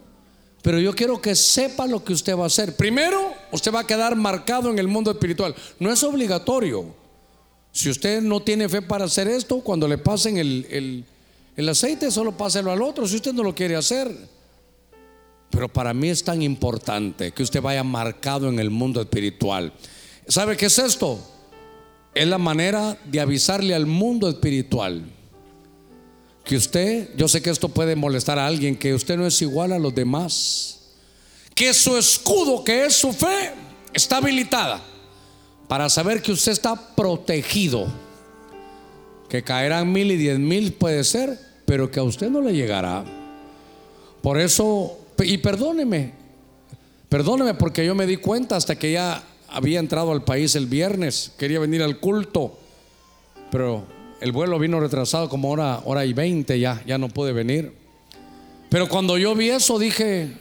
pero 0.61 0.79
yo 0.79 0.95
quiero 0.95 1.21
que 1.21 1.35
sepa 1.35 1.87
lo 1.87 2.01
que 2.05 2.13
usted 2.13 2.37
va 2.37 2.43
a 2.43 2.47
hacer. 2.47 2.77
Primero, 2.77 3.33
usted 3.51 3.69
va 3.73 3.81
a 3.81 3.85
quedar 3.85 4.15
marcado 4.15 4.69
en 4.69 4.79
el 4.79 4.87
mundo 4.87 5.11
espiritual. 5.11 5.53
No 5.77 5.91
es 5.91 6.01
obligatorio. 6.01 6.85
Si 7.73 7.89
usted 7.89 8.21
no 8.21 8.39
tiene 8.39 8.69
fe 8.69 8.81
para 8.81 9.03
hacer 9.03 9.27
esto, 9.27 9.59
cuando 9.59 9.89
le 9.89 9.97
pasen 9.97 10.37
el, 10.37 11.05
aceite, 11.67 12.11
solo 12.11 12.31
páselo 12.37 12.71
al 12.71 12.81
otro 12.81 13.05
si 13.05 13.17
usted 13.17 13.33
no 13.33 13.43
lo 13.43 13.53
quiere 13.53 13.75
hacer. 13.75 14.09
Pero 15.49 15.67
para 15.67 15.93
mí 15.93 16.07
es 16.07 16.23
tan 16.23 16.41
importante 16.41 17.33
que 17.33 17.43
usted 17.43 17.61
vaya 17.61 17.83
marcado 17.83 18.47
en 18.47 18.57
el 18.59 18.69
mundo 18.69 19.01
espiritual. 19.01 19.73
¿Sabe 20.29 20.55
qué 20.55 20.67
es 20.67 20.79
esto? 20.79 21.19
Es 22.15 22.25
la 22.25 22.37
manera 22.37 22.97
de 23.03 23.19
avisarle 23.19 23.75
al 23.75 23.85
mundo 23.85 24.29
espiritual 24.29 25.03
que 26.51 26.57
usted, 26.57 27.07
yo 27.15 27.29
sé 27.29 27.41
que 27.41 27.49
esto 27.49 27.69
puede 27.69 27.95
molestar 27.95 28.37
a 28.37 28.45
alguien, 28.45 28.75
que 28.75 28.93
usted 28.93 29.15
no 29.15 29.25
es 29.25 29.41
igual 29.41 29.71
a 29.71 29.79
los 29.79 29.95
demás, 29.95 30.79
que 31.55 31.73
su 31.73 31.95
escudo, 31.95 32.61
que 32.65 32.87
es 32.87 32.93
su 32.93 33.13
fe, 33.13 33.53
está 33.93 34.17
habilitada 34.17 34.81
para 35.69 35.87
saber 35.89 36.21
que 36.21 36.33
usted 36.33 36.51
está 36.51 36.93
protegido, 36.93 37.87
que 39.29 39.41
caerán 39.41 39.93
mil 39.93 40.11
y 40.11 40.17
diez 40.17 40.39
mil 40.39 40.73
puede 40.73 41.05
ser, 41.05 41.39
pero 41.65 41.89
que 41.89 42.01
a 42.01 42.03
usted 42.03 42.29
no 42.29 42.41
le 42.41 42.51
llegará. 42.51 43.05
Por 44.21 44.37
eso, 44.37 44.99
y 45.23 45.37
perdóneme, 45.37 46.11
perdóneme 47.07 47.53
porque 47.53 47.85
yo 47.85 47.95
me 47.95 48.05
di 48.05 48.17
cuenta 48.17 48.57
hasta 48.57 48.77
que 48.77 48.91
ya 48.91 49.23
había 49.47 49.79
entrado 49.79 50.11
al 50.11 50.25
país 50.25 50.53
el 50.57 50.65
viernes, 50.65 51.31
quería 51.37 51.59
venir 51.59 51.81
al 51.81 52.01
culto, 52.01 52.59
pero 53.49 54.00
el 54.21 54.31
vuelo 54.31 54.59
vino 54.59 54.79
retrasado 54.79 55.27
como 55.27 55.49
hora, 55.49 55.81
hora 55.83 56.05
y 56.05 56.13
veinte 56.13 56.59
ya, 56.59 56.81
ya 56.85 56.97
no 56.97 57.09
pude 57.09 57.33
venir. 57.33 57.75
Pero 58.69 58.87
cuando 58.87 59.17
yo 59.17 59.35
vi 59.35 59.49
eso 59.49 59.79
dije, 59.79 60.31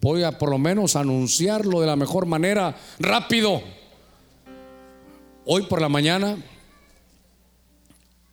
voy 0.00 0.22
a 0.22 0.38
por 0.38 0.50
lo 0.50 0.58
menos 0.58 0.94
anunciarlo 0.94 1.80
de 1.80 1.86
la 1.86 1.96
mejor 1.96 2.26
manera, 2.26 2.76
rápido. 2.98 3.62
Hoy 5.46 5.62
por 5.62 5.80
la 5.80 5.88
mañana 5.88 6.36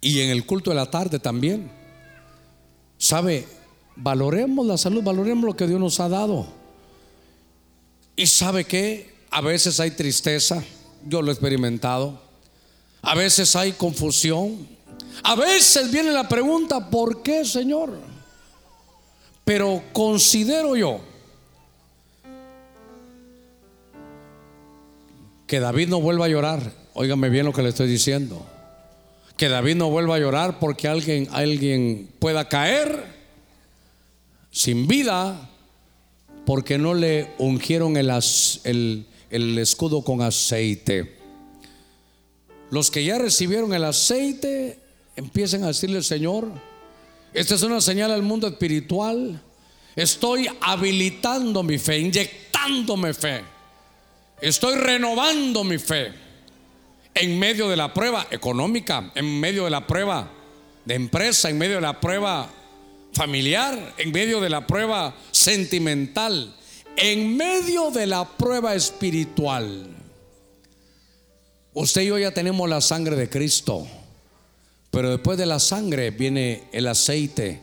y 0.02 0.20
en 0.20 0.30
el 0.30 0.46
culto 0.46 0.72
de 0.72 0.76
la 0.76 0.92
tarde 0.92 1.20
también. 1.20 1.72
¿Sabe? 2.98 3.48
Valoremos 3.96 4.66
la 4.66 4.78
salud, 4.78 5.02
valoremos 5.02 5.46
lo 5.46 5.56
que 5.56 5.68
Dios 5.68 5.80
nos 5.80 6.00
ha 6.02 6.10
dado. 6.10 6.48
Y 8.16 8.28
sabe 8.28 8.66
que 8.66 9.14
a 9.32 9.40
veces 9.40 9.80
hay 9.80 9.92
tristeza, 9.92 10.62
yo 11.08 11.22
lo 11.22 11.30
he 11.30 11.34
experimentado. 11.34 12.29
A 13.02 13.16
veces 13.16 13.56
hay 13.56 13.74
confusión. 13.74 14.68
A 15.24 15.36
veces 15.36 15.92
viene 15.92 16.12
la 16.12 16.28
pregunta, 16.28 16.90
¿por 16.90 17.22
qué, 17.22 17.46
Señor? 17.46 17.98
Pero 19.44 19.84
considero 19.94 20.76
yo 20.76 21.02
que 25.48 25.60
David 25.60 25.90
no 25.90 26.00
vuelva 26.00 26.26
a 26.26 26.30
llorar. 26.30 26.72
Óigame 26.94 27.30
bien 27.30 27.46
lo 27.46 27.54
que 27.54 27.64
le 27.64 27.70
estoy 27.70 27.88
diciendo. 27.88 28.46
Que 29.36 29.50
David 29.50 29.76
no 29.76 29.90
vuelva 29.90 30.16
a 30.16 30.20
llorar 30.20 30.60
porque 30.60 30.88
alguien, 30.88 31.28
alguien 31.32 32.10
pueda 32.20 32.48
caer 32.48 33.06
sin 34.52 34.88
vida 34.88 35.50
porque 36.46 36.78
no 36.78 36.94
le 36.94 37.32
ungieron 37.38 37.98
el, 37.98 38.12
el, 38.64 39.06
el 39.32 39.58
escudo 39.58 40.04
con 40.04 40.22
aceite. 40.22 41.19
Los 42.72 42.92
que 42.92 43.04
ya 43.04 43.18
recibieron 43.18 43.74
el 43.74 43.84
aceite 43.84 44.80
empiecen 45.16 45.64
a 45.64 45.68
decirle, 45.68 46.04
Señor, 46.04 46.48
esta 47.34 47.56
es 47.56 47.64
una 47.64 47.82
señal 47.82 48.12
al 48.12 48.22
mundo 48.22 48.48
espiritual. 48.48 49.42
Estoy 49.96 50.48
habilitando 50.62 51.64
mi 51.64 51.78
fe, 51.78 52.00
inyectándome 52.00 53.14
fe. 53.14 53.42
Estoy 54.40 54.76
renovando 54.76 55.64
mi 55.64 55.78
fe 55.78 56.14
en 57.14 57.38
medio 57.38 57.68
de 57.68 57.76
la 57.76 57.94
prueba 57.94 58.28
económica, 58.32 59.12
en 59.16 59.40
medio 59.40 59.66
de 59.66 59.72
la 59.72 59.86
prueba 59.86 60.32
de 60.86 60.94
empresa, 60.94 61.50
en 61.50 61.58
medio 61.58 61.76
de 61.76 61.82
la 61.82 62.00
prueba 62.00 62.50
familiar, 63.14 63.96
en 63.98 64.12
medio 64.12 64.40
de 64.40 64.50
la 64.50 64.66
prueba 64.66 65.16
sentimental, 65.32 66.56
en 66.96 67.36
medio 67.36 67.92
de 67.92 68.08
la 68.08 68.26
prueba 68.26 68.76
espiritual. 68.76 69.89
Usted 71.74 72.02
y 72.02 72.08
yo 72.08 72.18
ya 72.18 72.34
tenemos 72.34 72.68
la 72.68 72.82
sangre 72.82 73.16
de 73.16 73.30
Cristo, 73.30 73.88
pero 74.92 75.12
después 75.12 75.38
de 75.38 75.46
la 75.46 75.60
sangre 75.60 76.12
viene 76.12 76.68
el 76.72 76.88
aceite. 76.88 77.62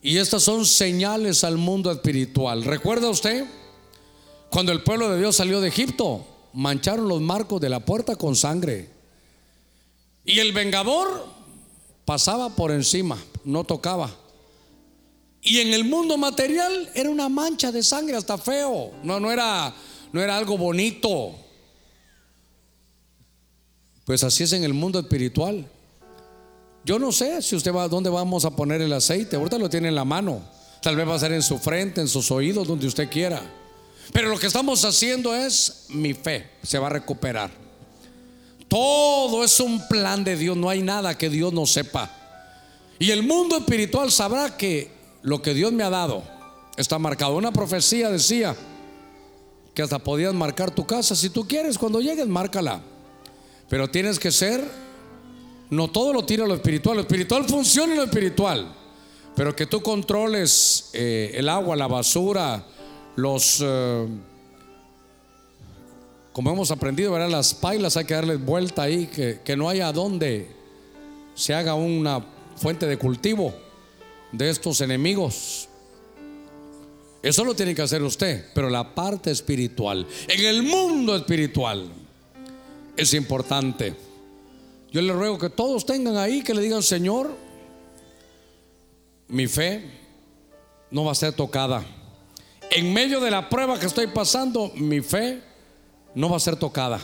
Y 0.00 0.18
estas 0.18 0.42
son 0.42 0.66
señales 0.66 1.44
al 1.44 1.58
mundo 1.58 1.90
espiritual. 1.90 2.64
¿Recuerda 2.64 3.08
usted? 3.08 3.44
Cuando 4.50 4.72
el 4.72 4.82
pueblo 4.82 5.10
de 5.10 5.18
Dios 5.18 5.36
salió 5.36 5.60
de 5.60 5.68
Egipto, 5.68 6.26
mancharon 6.52 7.08
los 7.08 7.20
marcos 7.20 7.60
de 7.60 7.68
la 7.68 7.80
puerta 7.80 8.16
con 8.16 8.36
sangre. 8.36 8.90
Y 10.24 10.38
el 10.38 10.52
vengador 10.52 11.26
pasaba 12.04 12.50
por 12.50 12.70
encima, 12.70 13.18
no 13.44 13.64
tocaba. 13.64 14.10
Y 15.40 15.58
en 15.58 15.74
el 15.74 15.84
mundo 15.84 16.16
material 16.16 16.90
era 16.94 17.10
una 17.10 17.28
mancha 17.28 17.72
de 17.72 17.82
sangre, 17.82 18.16
hasta 18.16 18.38
feo. 18.38 18.92
No, 19.02 19.18
no 19.18 19.32
era, 19.32 19.74
no 20.12 20.22
era 20.22 20.36
algo 20.36 20.56
bonito. 20.56 21.34
Pues 24.04 24.24
así 24.24 24.44
es 24.44 24.52
en 24.52 24.64
el 24.64 24.74
mundo 24.74 24.98
espiritual. 24.98 25.66
Yo 26.84 26.98
no 26.98 27.12
sé 27.12 27.40
si 27.42 27.54
usted 27.54 27.72
va, 27.72 27.86
dónde 27.88 28.10
vamos 28.10 28.44
a 28.44 28.50
poner 28.50 28.80
el 28.80 28.92
aceite. 28.92 29.36
Ahorita 29.36 29.58
lo 29.58 29.70
tiene 29.70 29.88
en 29.88 29.94
la 29.94 30.04
mano. 30.04 30.42
Tal 30.80 30.96
vez 30.96 31.08
va 31.08 31.14
a 31.14 31.18
ser 31.18 31.32
en 31.32 31.42
su 31.42 31.58
frente, 31.58 32.00
en 32.00 32.08
sus 32.08 32.30
oídos, 32.32 32.66
donde 32.66 32.88
usted 32.88 33.08
quiera. 33.08 33.40
Pero 34.12 34.28
lo 34.28 34.38
que 34.38 34.48
estamos 34.48 34.84
haciendo 34.84 35.34
es 35.34 35.86
mi 35.90 36.12
fe 36.12 36.50
se 36.62 36.78
va 36.78 36.88
a 36.88 36.90
recuperar. 36.90 37.50
Todo 38.66 39.44
es 39.44 39.60
un 39.60 39.86
plan 39.86 40.24
de 40.24 40.36
Dios. 40.36 40.56
No 40.56 40.68
hay 40.68 40.82
nada 40.82 41.16
que 41.16 41.28
Dios 41.28 41.52
no 41.52 41.66
sepa. 41.66 42.10
Y 42.98 43.10
el 43.10 43.22
mundo 43.22 43.56
espiritual 43.56 44.10
sabrá 44.10 44.56
que 44.56 44.90
lo 45.22 45.40
que 45.40 45.54
Dios 45.54 45.72
me 45.72 45.84
ha 45.84 45.90
dado 45.90 46.24
está 46.76 46.98
marcado. 46.98 47.36
Una 47.36 47.52
profecía 47.52 48.10
decía 48.10 48.56
que 49.74 49.82
hasta 49.82 50.00
podías 50.00 50.34
marcar 50.34 50.72
tu 50.72 50.84
casa. 50.84 51.14
Si 51.14 51.30
tú 51.30 51.46
quieres, 51.46 51.78
cuando 51.78 52.00
llegues, 52.00 52.26
márcala. 52.26 52.82
Pero 53.72 53.88
tienes 53.88 54.18
que 54.18 54.30
ser, 54.30 54.62
no 55.70 55.88
todo 55.88 56.12
lo 56.12 56.26
tira 56.26 56.46
lo 56.46 56.52
espiritual, 56.52 56.96
lo 56.96 57.00
espiritual 57.00 57.46
funciona 57.46 57.94
en 57.94 58.00
lo 58.00 58.04
espiritual, 58.04 58.70
pero 59.34 59.56
que 59.56 59.64
tú 59.64 59.80
controles 59.80 60.90
eh, 60.92 61.32
el 61.36 61.48
agua, 61.48 61.74
la 61.74 61.86
basura, 61.86 62.66
los, 63.16 63.62
eh, 63.64 64.06
como 66.34 66.50
hemos 66.50 66.70
aprendido, 66.70 67.12
¿verdad? 67.12 67.30
las 67.30 67.54
pailas 67.54 67.96
hay 67.96 68.04
que 68.04 68.12
darles 68.12 68.44
vuelta 68.44 68.82
ahí, 68.82 69.06
que, 69.06 69.40
que 69.42 69.56
no 69.56 69.70
haya 69.70 69.90
donde 69.90 70.48
se 71.34 71.54
haga 71.54 71.72
una 71.72 72.22
fuente 72.56 72.84
de 72.86 72.98
cultivo 72.98 73.54
de 74.32 74.50
estos 74.50 74.82
enemigos. 74.82 75.66
Eso 77.22 77.42
lo 77.42 77.54
tiene 77.54 77.74
que 77.74 77.80
hacer 77.80 78.02
usted, 78.02 78.50
pero 78.54 78.68
la 78.68 78.94
parte 78.94 79.30
espiritual, 79.30 80.06
en 80.28 80.44
el 80.44 80.62
mundo 80.62 81.16
espiritual, 81.16 82.01
es 82.96 83.14
importante. 83.14 83.94
Yo 84.90 85.00
le 85.00 85.12
ruego 85.12 85.38
que 85.38 85.50
todos 85.50 85.86
tengan 85.86 86.16
ahí, 86.16 86.42
que 86.42 86.54
le 86.54 86.62
digan, 86.62 86.82
Señor, 86.82 87.34
mi 89.28 89.46
fe 89.46 89.82
no 90.90 91.04
va 91.04 91.12
a 91.12 91.14
ser 91.14 91.32
tocada. 91.32 91.84
En 92.70 92.92
medio 92.92 93.20
de 93.20 93.30
la 93.30 93.48
prueba 93.48 93.78
que 93.78 93.86
estoy 93.86 94.08
pasando, 94.08 94.70
mi 94.74 95.00
fe 95.00 95.40
no 96.14 96.28
va 96.28 96.36
a 96.36 96.40
ser 96.40 96.56
tocada. 96.56 97.00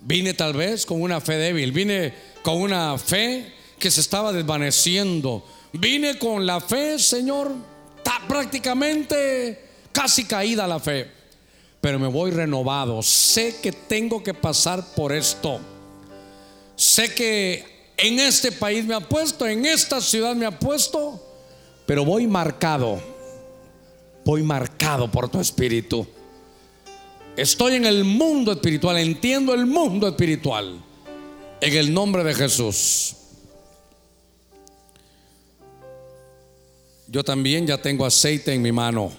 Vine 0.00 0.34
tal 0.34 0.54
vez 0.54 0.84
con 0.86 1.00
una 1.00 1.20
fe 1.20 1.36
débil, 1.36 1.72
vine 1.72 2.14
con 2.42 2.60
una 2.60 2.96
fe 2.98 3.52
que 3.78 3.90
se 3.90 4.00
estaba 4.00 4.32
desvaneciendo. 4.32 5.44
Vine 5.72 6.18
con 6.18 6.46
la 6.46 6.60
fe, 6.60 6.98
Señor, 6.98 7.52
prácticamente 8.28 9.60
casi 9.92 10.24
caída 10.24 10.66
la 10.66 10.78
fe 10.78 11.23
pero 11.84 11.98
me 11.98 12.08
voy 12.08 12.30
renovado. 12.30 13.02
Sé 13.02 13.56
que 13.60 13.70
tengo 13.70 14.22
que 14.22 14.32
pasar 14.32 14.82
por 14.94 15.12
esto. 15.12 15.60
Sé 16.74 17.14
que 17.14 17.92
en 17.98 18.20
este 18.20 18.52
país 18.52 18.86
me 18.86 18.94
ha 18.94 19.00
puesto, 19.00 19.46
en 19.46 19.66
esta 19.66 20.00
ciudad 20.00 20.34
me 20.34 20.46
ha 20.46 20.58
puesto, 20.58 21.22
pero 21.84 22.02
voy 22.02 22.26
marcado. 22.26 22.98
Voy 24.24 24.42
marcado 24.42 25.10
por 25.10 25.28
tu 25.28 25.38
espíritu. 25.40 26.06
Estoy 27.36 27.74
en 27.74 27.84
el 27.84 28.02
mundo 28.02 28.52
espiritual, 28.52 28.96
entiendo 28.96 29.52
el 29.52 29.66
mundo 29.66 30.08
espiritual. 30.08 30.82
En 31.60 31.76
el 31.76 31.92
nombre 31.92 32.24
de 32.24 32.32
Jesús. 32.32 33.14
Yo 37.08 37.22
también 37.22 37.66
ya 37.66 37.76
tengo 37.76 38.06
aceite 38.06 38.54
en 38.54 38.62
mi 38.62 38.72
mano. 38.72 39.12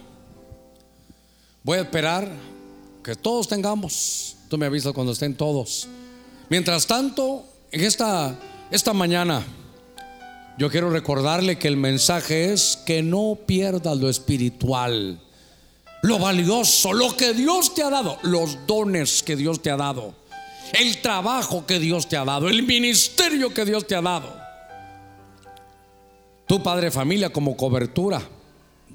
Voy 1.62 1.78
a 1.78 1.82
esperar 1.82 2.55
que 3.06 3.15
todos 3.15 3.48
tengamos. 3.48 4.36
Tú 4.49 4.57
me 4.57 4.65
avisas 4.65 4.91
cuando 4.91 5.14
estén 5.14 5.36
todos. 5.36 5.88
Mientras 6.49 6.88
tanto, 6.88 7.45
en 7.72 7.84
esta, 7.84 8.36
esta 8.72 8.94
mañana, 8.94 9.45
yo 10.57 10.72
quiero 10.72 10.90
recordarle 10.90 11.60
que 11.60 11.68
el 11.68 11.77
mensaje 11.77 12.52
es 12.52 12.80
que 12.84 13.03
no 13.03 13.38
pierdas 13.45 13.95
lo 13.98 14.10
espiritual, 14.10 15.22
lo 16.02 16.18
valioso, 16.18 16.94
lo 16.94 17.15
que 17.15 17.34
Dios 17.34 17.76
te 17.76 17.84
ha 17.84 17.91
dado, 17.91 18.18
los 18.23 18.65
dones 18.65 19.22
que 19.22 19.36
Dios 19.36 19.61
te 19.61 19.69
ha 19.69 19.77
dado, 19.77 20.15
el 20.73 20.99
trabajo 21.03 21.68
que 21.68 21.77
Dios 21.77 22.10
te 22.10 22.18
ha 22.18 22.26
dado, 22.26 22.49
el 22.49 22.64
ministerio 22.64 23.53
que 23.53 23.65
Dios 23.65 23.86
te 23.86 23.94
ha 23.94 24.02
dado. 24.02 24.36
Tu 26.48 26.64
padre 26.64 26.90
familia 26.90 27.32
como 27.32 27.56
cobertura. 27.56 28.19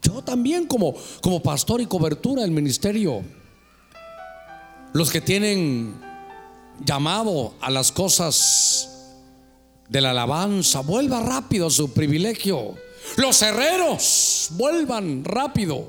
Yo 0.03 0.23
también 0.23 0.67
como, 0.67 0.95
como 1.21 1.41
pastor 1.41 1.81
y 1.81 1.87
cobertura 1.87 2.43
del 2.43 2.51
ministerio. 2.51 3.23
Los 4.93 5.11
que 5.11 5.21
tienen 5.21 5.95
llamado 6.85 7.55
a 7.61 7.71
las 7.71 7.93
cosas 7.93 8.91
de 9.89 10.01
la 10.01 10.11
alabanza, 10.11 10.81
vuelva 10.81 11.21
rápido 11.21 11.67
a 11.67 11.71
su 11.71 11.93
privilegio. 11.93 12.75
Los 13.17 13.43
herreros, 13.43 14.49
vuelvan 14.53 15.25
rápido. 15.25 15.89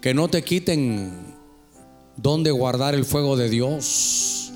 Que 0.00 0.14
no 0.14 0.28
te 0.28 0.42
quiten 0.42 1.34
donde 2.16 2.50
guardar 2.50 2.94
el 2.94 3.04
fuego 3.04 3.36
de 3.36 3.48
Dios. 3.48 4.52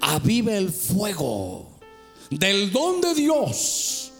Avive 0.00 0.56
el 0.56 0.70
fuego 0.70 1.66
del 2.30 2.72
don 2.72 3.00
de 3.00 3.14
Dios 3.14 4.12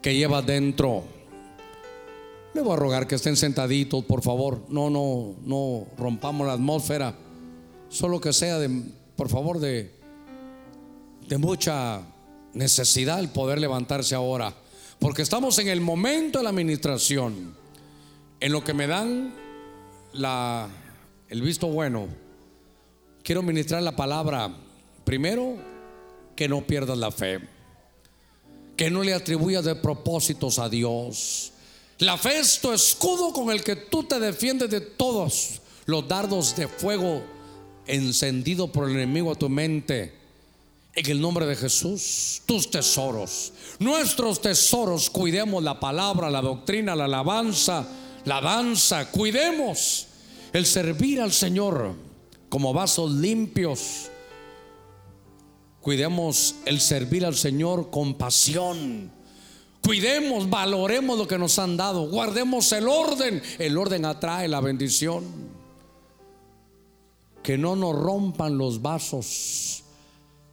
que 0.00 0.14
lleva 0.14 0.42
dentro. 0.42 1.04
Le 2.54 2.60
voy 2.60 2.74
a 2.74 2.76
rogar 2.76 3.06
que 3.06 3.14
estén 3.14 3.36
sentaditos, 3.36 4.04
por 4.04 4.22
favor. 4.22 4.66
No, 4.68 4.90
no, 4.90 5.36
no 5.44 5.86
rompamos 5.96 6.46
la 6.46 6.52
atmósfera. 6.52 7.14
Solo 7.88 8.20
que 8.20 8.32
sea 8.32 8.58
de, 8.58 8.82
por 9.16 9.28
favor, 9.28 9.58
de, 9.58 9.94
de 11.28 11.38
mucha 11.38 12.02
necesidad 12.52 13.20
el 13.20 13.30
poder 13.30 13.58
levantarse 13.58 14.14
ahora. 14.14 14.54
Porque 14.98 15.22
estamos 15.22 15.58
en 15.58 15.68
el 15.68 15.80
momento 15.80 16.38
de 16.38 16.44
la 16.44 16.50
administración. 16.50 17.54
En 18.38 18.52
lo 18.52 18.62
que 18.62 18.74
me 18.74 18.86
dan 18.86 19.34
la, 20.12 20.68
el 21.28 21.40
visto 21.40 21.68
bueno, 21.68 22.08
quiero 23.22 23.42
ministrar 23.42 23.82
la 23.82 23.96
palabra. 23.96 24.54
Primero, 25.04 25.56
que 26.36 26.48
no 26.48 26.66
pierdas 26.66 26.98
la 26.98 27.10
fe. 27.10 27.40
Que 28.76 28.90
no 28.90 29.02
le 29.02 29.14
atribuyas 29.14 29.64
de 29.64 29.74
propósitos 29.74 30.58
a 30.58 30.68
Dios. 30.68 31.51
La 32.02 32.18
fe 32.18 32.40
es 32.40 32.58
tu 32.58 32.72
escudo 32.72 33.32
con 33.32 33.52
el 33.52 33.62
que 33.62 33.76
tú 33.76 34.02
te 34.02 34.18
defiendes 34.18 34.68
de 34.70 34.80
todos 34.80 35.60
los 35.84 36.08
dardos 36.08 36.56
de 36.56 36.66
fuego 36.66 37.22
encendido 37.86 38.72
por 38.72 38.90
el 38.90 38.96
enemigo 38.96 39.30
a 39.30 39.36
tu 39.36 39.48
mente. 39.48 40.12
En 40.96 41.08
el 41.08 41.20
nombre 41.20 41.46
de 41.46 41.54
Jesús, 41.54 42.42
tus 42.44 42.68
tesoros, 42.72 43.52
nuestros 43.78 44.42
tesoros, 44.42 45.10
cuidemos 45.10 45.62
la 45.62 45.78
palabra, 45.78 46.28
la 46.28 46.42
doctrina, 46.42 46.96
la 46.96 47.04
alabanza, 47.04 47.86
la 48.24 48.40
danza, 48.40 49.08
cuidemos 49.12 50.08
el 50.52 50.66
servir 50.66 51.20
al 51.20 51.32
Señor 51.32 51.94
como 52.48 52.72
vasos 52.72 53.12
limpios. 53.12 54.10
Cuidemos 55.80 56.56
el 56.64 56.80
servir 56.80 57.24
al 57.24 57.36
Señor 57.36 57.90
con 57.90 58.14
pasión. 58.14 59.21
Cuidemos, 59.82 60.48
valoremos 60.48 61.18
lo 61.18 61.26
que 61.26 61.38
nos 61.38 61.58
han 61.58 61.76
dado. 61.76 62.08
Guardemos 62.08 62.70
el 62.72 62.86
orden. 62.86 63.42
El 63.58 63.76
orden 63.76 64.04
atrae 64.04 64.46
la 64.46 64.60
bendición. 64.60 65.24
Que 67.42 67.58
no 67.58 67.74
nos 67.74 67.96
rompan 67.96 68.56
los 68.56 68.80
vasos. 68.80 69.82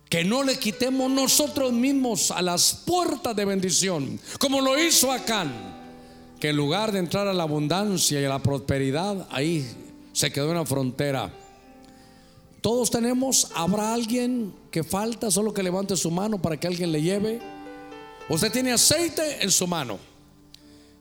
Que 0.09 0.23
no 0.23 0.41
le 0.41 0.57
quitemos 0.57 1.11
nosotros 1.11 1.71
mismos 1.71 2.31
a 2.31 2.41
las 2.41 2.73
puertas 2.73 3.35
de 3.35 3.45
bendición. 3.45 4.19
Como 4.39 4.61
lo 4.61 4.79
hizo 4.79 5.11
Acán. 5.11 5.77
Que 6.39 6.49
en 6.49 6.55
lugar 6.55 6.91
de 6.91 6.99
entrar 6.99 7.27
a 7.27 7.33
la 7.33 7.43
abundancia 7.43 8.19
y 8.19 8.25
a 8.25 8.29
la 8.29 8.39
prosperidad, 8.39 9.27
ahí 9.29 9.69
se 10.11 10.31
quedó 10.31 10.49
en 10.49 10.57
la 10.57 10.65
frontera. 10.65 11.31
Todos 12.61 12.89
tenemos, 12.89 13.51
habrá 13.53 13.93
alguien 13.93 14.53
que 14.71 14.83
falta, 14.83 15.29
solo 15.29 15.53
que 15.53 15.61
levante 15.61 15.95
su 15.95 16.09
mano 16.09 16.41
para 16.41 16.57
que 16.57 16.65
alguien 16.67 16.91
le 16.91 17.01
lleve. 17.01 17.58
Usted 18.29 18.51
tiene 18.51 18.71
aceite 18.71 19.43
en 19.43 19.49
su 19.49 19.65
mano. 19.65 19.97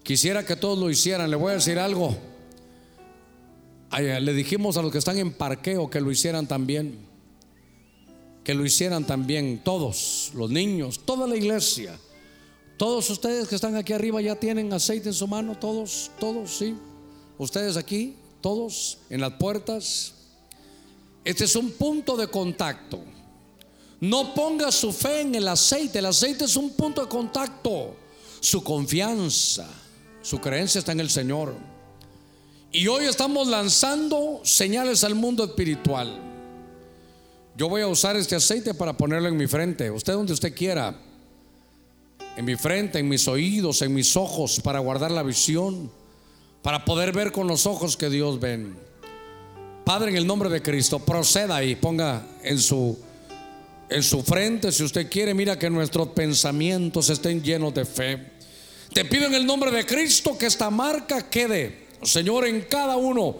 Quisiera 0.02 0.46
que 0.46 0.56
todos 0.56 0.78
lo 0.78 0.90
hicieran. 0.90 1.30
Le 1.30 1.36
voy 1.36 1.52
a 1.52 1.56
decir 1.56 1.78
algo. 1.78 2.16
Le 3.98 4.32
dijimos 4.32 4.76
a 4.78 4.82
los 4.82 4.90
que 4.90 4.98
están 4.98 5.18
en 5.18 5.32
parqueo 5.32 5.90
que 5.90 6.00
lo 6.00 6.10
hicieran 6.10 6.46
también. 6.46 7.06
Que 8.44 8.54
lo 8.54 8.64
hicieran 8.64 9.06
también 9.06 9.62
todos, 9.62 10.30
los 10.34 10.50
niños, 10.50 11.00
toda 11.04 11.26
la 11.26 11.36
iglesia. 11.36 11.98
Todos 12.78 13.10
ustedes 13.10 13.46
que 13.46 13.56
están 13.56 13.76
aquí 13.76 13.92
arriba 13.92 14.22
ya 14.22 14.36
tienen 14.36 14.72
aceite 14.72 15.10
en 15.10 15.14
su 15.14 15.26
mano, 15.26 15.58
todos, 15.58 16.10
todos, 16.18 16.56
sí. 16.56 16.74
Ustedes 17.36 17.76
aquí, 17.76 18.16
todos 18.40 18.98
en 19.10 19.20
las 19.20 19.34
puertas. 19.34 20.14
Este 21.24 21.44
es 21.44 21.56
un 21.56 21.72
punto 21.72 22.16
de 22.16 22.28
contacto. 22.28 23.02
No 24.00 24.34
ponga 24.34 24.70
su 24.70 24.92
fe 24.92 25.22
en 25.22 25.34
el 25.34 25.48
aceite. 25.48 25.98
El 25.98 26.06
aceite 26.06 26.44
es 26.44 26.56
un 26.56 26.70
punto 26.70 27.02
de 27.02 27.08
contacto. 27.08 27.96
Su 28.40 28.62
confianza, 28.62 29.68
su 30.22 30.38
creencia 30.40 30.78
está 30.78 30.92
en 30.92 31.00
el 31.00 31.10
Señor. 31.10 31.54
Y 32.70 32.86
hoy 32.86 33.06
estamos 33.06 33.48
lanzando 33.48 34.40
señales 34.44 35.02
al 35.02 35.14
mundo 35.14 35.44
espiritual. 35.44 36.20
Yo 37.56 37.68
voy 37.68 37.82
a 37.82 37.88
usar 37.88 38.14
este 38.14 38.36
aceite 38.36 38.72
para 38.74 38.96
ponerlo 38.96 39.28
en 39.28 39.36
mi 39.36 39.48
frente. 39.48 39.90
Usted 39.90 40.12
donde 40.12 40.32
usted 40.32 40.54
quiera. 40.54 40.96
En 42.36 42.44
mi 42.44 42.54
frente, 42.54 43.00
en 43.00 43.08
mis 43.08 43.26
oídos, 43.26 43.82
en 43.82 43.92
mis 43.92 44.16
ojos, 44.16 44.60
para 44.60 44.78
guardar 44.78 45.10
la 45.10 45.24
visión. 45.24 45.90
Para 46.62 46.84
poder 46.84 47.12
ver 47.12 47.32
con 47.32 47.48
los 47.48 47.66
ojos 47.66 47.96
que 47.96 48.10
Dios 48.10 48.38
ven. 48.38 48.76
Padre, 49.84 50.10
en 50.10 50.16
el 50.16 50.26
nombre 50.26 50.50
de 50.50 50.62
Cristo, 50.62 51.00
proceda 51.00 51.64
y 51.64 51.74
ponga 51.74 52.24
en 52.44 52.60
su 52.60 52.96
en 53.90 54.02
su 54.02 54.22
frente, 54.22 54.70
si 54.70 54.82
usted 54.82 55.10
quiere, 55.10 55.32
mira 55.34 55.58
que 55.58 55.70
nuestros 55.70 56.08
pensamientos 56.08 57.08
estén 57.08 57.42
llenos 57.42 57.72
de 57.72 57.84
fe. 57.84 58.32
Te 58.92 59.04
pido 59.04 59.26
en 59.26 59.34
el 59.34 59.46
nombre 59.46 59.70
de 59.70 59.86
Cristo 59.86 60.36
que 60.36 60.46
esta 60.46 60.70
marca 60.70 61.28
quede, 61.30 61.86
Señor, 62.02 62.46
en 62.46 62.62
cada 62.62 62.96
uno 62.96 63.36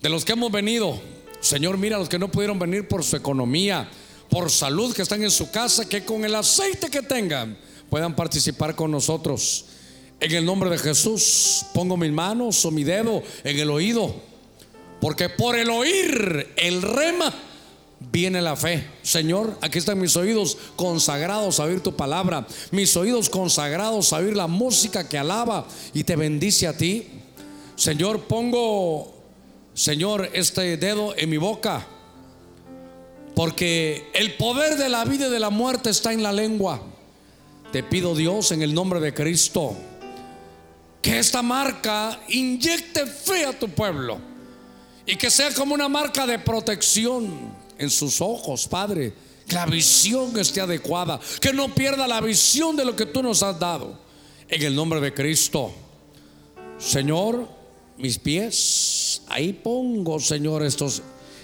de 0.00 0.08
los 0.08 0.24
que 0.24 0.32
hemos 0.32 0.50
venido. 0.50 1.00
Señor, 1.40 1.78
mira 1.78 1.96
a 1.96 1.98
los 1.98 2.08
que 2.08 2.18
no 2.18 2.30
pudieron 2.30 2.58
venir 2.58 2.88
por 2.88 3.04
su 3.04 3.16
economía, 3.16 3.88
por 4.30 4.50
salud, 4.50 4.94
que 4.94 5.02
están 5.02 5.22
en 5.22 5.30
su 5.30 5.50
casa, 5.50 5.88
que 5.88 6.04
con 6.04 6.24
el 6.24 6.34
aceite 6.34 6.90
que 6.90 7.02
tengan 7.02 7.56
puedan 7.90 8.16
participar 8.16 8.74
con 8.74 8.90
nosotros. 8.90 9.66
En 10.20 10.32
el 10.32 10.44
nombre 10.44 10.68
de 10.70 10.78
Jesús, 10.78 11.66
pongo 11.74 11.96
mis 11.96 12.10
manos 12.10 12.64
o 12.64 12.70
mi 12.70 12.82
dedo 12.82 13.22
en 13.44 13.58
el 13.58 13.70
oído, 13.70 14.14
porque 15.00 15.28
por 15.28 15.56
el 15.56 15.70
oír 15.70 16.54
el 16.56 16.82
rema 16.82 17.32
viene 18.00 18.40
la 18.40 18.56
fe. 18.56 18.86
Señor, 19.02 19.56
aquí 19.60 19.78
están 19.78 20.00
mis 20.00 20.16
oídos 20.16 20.56
consagrados 20.76 21.60
a 21.60 21.64
oír 21.64 21.80
tu 21.80 21.94
palabra, 21.94 22.46
mis 22.70 22.96
oídos 22.96 23.28
consagrados 23.28 24.12
a 24.12 24.18
oír 24.18 24.36
la 24.36 24.46
música 24.46 25.08
que 25.08 25.18
alaba 25.18 25.66
y 25.94 26.04
te 26.04 26.16
bendice 26.16 26.66
a 26.66 26.76
ti. 26.76 27.08
Señor, 27.76 28.22
pongo, 28.22 29.14
Señor, 29.74 30.30
este 30.32 30.76
dedo 30.76 31.14
en 31.16 31.30
mi 31.30 31.36
boca, 31.36 31.86
porque 33.34 34.10
el 34.14 34.36
poder 34.36 34.76
de 34.76 34.88
la 34.88 35.04
vida 35.04 35.28
y 35.28 35.30
de 35.30 35.40
la 35.40 35.50
muerte 35.50 35.90
está 35.90 36.12
en 36.12 36.22
la 36.22 36.32
lengua. 36.32 36.82
Te 37.72 37.82
pido 37.82 38.14
Dios 38.14 38.50
en 38.52 38.62
el 38.62 38.74
nombre 38.74 38.98
de 38.98 39.12
Cristo, 39.12 39.76
que 41.02 41.18
esta 41.18 41.42
marca 41.42 42.18
inyecte 42.28 43.06
fe 43.06 43.44
a 43.44 43.56
tu 43.56 43.68
pueblo 43.68 44.18
y 45.06 45.16
que 45.16 45.30
sea 45.30 45.52
como 45.54 45.74
una 45.74 45.88
marca 45.88 46.26
de 46.26 46.38
protección 46.38 47.57
en 47.78 47.90
sus 47.90 48.20
ojos, 48.20 48.66
Padre. 48.68 49.12
Que 49.46 49.54
la 49.54 49.66
visión 49.66 50.38
esté 50.38 50.60
adecuada. 50.60 51.18
Que 51.40 51.52
no 51.52 51.74
pierda 51.74 52.06
la 52.06 52.20
visión 52.20 52.76
de 52.76 52.84
lo 52.84 52.94
que 52.94 53.06
tú 53.06 53.22
nos 53.22 53.42
has 53.42 53.58
dado. 53.58 53.98
En 54.48 54.62
el 54.62 54.74
nombre 54.74 55.00
de 55.00 55.14
Cristo. 55.14 55.72
Señor, 56.78 57.48
mis 57.96 58.18
pies, 58.18 59.22
ahí 59.28 59.52
pongo, 59.52 60.20
Señor, 60.20 60.62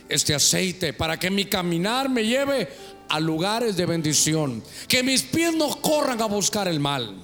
este 0.09 0.35
aceite 0.35 0.93
para 0.93 1.19
que 1.19 1.31
mi 1.31 1.47
caminar 1.47 2.09
me 2.09 2.25
lleve 2.25 2.69
a 3.09 3.19
lugares 3.21 3.77
de 3.77 3.87
bendición. 3.87 4.63
Que 4.87 5.03
mis 5.03 5.23
pies 5.23 5.55
no 5.55 5.69
corran 5.81 6.21
a 6.23 6.27
buscar 6.27 6.69
el 6.69 6.81
mal. 6.81 7.15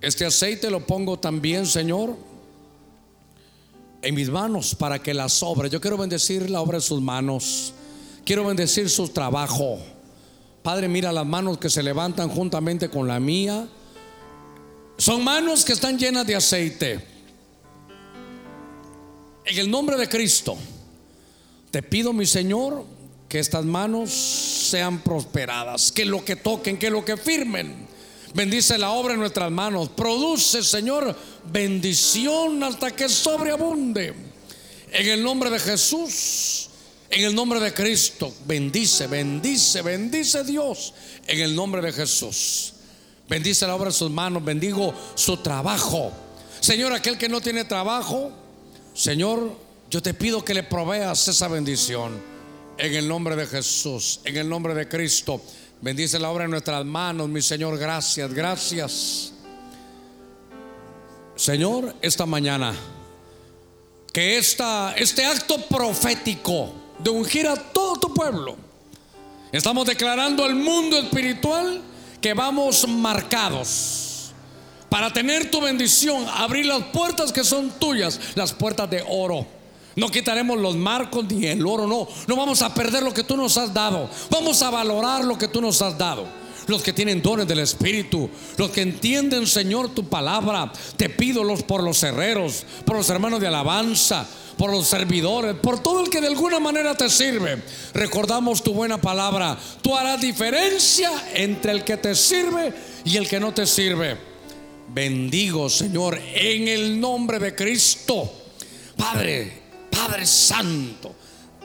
Este 0.00 0.24
aceite 0.24 0.70
lo 0.70 0.84
pongo 0.86 1.18
también, 1.18 1.66
Señor, 1.66 2.16
en 4.02 4.14
mis 4.14 4.28
manos 4.28 4.74
para 4.74 5.02
que 5.02 5.14
las 5.14 5.42
obras. 5.42 5.70
Yo 5.70 5.80
quiero 5.80 5.96
bendecir 5.96 6.50
la 6.50 6.60
obra 6.60 6.78
de 6.78 6.82
sus 6.82 7.00
manos. 7.00 7.72
Quiero 8.26 8.44
bendecir 8.44 8.90
su 8.90 9.08
trabajo. 9.08 9.78
Padre, 10.60 10.88
mira 10.88 11.12
las 11.12 11.24
manos 11.24 11.58
que 11.58 11.70
se 11.70 11.80
levantan 11.80 12.28
juntamente 12.28 12.88
con 12.88 13.06
la 13.06 13.20
mía. 13.20 13.68
Son 14.98 15.22
manos 15.22 15.64
que 15.64 15.74
están 15.74 15.96
llenas 15.96 16.26
de 16.26 16.34
aceite. 16.34 17.06
En 19.44 19.58
el 19.58 19.70
nombre 19.70 19.96
de 19.96 20.08
Cristo, 20.08 20.56
te 21.70 21.84
pido, 21.84 22.12
mi 22.12 22.26
Señor, 22.26 22.84
que 23.28 23.38
estas 23.38 23.64
manos 23.64 24.10
sean 24.10 25.02
prosperadas, 25.02 25.92
que 25.92 26.04
lo 26.04 26.24
que 26.24 26.34
toquen, 26.34 26.80
que 26.80 26.90
lo 26.90 27.04
que 27.04 27.16
firmen. 27.16 27.86
Bendice 28.34 28.76
la 28.76 28.90
obra 28.90 29.14
en 29.14 29.20
nuestras 29.20 29.52
manos. 29.52 29.90
Produce, 29.90 30.64
Señor, 30.64 31.14
bendición 31.52 32.60
hasta 32.64 32.90
que 32.90 33.08
sobreabunde. 33.08 34.14
En 34.90 35.08
el 35.10 35.22
nombre 35.22 35.48
de 35.48 35.60
Jesús. 35.60 36.70
En 37.16 37.24
el 37.24 37.34
nombre 37.34 37.58
de 37.60 37.72
Cristo, 37.72 38.30
bendice, 38.44 39.06
bendice, 39.06 39.80
bendice 39.80 40.44
Dios. 40.44 40.92
En 41.26 41.40
el 41.40 41.56
nombre 41.56 41.80
de 41.80 41.90
Jesús. 41.90 42.74
Bendice 43.26 43.66
la 43.66 43.74
obra 43.74 43.86
de 43.86 43.92
sus 43.92 44.10
manos, 44.10 44.44
bendigo 44.44 44.92
su 45.14 45.38
trabajo. 45.38 46.12
Señor, 46.60 46.92
aquel 46.92 47.16
que 47.16 47.30
no 47.30 47.40
tiene 47.40 47.64
trabajo, 47.64 48.30
Señor, 48.92 49.50
yo 49.90 50.02
te 50.02 50.12
pido 50.12 50.44
que 50.44 50.52
le 50.52 50.62
proveas 50.62 51.26
esa 51.26 51.48
bendición. 51.48 52.20
En 52.76 52.92
el 52.92 53.08
nombre 53.08 53.34
de 53.34 53.46
Jesús, 53.46 54.20
en 54.24 54.36
el 54.36 54.46
nombre 54.46 54.74
de 54.74 54.86
Cristo. 54.86 55.40
Bendice 55.80 56.18
la 56.18 56.30
obra 56.30 56.44
en 56.44 56.50
nuestras 56.50 56.84
manos, 56.84 57.30
mi 57.30 57.40
Señor. 57.40 57.78
Gracias, 57.78 58.30
gracias. 58.34 59.32
Señor, 61.34 61.96
esta 62.02 62.26
mañana, 62.26 62.74
que 64.12 64.36
esta, 64.36 64.94
este 64.98 65.24
acto 65.24 65.56
profético 65.66 66.84
de 66.98 67.10
ungir 67.10 67.46
a 67.46 67.56
todo 67.56 67.96
tu 67.96 68.14
pueblo. 68.14 68.56
Estamos 69.52 69.86
declarando 69.86 70.44
al 70.44 70.54
mundo 70.54 70.98
espiritual 70.98 71.80
que 72.20 72.34
vamos 72.34 72.86
marcados 72.88 74.32
para 74.88 75.12
tener 75.12 75.50
tu 75.50 75.60
bendición, 75.60 76.26
abrir 76.28 76.66
las 76.66 76.82
puertas 76.84 77.32
que 77.32 77.44
son 77.44 77.70
tuyas, 77.78 78.20
las 78.34 78.52
puertas 78.52 78.88
de 78.90 79.04
oro. 79.08 79.46
No 79.94 80.08
quitaremos 80.08 80.58
los 80.58 80.76
marcos 80.76 81.24
ni 81.24 81.46
el 81.46 81.66
oro, 81.66 81.86
no. 81.86 82.06
No 82.26 82.36
vamos 82.36 82.60
a 82.62 82.74
perder 82.74 83.02
lo 83.02 83.14
que 83.14 83.24
tú 83.24 83.36
nos 83.36 83.56
has 83.56 83.72
dado. 83.72 84.10
Vamos 84.30 84.60
a 84.62 84.70
valorar 84.70 85.24
lo 85.24 85.38
que 85.38 85.48
tú 85.48 85.60
nos 85.60 85.80
has 85.80 85.96
dado. 85.96 86.26
Los 86.66 86.82
que 86.82 86.92
tienen 86.92 87.22
dones 87.22 87.46
del 87.46 87.60
Espíritu, 87.60 88.28
los 88.56 88.70
que 88.70 88.82
entienden, 88.82 89.46
Señor, 89.46 89.90
tu 89.90 90.08
palabra. 90.08 90.72
Te 90.96 91.08
pido 91.08 91.44
los 91.44 91.62
por 91.62 91.82
los 91.82 92.02
herreros, 92.02 92.64
por 92.84 92.96
los 92.96 93.08
hermanos 93.10 93.40
de 93.40 93.46
alabanza, 93.46 94.26
por 94.56 94.70
los 94.70 94.86
servidores, 94.86 95.54
por 95.54 95.82
todo 95.82 96.00
el 96.02 96.10
que 96.10 96.20
de 96.20 96.28
alguna 96.28 96.58
manera 96.58 96.96
te 96.96 97.08
sirve. 97.10 97.62
Recordamos 97.94 98.62
tu 98.62 98.72
buena 98.72 99.00
palabra. 99.00 99.58
Tú 99.82 99.94
harás 99.96 100.20
diferencia 100.20 101.10
entre 101.34 101.72
el 101.72 101.84
que 101.84 101.96
te 101.96 102.14
sirve 102.14 102.72
y 103.04 103.16
el 103.16 103.28
que 103.28 103.40
no 103.40 103.52
te 103.52 103.66
sirve. 103.66 104.16
Bendigo, 104.88 105.68
Señor, 105.68 106.18
en 106.34 106.68
el 106.68 107.00
nombre 107.00 107.38
de 107.38 107.54
Cristo. 107.54 108.32
Padre, 108.96 109.62
Padre 109.90 110.26
Santo. 110.26 111.14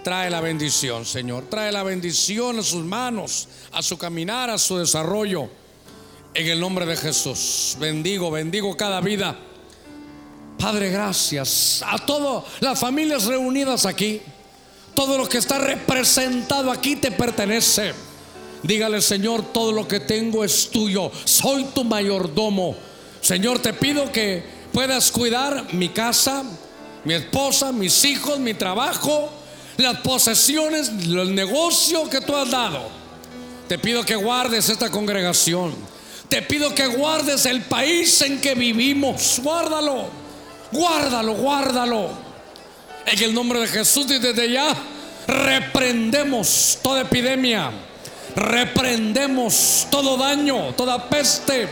Trae 0.03 0.31
la 0.31 0.41
bendición, 0.41 1.05
Señor. 1.05 1.45
Trae 1.47 1.71
la 1.71 1.83
bendición 1.83 2.57
a 2.57 2.63
sus 2.63 2.83
manos, 2.83 3.47
a 3.71 3.83
su 3.83 3.97
caminar, 3.99 4.49
a 4.49 4.57
su 4.57 4.77
desarrollo. 4.77 5.47
En 6.33 6.47
el 6.47 6.59
nombre 6.59 6.87
de 6.87 6.97
Jesús. 6.97 7.77
Bendigo, 7.79 8.31
bendigo 8.31 8.75
cada 8.75 8.99
vida. 8.99 9.37
Padre, 10.57 10.89
gracias 10.89 11.83
a 11.85 11.99
todas 11.99 12.45
las 12.61 12.79
familias 12.79 13.25
reunidas 13.25 13.85
aquí. 13.85 14.21
Todo 14.95 15.19
lo 15.19 15.29
que 15.29 15.37
está 15.37 15.59
representado 15.59 16.71
aquí 16.71 16.95
te 16.95 17.11
pertenece. 17.11 17.93
Dígale, 18.63 19.01
Señor, 19.01 19.53
todo 19.53 19.71
lo 19.71 19.87
que 19.87 19.99
tengo 19.99 20.43
es 20.43 20.69
tuyo. 20.71 21.11
Soy 21.25 21.65
tu 21.75 21.83
mayordomo. 21.83 22.75
Señor, 23.21 23.59
te 23.59 23.73
pido 23.73 24.11
que 24.11 24.43
puedas 24.73 25.11
cuidar 25.11 25.73
mi 25.73 25.89
casa, 25.89 26.43
mi 27.03 27.13
esposa, 27.13 27.71
mis 27.71 28.03
hijos, 28.03 28.39
mi 28.39 28.55
trabajo 28.55 29.40
las 29.77 29.99
posesiones, 29.99 30.89
el 30.89 31.33
negocio 31.33 32.09
que 32.09 32.21
tú 32.21 32.35
has 32.35 32.49
dado. 32.49 32.89
Te 33.67 33.79
pido 33.79 34.03
que 34.03 34.15
guardes 34.15 34.69
esta 34.69 34.89
congregación. 34.89 35.73
Te 36.27 36.41
pido 36.41 36.73
que 36.73 36.87
guardes 36.87 37.45
el 37.45 37.61
país 37.61 38.21
en 38.21 38.39
que 38.39 38.53
vivimos. 38.53 39.39
Guárdalo, 39.43 40.05
guárdalo, 40.71 41.33
guárdalo. 41.35 42.09
En 43.05 43.23
el 43.23 43.33
nombre 43.33 43.59
de 43.59 43.67
Jesús 43.67 44.05
y 44.09 44.19
desde 44.19 44.51
ya 44.51 44.75
reprendemos 45.27 46.79
toda 46.81 47.01
epidemia. 47.01 47.71
Reprendemos 48.35 49.87
todo 49.89 50.17
daño, 50.17 50.73
toda 50.73 51.09
peste. 51.09 51.67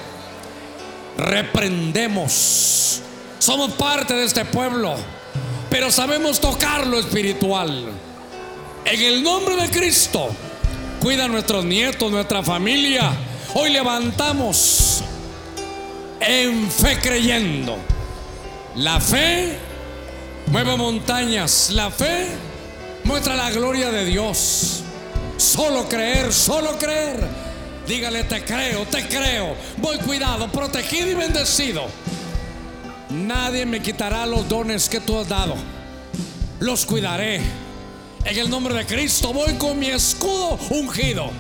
Reprendemos. 1.17 3.01
Somos 3.39 3.71
parte 3.73 4.13
de 4.13 4.25
este 4.25 4.45
pueblo 4.45 4.95
pero 5.69 5.91
sabemos 5.91 6.39
tocar 6.39 6.87
lo 6.87 6.99
espiritual. 6.99 7.85
En 8.85 9.01
el 9.01 9.23
nombre 9.23 9.55
de 9.55 9.69
Cristo, 9.69 10.29
cuida 10.99 11.25
a 11.25 11.27
nuestros 11.27 11.63
nietos, 11.63 12.11
nuestra 12.11 12.43
familia. 12.43 13.11
Hoy 13.53 13.71
levantamos 13.71 15.03
en 16.19 16.69
fe 16.71 16.99
creyendo. 16.99 17.77
La 18.75 18.99
fe 18.99 19.57
mueve 20.47 20.75
montañas. 20.75 21.69
La 21.71 21.91
fe 21.91 22.27
muestra 23.03 23.35
la 23.35 23.51
gloria 23.51 23.91
de 23.91 24.05
Dios. 24.05 24.83
Solo 25.37 25.87
creer, 25.87 26.33
solo 26.33 26.77
creer. 26.77 27.19
Dígale, 27.87 28.23
te 28.23 28.43
creo, 28.43 28.85
te 28.85 29.07
creo. 29.07 29.55
Voy 29.77 29.97
cuidado, 29.97 30.51
protegido 30.51 31.09
y 31.09 31.15
bendecido. 31.15 31.87
Nadie 33.09 33.65
me 33.65 33.81
quitará 33.81 34.25
los 34.27 34.47
dones 34.47 34.87
que 34.87 34.99
tú 34.99 35.17
has 35.17 35.27
dado. 35.27 35.55
Los 36.59 36.85
cuidaré. 36.85 37.41
En 38.23 38.37
el 38.37 38.49
nombre 38.49 38.73
de 38.75 38.85
Cristo 38.85 39.33
voy 39.33 39.53
con 39.53 39.79
mi 39.79 39.87
escudo 39.87 40.59
ungido. 40.69 41.31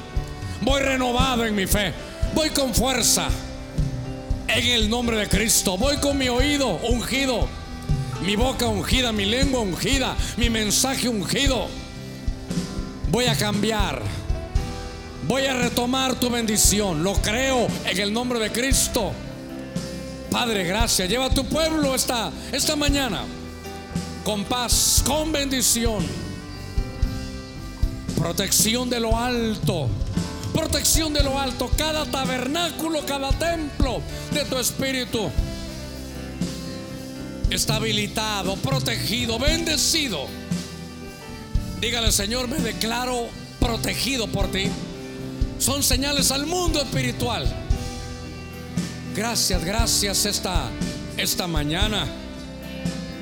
Voy 0.61 0.81
renovado 0.81 1.45
en 1.45 1.53
mi 1.53 1.67
fe. 1.67 1.93
Voy 2.33 2.49
con 2.49 2.73
fuerza. 2.73 3.29
En 4.47 4.65
el 4.65 4.89
nombre 4.89 5.17
de 5.17 5.27
Cristo. 5.27 5.77
Voy 5.77 5.97
con 5.97 6.17
mi 6.17 6.27
oído 6.27 6.79
ungido. 6.89 7.47
Mi 8.25 8.35
boca 8.35 8.67
ungida, 8.67 9.11
mi 9.11 9.25
lengua 9.25 9.61
ungida, 9.61 10.15
mi 10.37 10.49
mensaje 10.49 11.07
ungido. 11.07 11.67
Voy 13.11 13.25
a 13.25 13.35
cambiar. 13.37 14.01
Voy 15.27 15.45
a 15.45 15.53
retomar 15.53 16.15
tu 16.15 16.31
bendición. 16.31 17.03
Lo 17.03 17.13
creo 17.13 17.67
en 17.85 17.99
el 17.99 18.11
nombre 18.11 18.39
de 18.39 18.51
Cristo. 18.51 19.13
Padre, 20.31 20.63
gracias. 20.63 21.09
Lleva 21.09 21.25
a 21.25 21.29
tu 21.29 21.45
pueblo 21.45 21.95
esta, 21.95 22.31
esta 22.51 22.75
mañana 22.75 23.23
con 24.23 24.43
paz, 24.45 25.03
con 25.05 25.31
bendición. 25.31 26.05
Protección 28.15 28.89
de 28.89 28.99
lo 28.99 29.17
alto. 29.17 29.89
Protección 30.53 31.13
de 31.13 31.23
lo 31.23 31.39
alto. 31.39 31.69
Cada 31.77 32.05
tabernáculo, 32.05 33.05
cada 33.05 33.31
templo 33.31 34.01
de 34.31 34.45
tu 34.45 34.57
espíritu 34.57 35.31
está 37.49 37.77
habilitado, 37.77 38.55
protegido, 38.57 39.39
bendecido. 39.39 40.27
Dígale, 41.81 42.11
Señor, 42.11 42.47
me 42.47 42.59
declaro 42.59 43.29
protegido 43.59 44.27
por 44.27 44.51
ti. 44.51 44.67
Son 45.57 45.81
señales 45.81 46.31
al 46.31 46.45
mundo 46.45 46.81
espiritual 46.81 47.68
Gracias, 49.19 49.65
gracias 49.65 50.25
esta, 50.25 50.69
esta 51.17 51.45
mañana. 51.45 52.07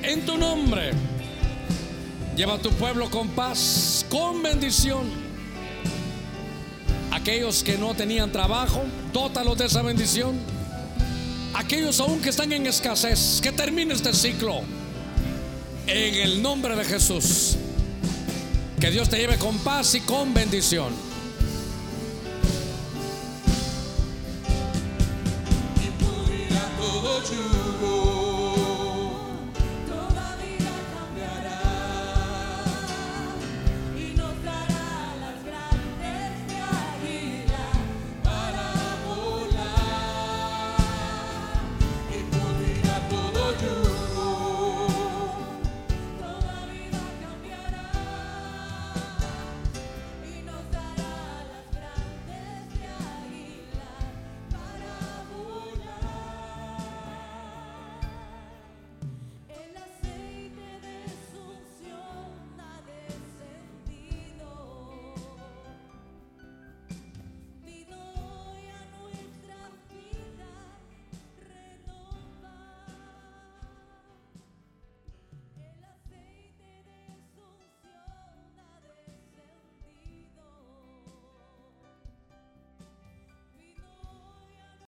En 0.03 0.23
tu 0.27 0.37
nombre, 0.37 0.91
lleva 2.35 2.53
a 2.53 2.57
tu 2.59 2.69
pueblo 2.69 3.09
con 3.09 3.29
paz, 3.29 4.05
con 4.07 4.43
bendición. 4.43 5.09
Aquellos 7.11 7.63
que 7.63 7.79
no 7.79 7.95
tenían 7.95 8.31
trabajo, 8.31 8.83
dótalos 9.11 9.57
de 9.57 9.65
esa 9.65 9.81
bendición. 9.81 10.35
Aquellos 11.55 11.99
aún 11.99 12.21
que 12.21 12.29
están 12.29 12.53
en 12.53 12.67
escasez, 12.67 13.39
que 13.41 13.51
termine 13.51 13.95
este 13.95 14.13
ciclo. 14.13 14.61
En 15.87 16.13
el 16.13 16.43
nombre 16.43 16.75
de 16.75 16.85
Jesús. 16.85 17.55
Que 18.79 18.91
Dios 18.91 19.09
te 19.09 19.17
lleve 19.17 19.37
con 19.37 19.57
paz 19.57 19.95
y 19.95 20.01
con 20.01 20.31
bendición. 20.31 21.06
you. 27.31 28.06